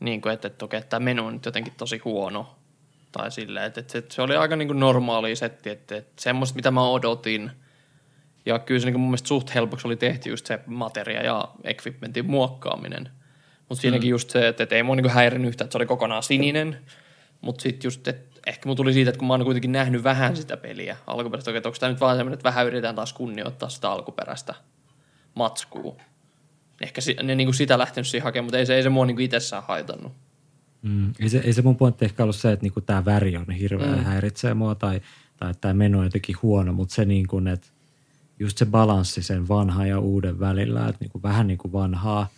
niinku, 0.00 0.28
että, 0.28 0.48
että 0.48 0.64
okei, 0.64 0.82
tämä 0.82 1.04
menu 1.04 1.26
on 1.26 1.32
nyt 1.32 1.44
jotenkin 1.44 1.72
tosi 1.76 1.98
huono. 2.04 2.54
Tai 3.12 3.30
silleen, 3.30 3.66
että, 3.66 3.80
että 3.80 3.92
se, 3.92 4.04
se 4.10 4.22
oli 4.22 4.36
aika 4.36 4.56
niinku 4.56 4.74
normaali 4.74 5.36
setti, 5.36 5.70
että, 5.70 5.96
että 5.96 6.22
semmoista, 6.22 6.56
mitä 6.56 6.70
mä 6.70 6.88
odotin. 6.88 7.50
Ja 8.46 8.58
kyllä 8.58 8.80
se 8.80 8.86
niinku 8.86 8.98
mun 8.98 9.08
mielestä 9.08 9.28
suht 9.28 9.54
helpoksi 9.54 9.88
oli 9.88 9.96
tehty 9.96 10.30
just 10.30 10.46
se 10.46 10.60
materia 10.66 11.22
ja 11.22 11.48
equipmentin 11.64 12.30
muokkaaminen. 12.30 13.10
Mutta 13.68 13.82
siinäkin 13.82 14.08
mm. 14.08 14.10
just 14.10 14.30
se, 14.30 14.48
että, 14.48 14.62
että 14.62 14.76
ei 14.76 14.82
mua 14.82 14.96
niinku 14.96 15.10
häirinyt 15.10 15.48
yhtään, 15.48 15.66
että 15.66 15.72
se 15.72 15.78
oli 15.78 15.86
kokonaan 15.86 16.22
sininen. 16.22 16.78
Mutta 17.40 17.62
sitten 17.62 17.86
just, 17.86 18.08
että 18.08 18.40
ehkä 18.46 18.68
mun 18.68 18.76
tuli 18.76 18.92
siitä, 18.92 19.10
että 19.10 19.18
kun 19.18 19.28
mä 19.28 19.34
oon 19.34 19.44
kuitenkin 19.44 19.72
nähnyt 19.72 20.04
vähän 20.04 20.36
sitä 20.36 20.56
peliä 20.56 20.96
alkuperäistä, 21.06 21.56
että 21.56 21.68
onko 21.68 21.78
tämä 21.78 21.92
nyt 21.92 22.00
vaan 22.00 22.16
semmoinen, 22.16 22.34
että 22.34 22.48
vähän 22.48 22.66
yritetään 22.66 22.94
taas 22.94 23.12
kunnioittaa 23.12 23.68
sitä 23.68 23.90
alkuperäistä 23.90 24.54
matskua. 25.34 25.96
Ehkä 26.80 27.00
si- 27.00 27.16
ne 27.22 27.34
niinku 27.34 27.52
sitä 27.52 27.78
lähtenyt 27.78 28.08
siihen 28.08 28.24
hakemaan, 28.24 28.44
mutta 28.44 28.58
ei 28.58 28.66
se, 28.66 28.74
ei 28.74 28.82
se 28.82 28.88
mua 28.88 29.06
niinku 29.06 29.22
itsessään 29.22 29.62
haitannut. 29.68 30.12
Mm, 30.82 31.12
ei, 31.20 31.28
se, 31.28 31.38
ei 31.38 31.52
se 31.52 31.62
mun 31.62 31.76
pointti 31.76 32.04
ehkä 32.04 32.22
ollut 32.22 32.36
se, 32.36 32.52
että 32.52 32.64
niinku 32.64 32.80
tämä 32.80 33.04
väri 33.04 33.36
on 33.36 33.50
hirveä 33.50 33.96
mm. 33.96 34.04
häiritsee 34.04 34.54
mua 34.54 34.74
tai, 34.74 35.00
tai 35.36 35.50
että 35.50 35.60
tämä 35.60 35.74
meno 35.74 35.98
on 35.98 36.04
jotenkin 36.04 36.36
huono, 36.42 36.72
mutta 36.72 36.94
se 36.94 37.04
niin 37.04 37.26
kuin, 37.26 37.48
että 37.48 37.66
just 38.38 38.58
se 38.58 38.66
balanssi 38.66 39.22
sen 39.22 39.48
vanhan 39.48 39.88
ja 39.88 39.98
uuden 39.98 40.40
välillä, 40.40 40.88
että 40.88 40.96
niinku 41.00 41.22
vähän 41.22 41.46
niin 41.46 41.58
kuin 41.58 41.72
vanhaa, 41.72 42.28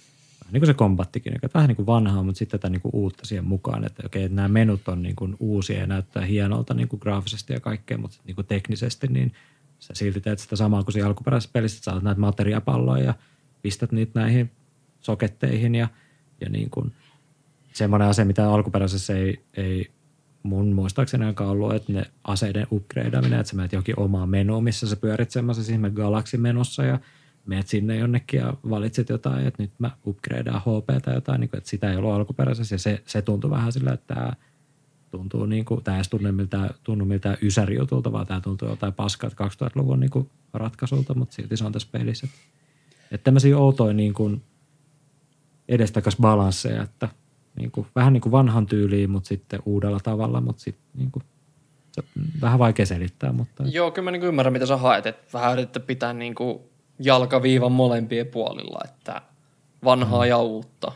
vähän 0.41 0.53
niin 0.53 0.61
kuin 0.61 0.67
se 0.67 0.75
kombattikin, 0.75 1.35
että 1.35 1.51
vähän 1.55 1.69
niin 1.69 1.77
kuin 1.77 1.87
vanhaa, 1.87 2.23
mutta 2.23 2.39
sitten 2.39 2.61
tätä 2.61 2.71
niin 2.71 2.81
kuin 2.81 2.95
uutta 2.95 3.27
siihen 3.27 3.45
mukaan, 3.45 3.85
että 3.85 4.03
okei, 4.07 4.25
että 4.25 4.37
nämä 4.37 4.49
menut 4.49 4.89
on 4.89 5.03
niin 5.03 5.17
kuin 5.17 5.37
uusia 5.41 5.79
ja 5.79 5.87
näyttää 5.87 6.25
hienolta 6.25 6.75
niin 6.75 6.89
kuin 6.89 7.01
graafisesti 7.01 7.53
ja 7.53 7.61
kaikkea, 7.61 7.99
mutta 7.99 8.17
niin 8.25 8.35
kuin 8.35 8.47
teknisesti, 8.47 9.07
niin 9.07 9.33
sä 9.79 9.95
silti 9.95 10.21
teet 10.21 10.39
sitä 10.39 10.57
samaa 10.57 10.83
kuin 10.83 10.93
siinä 10.93 11.09
alkuperäisessä 11.09 11.51
pelissä, 11.53 11.77
että 11.77 11.91
saat 11.91 12.03
näitä 12.03 12.21
materiapalloja 12.21 13.05
ja 13.05 13.15
pistät 13.63 13.93
niitä 13.93 14.21
näihin 14.21 14.51
soketteihin 15.01 15.75
ja, 15.75 15.89
ja 16.41 16.49
niin 16.49 16.71
kuin 16.71 16.93
semmoinen 17.73 18.09
asia, 18.09 18.25
mitä 18.25 18.53
alkuperäisessä 18.53 19.17
ei, 19.17 19.45
ei 19.57 19.91
mun 20.43 20.73
muistaakseni 20.73 21.25
ainakaan 21.25 21.51
ollut, 21.51 21.75
että 21.75 21.93
ne 21.93 22.03
aseiden 22.25 22.67
upgradeaminen, 22.73 23.41
että 23.41 23.51
sä 23.51 23.57
menet 23.57 23.73
johonkin 23.73 23.99
omaan 23.99 24.29
menuun, 24.29 24.65
missä 24.65 24.89
sä 24.89 24.97
pyörit 24.97 25.31
semmoisessa 25.31 25.73
ihme 25.73 25.91
Galaxy-menossa 25.91 26.85
ja 26.85 26.99
menet 27.47 27.69
sinne 27.69 27.97
jonnekin 27.97 28.41
ja 28.41 28.55
valitset 28.71 29.09
jotain, 29.09 29.47
että 29.47 29.63
nyt 29.63 29.73
mä 29.79 29.91
upgradeaan 30.07 30.61
HP 30.61 31.03
tai 31.03 31.15
jotain, 31.15 31.41
niin 31.41 31.51
kuin, 31.51 31.59
että 31.59 31.71
sitä 31.71 31.91
ei 31.91 31.97
ollut 31.97 32.13
alkuperäisessä 32.13 32.75
ja 32.75 32.79
se, 32.79 33.03
se 33.07 33.23
tuntui 33.23 33.51
vähän 33.51 33.73
sillä, 33.73 33.93
että 33.93 34.15
tämä 34.15 34.33
tuntuu 35.11 35.47
niin 35.47 35.65
kuin, 35.65 35.85
tämä 35.85 35.97
ei 35.97 36.03
tunnu 36.11 36.33
miltään, 36.33 36.71
tunnu 36.83 37.05
miltään 37.05 37.37
ysärijutulta, 37.43 38.13
vaan 38.13 38.27
tämä 38.27 38.41
tuntuu 38.41 38.69
jotain 38.69 38.93
paskaa 38.93 39.31
2000-luvun 39.31 40.01
niin 40.01 40.11
kuin 40.11 40.31
ratkaisulta, 40.53 41.15
mutta 41.15 41.35
silti 41.35 41.57
se 41.57 41.65
on 41.65 41.73
tässä 41.73 41.89
pelissä. 41.93 42.29
Että 43.11 43.25
tämmöisiä 43.25 43.59
outoja 43.59 43.95
niin 43.95 44.15
kuin 44.15 44.43
edestakas 45.69 46.17
balansseja, 46.21 46.83
että 46.83 47.09
niin 47.57 47.71
kuin, 47.71 47.87
vähän 47.95 48.13
niin 48.13 48.21
kuin 48.21 48.33
vanhan 48.33 48.67
tyyliin, 48.67 49.11
mutta 49.11 49.29
sitten 49.29 49.63
uudella 49.67 50.01
tavalla, 50.01 50.41
mutta 50.41 50.63
sitten 50.63 50.85
niin 50.95 51.11
kuin, 51.11 51.23
se 51.93 52.03
vähän 52.41 52.59
vaikea 52.59 52.87
selittää. 52.87 53.33
Mutta... 53.33 53.65
Joo, 53.67 53.91
kyllä 53.91 54.05
mä 54.05 54.11
niin 54.11 54.23
ymmärrän, 54.23 54.53
mitä 54.53 54.67
sä 54.67 54.77
haet, 54.77 55.07
että 55.07 55.39
vähän 55.39 55.53
yrittää 55.53 55.83
pitää 55.83 56.13
niin 56.13 56.35
kuin 56.35 56.61
jalkaviivan 56.99 57.73
molempien 57.73 58.27
puolilla, 58.27 58.81
että 58.85 59.23
vanhaa 59.85 60.25
mm. 60.25 60.29
ja 60.29 60.39
uutta. 60.39 60.93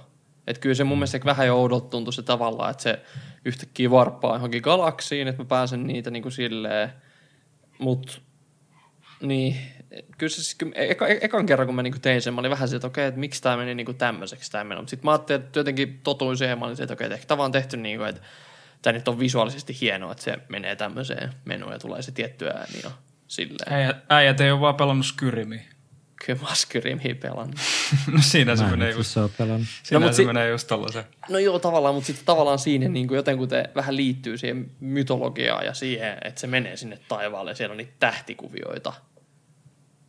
Että 0.47 0.61
kyllä 0.61 0.74
se 0.74 0.85
mun 0.85 0.99
mielestä 0.99 1.20
vähän 1.24 1.47
jo 1.47 1.57
oudot 1.57 1.91
tuntui 1.91 2.12
se 2.12 2.23
tavallaan, 2.23 2.70
että 2.70 2.82
se 2.82 3.03
yhtäkkiä 3.45 3.91
varppaa 3.91 4.35
johonkin 4.35 4.62
galaksiin, 4.62 5.28
että 5.28 5.43
mä 5.43 5.47
pääsen 5.47 5.86
niitä 5.86 6.11
niin 6.11 6.23
kuin 6.23 6.32
silleen, 6.32 6.93
mutta 7.78 8.12
niin, 9.23 9.57
kyllä 10.19 10.31
se 10.31 10.43
siis, 10.43 10.57
eka, 10.75 11.07
ekan 11.07 11.47
kerran 11.47 11.66
kun 11.66 11.75
mä 11.75 11.83
niinku 11.83 11.99
tein 11.99 12.23
sen, 12.23 12.35
mä 12.35 12.41
olin 12.41 12.51
vähän 12.51 12.69
se, 12.69 12.77
että 12.77 12.87
okei, 12.87 13.07
että 13.07 13.21
miksi 13.21 13.43
tämä 13.43 13.57
meni 13.57 13.75
niinku 13.75 13.93
tämmöiseksi 13.93 14.53
tämä 14.53 14.65
meno. 14.65 14.87
Sitten 14.87 15.07
mä 15.07 15.11
ajattelin, 15.11 15.43
että 15.43 15.59
jotenkin 15.59 16.01
totuin 16.03 16.37
siihen, 16.37 16.59
mä 16.59 16.65
olin 16.65 16.77
se, 16.77 16.83
että 16.83 16.95
okei, 16.95 17.05
että 17.05 17.15
ehkä 17.15 17.27
tämä 17.27 17.45
on 17.45 17.53
tehty 17.53 17.77
niin 17.77 17.99
kuin, 17.99 18.09
että 18.09 18.23
tämä 18.83 18.93
nyt 18.93 19.09
on 19.09 19.19
visuaalisesti 19.19 19.77
hienoa, 19.81 20.12
että 20.12 20.25
se 20.25 20.39
menee 20.49 20.77
tämmöiseen 20.77 21.33
menuun 21.45 21.73
ja 21.73 21.79
tulee 21.79 22.03
se 22.03 22.12
tietty 22.12 22.47
ääni 22.49 22.81
ja 22.83 22.91
silleen. 23.29 23.73
Äijät, 23.73 23.97
äijät 24.09 24.41
ei 24.41 24.51
ole 24.51 24.61
vaan 24.61 24.75
pelannut 24.75 25.07
Skyrimiä. 25.07 25.62
Kyllä 26.27 26.41
mä 26.43 26.55
Skyrimiä 26.55 27.15
pelannut. 27.15 27.57
no 28.12 28.19
siinä 28.21 28.57
se 28.57 28.65
menee 28.65 28.89
itse 28.89 28.99
just, 28.99 29.16
ole 29.16 29.31
pelannut. 29.39 29.69
siinä 29.83 30.07
No, 30.07 30.12
se 30.12 30.16
si- 30.16 30.25
menee 30.25 30.49
just 30.49 30.69
tollasen. 30.69 31.05
No 31.29 31.39
joo, 31.39 31.59
tavallaan, 31.59 31.95
mutta 31.95 32.07
sitten 32.07 32.27
tavallaan 32.27 32.59
siinä 32.59 32.89
niin 32.89 33.09
kuin 33.09 33.16
jotenkuten 33.16 33.69
vähän 33.75 33.97
liittyy 33.97 34.39
siihen 34.39 34.71
mytologiaan 34.81 35.65
ja 35.66 35.75
siihen, 35.75 36.19
että 36.25 36.41
se 36.41 36.47
menee 36.47 36.77
sinne 36.77 36.99
taivaalle 37.09 37.51
ja 37.51 37.55
siellä 37.55 37.73
on 37.73 37.77
niitä 37.77 37.93
tähtikuvioita. 38.01 38.93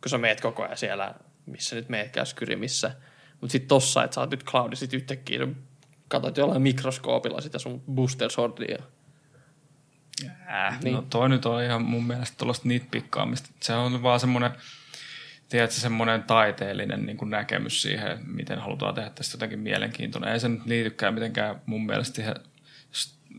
Kun 0.06 0.10
sä 0.10 0.18
meet 0.18 0.40
koko 0.40 0.62
ajan 0.62 0.76
siellä, 0.76 1.14
missä 1.46 1.76
nyt 1.76 1.88
meetkään 1.88 2.26
Skyrimissä. 2.26 2.94
Mutta 3.40 3.52
sitten 3.52 3.68
tossa, 3.68 4.04
että 4.04 4.14
sä 4.14 4.20
oot 4.20 4.30
nyt 4.30 4.44
Cloudi, 4.44 4.76
sit 4.76 4.94
yhtäkkiä 4.94 5.48
katsot 6.08 6.36
jollain 6.36 6.62
mikroskoopilla 6.62 7.40
sitä 7.40 7.58
sun 7.58 7.80
booster 7.80 8.30
swordia. 8.30 8.82
Äh, 10.48 10.80
Niin. 10.82 10.94
No 10.94 11.02
toi 11.02 11.28
nyt 11.28 11.46
on 11.46 11.62
ihan 11.62 11.82
mun 11.82 12.06
mielestä 12.06 12.36
tuollaista 12.38 12.68
nitpikkaamista. 12.68 13.50
Se 13.60 13.74
on 13.74 14.02
vaan 14.02 14.20
semmoinen, 14.20 14.50
tiedätkö, 15.48 15.76
semmoinen 15.76 16.22
taiteellinen 16.22 17.06
niin 17.06 17.16
kuin 17.16 17.30
näkemys 17.30 17.82
siihen, 17.82 18.18
miten 18.26 18.58
halutaan 18.58 18.94
tehdä 18.94 19.10
tästä 19.10 19.34
jotenkin 19.34 19.58
mielenkiintoinen. 19.58 20.32
Ei 20.32 20.40
se 20.40 20.48
nyt 20.48 20.66
liitykään 20.66 21.14
mitenkään 21.14 21.62
mun 21.66 21.86
mielestä 21.86 22.16
siihen, 22.16 22.34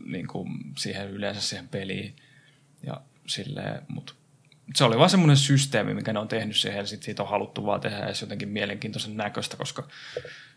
niin 0.04 0.26
kuin 0.26 0.48
siihen 0.78 1.10
yleensä 1.10 1.40
siihen 1.40 1.68
peliin. 1.68 2.16
Ja 2.86 3.00
silleen, 3.26 3.82
mut 3.88 4.18
se 4.74 4.84
oli 4.84 4.98
vaan 4.98 5.10
semmoinen 5.10 5.36
systeemi, 5.36 5.94
mikä 5.94 6.12
ne 6.12 6.18
on 6.18 6.28
tehnyt 6.28 6.56
siihen, 6.56 6.78
ja 6.78 6.86
sit 6.86 7.02
siitä 7.02 7.22
on 7.22 7.28
haluttu 7.28 7.66
vaan 7.66 7.80
tehdä 7.80 7.98
edes 7.98 8.20
jotenkin 8.20 8.48
mielenkiintoisen 8.48 9.16
näköistä, 9.16 9.56
koska 9.56 9.88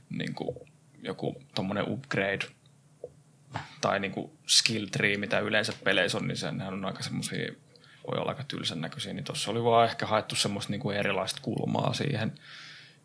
niin 0.09 0.33
kuin, 0.33 0.57
joku 1.03 1.43
tommonen 1.55 1.85
upgrade 1.87 2.45
tai 3.81 3.99
niinku 3.99 4.37
skill 4.47 4.85
tree, 4.85 5.17
mitä 5.17 5.39
yleensä 5.39 5.73
peleissä 5.83 6.17
on, 6.17 6.27
niin 6.27 6.37
sehän 6.37 6.61
on 6.61 6.85
aika 6.85 7.03
semmoisia, 7.03 7.51
voi 8.07 8.19
olla 8.19 8.31
aika 8.31 8.43
tylsän 8.43 8.81
näköisiä, 8.81 9.13
niin 9.13 9.23
tuossa 9.23 9.51
oli 9.51 9.63
vaan 9.63 9.85
ehkä 9.85 10.05
haettu 10.05 10.35
semmoista 10.35 10.71
niinku 10.71 10.91
erilaista 10.91 11.41
kulmaa 11.41 11.93
siihen 11.93 12.33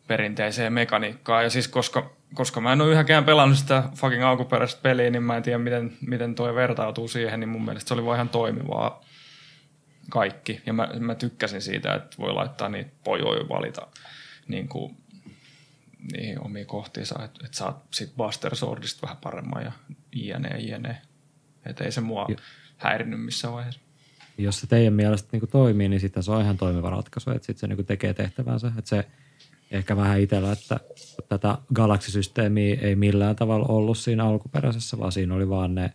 perinteiseen 0.07 0.73
mekaniikkaan. 0.73 1.43
Ja 1.43 1.49
siis 1.49 1.67
koska, 1.67 2.11
koska 2.33 2.61
mä 2.61 2.73
en 2.73 2.81
ole 2.81 2.91
yhäkään 2.91 3.25
pelannut 3.25 3.57
sitä 3.57 3.83
fucking 3.95 4.23
alkuperäistä 4.23 4.81
peliä, 4.81 5.09
niin 5.09 5.23
mä 5.23 5.37
en 5.37 5.43
tiedä, 5.43 5.57
miten, 5.57 5.97
miten 6.07 6.35
toi 6.35 6.55
vertautuu 6.55 7.07
siihen, 7.07 7.39
niin 7.39 7.49
mun 7.49 7.65
mielestä 7.65 7.87
se 7.87 7.93
oli 7.93 8.05
vaan 8.05 8.15
ihan 8.15 8.29
toimivaa 8.29 9.01
kaikki. 10.09 10.61
Ja 10.65 10.73
mä, 10.73 10.89
mä 10.99 11.15
tykkäsin 11.15 11.61
siitä, 11.61 11.95
että 11.95 12.17
voi 12.19 12.33
laittaa 12.33 12.69
niitä 12.69 12.91
pojoja 13.03 13.49
valita 13.49 13.87
niin 14.47 14.67
kuin 14.67 14.97
niihin 16.11 16.45
omiin 16.45 16.65
kohtiinsa, 16.65 17.23
että 17.23 17.45
et 17.45 17.53
saat 17.53 17.83
sit 17.93 18.15
Buster 18.17 18.55
Swordista 18.55 19.01
vähän 19.01 19.17
paremman 19.23 19.63
ja 19.63 19.71
jne, 20.11 20.57
jne. 20.59 21.01
Että 21.65 21.83
ei 21.83 21.91
se 21.91 22.01
mua 22.01 22.25
Joo. 22.29 22.39
häirinyt 22.77 23.25
missään 23.25 23.53
vaiheessa. 23.53 23.81
Jos 24.37 24.59
se 24.59 24.67
teidän 24.67 24.93
mielestä 24.93 25.29
niin 25.31 25.49
toimii, 25.51 25.89
niin 25.89 25.99
sitten 25.99 26.23
se 26.23 26.31
on 26.31 26.41
ihan 26.41 26.57
toimiva 26.57 26.89
ratkaisu, 26.89 27.31
että 27.31 27.45
sitten 27.45 27.69
se 27.69 27.75
niin 27.75 27.85
tekee 27.85 28.13
tehtävänsä. 28.13 28.67
Että 28.77 28.89
se 28.89 29.07
ehkä 29.71 29.97
vähän 29.97 30.19
itsellä, 30.19 30.51
että 30.51 30.79
tätä 31.29 31.57
galaksisysteemiä 31.73 32.77
ei 32.81 32.95
millään 32.95 33.35
tavalla 33.35 33.65
ollut 33.65 33.97
siinä 33.97 34.25
alkuperäisessä, 34.25 34.97
vaan 34.99 35.11
siinä 35.11 35.35
oli 35.35 35.49
vaan 35.49 35.75
ne 35.75 35.93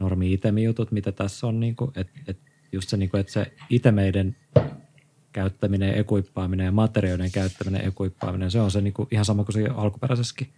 normi 0.00 0.38
jutut 0.64 0.92
mitä 0.92 1.12
tässä 1.12 1.46
on. 1.46 1.60
Niin 1.60 1.76
kuin, 1.76 1.90
että, 1.94 2.20
että 2.26 2.51
just 2.72 2.88
se, 2.88 2.96
niin 2.96 3.10
kuin, 3.10 3.20
että 3.20 3.32
se 3.32 3.52
itemeiden 3.70 4.36
käyttäminen, 5.32 5.98
ekuippaaminen 5.98 6.64
ja 6.64 6.72
materiaalien 6.72 7.30
käyttäminen, 7.30 7.88
ekuippaaminen, 7.88 8.50
se 8.50 8.60
on 8.60 8.70
se 8.70 8.80
niin 8.80 8.94
kuin, 8.94 9.08
ihan 9.10 9.24
sama 9.24 9.44
kuin 9.44 9.52
se 9.52 9.66
alkuperäisessäkin. 9.74 10.48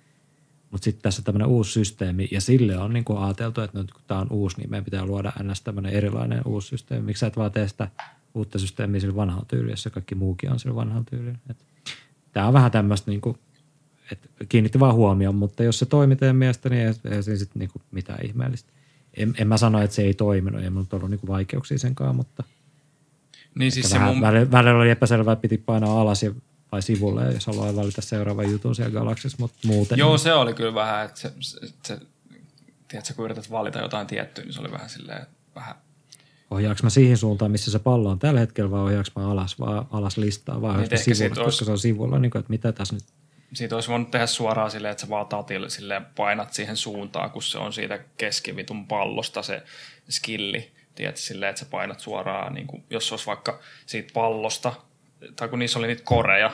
Mutta 0.70 0.85
sitten 0.85 1.03
tässä 1.03 1.23
tämmöinen 1.23 1.49
uusi 1.49 1.73
systeemi, 1.73 2.28
ja 2.31 2.41
sille 2.41 2.78
on 2.78 2.93
niin 2.93 3.05
kuin 3.05 3.19
ajateltu, 3.19 3.61
että 3.61 3.78
nyt 3.78 3.93
kun 3.93 4.03
tämä 4.07 4.20
on 4.20 4.27
uusi, 4.31 4.57
niin 4.57 4.70
meidän 4.70 4.85
pitää 4.85 5.07
luoda 5.07 5.32
ns. 5.43 5.61
tämmöinen 5.61 5.93
erilainen 5.93 6.43
uusi 6.45 6.69
systeemi. 6.69 7.07
Miksi 7.07 7.20
sä 7.20 7.27
et 7.27 7.36
vaan 7.36 7.53
tee 7.53 7.69
sitä 7.69 7.89
uutta 8.35 8.59
systeemiä 8.59 9.01
sillä 9.01 9.16
vanhalla 9.16 9.45
tyylillä, 9.49 9.73
jos 9.73 9.89
kaikki 9.93 10.15
muukin 10.15 10.53
on 10.53 10.59
sillä 10.59 10.74
vanhalla 10.74 11.05
tyylillä. 11.11 11.39
Tämä 12.32 12.47
on 12.47 12.53
vähän 12.53 12.70
tämmöistä, 12.70 13.11
niin 13.11 13.20
kuin, 13.20 13.39
että 14.12 14.28
kiinnitti 14.49 14.81
vaan 14.81 14.95
huomioon, 14.95 15.35
mutta 15.35 15.62
jos 15.62 15.78
se 15.78 15.86
toimii 15.86 16.16
teidän 16.16 16.36
mielestä, 16.36 16.69
niin 16.69 16.82
ei, 16.82 16.95
ei 17.11 17.23
siinä 17.23 17.39
sitten 17.39 17.61
niin 17.61 17.70
mitään 17.91 18.27
ihmeellistä. 18.27 18.73
En, 19.16 19.35
en, 19.39 19.49
mä 19.49 19.57
sano, 19.57 19.82
että 19.82 19.97
se 19.97 20.03
ei 20.03 20.15
toiminut, 20.15 20.62
ei 20.62 20.70
mulla 20.70 20.86
ollut 20.93 21.11
niin 21.11 21.20
kuin 21.20 21.28
vaikeuksia 21.28 21.78
senkaan, 21.78 22.16
mutta 22.16 22.45
niin 23.55 23.73
siis 23.73 23.91
se 23.91 23.95
vähän, 23.95 24.15
mun... 24.15 24.20
välillä, 24.20 24.51
välillä 24.51 24.81
oli 24.81 24.91
epäselvää, 24.91 25.36
piti 25.36 25.59
painaa 25.59 26.01
alas 26.01 26.23
ja 26.23 26.32
vai 26.73 26.82
sivulle, 26.82 27.32
jos 27.32 27.47
haluaa 27.47 27.77
valita 27.77 28.03
seuraavan 28.03 28.51
jutun 28.51 28.74
siellä 28.74 28.93
galaksissa, 28.93 29.39
mutta 29.41 29.59
muuten. 29.66 29.99
Joo, 29.99 30.19
se 30.19 30.32
oli 30.32 30.55
kyllä 30.55 30.74
vähän, 30.74 31.05
että 31.05 31.20
se, 31.20 31.32
se, 31.41 31.59
se 31.82 31.99
tiedätkö, 32.89 33.15
kun 33.15 33.24
yrität 33.24 33.51
valita 33.51 33.78
jotain 33.78 34.07
tiettyä, 34.07 34.45
niin 34.45 34.53
se 34.53 34.61
oli 34.61 34.73
vähän 34.73 34.91
silleen, 34.91 35.27
vähän 35.55 35.74
ohjaanko 36.51 36.81
mä 36.82 36.91
siihen 36.91 37.16
suuntaan, 37.16 37.51
missä 37.51 37.70
se 37.70 37.78
pallo 37.78 38.11
on 38.11 38.19
tällä 38.19 38.41
hetkellä, 38.41 38.70
vai 38.70 38.81
ohjaanko 38.81 39.11
mä 39.16 39.31
alas, 39.31 39.61
vai 39.61 39.82
alas 39.91 40.16
listaa, 40.16 40.62
vai 40.62 40.77
Niin, 40.77 41.28
koska 41.28 41.45
olisi... 41.45 41.65
se 41.65 41.70
on 41.70 41.78
sivulla, 41.78 42.19
niin 42.19 42.31
kuin, 42.31 42.41
että 42.41 42.51
mitä 42.51 42.73
tässä 42.73 42.95
nyt. 42.95 43.05
Siitä 43.52 43.74
olisi 43.74 43.88
voinut 43.88 44.10
tehdä 44.10 44.26
suoraan 44.26 44.70
silleen, 44.70 44.92
että 44.92 45.00
sä 45.00 45.08
vaan 45.08 45.26
tatille 45.26 45.70
silleen 45.70 46.06
painat 46.16 46.52
siihen 46.52 46.76
suuntaan, 46.76 47.30
kun 47.30 47.42
se 47.42 47.58
on 47.58 47.72
siitä 47.72 47.98
keskivitun 48.16 48.86
pallosta 48.86 49.42
se 49.42 49.62
skilli. 50.08 50.72
Tiedätkö, 50.94 51.20
silleen, 51.20 51.50
että 51.50 51.60
sä 51.60 51.66
painat 51.70 52.00
suoraan, 52.00 52.54
niin 52.54 52.66
kuin, 52.66 52.84
jos 52.90 53.12
olisi 53.12 53.26
vaikka 53.26 53.60
siitä 53.86 54.10
pallosta, 54.14 54.72
tai 55.36 55.48
kun 55.48 55.58
niissä 55.58 55.78
oli 55.78 55.86
niitä 55.86 56.02
koreja, 56.04 56.50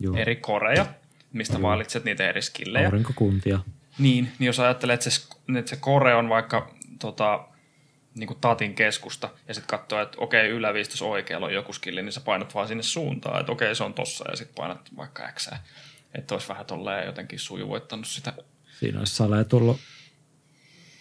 Joo. 0.00 0.16
eri 0.16 0.36
koreja, 0.36 0.86
mistä 1.32 1.54
Joo. 1.54 1.62
valitset 1.62 2.04
niitä 2.04 2.28
eri 2.28 2.42
skillejä. 2.42 2.86
Aurinkokuntia. 2.86 3.58
Niin, 3.98 4.32
niin 4.38 4.46
jos 4.46 4.60
ajattelee, 4.60 4.94
että 4.94 5.10
se, 5.10 5.22
että 5.58 5.70
se 5.70 5.76
kore 5.76 6.14
on 6.14 6.28
vaikka 6.28 6.74
tota, 6.98 7.44
niin 8.14 8.26
kuin 8.26 8.38
tatin 8.40 8.74
keskusta 8.74 9.28
ja 9.48 9.54
sitten 9.54 9.78
katsoo, 9.78 10.02
että 10.02 10.18
okei, 10.20 10.48
yläviistos 10.48 11.02
oikealla 11.02 11.46
on 11.46 11.54
joku 11.54 11.72
skilli, 11.72 12.02
niin 12.02 12.12
sä 12.12 12.20
painat 12.20 12.54
vaan 12.54 12.68
sinne 12.68 12.82
suuntaan, 12.82 13.40
että 13.40 13.52
okei, 13.52 13.74
se 13.74 13.84
on 13.84 13.94
tossa 13.94 14.30
ja 14.30 14.36
sitten 14.36 14.54
painat 14.54 14.80
vaikka 14.96 15.32
X. 15.32 15.50
Että 16.14 16.34
olisi 16.34 16.48
vähän 16.48 16.66
tolleen 16.66 17.06
jotenkin 17.06 17.38
sujuvoittanut 17.38 18.06
sitä. 18.06 18.32
Siinä 18.78 18.98
olisi 18.98 19.14
salee 19.14 19.44
tullut 19.44 19.76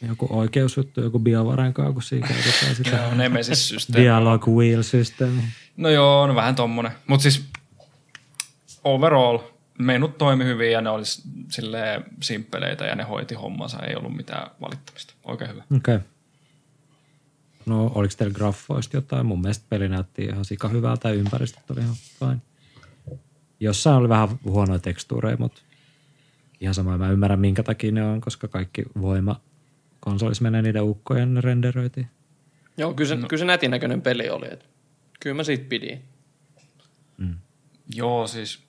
joku 0.07 0.27
oikeusjuttu, 0.29 1.01
joku 1.01 1.19
biovarankaa, 1.19 1.93
kun 1.93 2.03
siinä 2.03 2.27
käytetään 2.27 2.75
sitä 2.75 2.89
joo, 2.89 3.13
Nemesis-systeemi. 3.13 4.03
Dialog 4.03 4.47
wheel-systeemi. 4.47 5.41
No 5.77 5.89
joo, 5.89 6.21
on 6.21 6.35
vähän 6.35 6.55
tommonen. 6.55 6.91
Mutta 7.07 7.21
siis 7.21 7.45
overall 8.83 9.39
menut 9.79 10.17
toimi 10.17 10.45
hyvin 10.45 10.71
ja 10.71 10.81
ne 10.81 10.89
olisi 10.89 11.21
silleen 11.49 12.03
simppeleitä 12.21 12.85
ja 12.85 12.95
ne 12.95 13.03
hoiti 13.03 13.35
hommansa. 13.35 13.79
Ei 13.79 13.95
ollut 13.95 14.15
mitään 14.15 14.51
valittamista. 14.61 15.13
Oikein 15.23 15.49
hyvä. 15.49 15.63
Okei. 15.75 15.95
Okay. 15.95 16.07
No 17.65 17.91
oliko 17.95 18.13
teillä 18.17 18.33
graffoista 18.33 18.97
jotain? 18.97 19.25
Mun 19.25 19.41
mielestä 19.41 19.65
peli 19.69 19.89
näytti 19.89 20.23
ihan 20.23 20.45
sika 20.45 20.67
hyvältä 20.67 21.09
ja 21.09 21.15
ympäristöt 21.15 21.71
oli 21.71 21.79
ihan 21.79 21.95
fine. 22.19 22.37
Jossain 23.61 23.97
oli 23.97 24.09
vähän 24.09 24.29
huonoja 24.43 24.79
tekstuureja, 24.79 25.37
mutta 25.37 25.61
ihan 26.59 26.75
sama 26.75 26.97
mä 26.97 27.11
ymmärrän 27.11 27.39
minkä 27.39 27.63
takia 27.63 27.91
ne 27.91 28.03
on, 28.03 28.21
koska 28.21 28.47
kaikki 28.47 28.83
voima 29.01 29.41
konsolissa 29.99 30.43
menee 30.43 30.61
niiden 30.61 30.83
ukkojen 30.83 31.43
renderöitiin. 31.43 32.07
Joo, 32.77 32.93
kyllä 32.93 33.09
se, 33.09 33.15
no. 33.15 33.27
kyllä 33.27 33.39
se 33.39 33.45
nätin 33.45 33.71
näköinen 33.71 34.01
peli 34.01 34.29
oli. 34.29 34.47
Että 34.51 34.65
kyllä 35.19 35.35
mä 35.35 35.43
siitä 35.43 35.65
pidin. 35.69 36.03
Mm. 37.17 37.35
Joo, 37.95 38.27
siis 38.27 38.59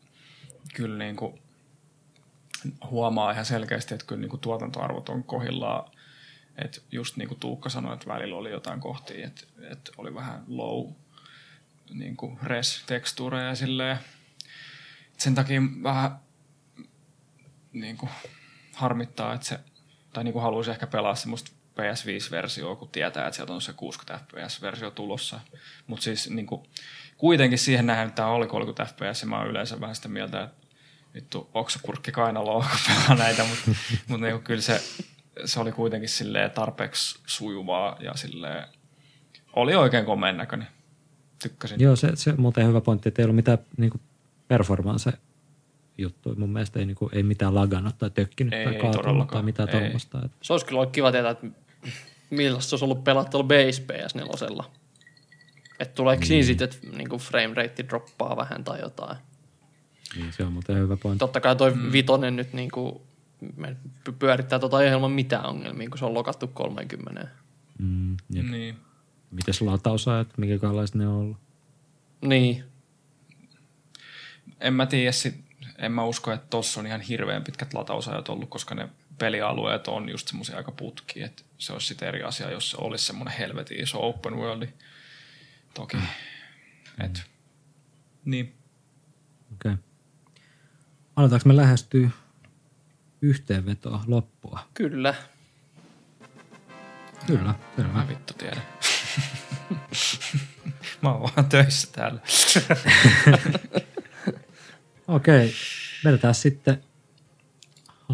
kyllä 0.74 0.98
niin 0.98 1.16
kuin 1.16 1.38
huomaa 2.90 3.30
ihan 3.30 3.44
selkeästi, 3.44 3.94
että 3.94 4.06
kyllä 4.06 4.20
niin 4.20 4.30
kuin 4.30 4.40
tuotantoarvot 4.40 5.08
on 5.08 5.24
kohillaan 5.24 5.90
että 6.58 6.80
just 6.92 7.16
niin 7.16 7.28
kuin 7.28 7.40
Tuukka 7.40 7.68
sanoi, 7.68 7.94
että 7.94 8.06
välillä 8.06 8.36
oli 8.36 8.50
jotain 8.50 8.80
kohtia, 8.80 9.26
että, 9.26 9.42
että 9.70 9.92
oli 9.96 10.14
vähän 10.14 10.44
low 10.48 10.90
niin 11.94 12.16
kuin 12.16 12.38
res-tekstuureja 12.42 13.46
ja 13.46 13.54
silleen. 13.54 13.98
Sen 15.22 15.34
takia 15.34 15.62
vähän 15.82 16.18
niin 17.72 17.96
kuin 17.96 18.10
harmittaa, 18.74 19.34
että 19.34 19.46
se, 19.46 19.58
tai 20.12 20.24
niin 20.24 20.32
kuin 20.32 20.42
haluaisi 20.42 20.70
ehkä 20.70 20.86
pelaa 20.86 21.14
semmoista 21.14 21.50
PS5-versioa, 21.50 22.76
kun 22.76 22.88
tietää, 22.88 23.26
että 23.26 23.36
sieltä 23.36 23.52
on 23.52 23.60
se 23.60 23.72
60 23.72 24.24
FPS-versio 24.24 24.90
tulossa. 24.90 25.40
Mutta 25.86 26.04
siis 26.04 26.30
niin 26.30 26.46
kuin, 26.46 26.62
kuitenkin 27.16 27.58
siihen 27.58 27.86
nähden, 27.86 28.06
että 28.06 28.16
tämä 28.16 28.28
oli 28.28 28.46
30 28.46 28.84
FPS, 28.84 29.22
ja 29.22 29.28
mä 29.28 29.38
oon 29.38 29.48
yleensä 29.48 29.80
vähän 29.80 29.96
sitä 29.96 30.08
mieltä, 30.08 30.42
että 30.42 30.66
vittu 31.14 31.50
oksakurkki 31.54 32.12
kainaloa, 32.12 32.66
kun 32.70 32.94
pelaa 32.94 33.24
näitä, 33.24 33.44
mutta 33.44 33.70
mut 34.08 34.20
niin 34.22 34.42
kyllä 34.42 34.62
se 34.62 34.82
se 35.44 35.60
oli 35.60 35.72
kuitenkin 35.72 36.08
silleen 36.08 36.50
tarpeeksi 36.50 37.18
sujuvaa 37.26 37.96
ja 38.00 38.14
silleen, 38.14 38.68
oli 39.52 39.74
oikein 39.74 40.04
komeen 40.04 40.36
näköinen. 40.36 40.68
Tykkäsin. 41.42 41.80
Joo, 41.80 41.96
se, 41.96 42.10
se 42.14 42.32
muuten 42.32 42.66
hyvä 42.66 42.80
pointti, 42.80 43.08
että 43.08 43.22
ei 43.22 43.24
ollut 43.24 43.36
mitään 43.36 43.58
niin 43.76 43.92
performance 44.52 45.12
juttu. 45.98 46.34
Mun 46.36 46.52
mielestä 46.52 46.78
ei, 46.78 46.86
niin 46.86 46.94
kuin, 46.94 47.10
ei 47.14 47.22
mitään 47.22 47.54
lagannut 47.54 47.98
tai 47.98 48.10
tökkinyt 48.10 48.52
ei, 48.52 48.64
tai 48.64 48.74
kaatunut 48.74 49.28
tai 49.28 49.42
mitään 49.42 49.68
tuommoista. 49.68 50.28
Se 50.42 50.52
olisi 50.52 50.66
kyllä 50.66 50.80
ollut 50.80 50.92
kiva 50.92 51.12
tietää, 51.12 51.30
että 51.30 51.46
millaista 52.30 52.68
se 52.68 52.74
olisi 52.74 52.84
ollut 52.84 53.04
pelattu 53.04 53.42
base 53.42 53.82
PS4. 53.82 54.64
Että 55.80 55.94
tuleeko 55.94 56.20
niin. 56.20 56.28
siinä 56.28 56.46
sitten, 56.46 56.64
että 56.64 56.96
niin 56.96 57.08
frame 57.08 57.54
rate 57.54 57.84
droppaa 57.88 58.36
vähän 58.36 58.64
tai 58.64 58.80
jotain. 58.80 59.16
Niin, 60.16 60.32
se 60.32 60.44
on 60.44 60.52
muuten 60.52 60.76
hyvä 60.76 60.96
pointti. 60.96 61.18
Totta 61.18 61.40
kai 61.40 61.56
toi 61.56 61.74
mm. 61.74 61.92
vitonen 61.92 62.36
nyt 62.36 62.52
niin 62.52 62.70
kuin 62.70 63.00
me 63.56 63.76
pyörittää 64.18 64.58
tota 64.58 64.82
ilman 64.82 65.10
mitään 65.10 65.46
ongelmia, 65.46 65.88
kun 65.88 65.98
se 65.98 66.04
on 66.04 66.14
lokattu 66.14 66.48
30. 66.48 67.28
Mm, 67.78 68.16
niin. 68.28 68.76
Mites 69.30 69.60
latausajat, 69.60 70.28
mikä 70.36 70.58
kallaiset 70.58 70.96
ne 70.96 71.08
on 71.08 71.14
ollut? 71.14 71.36
Niin. 72.20 72.64
En 74.62 74.74
mä 74.74 74.86
tiedä, 74.86 75.10
en 75.78 75.92
mä 75.92 76.04
usko, 76.04 76.32
että 76.32 76.46
tossa 76.50 76.80
on 76.80 76.86
ihan 76.86 77.00
hirveän 77.00 77.44
pitkät 77.44 77.74
latausajat 77.74 78.28
ollut, 78.28 78.50
koska 78.50 78.74
ne 78.74 78.88
pelialueet 79.18 79.88
on 79.88 80.08
just 80.08 80.28
semmoisia 80.28 80.56
aika 80.56 80.72
putki, 80.72 81.22
että 81.22 81.42
se 81.58 81.72
olisi 81.72 81.86
sitten 81.86 82.08
eri 82.08 82.22
asia, 82.22 82.50
jos 82.50 82.70
se 82.70 82.76
olisi 82.80 83.04
semmoinen 83.04 83.38
helvetin 83.38 83.82
iso 83.82 84.08
open 84.08 84.36
world. 84.36 84.68
Toki. 85.74 85.96
Mm. 85.96 86.02
Et, 87.04 87.22
niin. 88.24 88.54
Okei. 89.52 89.72
Okay. 89.72 89.84
Aletaanko 91.16 91.48
me 91.48 91.56
lähestyä 91.56 92.10
yhteenvetoa 93.22 94.04
loppua? 94.06 94.68
Kyllä. 94.74 95.14
Kyllä, 97.26 97.54
selvä. 97.76 97.92
Mä 97.92 98.08
vittu 98.08 98.34
tiedän. 98.34 98.62
Mä 101.02 101.12
oon 101.12 101.22
vaan 101.22 101.48
töissä 101.48 101.88
täällä. 101.92 102.20
Okei, 105.08 105.52
vedetään 106.04 106.34
sitten 106.34 106.82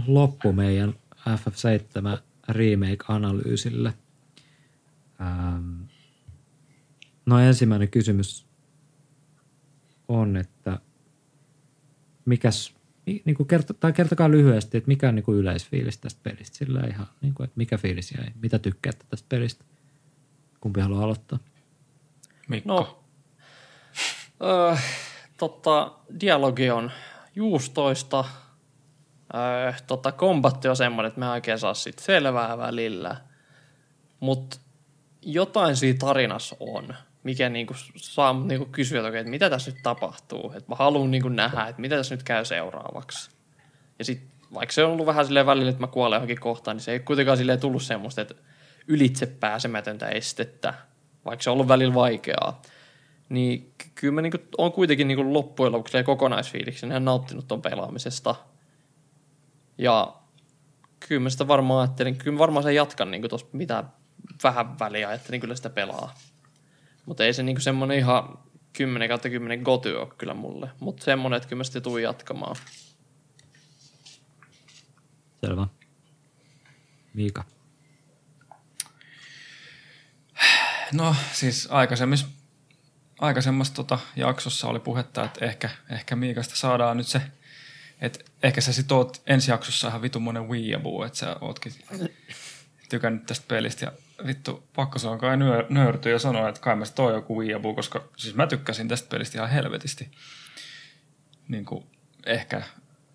loppu 0.07 0.53
meidän 0.53 0.95
FF7 1.29 2.23
remake-analyysille. 2.49 3.95
Ähm. 5.21 5.83
No 7.27 7.39
ensimmäinen 7.39 7.89
kysymys 7.89 8.47
on, 10.09 10.37
että 10.37 10.81
mikäs 12.25 12.75
niin 13.07 13.35
kuin 13.37 13.47
kerto, 13.47 13.75
tai 13.75 13.93
kertokaa 13.93 14.31
lyhyesti, 14.31 14.79
että 14.79 14.89
mikä 14.89 15.09
on 15.09 15.15
niin 15.15 15.25
kuin 15.25 15.39
yleisfiilis 15.39 15.99
tästä 15.99 16.21
pelistä. 16.23 16.57
Sillä 16.57 16.81
ihan, 16.81 17.07
niin 17.21 17.35
kuin, 17.35 17.45
että 17.45 17.57
mikä 17.57 17.79
fiilis 17.79 18.13
jäi, 18.13 18.27
mitä 18.43 18.59
tykkäätte 18.59 19.05
tästä 19.09 19.27
pelistä. 19.29 19.65
Kumpi 20.61 20.81
haluaa 20.81 21.05
aloittaa? 21.05 21.39
Mikko. 22.49 22.69
No, 22.69 23.05
öö, 24.43 24.77
totta, 25.39 25.93
dialogi 26.21 26.71
on 26.71 26.91
juustoista. 27.35 28.25
Öö, 29.35 29.73
totta, 29.87 30.13
kombatti 30.13 30.69
on 30.69 30.77
semmoinen, 30.77 31.09
että 31.09 31.21
me 31.21 31.31
oikein 31.31 31.59
saa 31.59 31.75
siitä 31.75 32.03
selvää 32.03 32.59
välillä. 32.59 33.17
Mutta 34.21 34.59
jotain 35.23 35.77
siinä 35.77 35.99
tarinassa 35.99 36.57
on– 36.61 36.95
mikä 37.29 37.49
niinku 37.49 37.75
saa 37.97 38.33
niinku 38.33 38.67
kysyä, 38.67 39.07
että, 39.07 39.19
että 39.19 39.31
mitä 39.31 39.51
tässä 39.51 39.71
nyt 39.71 39.83
tapahtuu. 39.83 40.53
Että 40.57 40.69
mä 40.69 40.75
haluan 40.75 41.11
niinku 41.11 41.29
nähdä, 41.29 41.67
että 41.67 41.81
mitä 41.81 41.97
tässä 41.97 42.15
nyt 42.15 42.23
käy 42.23 42.45
seuraavaksi. 42.45 43.31
Ja 43.99 44.05
sitten 44.05 44.29
vaikka 44.55 44.73
se 44.73 44.85
on 44.85 44.93
ollut 44.93 45.07
vähän 45.07 45.25
silleen 45.27 45.47
välillä, 45.47 45.71
että 45.71 45.83
mä 45.83 45.87
kuolen 45.87 46.17
johonkin 46.17 46.41
kohtaan, 46.41 46.77
niin 46.77 46.85
se 46.85 46.93
ei 46.93 47.01
kuitenkaan 47.01 47.39
silleen 47.39 47.61
tullut 47.61 47.83
semmoista, 47.83 48.21
että 48.21 48.35
ylitse 48.87 49.27
pääsemätöntä 49.27 50.09
estettä, 50.09 50.75
vaikka 51.25 51.43
se 51.43 51.51
on 51.51 51.55
ollut 51.55 51.69
välillä 51.69 51.95
vaikeaa. 51.95 52.63
Niin 53.29 53.75
ky- 53.79 53.91
kyllä 53.95 54.15
mä 54.15 54.23
niinku, 54.23 54.39
on 54.59 54.73
kuitenkin 54.73 55.09
niinku 55.09 55.33
loppujen 55.33 55.73
lopuksi 55.73 56.05
kokonaisfiiliksen 56.05 56.91
ihan 56.91 57.05
nauttinut 57.05 57.49
ton 57.49 57.63
pelaamisesta. 57.63 58.35
Ja 59.79 60.15
kyllä 61.09 61.21
mä 61.21 61.31
sitä 61.31 61.49
varmaan 61.49 61.81
ajattelin, 61.81 62.17
kyllä 62.17 62.33
mä 62.33 62.39
varmaan 62.39 62.63
sen 62.63 62.75
jatkan 62.75 63.11
niinku 63.11 63.29
tossa 63.29 63.47
mitä 63.53 63.85
vähän 64.45 64.79
väliä 64.79 65.09
ajattelin 65.09 65.41
kyllä 65.41 65.57
sitä 65.57 65.71
pelaa. 65.71 66.15
Mutta 67.07 67.25
ei 67.25 67.33
se 67.33 67.43
niinku 67.43 67.61
semmonen 67.61 67.99
ihan 67.99 68.39
10 68.73 69.09
kautta 69.09 69.31
10 69.31 69.61
goty 69.63 69.95
ole 69.95 70.09
kyllä 70.19 70.35
mulle. 70.35 70.71
Mutta 70.81 71.05
semmonen, 71.05 71.37
että 71.37 71.49
kyllä 71.49 71.61
mä 71.61 71.65
sitä 71.65 71.81
tuun 71.81 72.03
jatkamaan. 72.03 72.57
Selvä. 75.41 75.67
Miika. 77.15 77.45
No 80.93 81.17
siis 81.33 81.69
aikaisemmissa, 81.71 82.27
aikaisemmassa 83.19 83.75
tota 83.75 83.99
jaksossa 84.17 84.69
oli 84.69 84.81
puhetta, 84.81 85.25
että 85.25 85.45
ehkä, 85.45 85.71
ehkä 85.91 86.17
Miikasta 86.17 86.57
saadaan 86.57 86.97
nyt 86.97 87.07
se, 87.07 87.23
että 88.01 88.19
ehkä 88.43 88.61
sä 88.61 88.73
sit 88.73 88.93
oot 88.93 89.23
ensi 89.27 89.51
jaksossa 89.51 89.89
ihan 89.89 90.03
vitu 90.03 90.21
monen 90.21 90.49
weeaboo, 90.49 91.05
että 91.05 91.19
sä 91.19 91.37
ootkin 91.41 91.73
tykännyt 92.89 93.27
tästä 93.27 93.45
pelistä 93.49 93.85
ja 93.85 93.93
vittu, 94.27 94.69
pakko 94.77 94.99
se 94.99 95.09
on 95.09 95.19
kai 95.19 95.37
nyö, 95.37 95.67
nöyrtyä 95.69 96.13
ja 96.13 96.19
sanoa, 96.19 96.49
että 96.49 96.61
kai 96.61 96.77
mä 96.77 96.85
oon 96.99 97.15
joku 97.15 97.41
weeaboo, 97.41 97.75
koska 97.75 98.05
siis 98.17 98.35
mä 98.35 98.47
tykkäsin 98.47 98.89
tästä 98.89 99.09
pelistä 99.09 99.39
ihan 99.39 99.51
helvetisti. 99.51 100.11
Niin 101.49 101.65
kuin 101.65 101.87
ehkä 102.27 102.63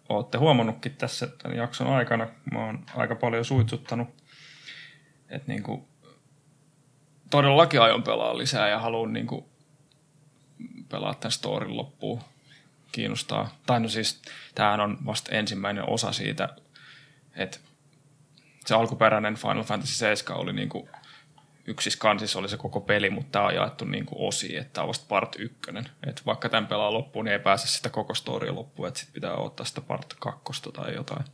ootte 0.09 0.37
huomannutkin 0.37 0.95
tässä 0.95 1.27
tämän 1.27 1.57
jakson 1.57 1.87
aikana, 1.87 2.27
mä 2.51 2.65
oon 2.65 2.85
aika 2.95 3.15
paljon 3.15 3.45
suitsuttanut, 3.45 4.07
että 5.29 5.51
niin 5.51 5.63
kuin 5.63 5.87
todellakin 7.29 7.81
aion 7.81 8.03
pelaa 8.03 8.37
lisää 8.37 8.69
ja 8.69 8.79
haluan 8.79 9.13
niin 9.13 9.27
kuin 9.27 9.45
pelaa 10.89 11.13
tämän 11.13 11.31
storin 11.31 11.77
loppuun. 11.77 12.21
Kiinnostaa. 12.91 13.49
Tai 13.65 13.79
no 13.79 13.87
siis, 13.87 14.21
tämähän 14.55 14.79
on 14.79 14.97
vasta 15.05 15.35
ensimmäinen 15.35 15.89
osa 15.89 16.11
siitä, 16.11 16.49
että 17.35 17.57
se 18.65 18.75
alkuperäinen 18.75 19.35
Final 19.35 19.63
Fantasy 19.63 19.93
7 19.93 20.39
oli 20.39 20.53
niin 20.53 20.69
kuin 20.69 20.89
yksissä 21.67 21.99
kansissa 21.99 22.39
oli 22.39 22.49
se 22.49 22.57
koko 22.57 22.81
peli, 22.81 23.09
mutta 23.09 23.31
tämä 23.31 23.45
on 23.45 23.55
jaettu 23.55 23.85
niin 23.85 24.05
kuin 24.05 24.27
osiin, 24.27 24.59
että 24.59 24.73
tämä 24.73 24.83
on 24.83 24.87
vasta 24.87 25.05
part 25.09 25.35
ykkönen. 25.39 25.85
Että 26.07 26.21
vaikka 26.25 26.49
tämän 26.49 26.67
pelaa 26.67 26.93
loppuun, 26.93 27.25
niin 27.25 27.33
ei 27.33 27.39
pääse 27.39 27.67
sitä 27.67 27.89
koko 27.89 28.15
storya 28.15 28.55
loppuun, 28.55 28.87
että 28.87 28.99
sitten 28.99 29.13
pitää 29.13 29.35
ottaa 29.35 29.65
sitä 29.65 29.81
part 29.81 30.13
kakkosta 30.19 30.71
tai 30.71 30.93
jotain. 30.93 31.25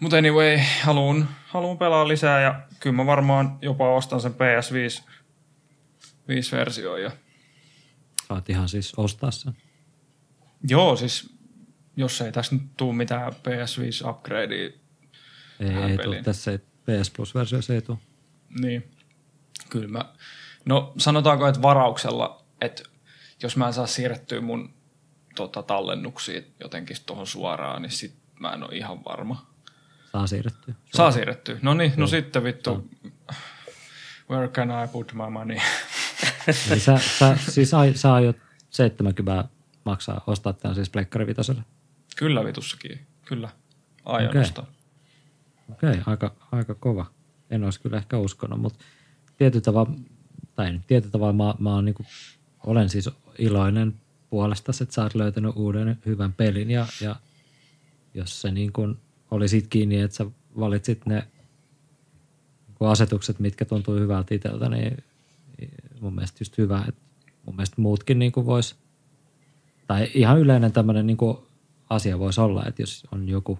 Mutta 0.00 0.16
anyway, 0.16 0.58
haluan, 0.82 1.28
haluan 1.46 1.78
pelaa 1.78 2.08
lisää 2.08 2.40
ja 2.40 2.60
kyllä 2.80 2.96
mä 2.96 3.06
varmaan 3.06 3.58
jopa 3.62 3.94
ostan 3.94 4.20
sen 4.20 4.32
PS5 4.34 5.10
5 6.28 6.56
versio 6.56 6.96
ja 6.96 7.10
Saat 8.30 8.50
ihan 8.50 8.68
siis 8.68 8.92
ostaa 8.96 9.30
sen. 9.30 9.56
Joo, 10.68 10.96
siis 10.96 11.34
jos 11.96 12.20
ei 12.20 12.32
tässä 12.32 12.54
nyt 12.54 12.62
tule 12.76 12.94
mitään 12.94 13.32
PS5 13.32 14.08
upgradea, 14.08 14.70
Ei, 15.60 15.76
ei 15.88 15.98
tule. 15.98 16.22
Tässä 16.22 16.50
ei, 16.50 16.58
PS 16.58 17.10
Plus-versiossa 17.10 17.74
ei 17.74 17.82
tule. 17.82 17.98
niin 18.60 18.90
kyllä 19.70 19.88
mä... 19.88 20.04
No 20.64 20.92
sanotaanko, 20.98 21.46
että 21.46 21.62
varauksella, 21.62 22.44
että 22.60 22.82
jos 23.42 23.56
mä 23.56 23.66
en 23.66 23.72
saa 23.72 23.86
siirrettyä 23.86 24.40
mun 24.40 24.74
tota, 25.34 25.62
tallennuksia 25.62 26.42
jotenkin 26.60 26.96
tuohon 27.06 27.26
suoraan, 27.26 27.82
niin 27.82 27.92
sit 27.92 28.14
mä 28.40 28.52
en 28.52 28.62
ole 28.62 28.76
ihan 28.76 29.04
varma. 29.04 29.46
Saa 30.12 30.26
siirrettyä. 30.26 30.74
Saa 30.94 31.12
siirrettyä. 31.12 31.58
No 31.62 31.74
niin, 31.74 31.92
no 31.96 32.06
sitten 32.06 32.44
vittu. 32.44 32.90
Where 34.30 34.48
can 34.48 34.70
I 34.70 34.88
put 34.92 35.12
my 35.12 35.30
money? 35.30 35.56
Eli 36.70 36.80
sä, 36.80 36.98
sä, 37.18 37.36
siis 37.48 37.74
ai, 37.74 37.92
sä 37.94 38.14
aiot 38.14 38.36
70 38.70 39.48
maksaa 39.84 40.24
ostaa 40.26 40.52
tämän 40.52 40.74
siis 40.74 40.90
Pleikkari 40.90 41.26
Vitoselle. 41.26 41.62
Kyllä 42.16 42.44
vitussakin, 42.44 43.00
kyllä. 43.24 43.48
Aion 44.04 44.30
Okei. 44.30 44.40
ostaa. 44.40 44.66
Okei, 45.72 45.94
aika, 46.06 46.34
aika 46.52 46.74
kova. 46.74 47.06
En 47.50 47.64
olisi 47.64 47.80
kyllä 47.80 47.96
ehkä 47.96 48.18
uskonut, 48.18 48.60
mutta 48.60 48.84
tietyllä 49.38 49.62
tavalla, 49.62 49.92
tai 50.54 50.80
tietyllä 50.86 51.12
tavalla 51.12 51.32
mä, 51.32 51.54
mä 51.58 51.74
oon 51.74 51.84
niinku, 51.84 52.06
olen 52.66 52.88
siis 52.88 53.10
iloinen 53.38 53.94
puolesta, 54.30 54.72
että 54.82 54.94
sä 54.94 55.02
oot 55.02 55.14
löytänyt 55.14 55.56
uuden 55.56 55.98
hyvän 56.06 56.32
pelin 56.32 56.70
ja, 56.70 56.86
ja 57.00 57.16
jos 58.14 58.40
se 58.40 58.50
niin 58.50 58.72
kuin 58.72 58.96
oli 59.30 59.48
sit 59.48 59.66
kiinni, 59.66 60.00
että 60.00 60.16
sä 60.16 60.26
valitsit 60.58 61.06
ne 61.06 61.26
niinku 62.68 62.84
asetukset, 62.84 63.40
mitkä 63.40 63.64
tuntuu 63.64 63.94
hyvältä 63.94 64.34
itseltä, 64.34 64.68
niin 64.68 65.04
mun 66.00 66.14
mielestä 66.14 66.36
just 66.40 66.58
hyvä, 66.58 66.84
että 66.88 67.00
mun 67.46 67.56
mielestä 67.56 67.80
muutkin 67.80 68.18
niin 68.18 68.32
kuin 68.32 68.46
vois, 68.46 68.76
tai 69.86 70.08
ihan 70.14 70.40
yleinen 70.40 70.72
tämmöinen 70.72 71.06
niin 71.06 71.16
kuin 71.16 71.38
asia 71.90 72.18
voisi 72.18 72.40
olla, 72.40 72.64
että 72.66 72.82
jos 72.82 73.06
on 73.12 73.28
joku 73.28 73.58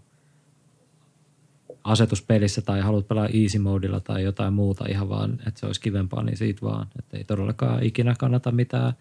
asetuspelissä 1.84 2.62
tai 2.62 2.80
haluat 2.80 3.08
pelaa 3.08 3.28
easy 3.42 3.58
modilla 3.58 4.00
tai 4.00 4.22
jotain 4.22 4.54
muuta 4.54 4.84
ihan 4.88 5.08
vaan, 5.08 5.32
että 5.32 5.60
se 5.60 5.66
olisi 5.66 5.80
kivempaa, 5.80 6.22
niin 6.22 6.36
siitä 6.36 6.62
vaan. 6.62 6.86
Että 6.98 7.16
ei 7.16 7.24
todellakaan 7.24 7.82
ikinä 7.82 8.14
kannata 8.18 8.52
mitään 8.52 8.92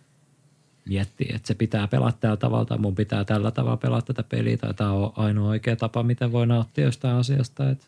miettiä, 0.85 1.35
että 1.35 1.47
se 1.47 1.53
pitää 1.53 1.87
pelata 1.87 2.17
tällä 2.19 2.37
tavalla 2.37 2.65
tai 2.65 2.77
mun 2.77 2.95
pitää 2.95 3.25
tällä 3.25 3.51
tavalla 3.51 3.77
pelata 3.77 4.13
tätä 4.13 4.29
peliä 4.29 4.57
tai 4.57 4.73
tämä 4.73 4.91
on 4.91 5.13
ainoa 5.15 5.49
oikea 5.49 5.75
tapa, 5.75 6.03
miten 6.03 6.31
voi 6.31 6.47
nauttia 6.47 6.83
jostain 6.85 7.15
asiasta. 7.15 7.69
Että, 7.69 7.85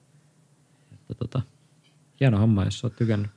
että 0.91 1.13
tota, 1.13 1.41
hieno 2.19 2.39
homma, 2.39 2.65
jos 2.65 2.83
oot 2.83 2.95
tykännyt. 2.95 3.31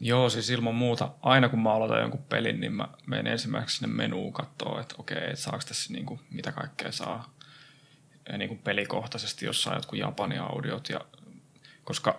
Joo, 0.00 0.30
siis 0.30 0.50
ilman 0.50 0.74
muuta. 0.74 1.08
Aina 1.22 1.48
kun 1.48 1.62
mä 1.62 1.72
aloitan 1.72 2.00
jonkun 2.00 2.22
pelin, 2.22 2.60
niin 2.60 2.72
mä 2.72 2.88
menen 3.06 3.26
ensimmäiseksi 3.26 3.76
sinne 3.76 3.94
menuun 3.94 4.32
katsoa, 4.32 4.80
että 4.80 4.94
okei, 4.98 5.18
että 5.18 5.36
saako 5.36 5.64
tässä 5.68 5.92
niinku, 5.92 6.20
mitä 6.30 6.52
kaikkea 6.52 6.92
saa. 6.92 7.34
Ja 8.28 8.38
niinku 8.38 8.56
pelikohtaisesti, 8.64 9.46
jos 9.46 9.62
saa 9.62 9.74
jotkut 9.74 9.98
Japanin 9.98 10.40
audiot. 10.40 10.88
Ja, 10.88 11.00
koska 11.84 12.18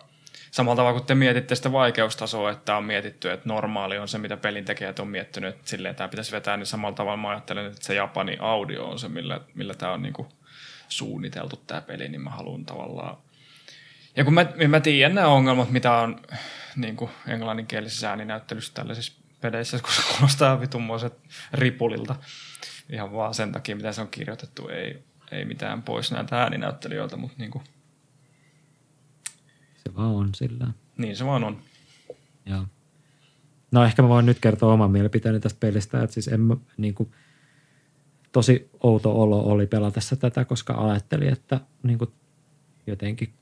samalla 0.52 0.76
tavalla 0.76 1.00
kun 1.00 1.08
te 1.08 1.16
mietitte 1.16 1.56
sitä 1.56 1.72
vaikeustasoa, 1.72 2.52
että 2.52 2.78
on 2.78 2.84
mietitty, 2.84 3.32
että 3.32 3.50
normaali 3.50 3.98
on 3.98 4.08
se, 4.08 4.18
mitä 4.18 4.38
pelin 4.38 4.66
tekijät 4.66 5.00
on 5.00 5.08
miettinyt, 5.08 5.56
että 5.56 5.70
silleen 5.70 5.96
tämä 5.96 6.08
pitäisi 6.08 6.32
vetää, 6.32 6.58
niin 6.58 6.66
samalla 6.66 6.96
tavalla 6.96 7.18
mä 7.18 7.30
ajattelen, 7.30 7.66
että 7.66 7.86
se 7.86 7.96
Japanin 7.96 8.42
audio 8.42 8.86
on 8.86 9.00
se, 9.00 9.10
millä, 9.10 9.42
millä 9.54 9.74
tämä 9.74 9.92
on 9.92 10.02
niinku 10.02 10.28
suunniteltu 10.90 11.56
tämä 11.68 11.82
peli, 11.82 12.10
niin 12.10 12.22
mä 12.22 12.30
haluan 12.30 12.66
tavallaan 12.66 13.18
ja 14.16 14.24
kun 14.24 14.34
mä, 14.34 14.46
mä 14.68 14.80
tiedän 14.80 15.16
nämä 15.16 15.28
ongelmat, 15.28 15.72
mitä 15.72 15.92
on 15.98 16.20
niin 16.76 16.96
kuin 16.96 17.12
englanninkielisessä 17.28 18.10
ääninäyttelyssä 18.10 18.74
tällaisissa 18.74 19.14
peleissä, 19.42 19.80
kun 19.80 19.92
se 19.94 20.02
kuulostaa 20.14 20.62
vitummoiset 20.62 21.14
ripulilta. 21.54 22.16
Ihan 22.90 23.14
vaan 23.14 23.34
sen 23.34 23.52
takia, 23.52 23.76
mitä 23.76 23.92
se 23.92 24.02
on 24.02 24.08
kirjoitettu. 24.08 24.68
Ei, 24.68 25.04
ei 25.32 25.46
mitään 25.46 25.82
pois 25.84 26.12
näiltä 26.12 26.42
ääninäyttelijöiltä, 26.42 27.18
mutta 27.18 27.36
niin, 27.38 27.52
kuin, 27.52 27.64
Se 29.78 29.96
vaan 29.96 30.16
on 30.16 30.36
sillä. 30.36 30.68
niin 30.98 31.16
se 31.18 31.26
vaan 31.26 31.44
on. 31.44 31.62
Joo. 32.46 32.66
No 33.72 33.86
ehkä 33.86 34.02
mä 34.02 34.10
voin 34.10 34.26
nyt 34.26 34.40
kertoa 34.40 34.74
oman 34.74 34.92
mielipiteeni 34.92 35.40
tästä 35.40 35.60
pelistä, 35.60 36.04
että 36.04 36.14
siis 36.14 36.28
en 36.28 36.42
mä, 36.42 36.56
niin 36.78 36.96
kuin, 36.96 37.12
tosi 38.32 38.70
outo 38.84 39.22
olo 39.22 39.40
oli 39.44 39.68
pelatessa 39.68 40.16
tätä, 40.16 40.46
koska 40.46 40.74
ajattelin, 40.74 41.34
että 41.34 41.60
niin 41.84 41.98
kuin, 41.98 42.12
jotenkin 42.88 43.34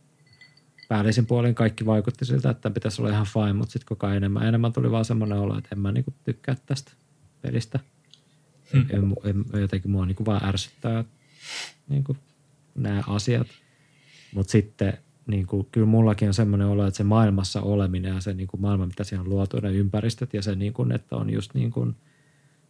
päällisin 0.93 1.25
puolin 1.25 1.55
kaikki 1.55 1.85
vaikutti 1.85 2.25
siltä, 2.25 2.49
että 2.49 2.69
pitäisi 2.69 3.01
olla 3.01 3.11
ihan 3.11 3.25
fine, 3.25 3.53
mutta 3.53 3.71
sitten 3.73 3.87
koko 3.87 4.07
ajan 4.07 4.17
enemmän, 4.17 4.47
enemmän 4.47 4.73
tuli 4.73 4.91
vaan 4.91 5.05
semmoinen 5.05 5.37
olo, 5.37 5.57
että 5.57 5.69
en 5.71 5.79
mä 5.79 5.91
niin 5.91 6.03
kuin, 6.03 6.15
tykkää 6.23 6.55
tästä 6.65 6.91
pelistä. 7.41 7.79
Hmm. 8.73 8.85
En, 8.89 9.15
en, 9.23 9.61
jotenkin 9.61 9.91
mua 9.91 10.05
niin 10.05 10.15
kuin, 10.15 10.25
vaan 10.25 10.45
ärsyttää 10.45 11.03
niin 11.89 12.03
kuin, 12.03 12.17
nämä 12.75 13.03
asiat. 13.07 13.47
Mutta 14.33 14.51
sitten 14.51 14.97
niin 15.27 15.47
kuin, 15.47 15.67
kyllä 15.71 15.87
mullakin 15.87 16.27
on 16.27 16.33
semmoinen 16.33 16.67
olo, 16.67 16.87
että 16.87 16.97
se 16.97 17.03
maailmassa 17.03 17.61
oleminen 17.61 18.13
ja 18.13 18.21
se 18.21 18.33
niin 18.33 18.47
kuin 18.47 18.61
maailma, 18.61 18.85
mitä 18.85 19.03
siellä 19.03 19.23
on 19.23 19.29
luotu, 19.29 19.59
ne 19.59 19.71
ympäristöt 19.71 20.33
ja 20.33 20.41
se, 20.41 20.55
niin 20.55 20.73
kuin, 20.73 20.91
että 20.91 21.15
on 21.15 21.29
just 21.29 21.53
niin 21.53 21.71
kuin 21.71 21.95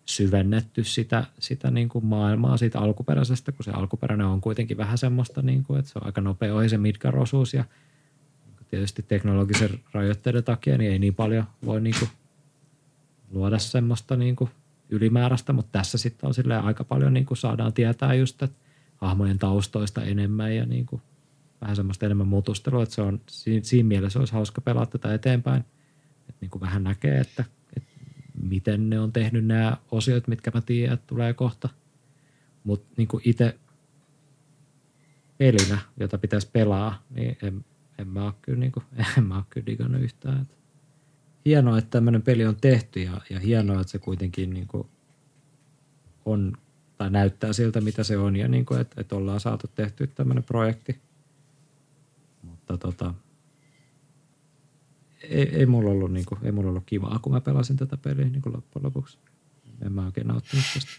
syvennetty 0.05 0.83
sitä, 0.83 1.23
sitä 1.39 1.71
niin 1.71 1.89
kuin 1.89 2.05
maailmaa 2.05 2.57
siitä 2.57 2.79
alkuperäisestä, 2.79 3.51
kun 3.51 3.63
se 3.63 3.71
alkuperäinen 3.71 4.27
on 4.27 4.41
kuitenkin 4.41 4.77
vähän 4.77 4.97
semmoista, 4.97 5.41
niin 5.41 5.63
kuin, 5.63 5.79
että 5.79 5.91
se 5.91 5.99
on 5.99 6.05
aika 6.05 6.21
nopea 6.21 6.55
ohi 6.55 6.69
se 6.69 6.77
Midgar-osuus 6.77 7.53
ja 7.53 7.65
tietysti 8.73 9.03
teknologisen 9.03 9.79
rajoitteiden 9.91 10.43
takia 10.43 10.77
niin 10.77 10.91
ei 10.91 10.99
niin 10.99 11.15
paljon 11.15 11.45
voi 11.65 11.81
niin 11.81 11.95
kuin 11.99 12.09
luoda 13.31 13.59
semmoista 13.59 14.15
niin 14.15 14.35
kuin 14.35 14.49
ylimääräistä, 14.89 15.53
mutta 15.53 15.71
tässä 15.71 15.97
sitten 15.97 16.27
on 16.27 16.33
silleen 16.33 16.63
aika 16.63 16.83
paljon 16.83 17.13
niin 17.13 17.25
kuin 17.25 17.37
saadaan 17.37 17.73
tietää 17.73 18.13
just, 18.13 18.43
että 18.43 18.57
hahmojen 18.97 19.39
taustoista 19.39 20.03
enemmän 20.03 20.55
ja 20.55 20.65
niin 20.65 20.85
kuin 20.85 21.01
vähän 21.61 21.75
semmoista 21.75 22.05
enemmän 22.05 22.27
mutustelua, 22.27 22.83
että 22.83 22.95
se 22.95 23.01
on, 23.01 23.21
siinä, 23.27 23.87
mielessä 23.87 24.19
olisi 24.19 24.33
hauska 24.33 24.61
pelata 24.61 24.97
tätä 24.97 25.13
eteenpäin, 25.13 25.63
että 26.19 26.37
niin 26.41 26.51
kuin 26.51 26.61
vähän 26.61 26.83
näkee, 26.83 27.19
että, 27.19 27.45
että 27.77 27.91
miten 28.43 28.89
ne 28.89 28.99
on 28.99 29.13
tehnyt 29.13 29.45
nämä 29.45 29.77
osiot, 29.91 30.27
mitkä 30.27 30.51
mä 30.53 30.61
tiedän, 30.61 30.93
että 30.93 31.07
tulee 31.07 31.33
kohta. 31.33 31.69
Mutta 32.63 32.93
niin 32.97 33.07
itse 33.23 33.57
pelinä, 35.37 35.77
jota 35.99 36.17
pitäisi 36.17 36.49
pelaa, 36.53 37.03
niin 37.15 37.37
en, 37.41 37.65
en 37.97 38.07
mä 38.07 38.25
ole 38.25 38.33
kyllä, 38.41 38.59
niin 38.59 38.71
kuin, 38.71 38.85
en 39.17 39.23
mä 39.23 39.35
ole 39.35 39.43
kyllä 39.49 39.65
digannut 39.65 40.01
yhtään. 40.01 40.41
Että 40.41 40.55
hienoa, 41.45 41.77
että 41.77 41.89
tämmöinen 41.89 42.21
peli 42.21 42.45
on 42.45 42.55
tehty 42.55 43.01
ja, 43.01 43.21
ja 43.29 43.39
hienoa, 43.39 43.81
että 43.81 43.91
se 43.91 43.99
kuitenkin 43.99 44.53
niin 44.53 44.67
kuin 44.67 44.87
on 46.25 46.57
tai 46.97 47.09
näyttää 47.09 47.53
siltä, 47.53 47.81
mitä 47.81 48.03
se 48.03 48.17
on 48.17 48.35
ja 48.35 48.47
niin 48.47 48.65
kuin, 48.65 48.81
että, 48.81 49.01
että 49.01 49.15
ollaan 49.15 49.39
saatu 49.39 49.67
tehty 49.75 50.07
tämmöinen 50.07 50.43
projekti. 50.43 50.99
Mutta 52.41 52.77
tota, 52.77 53.13
ei, 55.21 55.55
ei, 55.55 55.65
mulla 55.65 55.89
ollut, 55.89 56.11
niin 56.11 56.25
kuin, 56.25 56.39
ei 56.43 56.51
mulla 56.51 56.69
ollut 56.69 56.83
kivaa, 56.85 57.19
kun 57.19 57.33
mä 57.33 57.41
pelasin 57.41 57.77
tätä 57.77 57.97
peliä 57.97 58.25
niin 58.25 58.41
kuin 58.41 58.53
loppujen 58.53 58.85
lopuksi. 58.85 59.17
En 59.85 59.91
mä 59.91 60.05
oikein 60.05 60.27
nauttinut 60.27 60.65
tästä. 60.73 60.91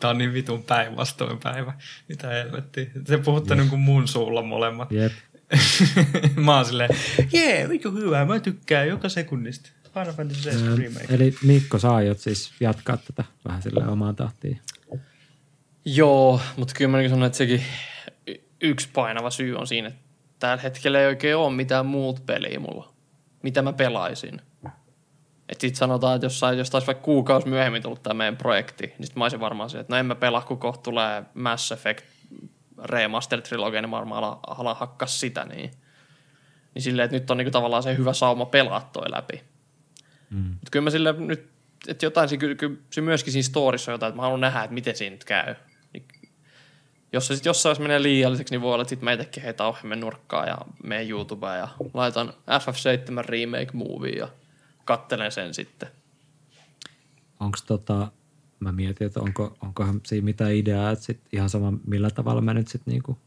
Tää 0.00 0.10
on 0.10 0.18
niin 0.18 0.32
vitun 0.32 0.62
päinvastoin 0.62 1.38
päivä. 1.42 1.72
Mitä 2.08 2.28
helvettiä. 2.28 2.90
Se 3.06 3.18
puhutte 3.18 3.54
niin 3.54 3.70
kuin 3.70 3.80
mun 3.80 4.08
suulla 4.08 4.42
molemmat. 4.42 4.92
Jep. 4.92 5.12
mä 6.44 6.56
oon 6.56 6.64
silleen, 6.64 6.90
jee, 7.32 7.68
vittu 7.68 7.90
hyvä, 7.92 8.24
mä 8.24 8.40
tykkään 8.40 8.88
joka 8.88 9.08
sekunnista. 9.08 9.70
Final 9.94 10.12
Fantasy 10.12 10.42
7 10.42 10.72
Ö, 10.72 10.76
Remake. 10.76 11.14
Eli 11.14 11.34
Mikko, 11.42 11.78
sä 11.78 11.94
aiot 11.94 12.18
siis 12.18 12.52
jatkaa 12.60 12.96
tätä 12.96 13.24
vähän 13.48 13.62
sillä 13.62 13.86
omaan 13.88 14.16
tahtiin. 14.16 14.60
Joo, 15.84 16.40
mutta 16.56 16.74
kyllä 16.76 16.90
mä 16.90 16.98
niin 16.98 17.10
sanon, 17.10 17.26
että 17.26 17.38
sekin 17.38 17.62
yksi 18.60 18.88
painava 18.94 19.30
syy 19.30 19.56
on 19.56 19.66
siinä, 19.66 19.88
että 19.88 20.00
tällä 20.38 20.62
hetkellä 20.62 21.00
ei 21.00 21.06
oikein 21.06 21.36
ole 21.36 21.52
mitään 21.52 21.86
muut 21.86 22.26
peliä 22.26 22.60
mulla, 22.60 22.92
mitä 23.42 23.62
mä 23.62 23.72
pelaisin. 23.72 24.40
Että 25.48 25.60
sit 25.60 25.76
sanotaan, 25.76 26.14
että 26.14 26.26
jos, 26.26 26.40
sai- 26.40 26.58
jos 26.58 26.70
taisi 26.70 26.86
vaikka 26.86 27.04
kuukausi 27.04 27.48
myöhemmin 27.48 27.82
tullut 27.82 28.02
tämä 28.02 28.14
meidän 28.14 28.36
projekti, 28.36 28.86
niin 28.98 29.06
sit 29.06 29.16
mä 29.16 29.24
olisin 29.24 29.40
varmaan 29.40 29.70
se, 29.70 29.78
että 29.78 29.92
no 29.92 29.98
en 29.98 30.06
mä 30.06 30.14
pelaa, 30.14 30.42
kun 30.42 30.58
kohta 30.58 30.82
tulee 30.82 31.22
Mass 31.34 31.72
Effect 31.72 32.04
Remaster 32.84 33.42
Trilogia, 33.42 33.82
niin 33.82 33.90
varmaan 33.90 34.24
ala, 34.24 34.40
ala 34.46 34.74
hakkas 34.74 35.20
sitä, 35.20 35.44
niin, 35.44 35.70
niin 36.74 36.82
silleen, 36.82 37.04
että 37.04 37.16
nyt 37.16 37.30
on 37.30 37.36
niinku 37.36 37.50
tavallaan 37.50 37.82
se 37.82 37.96
hyvä 37.96 38.12
sauma 38.12 38.46
pelaa 38.46 38.90
toi 38.92 39.10
läpi. 39.10 39.42
Mm. 40.30 40.38
Mutta 40.38 40.70
kyllä 40.70 40.84
mä 40.84 40.90
sille 40.90 41.12
nyt, 41.12 41.48
että 41.88 42.06
jotain, 42.06 42.28
se, 42.28 42.36
kyllä, 42.36 42.54
kyllä 42.54 42.76
se 42.90 43.00
myöskin 43.00 43.32
siinä 43.32 43.48
storissa 43.48 43.90
on 43.90 43.94
jotain, 43.94 44.10
että 44.10 44.16
mä 44.16 44.22
haluan 44.22 44.40
nähdä, 44.40 44.62
että 44.62 44.74
miten 44.74 44.96
siinä 44.96 45.14
nyt 45.14 45.24
käy. 45.24 45.54
Niin, 45.92 46.04
jos 47.12 47.26
se 47.26 47.34
sitten 47.34 47.50
jossain 47.50 47.82
menee 47.82 48.02
liialliseksi, 48.02 48.54
niin 48.54 48.62
voi 48.62 48.74
olla, 48.74 48.82
että 48.82 48.88
sitten 48.88 49.04
mä 49.04 49.12
itsekin 49.12 49.42
heitän 49.42 49.66
ohjelmen 49.66 50.00
nurkkaan 50.00 50.48
ja 50.48 50.58
menen 50.82 51.10
YouTubeen 51.10 51.58
ja 51.58 51.68
laitan 51.94 52.32
FF7 52.50 53.24
remake 53.24 53.70
movie 53.72 54.12
ja 54.12 54.28
kattelen 54.84 55.32
sen 55.32 55.54
sitten. 55.54 55.88
Onko 57.40 57.58
tota, 57.66 58.08
mä 58.60 58.72
mietin, 58.72 59.06
että 59.06 59.20
onko, 59.20 59.56
onkohan 59.62 60.00
siinä 60.04 60.24
mitään 60.24 60.52
ideaa, 60.52 60.90
että 60.90 61.04
sit 61.04 61.20
ihan 61.32 61.50
sama 61.50 61.72
millä 61.86 62.10
tavalla 62.10 62.40
me 62.40 62.54
nyt 62.54 62.68
sitten 62.68 62.92
niinku 62.92 63.18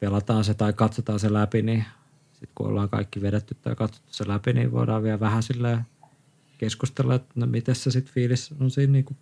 pelataan 0.00 0.44
se 0.44 0.54
tai 0.54 0.72
katsotaan 0.72 1.18
se 1.20 1.32
läpi, 1.32 1.62
niin 1.62 1.84
sitten 2.32 2.48
kun 2.54 2.66
ollaan 2.66 2.88
kaikki 2.88 3.22
vedetty 3.22 3.56
tai 3.62 3.74
katsottu 3.74 4.12
se 4.12 4.28
läpi, 4.28 4.52
niin 4.52 4.72
voidaan 4.72 5.02
vielä 5.02 5.20
vähän 5.20 5.42
silleen 5.42 5.80
keskustella, 6.58 7.14
että 7.14 7.32
no 7.34 7.46
miten 7.46 7.74
se 7.74 7.90
sitten 7.90 8.14
fiilis 8.14 8.54
on 8.60 8.70
siinä 8.70 8.92
niinku 8.92 9.16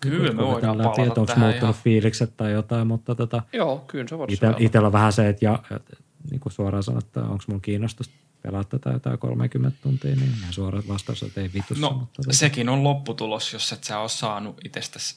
Kyllä 0.00 0.32
me 0.32 0.42
kun 0.42 0.52
voidaan 0.52 0.76
palata 0.76 1.02
että 1.02 1.20
onko 1.20 1.32
muuttunut 1.36 1.62
ihan. 1.62 1.74
fiilikset 1.74 2.36
tai 2.36 2.52
jotain, 2.52 2.86
mutta 2.86 3.14
tota, 3.14 3.42
Joo, 3.52 3.84
kyllä 3.86 4.08
se 4.08 4.16
ite, 4.28 4.54
itellä 4.58 4.86
on 4.86 4.92
vähän 4.92 5.12
se, 5.12 5.28
että 5.28 5.44
ja, 5.44 5.62
et, 5.76 5.98
niin 6.30 6.40
kuin 6.40 6.52
suoraan 6.52 6.82
sanottuna, 6.82 7.28
onko 7.28 7.44
mun 7.48 7.60
kiinnostus 7.60 8.10
pelata 8.46 8.78
tätä 8.78 8.90
jotain 8.90 9.18
30 9.18 9.78
tuntia, 9.82 10.16
niin 10.16 10.34
ihan 10.38 10.52
suora 10.52 10.82
vastaus 10.88 11.22
on, 11.22 11.28
että 11.28 11.40
ei 11.40 11.50
vitussa. 11.52 11.86
No 11.86 11.92
mutta 11.92 12.22
tota, 12.22 12.36
sekin 12.36 12.68
on 12.68 12.84
lopputulos, 12.84 13.52
jos 13.52 13.72
et 13.72 13.84
sä 13.84 13.98
ole 13.98 14.08
saanut 14.08 14.60
itsestäsi 14.64 15.16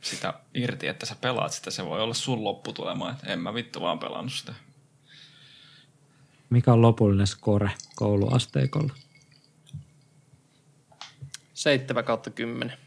sitä 0.00 0.34
irti, 0.54 0.86
että 0.86 1.06
sä 1.06 1.14
pelaat 1.20 1.52
sitä. 1.52 1.70
Se 1.70 1.84
voi 1.84 2.00
olla 2.00 2.14
sun 2.14 2.44
lopputulema, 2.44 3.10
että 3.10 3.26
en 3.26 3.40
mä 3.40 3.54
vittu 3.54 3.80
vaan 3.80 3.98
pelannut 3.98 4.32
sitä. 4.32 4.54
mikä 6.50 6.72
on 6.72 6.82
lopullinen 6.82 7.26
score 7.26 7.70
kouluasteikolla? 7.96 8.94
7 11.54 12.04
kautta 12.04 12.30
10. 12.30 12.78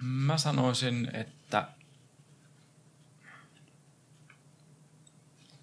Mä 0.00 0.38
sanoisin, 0.38 1.10
että 1.12 1.68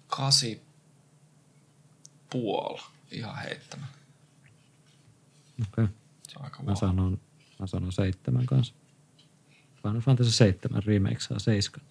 kasi 0.06 0.63
puoli 2.34 2.82
ihan 3.10 3.38
heittämään. 3.38 3.90
Okei, 5.62 5.84
okay. 5.84 5.96
Se 6.28 6.38
on 6.38 6.44
aika 6.44 6.62
mä 6.62 6.74
sanon, 6.74 7.20
mä 7.58 7.66
sanon 7.66 7.92
seitsemän 7.92 8.46
kanssa. 8.46 8.74
Final 9.82 10.00
Fantasy 10.00 10.30
7 10.30 10.82
remake 10.82 11.20
saa 11.20 11.38
7. 11.38 11.86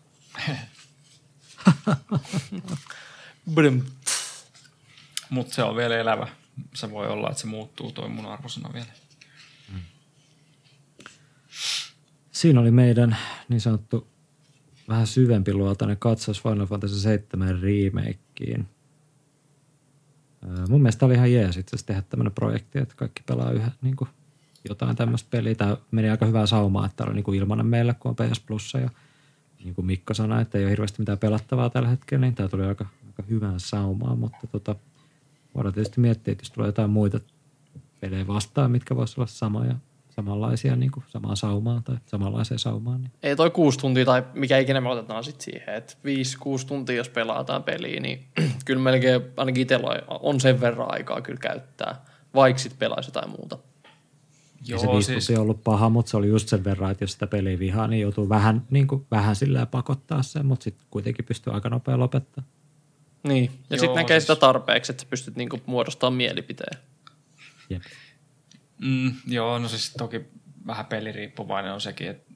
Brum. 3.54 3.82
Mutta 5.30 5.54
se 5.54 5.64
on 5.64 5.76
vielä 5.76 5.98
elävä. 5.98 6.28
Se 6.74 6.92
voi 6.92 7.08
olla, 7.08 7.30
että 7.30 7.42
se 7.42 7.48
muuttuu 7.48 7.92
toi 7.92 8.10
mun 8.10 8.26
arvosana 8.26 8.74
vielä. 8.74 8.92
Siinä 12.32 12.60
oli 12.60 12.72
meidän 12.72 13.18
niin 13.50 13.62
sanottu 13.62 14.08
vähän 14.88 15.08
syvempi 15.08 15.54
luotainen 15.54 15.98
katsaus 15.98 16.44
Final 16.44 16.66
Fantasy 16.66 17.00
7 17.00 17.60
remakeen. 17.62 18.70
Mun 20.70 20.82
mielestä 20.82 21.06
oli 21.06 21.14
ihan 21.14 21.32
jees 21.32 21.58
itse 21.58 21.78
tehdä 21.86 22.02
tämmöinen 22.02 22.34
projekti, 22.34 22.80
että 22.80 22.96
kaikki 22.96 23.24
pelaa 23.26 23.52
yhä 23.52 23.72
niin 23.82 23.96
kuin 23.96 24.10
jotain 24.70 24.96
tämmöistä 24.96 25.28
peliä. 25.32 25.56
Tämä 25.56 25.78
meni 25.92 26.10
aika 26.10 26.26
hyvää 26.26 26.46
saumaa, 26.46 26.86
että 26.86 27.04
on 27.04 27.16
niin 27.16 27.24
kuin 27.24 27.40
ilmanen 27.40 27.66
meillä, 27.66 27.94
kun 27.94 28.10
on 28.10 28.16
PS 28.16 28.40
Plussa 28.40 28.80
ja 28.80 28.90
niin 29.64 29.76
kuin 29.76 29.86
Mikko 29.86 30.14
sanoi, 30.14 30.42
että 30.42 30.58
ei 30.58 30.64
ole 30.64 30.72
hirveästi 30.72 31.00
mitään 31.00 31.18
pelattavaa 31.18 31.70
tällä 31.70 31.90
hetkellä, 31.90 32.26
niin 32.26 32.36
tämä 32.36 32.50
tuli 32.50 32.64
aika, 32.64 32.86
aika 33.08 33.24
hyvään 33.30 33.60
saumaan, 33.60 34.20
mutta 34.20 34.48
tota, 34.52 34.76
voidaan 35.56 35.74
tietysti 35.74 36.00
miettiä, 36.00 36.32
että 36.32 36.42
jos 36.42 36.52
tulee 36.52 36.68
jotain 36.68 36.90
muita 36.90 37.20
pelejä 38.00 38.28
vastaan, 38.28 38.72
mitkä 38.72 38.96
voisivat 38.96 39.18
olla 39.18 39.28
samoja, 39.28 39.76
samanlaisia, 40.16 40.76
niin 40.76 40.92
kuin 40.92 41.04
samaa 41.08 41.36
saumaa 41.36 41.82
tai 41.86 41.96
samanlaiseen 42.06 42.60
saumaan, 42.60 43.02
niin 43.02 43.12
Ei 43.24 43.36
toi 43.36 43.50
kuusi 43.52 43.80
tuntia 43.80 44.06
tai 44.06 44.24
mikä 44.34 44.58
ikinä 44.58 44.82
me 44.82 44.90
otetaan 44.90 45.24
sitten 45.24 45.44
siihen, 45.46 45.76
että 45.76 45.94
viisi, 46.04 46.38
kuusi 46.38 46.68
tuntia 46.68 46.96
jos 46.96 47.10
pelataan 47.10 47.64
peliä, 47.64 48.00
niin 48.00 48.24
kyllä 48.66 48.82
melkein 48.82 49.22
ainakin 49.38 49.62
itsellä 49.62 49.88
on- 50.10 50.42
sen 50.42 50.62
verran 50.62 50.94
aikaa 50.94 51.22
kyllä 51.22 51.40
käyttää, 51.40 52.06
vaikka 52.36 52.60
sitten 52.60 52.80
pelaisi 52.80 53.08
jotain 53.10 53.30
muuta. 53.30 53.58
Joo, 54.68 54.80
se 54.80 54.88
viisi 54.88 55.22
siis... 55.22 55.40
ollut 55.40 55.64
paha, 55.64 55.90
mutta 55.90 56.10
se 56.10 56.18
oli 56.18 56.28
just 56.28 56.48
sen 56.50 56.64
verran, 56.64 56.92
että 56.92 57.04
jos 57.04 57.12
sitä 57.12 57.28
peliä 57.28 57.60
vihaa, 57.60 57.88
niin 57.88 58.02
joutuu 58.02 58.30
vähän, 58.30 58.62
niin 58.70 58.88
kuin, 58.88 59.06
vähän 59.12 59.36
sillä 59.36 59.66
pakottaa 59.66 60.24
sen, 60.24 60.46
mutta 60.46 60.64
sitten 60.64 60.86
kuitenkin 60.92 61.26
pystyy 61.26 61.54
aika 61.54 61.70
nopea 61.70 62.00
lopettaa. 62.00 62.44
Niin, 63.24 63.52
ja 63.70 63.80
sitten 63.80 63.96
näkee 63.96 64.20
siis- 64.20 64.24
sitä 64.24 64.40
tarpeeksi, 64.40 64.92
että 64.92 65.02
sä 65.04 65.08
pystyt 65.10 65.36
niinku 65.36 65.60
muodostamaan 65.66 66.14
mielipiteen. 66.14 66.80
Jep. 67.70 67.82
Mm, 68.78 69.14
joo, 69.28 69.60
no 69.60 69.68
siis 69.68 69.94
toki 69.98 70.22
vähän 70.68 70.86
peliriippuvainen 70.86 71.74
on 71.74 71.82
sekin, 71.82 72.10
että 72.10 72.34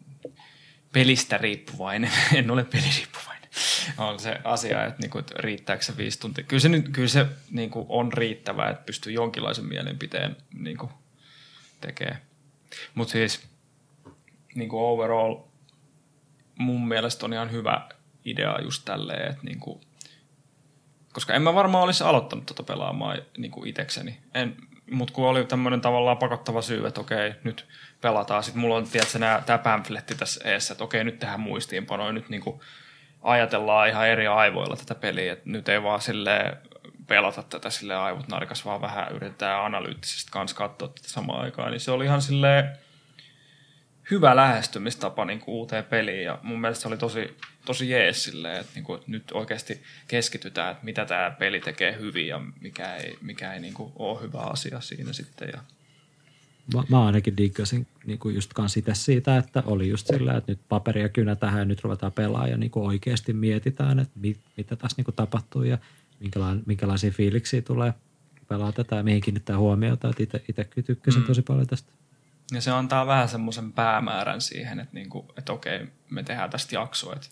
pelistä 0.94 1.38
riippuvainen, 1.38 2.12
en 2.36 2.52
ole 2.52 2.64
peliriippuvainen, 2.64 3.50
on 3.98 4.20
se 4.20 4.42
asia, 4.44 4.86
että, 4.86 5.02
niinku, 5.02 5.18
että 5.18 5.34
riittääkö 5.38 5.84
se 5.84 5.98
viisi 5.98 6.20
tuntia. 6.20 6.44
Kyllä 6.44 6.62
se, 6.62 6.70
kyllä 6.92 7.08
se 7.08 7.26
niinku, 7.52 7.86
on 7.90 8.14
riittävää, 8.14 8.70
että 8.70 8.86
pystyy 8.86 9.14
jonkinlaisen 9.14 9.66
mielenpiteen 9.66 10.38
niinku, 10.54 10.92
tekemään. 11.82 12.22
Mutta 12.96 13.12
siis 13.12 13.48
niinku 14.56 14.86
overall 14.86 15.36
mun 16.56 16.88
mielestä 16.88 17.26
on 17.26 17.34
ihan 17.34 17.52
hyvä 17.52 17.90
idea 18.26 18.62
just 18.62 18.86
tälleen, 18.86 19.32
että 19.32 19.44
niinku, 19.44 19.82
koska 21.14 21.34
en 21.34 21.42
mä 21.42 21.54
varmaan 21.54 21.84
olisi 21.84 22.04
aloittanut 22.04 22.46
tota 22.46 22.64
pelaamaan 22.64 23.22
niin 23.38 23.52
kuin 23.52 23.70
itekseni. 23.70 24.18
En, 24.34 24.58
mutta 24.92 25.14
kun 25.14 25.28
oli 25.28 25.46
tämmöinen 25.46 25.82
tavallaan 25.82 26.18
pakottava 26.18 26.62
syy, 26.62 26.88
että 26.88 27.02
okei, 27.02 27.34
nyt 27.44 27.66
pelataan. 28.02 28.44
Sitten 28.44 28.62
mulla 28.62 28.76
on, 28.76 28.88
tiedätkö, 28.88 29.20
tämä 29.46 29.58
pamfletti 29.58 30.16
tässä 30.16 30.50
eessä, 30.50 30.74
että 30.74 30.84
okei, 30.84 31.04
nyt 31.04 31.20
tehdään 31.20 31.40
muistiinpanoja, 31.40 32.12
nyt 32.12 32.30
niin 32.30 32.42
kuin 32.42 32.60
ajatellaan 33.22 33.90
ihan 33.90 34.08
eri 34.08 34.28
aivoilla 34.28 34.76
tätä 34.76 34.96
peliä, 34.96 35.34
että 35.34 35.50
nyt 35.50 35.70
ei 35.70 35.84
vaan 35.84 36.02
sille 36.02 36.58
pelata 37.08 37.44
tätä 37.44 37.70
sille 37.70 37.96
aivot 37.96 38.28
narkas, 38.28 38.66
vaan 38.66 38.82
vähän 38.82 39.12
yritetään 39.12 39.66
analyyttisesti 39.66 40.32
kanssa 40.32 40.58
katsoa 40.58 40.88
tätä 40.88 41.08
samaan 41.08 41.42
aikaan. 41.42 41.72
Niin 41.72 41.80
se 41.80 41.92
oli 41.92 42.06
ihan 42.06 42.22
silleen 42.22 42.78
hyvä 44.12 44.36
lähestymistapa 44.36 45.26
niin 45.26 45.40
kuin 45.40 45.56
uuteen 45.56 45.84
peliin 45.84 46.24
ja 46.24 46.40
mun 46.42 46.62
mielestä 46.62 46.82
se 46.82 46.88
oli 46.88 46.98
tosi, 46.98 47.38
tosi 47.68 47.89
jees 47.89 48.23
silleen, 48.23 48.60
että, 48.61 48.72
niin 48.76 48.84
kuin, 48.84 48.99
että 48.99 49.11
nyt 49.11 49.23
oikeasti 49.31 49.81
keskitytään, 50.07 50.72
että 50.72 50.85
mitä 50.85 51.06
tämä 51.06 51.31
peli 51.39 51.60
tekee 51.60 51.98
hyvin 51.99 52.27
ja 52.27 52.41
mikä 52.61 52.95
ei, 52.95 53.18
mikä 53.22 53.53
ei 53.53 53.60
niin 53.60 53.73
kuin, 53.73 53.91
ole 53.95 54.22
hyvä 54.22 54.39
asia 54.39 54.81
siinä 54.81 55.14
sitten. 55.14 55.49
Ja, 55.53 55.61
Mä, 56.73 56.84
mä 56.89 57.06
ainakin 57.06 57.38
diggasin 57.38 57.88
niin 58.06 58.19
kuin 58.19 58.35
just 58.35 58.53
kans 58.53 58.77
itse 58.77 58.95
siitä, 58.95 59.38
että 59.38 59.64
oli 59.65 59.89
just 59.89 60.07
sillä, 60.07 60.38
että 60.38 60.52
nyt 60.52 60.60
paperia 60.69 61.10
kynätään 61.10 61.57
ja 61.57 61.65
nyt 61.65 61.84
ruvetaan 61.84 62.11
pelaamaan 62.11 62.52
ja 62.52 62.57
niin 62.57 62.72
kuin 62.72 62.85
oikeasti 62.88 63.34
mietitään, 63.34 63.99
että 63.99 64.19
mit, 64.19 64.39
mitä 64.57 64.76
tässä 64.76 64.95
niin 64.98 65.06
kuin 65.06 65.15
tapahtuu 65.15 65.64
ja 65.64 65.77
minkälaisia, 66.19 66.64
minkälaisia 66.65 67.11
fiiliksiä 67.11 67.61
tulee 67.61 67.94
pelaa 68.48 68.72
tätä 68.72 68.95
ja 68.95 69.03
mihin 69.03 69.22
kiinnittää 69.22 69.57
huomiota. 69.57 70.11
Että 70.19 70.39
itse, 70.49 70.68
tykkäsin 70.85 71.22
Mm. 71.22 71.27
tosi 71.27 71.41
paljon 71.41 71.68
tästä. 71.68 71.91
Ja 72.52 72.61
se 72.61 72.72
antaa 72.72 73.07
vähän 73.07 73.30
semmoisen 73.30 73.74
päämäärän 73.74 74.41
siihen, 74.41 74.80
että, 74.80 74.94
niin 74.94 75.10
kuin, 75.10 75.28
että 75.38 75.53
okei, 75.53 75.88
me 76.10 76.24
tehdään 76.24 76.49
tästä 76.49 76.76
jaksoa, 76.76 77.14
että, 77.14 77.28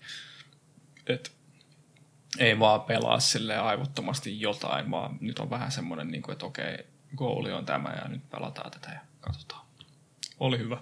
että 1.06 1.30
ei 2.38 2.58
vaan 2.58 2.80
pelaa 2.80 3.20
sille 3.20 3.58
aivottomasti 3.58 4.40
jotain, 4.40 4.90
vaan 4.90 5.18
nyt 5.20 5.38
on 5.38 5.50
vähän 5.50 5.72
semmoinen, 5.72 6.08
niin 6.08 6.22
kuin, 6.22 6.32
että 6.32 6.46
okei, 6.46 6.78
goali 7.16 7.52
on 7.52 7.66
tämä 7.66 7.94
ja 8.02 8.08
nyt 8.08 8.30
pelataan 8.30 8.70
tätä 8.70 8.90
ja 8.90 9.00
katsotaan. 9.20 9.66
Oli 10.40 10.58
hyvä. 10.58 10.78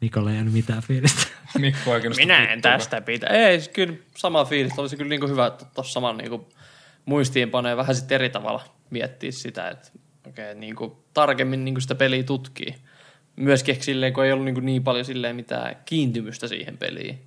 Mikolla 0.00 0.30
ei 0.30 0.36
jäänyt 0.36 0.52
mitään 0.52 0.82
fiilistä. 0.82 1.26
Mikko 1.58 1.94
ei 1.94 2.00
kiinnosta 2.00 2.22
Minä 2.22 2.52
en 2.52 2.62
tästä 2.62 3.00
pitä. 3.00 3.26
Ei, 3.26 3.60
kyllä 3.72 3.94
sama 4.16 4.44
fiilis. 4.44 4.78
Olisi 4.78 4.96
kyllä 4.96 5.08
niinku 5.08 5.26
hyvä, 5.26 5.46
että 5.46 5.64
tuossa 5.64 5.92
saman 5.92 6.16
niinku 6.16 6.52
muistiinpanoja 7.04 7.76
vähän 7.76 7.94
sitten 7.94 8.14
eri 8.14 8.30
tavalla 8.30 8.77
miettiä 8.90 9.32
sitä, 9.32 9.68
että 9.68 9.90
okei, 10.26 10.50
okay, 10.50 10.60
niinku 10.60 11.04
tarkemmin 11.14 11.64
niinku 11.64 11.80
sitä 11.80 11.94
peliä 11.94 12.22
tutkii. 12.22 12.74
Myöskin 13.36 13.82
silleen, 13.82 14.12
kun 14.12 14.24
ei 14.24 14.32
ollut 14.32 14.44
niinku 14.44 14.60
niin 14.60 14.84
paljon 14.84 15.04
silleen 15.04 15.36
mitään 15.36 15.76
kiintymystä 15.84 16.48
siihen 16.48 16.78
peliin. 16.78 17.18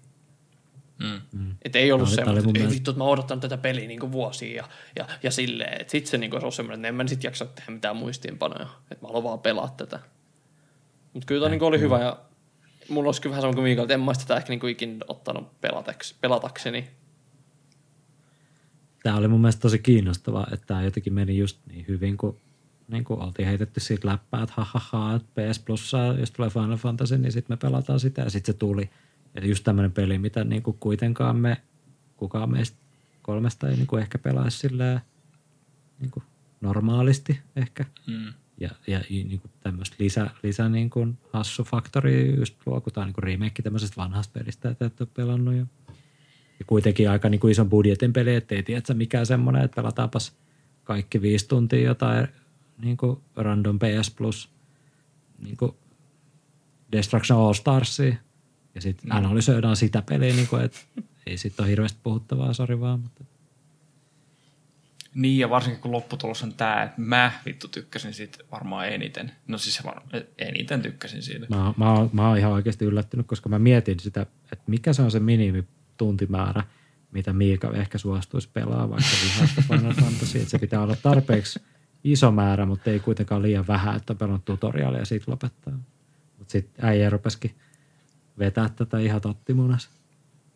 Mm. 1.00 1.56
Että 1.62 1.80
ei 1.80 1.92
ollut 1.92 2.10
mun 2.10 2.20
että 2.20 2.32
ei 2.32 2.42
mielestä- 2.44 2.70
vittu, 2.70 2.92
että 2.92 2.98
mä 2.98 3.04
oon 3.04 3.14
odottanut 3.14 3.42
tätä 3.42 3.58
peliä 3.58 3.88
niinku 3.88 4.12
vuosia 4.12 4.56
ja, 4.56 4.70
ja, 4.96 5.08
ja 5.24 5.32
silleen. 5.32 5.82
Että 5.82 5.92
sit 5.92 6.08
se 6.08 6.18
niinku 6.18 6.36
olisi 6.36 6.46
ollut 6.46 6.56
semmoinen, 6.56 6.80
että 6.80 6.88
en 6.88 6.96
mä 6.96 7.08
sit 7.08 7.24
jaksa 7.24 7.46
tehdä 7.46 7.72
mitään 7.72 7.96
muistiinpanoja. 7.96 8.68
Että 8.92 9.06
mä 9.06 9.08
haluan 9.08 9.24
vaan 9.24 9.40
pelaa 9.40 9.74
tätä. 9.78 10.00
Mutta 11.14 11.26
kyllä 11.26 11.40
toi 11.40 11.50
niinku 11.50 11.66
oli 11.66 11.80
hyvä 11.80 12.00
ja 12.00 12.18
mulla 12.90 13.08
olisi 13.08 13.22
kyllä 13.22 13.32
vähän 13.32 13.42
sama 13.42 13.54
kuin 13.54 13.64
Miikael, 13.64 13.86
että 13.86 13.94
en 13.94 14.02
mä 14.02 14.14
sitä 14.14 14.38
ehkä 14.38 14.50
niinku 14.50 14.68
ikinä 14.68 15.06
ottanut 15.08 15.62
pelataks, 15.62 16.16
pelatakseni. 16.22 16.88
Tämä 19.04 19.18
oli 19.18 19.28
mun 19.28 19.42
mielestä 19.42 19.62
tosi 19.62 19.80
kiinnostavaa, 19.80 20.48
että 20.52 20.66
tämä 20.66 20.84
jotenkin 20.84 21.14
meni 21.14 21.38
just 21.38 21.58
niin 21.68 21.86
hyvin, 21.88 22.18
kun 22.18 22.38
niin 22.88 23.04
kuin 23.04 23.20
oltiin 23.20 23.48
heitetty 23.48 23.80
siitä 23.80 24.08
läppää, 24.08 24.44
että 24.44 24.54
ha, 24.58 24.68
ha, 24.74 24.82
ha 24.92 25.16
että 25.16 25.42
PS 25.42 25.60
Plus, 25.60 25.92
jos 26.20 26.32
tulee 26.32 26.50
Final 26.50 26.78
Fantasy, 26.78 27.18
niin 27.18 27.32
sitten 27.32 27.54
me 27.54 27.58
pelataan 27.58 28.00
sitä 28.00 28.22
ja 28.22 28.30
sitten 28.30 28.54
se 28.54 28.60
tuli. 28.60 28.90
Ja 29.36 29.48
just 29.48 29.64
tämmöinen 29.64 29.92
peli, 29.92 30.18
mitä 30.18 30.44
niin 30.44 30.64
kuin 30.64 30.78
kuitenkaan 30.80 31.36
me, 31.36 31.58
kukaan 32.18 32.52
meistä 32.52 32.78
kolmesta 33.22 33.70
ei 33.70 33.76
niin 33.76 33.88
kuin 33.88 34.02
ehkä 34.02 34.18
pelaisi 34.18 34.58
silleen 34.58 35.02
niin 36.00 36.12
kuin 36.12 36.24
normaalisti 36.62 37.40
ehkä. 37.56 37.86
Mm. 38.08 38.34
Ja, 38.60 38.70
ja 38.88 39.02
niin 39.10 39.40
kuin 39.42 39.52
tämmöistä 39.64 39.96
lisä, 40.00 40.30
lisä 40.44 40.70
niin 40.70 40.90
kuin 40.90 41.18
hassu 41.34 41.64
faktori 41.64 42.36
just 42.38 42.56
luo, 42.66 42.82
kun 42.82 42.94
tämä 42.94 43.04
on 43.04 43.08
niin 43.08 43.14
kuin 43.14 43.24
remake 43.24 43.62
tämmöisestä 43.62 43.98
vanhasta 43.98 44.40
pelistä, 44.40 44.70
että 44.70 44.86
et 44.86 45.02
ole 45.02 45.10
pelannut. 45.14 45.56
Ja, 45.56 45.66
ja 46.62 46.66
kuitenkin 46.68 47.10
aika 47.10 47.30
niin 47.30 47.40
kuin 47.40 47.52
ison 47.52 47.70
budjetin 47.70 48.14
peli, 48.14 48.36
että 48.36 48.56
ei 48.56 48.64
tiedä 48.64 48.94
mikään 48.94 49.26
semmoinen, 49.26 49.64
että 49.64 49.76
pelataanpas 49.76 50.34
kaikki 50.84 51.22
viisi 51.22 51.48
tuntia 51.48 51.88
jotain 51.88 52.28
niin 52.82 52.98
kuin 52.98 53.18
random 53.36 53.80
PS 53.80 54.12
Plus 54.12 54.50
niin 55.40 55.58
kuin 55.58 55.72
Destruction 56.92 57.40
All 57.40 57.54
Starsia. 57.54 58.16
Ja 58.76 58.82
sitten 58.82 59.10
mm. 59.10 59.16
analysoidaan 59.16 59.76
sitä 59.76 60.02
peliä, 60.02 60.34
niin 60.34 60.48
kuin, 60.48 60.64
että 60.64 60.80
ei 61.28 61.38
sitten 61.38 61.64
ole 61.64 61.70
hirveästi 61.70 62.00
puhuttavaa, 62.04 62.54
sori 62.54 62.80
vaan. 62.80 63.00
Mutta 63.00 63.24
Niin, 65.16 65.40
ja 65.40 65.50
varsinkin 65.50 65.82
kun 65.82 65.92
lopputulos 65.92 66.44
on 66.44 66.54
tämä, 66.54 66.84
että 66.84 67.02
mä 67.02 67.32
vittu 67.46 67.68
tykkäsin 67.68 68.14
siitä 68.14 68.38
varmaan 68.52 68.88
eniten. 68.88 69.32
No 69.48 69.58
siis 69.58 69.84
var- 69.84 70.02
eniten 70.38 70.82
tykkäsin 70.82 71.22
siitä. 71.22 71.46
Mä, 71.50 71.74
mä, 71.78 71.94
oon, 71.94 72.10
mä 72.14 72.28
oon 72.28 72.38
ihan 72.38 72.52
oikeasti 72.52 72.86
yllättynyt, 72.86 73.28
koska 73.28 73.50
mä 73.50 73.60
mietin 73.60 74.00
sitä, 74.00 74.22
että 74.52 74.66
mikä 74.68 74.94
se 74.94 75.02
on 75.02 75.12
se 75.12 75.20
minimituntimäärä, 76.02 76.64
mitä 77.12 77.34
Miika 77.34 77.72
ehkä 77.74 77.98
suostuisi 77.98 78.50
pelaa 78.54 78.90
vaikka 78.90 79.10
vihasta 79.24 79.62
Final 79.68 79.94
Fantasy, 79.94 80.38
että 80.38 80.50
se 80.50 80.60
pitää 80.60 80.82
olla 80.82 80.96
tarpeeksi 80.96 81.62
iso 82.04 82.32
määrä, 82.32 82.66
mutta 82.66 82.90
ei 82.90 83.00
kuitenkaan 83.00 83.42
liian 83.42 83.68
vähän, 83.68 83.96
että 83.96 84.14
on 84.14 84.18
pelannut 84.18 84.46
tutoriaalia 84.46 85.00
ja 85.00 85.06
sitten 85.06 85.32
lopettaa. 85.32 85.74
Mutta 86.38 86.52
sitten 86.52 86.86
äijä 86.86 87.10
rupesikin 87.10 87.56
vetää 88.40 88.70
tätä 88.70 89.00
ihan 89.00 89.22
tottimunas. 89.22 89.90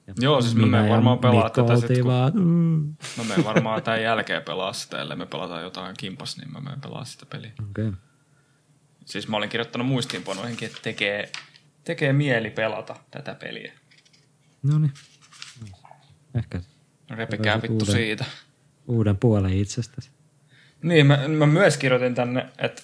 Ja 0.08 0.14
Joo, 0.20 0.42
siis 0.42 0.56
mä 0.56 0.66
minä 0.66 0.78
menen 0.78 0.92
varmaan 0.92 1.20
pelaa 1.20 1.50
tätä 1.50 1.76
sit, 1.76 1.84
oltiin 1.84 2.04
kun- 2.04 2.12
vaan, 2.12 2.32
mm. 2.36 2.96
Mä 3.18 3.24
menen 3.28 3.46
varmaan 3.46 3.84
tämän 3.84 4.04
jälkeen 4.04 4.44
pelaa 4.44 4.74
sitä, 4.74 5.02
ellei 5.02 5.18
me 5.18 5.26
pelataan 5.26 5.64
jotain 5.64 5.96
kimpas, 5.98 6.38
niin 6.38 6.52
mä 6.52 6.60
menen 6.60 6.82
pelaa 6.82 7.06
sitä 7.06 7.26
peliä. 7.26 7.52
Okei. 7.70 7.88
Okay. 7.88 8.00
Siis 9.06 9.28
mä 9.28 9.38
olin 9.38 9.50
kirjoittanut 9.50 9.88
muistiinpanoihinkin, 9.88 10.66
että 10.66 10.80
tekee, 10.82 11.32
tekee 11.84 12.14
mieli 12.14 12.50
pelata 12.50 12.96
tätä 13.12 13.36
peliä. 13.36 13.74
No 14.64 14.80
niin. 14.80 14.92
Ehkä 16.36 16.62
Repikää 17.10 17.62
vittu 17.62 17.74
uuden. 17.74 17.96
siitä. 17.96 18.26
uuden 18.88 19.18
puolen 19.18 19.54
itsestäsi. 19.54 20.10
Niin, 20.84 21.06
mä, 21.06 21.28
mä 21.28 21.46
myös 21.46 21.78
kirjoitin 21.78 22.16
tänne, 22.16 22.46
että 22.58 22.82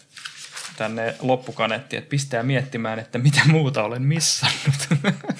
tänne 0.78 1.16
loppukaneettiin, 1.22 1.98
että 1.98 2.10
pistää 2.10 2.44
miettimään, 2.44 3.00
että 3.00 3.18
mitä 3.20 3.42
muuta 3.48 3.84
olen 3.84 4.02
missannut. 4.02 4.88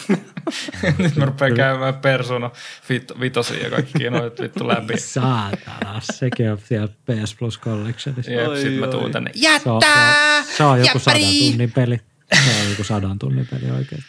Nyt 0.98 1.16
mä 1.16 1.26
rupean 1.26 1.54
käymään 1.56 1.94
persona 1.94 2.52
vit, 2.90 3.12
vitosia 3.20 3.64
ja 3.64 3.70
kaikkia 3.70 4.12
noita 4.12 4.44
vittu 4.44 4.68
läpi. 4.68 4.94
Saatana, 5.14 6.02
sekin 6.02 6.52
on 6.52 6.58
siellä 6.68 6.88
PS 6.88 7.36
Plus 7.36 7.60
Collectionissa. 7.60 8.32
Jep, 8.32 8.48
Oi, 8.48 8.62
sit 8.62 8.80
mä 8.80 8.88
tuun 8.88 9.12
tänne. 9.12 9.32
Se 9.36 9.70
on, 9.70 9.82
se 9.82 9.88
on, 9.90 10.46
se 10.58 10.64
on 10.64 10.80
joku 10.80 11.00
sadan 11.00 11.22
tunnin 11.50 11.72
peli. 11.72 12.00
Se 12.34 12.62
on 12.64 12.70
joku 12.70 12.84
sadan 12.84 13.20
tunnin 13.20 13.48
peli 13.52 13.72
oikein. 13.72 14.04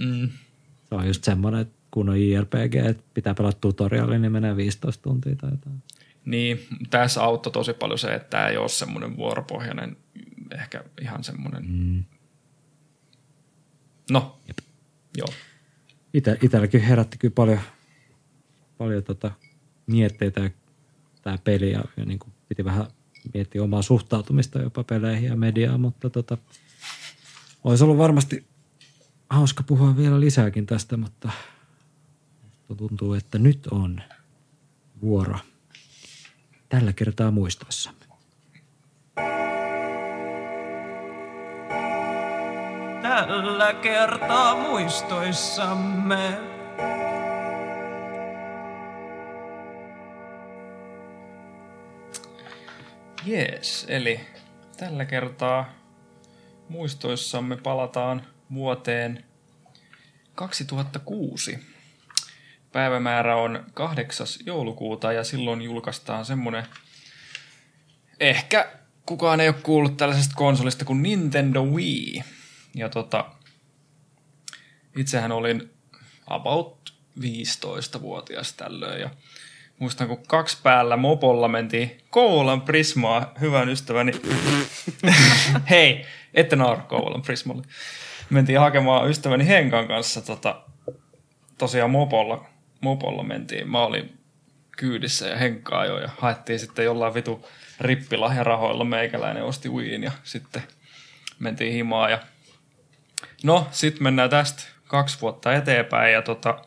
Mm, 0.00 0.28
Se 0.88 0.94
on 0.94 1.06
just 1.06 1.24
semmoinen, 1.24 1.60
että 1.60 1.75
kun 1.96 2.08
on 2.08 2.20
JRPG, 2.22 2.74
että 2.74 3.02
pitää 3.14 3.34
pelata 3.34 3.58
tutoriali, 3.60 4.18
niin 4.18 4.32
menee 4.32 4.56
15 4.56 5.02
tuntia 5.02 5.36
tai 5.36 5.50
jotain. 5.50 5.82
niin, 6.24 6.66
tässä 6.90 7.22
auttoi 7.22 7.52
tosi 7.52 7.72
paljon 7.72 7.98
se, 7.98 8.14
että 8.14 8.28
tämä 8.30 8.48
ei 8.48 8.56
ole 8.56 8.68
semmoinen 8.68 9.16
vuoropohjainen, 9.16 9.96
ehkä 10.58 10.84
ihan 11.00 11.24
semmoinen, 11.24 11.64
Mm. 11.68 12.04
no, 14.10 14.38
joo. 15.18 15.28
Ite, 16.14 16.38
itselläkin 16.42 16.80
herätti 16.80 17.18
kyllä 17.18 17.34
paljon, 17.34 17.60
paljon 18.78 19.02
tota 19.04 19.30
mietteitä 19.86 20.50
tämä 21.22 21.38
peli 21.44 21.70
ja, 21.72 21.84
ja 21.96 22.04
niin 22.04 22.18
kuin 22.18 22.32
piti 22.48 22.64
vähän 22.64 22.86
miettiä 23.34 23.62
omaa 23.62 23.82
suhtautumista 23.82 24.58
jopa 24.58 24.84
peleihin 24.84 25.28
ja 25.28 25.36
mediaan, 25.36 25.80
mutta 25.80 26.10
tota, 26.10 26.38
olisi 27.64 27.84
ollut 27.84 27.98
varmasti 27.98 28.44
hauska 29.30 29.62
puhua 29.62 29.96
vielä 29.96 30.20
lisääkin 30.20 30.66
tästä, 30.66 30.96
mutta 30.96 31.30
tuntuu, 32.74 33.14
että 33.14 33.38
nyt 33.38 33.66
on 33.66 34.02
vuoro 35.00 35.38
tällä 36.68 36.92
kertaa 36.92 37.30
muistoissamme. 37.30 38.06
Tällä 43.02 43.74
kertaa 43.82 44.56
muistoissamme. 44.56 46.38
Jees, 53.24 53.86
eli 53.88 54.20
tällä 54.76 55.04
kertaa 55.04 55.72
muistoissamme 56.68 57.56
palataan 57.56 58.26
vuoteen 58.54 59.24
2006. 60.34 61.75
Päivämäärä 62.76 63.36
on 63.36 63.64
8. 63.74 64.26
joulukuuta 64.46 65.12
ja 65.12 65.24
silloin 65.24 65.62
julkaistaan 65.62 66.24
semmonen, 66.24 66.66
ehkä 68.20 68.68
kukaan 69.06 69.40
ei 69.40 69.48
ole 69.48 69.56
kuullut 69.62 69.96
tällaisesta 69.96 70.34
konsolista 70.36 70.84
kuin 70.84 71.02
Nintendo 71.02 71.64
Wii. 71.64 72.22
Ja 72.74 72.88
tota, 72.88 73.24
itsehän 74.96 75.32
olin 75.32 75.70
about 76.26 76.94
15-vuotias 77.20 78.52
tällöin 78.52 79.00
ja 79.00 79.10
muistan 79.78 80.08
kun 80.08 80.26
kaksi 80.26 80.58
päällä 80.62 80.96
mopolla 80.96 81.48
mentiin 81.48 82.00
Kouvolan 82.10 82.62
Prismaa, 82.62 83.32
hyvän 83.40 83.68
ystäväni. 83.68 84.12
Hei, 85.70 86.06
ette 86.34 86.56
naura 86.56 86.82
Kouvolan 86.82 87.22
Prismalle. 87.22 87.62
Mentiin 88.30 88.60
hakemaan 88.60 89.10
ystäväni 89.10 89.46
Henkan 89.46 89.88
kanssa 89.88 90.20
tota, 90.20 90.62
tosiaan 91.58 91.90
mopolla, 91.90 92.55
mopolla 92.80 93.22
mentiin. 93.22 93.70
Mä 93.70 93.82
olin 93.82 94.18
kyydissä 94.76 95.28
ja 95.28 95.36
Henkka 95.36 95.80
ajoi 95.80 96.02
ja 96.02 96.10
haettiin 96.18 96.58
sitten 96.58 96.84
jollain 96.84 97.14
vitu 97.14 97.48
rippilahjarahoilla 97.80 98.84
meikäläinen 98.84 99.44
osti 99.44 99.68
Wiin 99.68 100.02
ja 100.02 100.12
sitten 100.24 100.62
mentiin 101.38 101.72
himaan 101.72 102.10
ja 102.10 102.18
no 103.44 103.68
sitten 103.70 104.02
mennään 104.02 104.30
tästä 104.30 104.62
kaksi 104.84 105.20
vuotta 105.20 105.54
eteenpäin 105.54 106.12
ja 106.12 106.22
tota, 106.22 106.64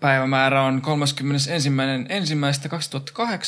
päivämäärä 0.00 0.62
on 0.62 0.82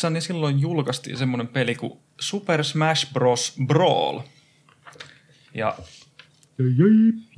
31.1.2008, 0.07 0.11
niin 0.11 0.23
silloin 0.23 0.61
julkaistiin 0.61 1.17
semmoinen 1.17 1.49
peli 1.49 1.75
kuin 1.75 1.99
Super 2.21 2.65
Smash 2.65 3.13
Bros. 3.13 3.57
Brawl. 3.67 4.21
Ja 5.55 5.77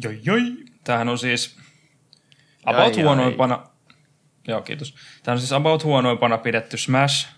joi, 0.02 0.20
joi. 0.22 0.56
Tämähän 0.84 1.08
on 1.08 1.18
siis 1.18 1.56
about 2.66 2.96
jai. 2.96 3.04
huonoimpana, 3.04 3.66
joo 4.48 4.62
kiitos. 4.62 4.94
Tämä 5.22 5.32
on 5.32 5.38
siis 5.38 5.52
about 5.52 5.84
huonoimpana 5.84 6.38
pidetty 6.38 6.76
Smash 6.76 7.28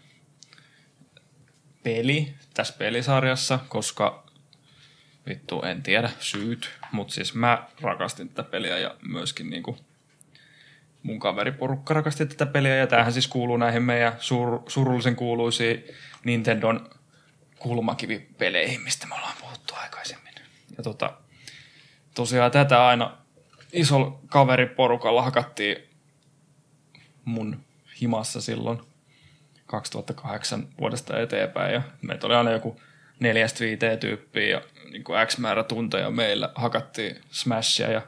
peli 1.83 2.35
tässä 2.55 2.75
pelisarjassa, 2.79 3.59
koska 3.69 4.27
vittu, 5.29 5.63
en 5.63 5.83
tiedä 5.83 6.11
syyt, 6.21 6.71
mutta 6.93 7.15
siis 7.15 7.35
mä 7.35 7.69
rakastin 7.81 8.29
tätä 8.29 8.51
peliä 8.51 8.79
ja 8.79 8.97
myöskin 9.09 9.51
niinku 9.51 9.77
mun 11.03 11.19
kaveriporukka 11.19 11.95
rakasti 11.95 12.27
tätä 12.27 12.47
peliä 12.47 12.77
ja 12.77 12.87
tämähän 12.87 13.13
siis 13.13 13.29
kuuluu 13.29 13.57
näihin 13.57 13.83
meidän 13.83 14.13
sur, 14.19 14.61
surullisen 14.67 15.17
kuuluisiin 15.17 15.85
Nintendon 16.25 16.91
kulmakivipeleihin, 17.59 18.81
mistä 18.81 19.07
me 19.07 19.15
ollaan 19.15 19.37
puhuttu 19.41 19.75
aikaisemmin. 19.75 20.35
Ja 20.77 20.83
tota, 20.83 21.13
tosiaan 22.15 22.51
tätä 22.51 22.87
aina 22.87 23.19
isolla 23.73 24.19
kaveriporukalla 24.27 25.23
hakattiin 25.23 25.77
mun 27.25 27.65
himassa 28.01 28.41
silloin 28.41 28.81
2008 29.67 30.69
vuodesta 30.81 31.21
eteenpäin 31.21 31.75
ja 31.75 31.83
meitä 32.03 32.27
oli 32.27 32.35
aina 32.35 32.51
joku 32.51 32.81
neljästä 33.21 33.61
viiteen 33.61 33.99
tyyppiä 33.99 34.47
ja 34.47 34.63
niin 34.91 35.05
kuin 35.05 35.27
X 35.27 35.39
määrä 35.39 35.65
tunteja 35.65 36.11
meillä 36.11 36.53
hakattiin 36.55 37.21
Smashia 37.31 37.91
ja 37.91 38.03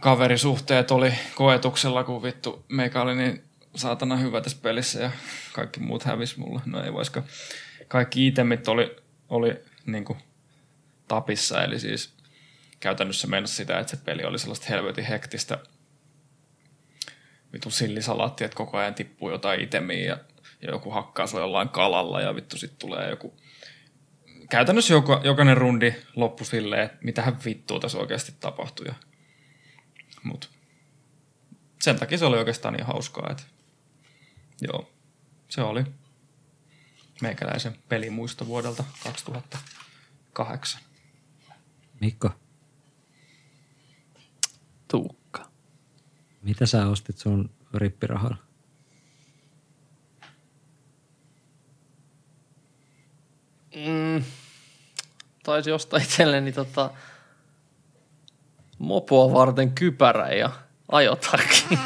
kaverisuhteet 0.00 0.90
oli 0.90 1.14
koetuksella, 1.34 2.04
kun 2.04 2.22
vittu 2.22 2.64
meikä 2.68 3.02
oli 3.02 3.14
niin 3.14 3.44
saatana 3.74 4.16
hyvä 4.16 4.40
tässä 4.40 4.58
pelissä 4.62 5.00
ja 5.00 5.10
kaikki 5.52 5.80
muut 5.80 6.04
hävis 6.04 6.36
mulle. 6.36 6.60
No 6.66 6.84
ei 6.84 6.92
voisiko. 6.92 7.22
Kaikki 7.88 8.26
itemit 8.26 8.68
oli, 8.68 8.96
oli 9.28 9.56
niin 9.86 10.04
kuin 10.04 10.18
tapissa, 11.08 11.64
eli 11.64 11.80
siis 11.80 12.14
käytännössä 12.84 13.26
mennessä 13.26 13.56
sitä, 13.56 13.78
että 13.78 13.90
se 13.90 14.04
peli 14.04 14.24
oli 14.24 14.38
sellaista 14.38 14.66
helvetin 14.68 15.04
hektistä 15.04 15.58
vittu 17.52 17.70
sillisalaatti, 17.70 18.44
että 18.44 18.56
koko 18.56 18.78
ajan 18.78 18.94
tippuu 18.94 19.30
jotain 19.30 19.60
itemiä 19.60 20.06
ja, 20.06 20.18
ja 20.62 20.70
joku 20.70 20.90
hakkaa 20.90 21.26
sua 21.26 21.40
jollain 21.40 21.68
kalalla 21.68 22.20
ja 22.20 22.34
vittu 22.34 22.58
sit 22.58 22.78
tulee 22.78 23.10
joku 23.10 23.34
käytännössä 24.50 24.94
joka, 24.94 25.20
jokainen 25.24 25.56
rundi 25.56 25.94
loppu 26.16 26.44
silleen, 26.44 26.82
että 26.82 26.98
mitähän 27.00 27.38
vittua 27.44 27.80
tässä 27.80 27.98
oikeasti 27.98 28.32
tapahtui. 28.40 28.86
Mut 30.22 30.50
sen 31.82 31.98
takia 31.98 32.18
se 32.18 32.24
oli 32.24 32.38
oikeastaan 32.38 32.74
niin 32.74 32.86
hauskaa, 32.86 33.28
että 33.30 33.42
joo, 34.60 34.90
se 35.48 35.62
oli 35.62 35.84
meikäläisen 37.22 37.78
pelimuisto 37.88 38.46
vuodelta 38.46 38.84
2008. 39.04 40.80
Mikko, 42.00 42.30
Tuukka. 44.94 45.46
mitä 46.42 46.66
sä 46.66 46.86
ostit 46.86 47.18
sun 47.18 47.50
rippirahalla? 47.74 48.36
Mm, 53.76 54.24
taisi 55.42 55.72
ostaa 55.72 56.00
itselleni 56.00 56.52
tota, 56.52 56.90
mopoa 58.78 59.32
varten 59.32 59.72
kypärä 59.72 60.28
ja 60.28 60.50
ajotarkin. 60.92 61.78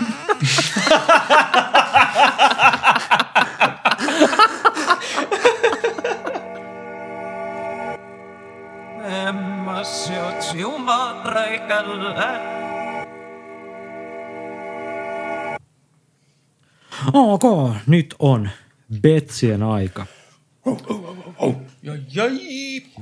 Emmas 9.28 10.10
jot 10.10 10.54
jumareikällä. 10.54 12.57
Ok, 17.12 17.42
nyt 17.86 18.14
on 18.18 18.50
Betsien 19.02 19.62
aika. 19.62 20.06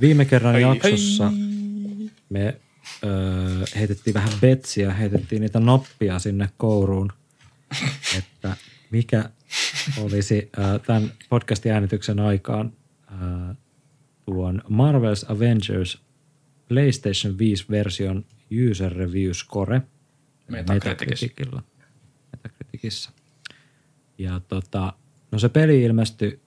Viime 0.01 0.25
kerran 0.25 0.61
jaksossa 0.61 1.31
me 2.29 2.57
öö, 3.03 3.65
heitettiin 3.75 4.13
vähän 4.13 4.33
betsiä, 4.41 4.93
heitettiin 4.93 5.41
niitä 5.41 5.59
noppia 5.59 6.19
sinne 6.19 6.49
kouruun, 6.57 7.11
että 8.17 8.57
mikä 8.91 9.29
olisi 10.01 10.49
öö, 10.59 10.79
tämän 10.79 11.11
podcastin 11.29 11.71
äänityksen 11.71 12.19
aikaan 12.19 12.73
öö, 13.11 13.53
tuon 14.25 14.61
Marvel's 14.65 15.31
Avengers 15.35 16.01
PlayStation 16.67 17.33
5-version 17.33 18.25
user 18.71 18.93
review 18.93 19.31
score 19.31 19.81
Metacriticissa. 20.49 21.61
Metacriticilla. 22.31 23.16
Ja 24.17 24.41
tota, 24.47 24.93
no 25.31 25.39
se 25.39 25.49
peli 25.49 25.83
ilmestyi 25.83 26.39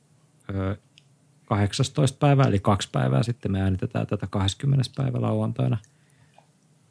ö, 0.54 0.76
18. 1.44 2.18
päivä, 2.18 2.42
eli 2.42 2.58
kaksi 2.58 2.88
päivää 2.92 3.22
sitten 3.22 3.52
me 3.52 3.62
äänitetään 3.62 4.06
tätä 4.06 4.26
20. 4.26 4.90
päivä 4.96 5.20
lauantaina. 5.20 5.78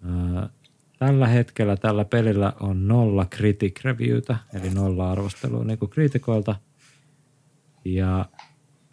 Ö, 0.05 0.49
Tällä 0.99 1.27
hetkellä 1.27 1.77
tällä 1.77 2.05
pelillä 2.05 2.53
on 2.59 2.87
nolla 2.87 3.25
critic 3.25 3.83
reviewtä, 3.83 4.37
eli 4.53 4.69
nolla 4.69 5.11
arvostelua 5.11 5.63
niin 5.63 5.79
kuin 5.79 5.89
kritikoilta. 5.89 6.55
Ja 7.85 8.25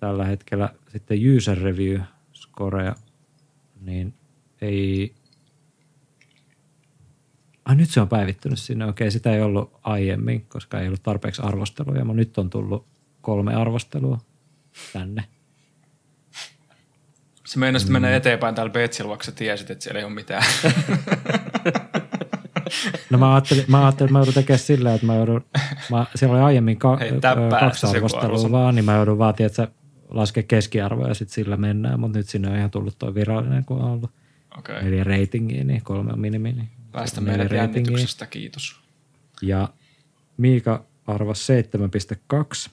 tällä 0.01 0.25
hetkellä 0.25 0.69
sitten 0.93 1.19
user 1.37 1.59
review 1.59 2.01
scorea, 2.35 2.95
niin 3.81 4.15
ei... 4.61 5.15
Ah, 7.67 7.77
nyt 7.77 7.91
se 7.91 8.01
on 8.01 8.09
päivittynyt 8.09 8.59
sinne. 8.59 8.85
Okei, 8.85 9.11
sitä 9.11 9.35
ei 9.35 9.43
ollut 9.43 9.73
aiemmin, 9.83 10.47
koska 10.49 10.81
ei 10.81 10.87
ollut 10.87 11.03
tarpeeksi 11.03 11.43
arvosteluja, 11.43 12.05
mutta 12.05 12.17
nyt 12.17 12.39
on 12.39 12.51
tullut 12.51 12.87
kolme 13.21 13.55
arvostelua 13.55 14.19
tänne. 14.93 15.25
Se 17.47 17.59
meinasit 17.59 17.89
mennä 17.89 18.17
eteenpäin 18.17 18.55
täällä 18.55 18.73
Betsillä, 18.73 19.09
vaikka 19.09 19.25
sä 19.25 19.33
tiesit, 19.33 19.71
että 19.71 19.83
siellä 19.83 19.99
ei 19.99 20.05
ole 20.05 20.15
mitään. 20.15 20.45
No 23.11 23.19
mä 23.19 23.35
ajattelin, 23.35 23.65
mä 23.69 23.83
ajattelin 23.83 24.09
että 24.09 24.13
mä 24.13 24.19
joudun 24.19 24.35
tekemään 24.35 24.59
sillä, 24.59 24.95
että 24.95 25.07
mä 25.07 25.15
joudun, 25.15 25.45
mä, 25.91 26.07
siellä 26.15 26.37
oli 26.37 26.43
aiemmin 26.43 26.79
ka, 26.79 26.97
Hei, 26.97 27.13
kaksi 27.61 27.87
arvostelua 27.87 28.51
vaan, 28.51 28.75
niin 28.75 28.85
mä 28.85 28.95
joudun 28.95 29.19
vaan, 29.19 29.35
että 29.39 29.69
laskea 30.09 30.43
keskiarvoja 30.43 31.09
ja 31.09 31.15
sitten 31.15 31.35
sillä 31.35 31.57
mennään, 31.57 32.01
mutta 32.01 32.19
nyt 32.19 32.29
sinne 32.29 32.51
on 32.51 32.57
ihan 32.57 32.71
tullut 32.71 32.99
tuo 32.99 33.15
virallinen, 33.15 33.65
kun 33.65 33.81
on 33.81 33.91
ollut 33.91 34.11
okay. 34.59 34.83
neljä 34.83 35.05
ratingia, 35.05 35.65
niin 35.65 35.83
kolme 35.83 36.13
on 36.13 36.21
minimi. 36.21 36.53
Niin 36.53 36.69
päästä 36.97 37.21
meidät 37.21 37.53
jännityksestä, 37.53 38.27
kiitos. 38.27 38.81
Ja 39.43 39.69
Miika 40.37 40.85
arvasi 41.07 41.53
7,2, 42.67 42.71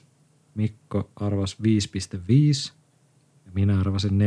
Mikko 0.54 1.10
arvasi 1.16 1.56
5,5 1.62 2.72
ja 3.46 3.52
minä 3.54 3.80
arvasin 3.80 4.20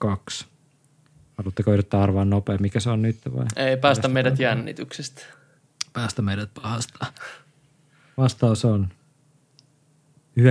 4,2. 0.00 0.44
Haluatteko 1.38 1.72
yrittää 1.72 2.02
arvaa 2.02 2.24
nopea, 2.24 2.58
mikä 2.58 2.80
se 2.80 2.90
on 2.90 3.02
nyt 3.02 3.16
vai? 3.36 3.46
Ei 3.56 3.76
päästä 3.76 4.08
meidät 4.08 4.38
jännityksestä. 4.38 5.22
Päästä 5.92 6.22
meidät 6.22 6.50
pahasta. 6.54 7.06
Vastaus 8.16 8.64
on 8.64 8.88
9,5. 10.40 10.44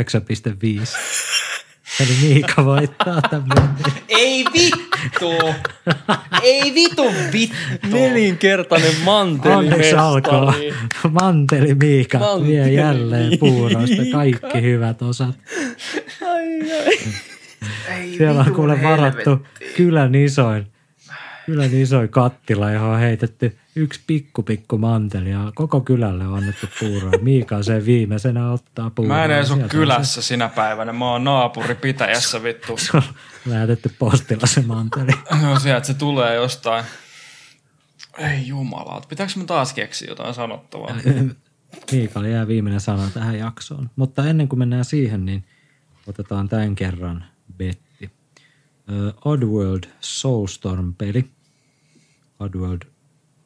Eli 2.00 2.14
Miika 2.22 2.66
voittaa 2.66 3.22
tämän. 3.22 3.78
Ei 4.10 4.46
vittu! 4.54 5.32
Ei 6.44 6.74
vitu 6.74 7.14
vittu! 7.34 7.56
Nelinkertainen 7.92 8.96
Onneksi 9.58 9.96
alkaa. 9.96 10.54
Manteli 11.12 11.76
Miika 11.76 12.20
Manteli 12.20 12.48
vie 12.48 12.72
jälleen 12.74 13.40
puuroista 13.40 14.02
kaikki 14.12 14.62
hyvät 14.62 15.02
osat. 15.02 15.36
Ai, 16.28 16.72
ai. 16.72 16.98
Siellä 18.18 18.42
on 18.42 18.54
kuule 18.54 18.84
varattu 18.84 19.48
kylän 19.78 20.16
isoin, 20.16 20.68
kylän 21.46 21.74
isoin 21.74 22.10
kattila, 22.10 22.72
johon 22.72 22.90
on 22.90 23.00
heitetty 23.00 23.58
yksi 23.76 24.02
pikku 24.08 24.44
pikku 24.44 24.78
manteli 24.78 25.32
ja 25.32 25.52
koko 25.56 25.82
kylälle 25.82 26.28
on 26.28 26.38
annettu 26.38 26.68
puuroa. 26.80 27.12
Miika 27.22 27.64
sen 27.64 27.86
viimeisenä 27.86 28.52
ottaa 28.52 28.90
puuroa. 28.90 29.18
Mä 29.18 29.26
en 29.26 29.32
edes 29.32 29.52
ole 29.52 29.64
on 29.64 29.70
kylässä 29.70 30.22
sinä 30.22 30.50
päivänä. 30.50 30.94
Mä 30.94 31.12
oon 31.12 31.24
naapuri 31.24 31.76
pitäjässä 31.76 32.44
vittu. 32.44 32.78
Se, 32.78 32.86
se 32.86 32.98
on 32.98 33.04
lähetetty 33.46 33.92
postilla 34.00 34.48
se 34.48 34.62
manteli. 34.62 35.12
No 35.42 35.60
sieltä 35.60 35.88
se 35.88 35.94
tulee 35.94 36.36
jostain. 36.36 36.86
Ei 38.18 38.48
jumala, 38.48 39.02
pitääkö 39.10 39.34
mä 39.36 39.44
taas 39.44 39.74
keksiä 39.74 40.08
jotain 40.10 40.34
sanottavaa? 40.34 40.96
Miikalla 41.92 42.28
jää 42.28 42.48
viimeinen 42.48 42.82
sana 42.82 43.10
tähän 43.14 43.38
jaksoon. 43.38 43.90
Mutta 43.96 44.28
ennen 44.28 44.48
kuin 44.48 44.60
mennään 44.60 44.86
siihen, 44.86 45.26
niin 45.26 45.44
otetaan 46.08 46.50
tämän 46.50 46.76
kerran 46.76 47.26
betti. 47.58 48.12
Uh, 48.90 49.32
Oddworld 49.32 49.84
Soulstorm-peli. 50.00 51.30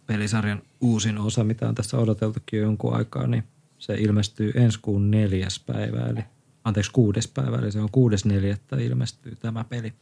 Oddworld-pelisarjan 0.10 0.62
uusin 0.82 1.18
osa, 1.18 1.44
mitä 1.44 1.70
on 1.70 1.76
tässä 1.76 1.98
odoteltukin 1.98 2.58
jo 2.58 2.64
jonkun 2.64 2.96
aikaa, 2.96 3.28
niin 3.28 3.44
se 3.80 3.96
ilmestyy 3.96 4.52
ensi 4.56 4.80
kuun 4.82 5.12
neljäs 5.12 5.60
päivä, 5.60 6.08
eli 6.08 6.20
anteeksi 6.64 6.92
kuudes 6.92 7.28
päivä, 7.28 7.58
eli 7.58 7.72
se 7.72 7.80
on 7.80 7.90
kuudes 7.92 8.26
neljättä 8.26 8.76
ilmestyy 8.76 9.36
tämä 9.36 9.64
peli. 9.64 9.94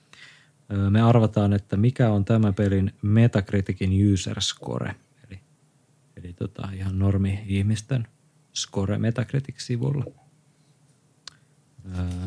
Me 0.89 1.01
arvataan, 1.01 1.53
että 1.53 1.77
mikä 1.77 2.11
on 2.11 2.25
tämän 2.25 2.53
pelin 2.53 2.93
Metacriticin 3.01 4.13
user 4.13 4.41
score, 4.41 4.95
eli, 5.27 5.39
eli 6.17 6.33
tota 6.33 6.69
ihan 6.73 6.99
normi-ihmisten 6.99 8.07
score 8.53 8.97
Metacritic-sivulla. 8.97 10.05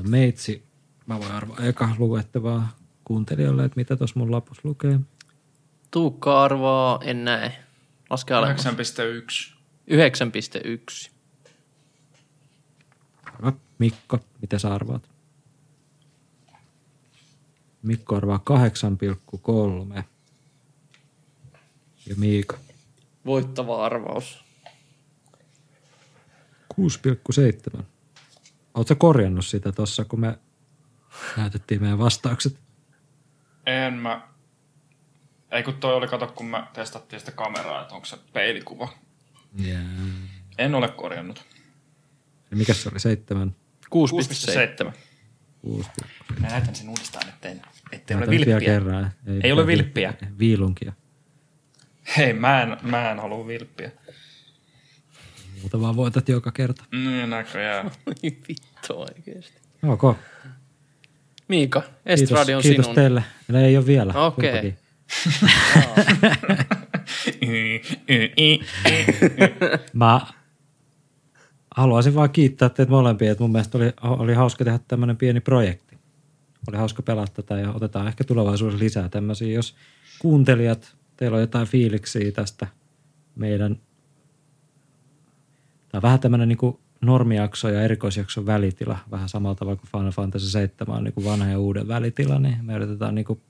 Meitsi, 0.09 0.63
mä 1.07 1.19
voin 1.19 1.33
arvaa, 1.33 1.57
eka 1.65 1.89
luette 1.99 2.43
vaan 2.43 2.69
kuuntelijoille, 3.05 3.65
että 3.65 3.77
mitä 3.77 3.97
tuossa 3.97 4.19
mun 4.19 4.33
lapussa 4.33 4.63
lukee. 4.65 5.01
Tuukka 5.91 6.43
arvaa, 6.45 7.01
en 7.05 7.25
näe. 7.25 7.70
Laske 8.11 8.35
alemmas. 8.35 8.67
9,1. 8.67 9.53
9,1. 9.91 11.11
Arva, 13.25 13.53
Mikko, 13.79 14.19
mitä 14.41 14.59
sä 14.59 14.75
arvaat? 14.75 15.11
Mikko 17.83 18.17
arvaa 18.17 18.41
8,3. 19.97 20.03
Ja 22.07 22.17
Miika 22.17 22.59
Voittava 23.27 23.87
arvaus. 23.87 24.45
6,7. 27.77 27.83
Oletko 28.75 28.95
korjannut 28.95 29.47
sitä 29.47 29.73
tuossa, 29.73 30.05
kun 30.05 30.21
me 30.21 30.39
näytettiin 31.37 31.81
meidän 31.81 31.99
vastaukset? 31.99 32.59
En 33.67 33.95
mä... 33.95 34.30
Ei 35.51 35.63
kun 35.63 35.75
toi 35.75 35.95
oli, 35.95 36.09
kato 36.09 36.27
kun 36.27 36.47
mä 36.47 36.67
testattiin 36.73 37.21
sitä 37.21 37.33
kameraa, 37.33 37.83
että 37.83 37.95
onko 37.95 38.05
se 38.07 38.17
peilikuva. 38.33 38.89
Yeah. 39.67 39.83
En 40.59 40.75
ole 40.75 40.89
korjannut. 40.89 41.45
Ja 42.51 42.57
mikä 42.57 42.75
se 42.75 42.89
oli? 42.89 43.01
7? 43.01 43.55
6,7. 44.87 44.93
6. 45.61 45.89
Mä 46.41 46.49
näytän 46.49 46.75
sen 46.75 46.89
uudestaan, 46.89 47.29
ettei, 47.29 47.53
ettei 47.93 48.15
ole 48.17 48.27
Näytän 48.27 48.47
vilppiä. 48.47 48.61
kerran. 48.61 49.13
Ei 49.43 49.53
ole 49.53 49.67
vilppiä. 49.67 50.15
Viilunkia. 50.39 50.93
Hei, 52.17 52.33
mä 52.33 52.63
en, 52.63 52.77
mä 52.83 53.11
en 53.11 53.19
halua 53.21 53.47
vilppiä. 53.47 53.91
Muuta 55.61 55.81
vaan 55.81 55.97
voitat 55.97 56.29
joka 56.29 56.53
kerta. 56.53 56.85
Niin 56.93 57.31
näköjään. 57.31 57.91
Vittu 58.49 59.01
oikeesti. 59.01 59.61
Ok. 59.83 60.17
Miika, 61.49 61.81
Kiitos, 61.81 62.23
Estradi 62.23 62.55
on 62.55 62.63
kiitos 62.63 62.85
sinun. 62.85 62.95
teille. 62.95 63.25
Meillä 63.49 63.69
ei 63.69 63.77
ole 63.77 63.87
vielä. 63.87 64.13
Okei. 64.27 64.51
Kuitenkin. 64.51 64.79
Mä 69.93 70.21
haluaisin 71.77 72.15
vaan 72.15 72.31
kiittää 72.31 72.69
teitä 72.69 72.93
molempia, 72.93 73.33
että 73.33 73.45
mun 73.45 73.53
mielestä 73.53 73.79
oli, 73.79 73.93
oli 74.03 74.35
hauska 74.35 74.65
tehdä 74.65 74.81
tämmöinen 74.89 75.17
pieni 75.17 75.41
projekti. 75.41 75.99
Oli 76.69 76.77
hauska 76.77 77.03
pelata 77.03 77.33
tätä 77.33 77.59
ja 77.59 77.73
otetaan 77.73 78.09
ehkä 78.09 78.25
tulevaisuudessa 78.25 78.85
lisää 78.85 79.09
tämmöisiä. 79.09 79.55
Jos 79.55 79.75
kuuntelijat, 80.19 80.97
teillä 81.17 81.35
on 81.35 81.41
jotain 81.41 81.67
fiiliksiä 81.67 82.33
tästä 82.33 82.67
meidän, 83.37 83.77
tämä 85.89 85.99
on 85.99 86.03
vähän 86.03 86.21
tämmöinen 86.21 86.49
niin 86.49 86.59
kuin 86.59 86.79
normijakso 87.01 87.69
ja 87.69 87.83
erikoisjakson 87.83 88.47
välitila, 88.47 88.99
vähän 89.11 89.29
samalla 89.29 89.55
tavalla 89.55 89.77
kuin 89.77 89.91
Final 89.91 90.13
Fantasy 90.13 90.51
7 90.51 90.97
on 90.97 91.05
niin 91.05 91.15
kuin 91.15 91.25
vanha 91.25 91.47
ja 91.47 91.59
uuden 91.59 91.89
välitila, 91.89 92.39
niin 92.39 92.65
me 92.65 92.75
yritetään 92.75 93.15
niin 93.15 93.25
kuin 93.25 93.41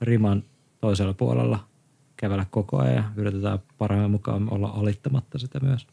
riman 0.00 0.42
toisella 0.82 1.14
puolella 1.14 1.68
kävellä 2.16 2.46
koko 2.50 2.78
ajan 2.78 2.94
ja 2.94 3.04
yritetään 3.16 3.58
parhaamme 3.78 4.08
mukaan 4.08 4.52
olla 4.52 4.68
alittamatta 4.68 5.38
sitä 5.38 5.60
myös. 5.60 5.86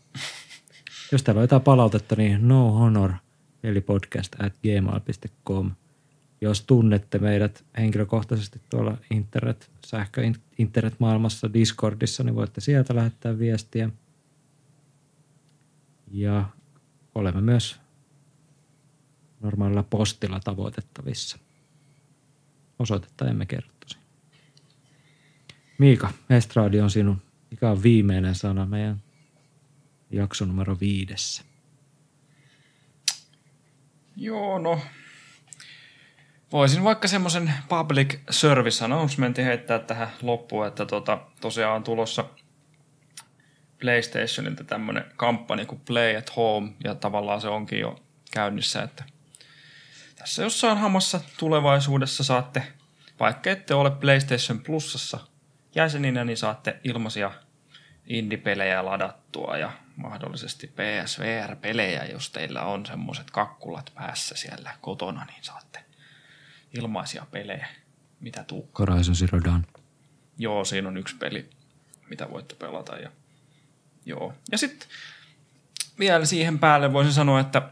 Jos 1.11 1.23
täällä 1.23 1.39
on 1.39 1.43
jotain 1.43 1.61
palautetta, 1.61 2.15
niin 2.15 2.47
no 2.47 2.71
honor, 2.71 3.13
eli 3.63 3.81
podcast 3.81 4.35
at 4.39 4.53
gmail.com. 4.61 5.71
Jos 6.41 6.61
tunnette 6.61 7.19
meidät 7.19 7.65
henkilökohtaisesti 7.77 8.61
tuolla 8.69 8.97
internet, 9.11 9.71
sähkö, 9.85 10.23
in- 10.23 10.41
internetmaailmassa 10.57 11.53
Discordissa, 11.53 12.23
niin 12.23 12.35
voitte 12.35 12.61
sieltä 12.61 12.95
lähettää 12.95 13.39
viestiä. 13.39 13.89
Ja 16.11 16.45
olemme 17.15 17.41
myös 17.41 17.79
normaalilla 19.41 19.83
postilla 19.83 20.39
tavoitettavissa. 20.39 21.37
Osoitetta 22.79 23.27
emme 23.27 23.45
kerro. 23.45 23.78
Miika, 25.79 26.09
Estradi 26.29 26.79
on 26.79 26.89
sinun. 26.89 27.21
Mikä 27.51 27.69
on 27.69 27.83
viimeinen 27.83 28.35
sana 28.35 28.65
meidän 28.65 29.01
jakso 30.11 30.45
numero 30.45 30.77
viidessä? 30.79 31.43
Joo, 34.15 34.59
no. 34.59 34.81
Voisin 36.51 36.83
vaikka 36.83 37.07
semmoisen 37.07 37.53
public 37.69 38.19
service 38.29 38.85
announcementin 38.85 39.45
heittää 39.45 39.79
tähän 39.79 40.09
loppuun, 40.21 40.67
että 40.67 40.85
tota, 40.85 41.21
tosiaan 41.41 41.75
on 41.75 41.83
tulossa 41.83 42.25
PlayStationilta 43.79 44.63
tämmöinen 44.63 45.05
kampanja 45.15 45.65
kuin 45.65 45.81
Play 45.85 46.15
at 46.15 46.35
Home, 46.35 46.71
ja 46.83 46.95
tavallaan 46.95 47.41
se 47.41 47.47
onkin 47.47 47.79
jo 47.79 47.99
käynnissä, 48.31 48.81
että 48.81 49.03
tässä 50.15 50.43
jossain 50.43 50.77
hamassa 50.77 51.19
tulevaisuudessa 51.37 52.23
saatte, 52.23 52.63
vaikka 53.19 53.49
ette 53.49 53.73
ole 53.73 53.91
PlayStation 53.91 54.59
Plusassa 54.59 55.28
jäseninä, 55.75 56.23
niin 56.23 56.37
saatte 56.37 56.79
ilmaisia 56.83 57.31
indie-pelejä 58.07 58.85
ladattua 58.85 59.57
ja 59.57 59.71
mahdollisesti 59.95 60.67
PSVR-pelejä, 60.67 62.05
jos 62.05 62.29
teillä 62.29 62.63
on 62.63 62.85
semmoiset 62.85 63.31
kakkulat 63.31 63.91
päässä 63.95 64.35
siellä 64.35 64.71
kotona, 64.81 65.25
niin 65.25 65.43
saatte 65.43 65.79
ilmaisia 66.77 67.25
pelejä, 67.31 67.67
mitä 68.19 68.43
tuu. 68.43 68.69
Horizon 68.79 69.15
Zero 69.15 69.43
Dawn. 69.43 69.63
Joo, 70.37 70.65
siinä 70.65 70.87
on 70.87 70.97
yksi 70.97 71.15
peli, 71.15 71.49
mitä 72.09 72.29
voitte 72.29 72.55
pelata. 72.55 72.95
Ja, 72.95 73.11
joo. 74.05 74.33
ja 74.51 74.57
sitten 74.57 74.89
vielä 75.99 76.25
siihen 76.25 76.59
päälle 76.59 76.93
voisin 76.93 77.13
sanoa, 77.13 77.39
että 77.39 77.69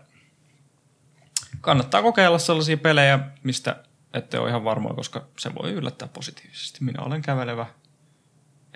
kannattaa 1.61 2.01
kokeilla 2.01 2.37
sellaisia 2.37 2.77
pelejä, 2.77 3.19
mistä 3.43 3.83
ette 4.13 4.39
ole 4.39 4.49
ihan 4.49 4.63
varmoja, 4.63 4.95
koska 4.95 5.27
se 5.39 5.55
voi 5.55 5.71
yllättää 5.71 6.07
positiivisesti. 6.07 6.83
Minä 6.83 7.03
olen 7.03 7.21
kävelevä 7.21 7.65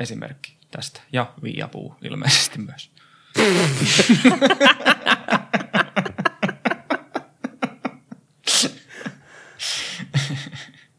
esimerkki 0.01 0.57
tästä. 0.71 1.01
Ja 1.11 1.33
viiapuu 1.43 1.95
ilmeisesti 2.01 2.59
myös. 2.59 2.91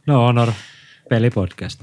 No 0.07 0.27
Honor, 0.27 0.53
pelipodcast. 1.09 1.81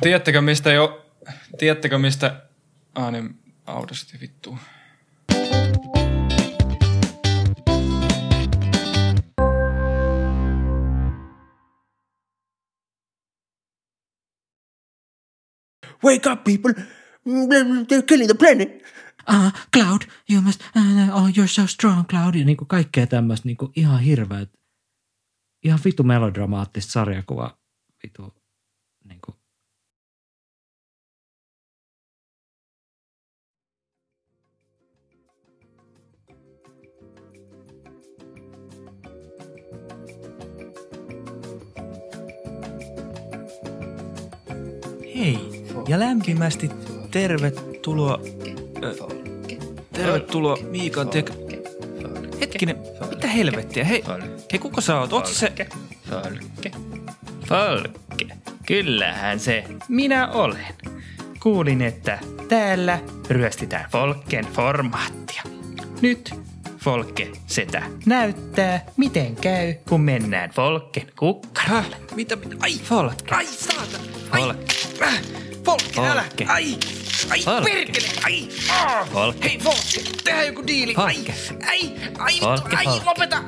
Tiedättekö 0.00 0.40
mistä 0.40 0.72
jo, 0.72 1.06
tiedättekö 1.58 1.98
mistä, 1.98 2.46
ah 2.94 3.12
niin, 3.12 3.42
Audacity 3.66 4.20
vittu. 4.20 4.58
Wake 16.04 16.30
up, 16.30 16.44
people! 16.44 16.74
They're 17.88 18.02
killing 18.06 18.26
the 18.26 18.34
planet! 18.38 18.82
Ah, 19.26 19.52
Cloud, 19.76 20.02
you 20.30 20.42
must, 20.42 20.60
uh, 20.76 21.16
oh, 21.16 21.28
you're 21.28 21.46
so 21.46 21.66
strong, 21.66 22.06
Cloud. 22.06 22.34
Ja 22.34 22.44
niinku 22.44 22.64
kaikkea 22.64 23.06
tämmöistä 23.06 23.48
niinku 23.48 23.72
ihan 23.76 24.00
hirveät, 24.00 24.50
ihan 25.64 25.80
vitu 25.84 26.02
melodramaattista 26.02 26.92
sarjakuva, 26.92 27.58
vitu 28.02 28.34
niinku. 29.04 29.32
Hei, 29.32 29.39
ja 45.90 45.98
lämpimästi 45.98 46.70
tervetuloa... 47.10 48.20
Tervetuloa 49.92 50.56
Miikan 50.70 51.08
tek... 51.08 51.30
Hetkinen, 52.40 52.76
mitä 53.10 53.26
helvettiä? 53.26 53.84
Hei, 53.84 54.04
hei 54.52 54.58
kuka 54.58 54.80
sä 54.80 55.00
oot? 55.00 55.12
Oot 55.12 55.26
se... 55.26 55.52
Folke. 56.10 56.70
Folke. 57.48 58.36
Kyllähän 58.66 59.40
se 59.40 59.64
minä 59.88 60.28
olen. 60.28 60.74
Kuulin, 61.42 61.82
että 61.82 62.18
täällä 62.48 62.98
ryöstitään 63.28 63.90
Folken 63.90 64.44
formaattia. 64.44 65.42
Nyt 66.00 66.34
Folke 66.78 67.30
setä 67.46 67.82
näyttää, 68.06 68.84
miten 68.96 69.36
käy, 69.36 69.74
kun 69.88 70.00
mennään 70.00 70.50
Folken 70.50 71.06
kukkarolle. 71.18 71.96
Mitä? 72.14 72.36
mitä? 72.36 72.56
Ai, 72.60 72.72
Folke. 72.72 73.34
ai 73.34 73.46
saata! 73.46 73.98
Ai, 74.30 74.40
Folke. 74.40 74.64
äh, 75.02 75.49
Folke, 75.64 76.00
älä! 76.00 76.24
Ai! 76.46 76.76
Ai 77.30 77.42
Folke. 77.42 77.70
perkele! 77.70 78.08
Ai! 78.24 78.48
Ah! 78.70 79.08
Folke. 79.12 79.48
Hei 79.48 79.58
Folke, 79.58 80.10
tehdään 80.24 80.46
joku 80.46 80.66
diili! 80.66 80.94
Ai! 80.96 81.14
Folke. 81.14 81.34
Ai! 81.68 81.92
Ai! 82.18 82.34
vittu, 82.34 82.46
Folke, 82.46 82.76
Ai! 82.76 82.84
Folke. 82.84 83.04
Lopeta! 83.06 83.42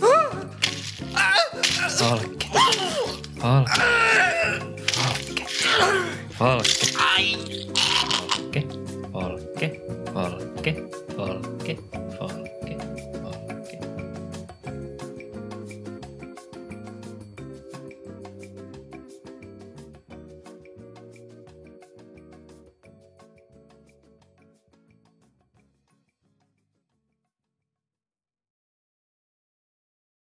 Folke. 0.00 0.58
Folke. 1.98 2.46
Folke. 3.40 3.76
Folke. 6.38 6.86
Ai! 7.14 7.36
Folke. 8.32 8.62
Folke. 9.12 9.80
Folke. 10.14 10.74
Folke. 11.16 11.76
Folke. 11.92 12.11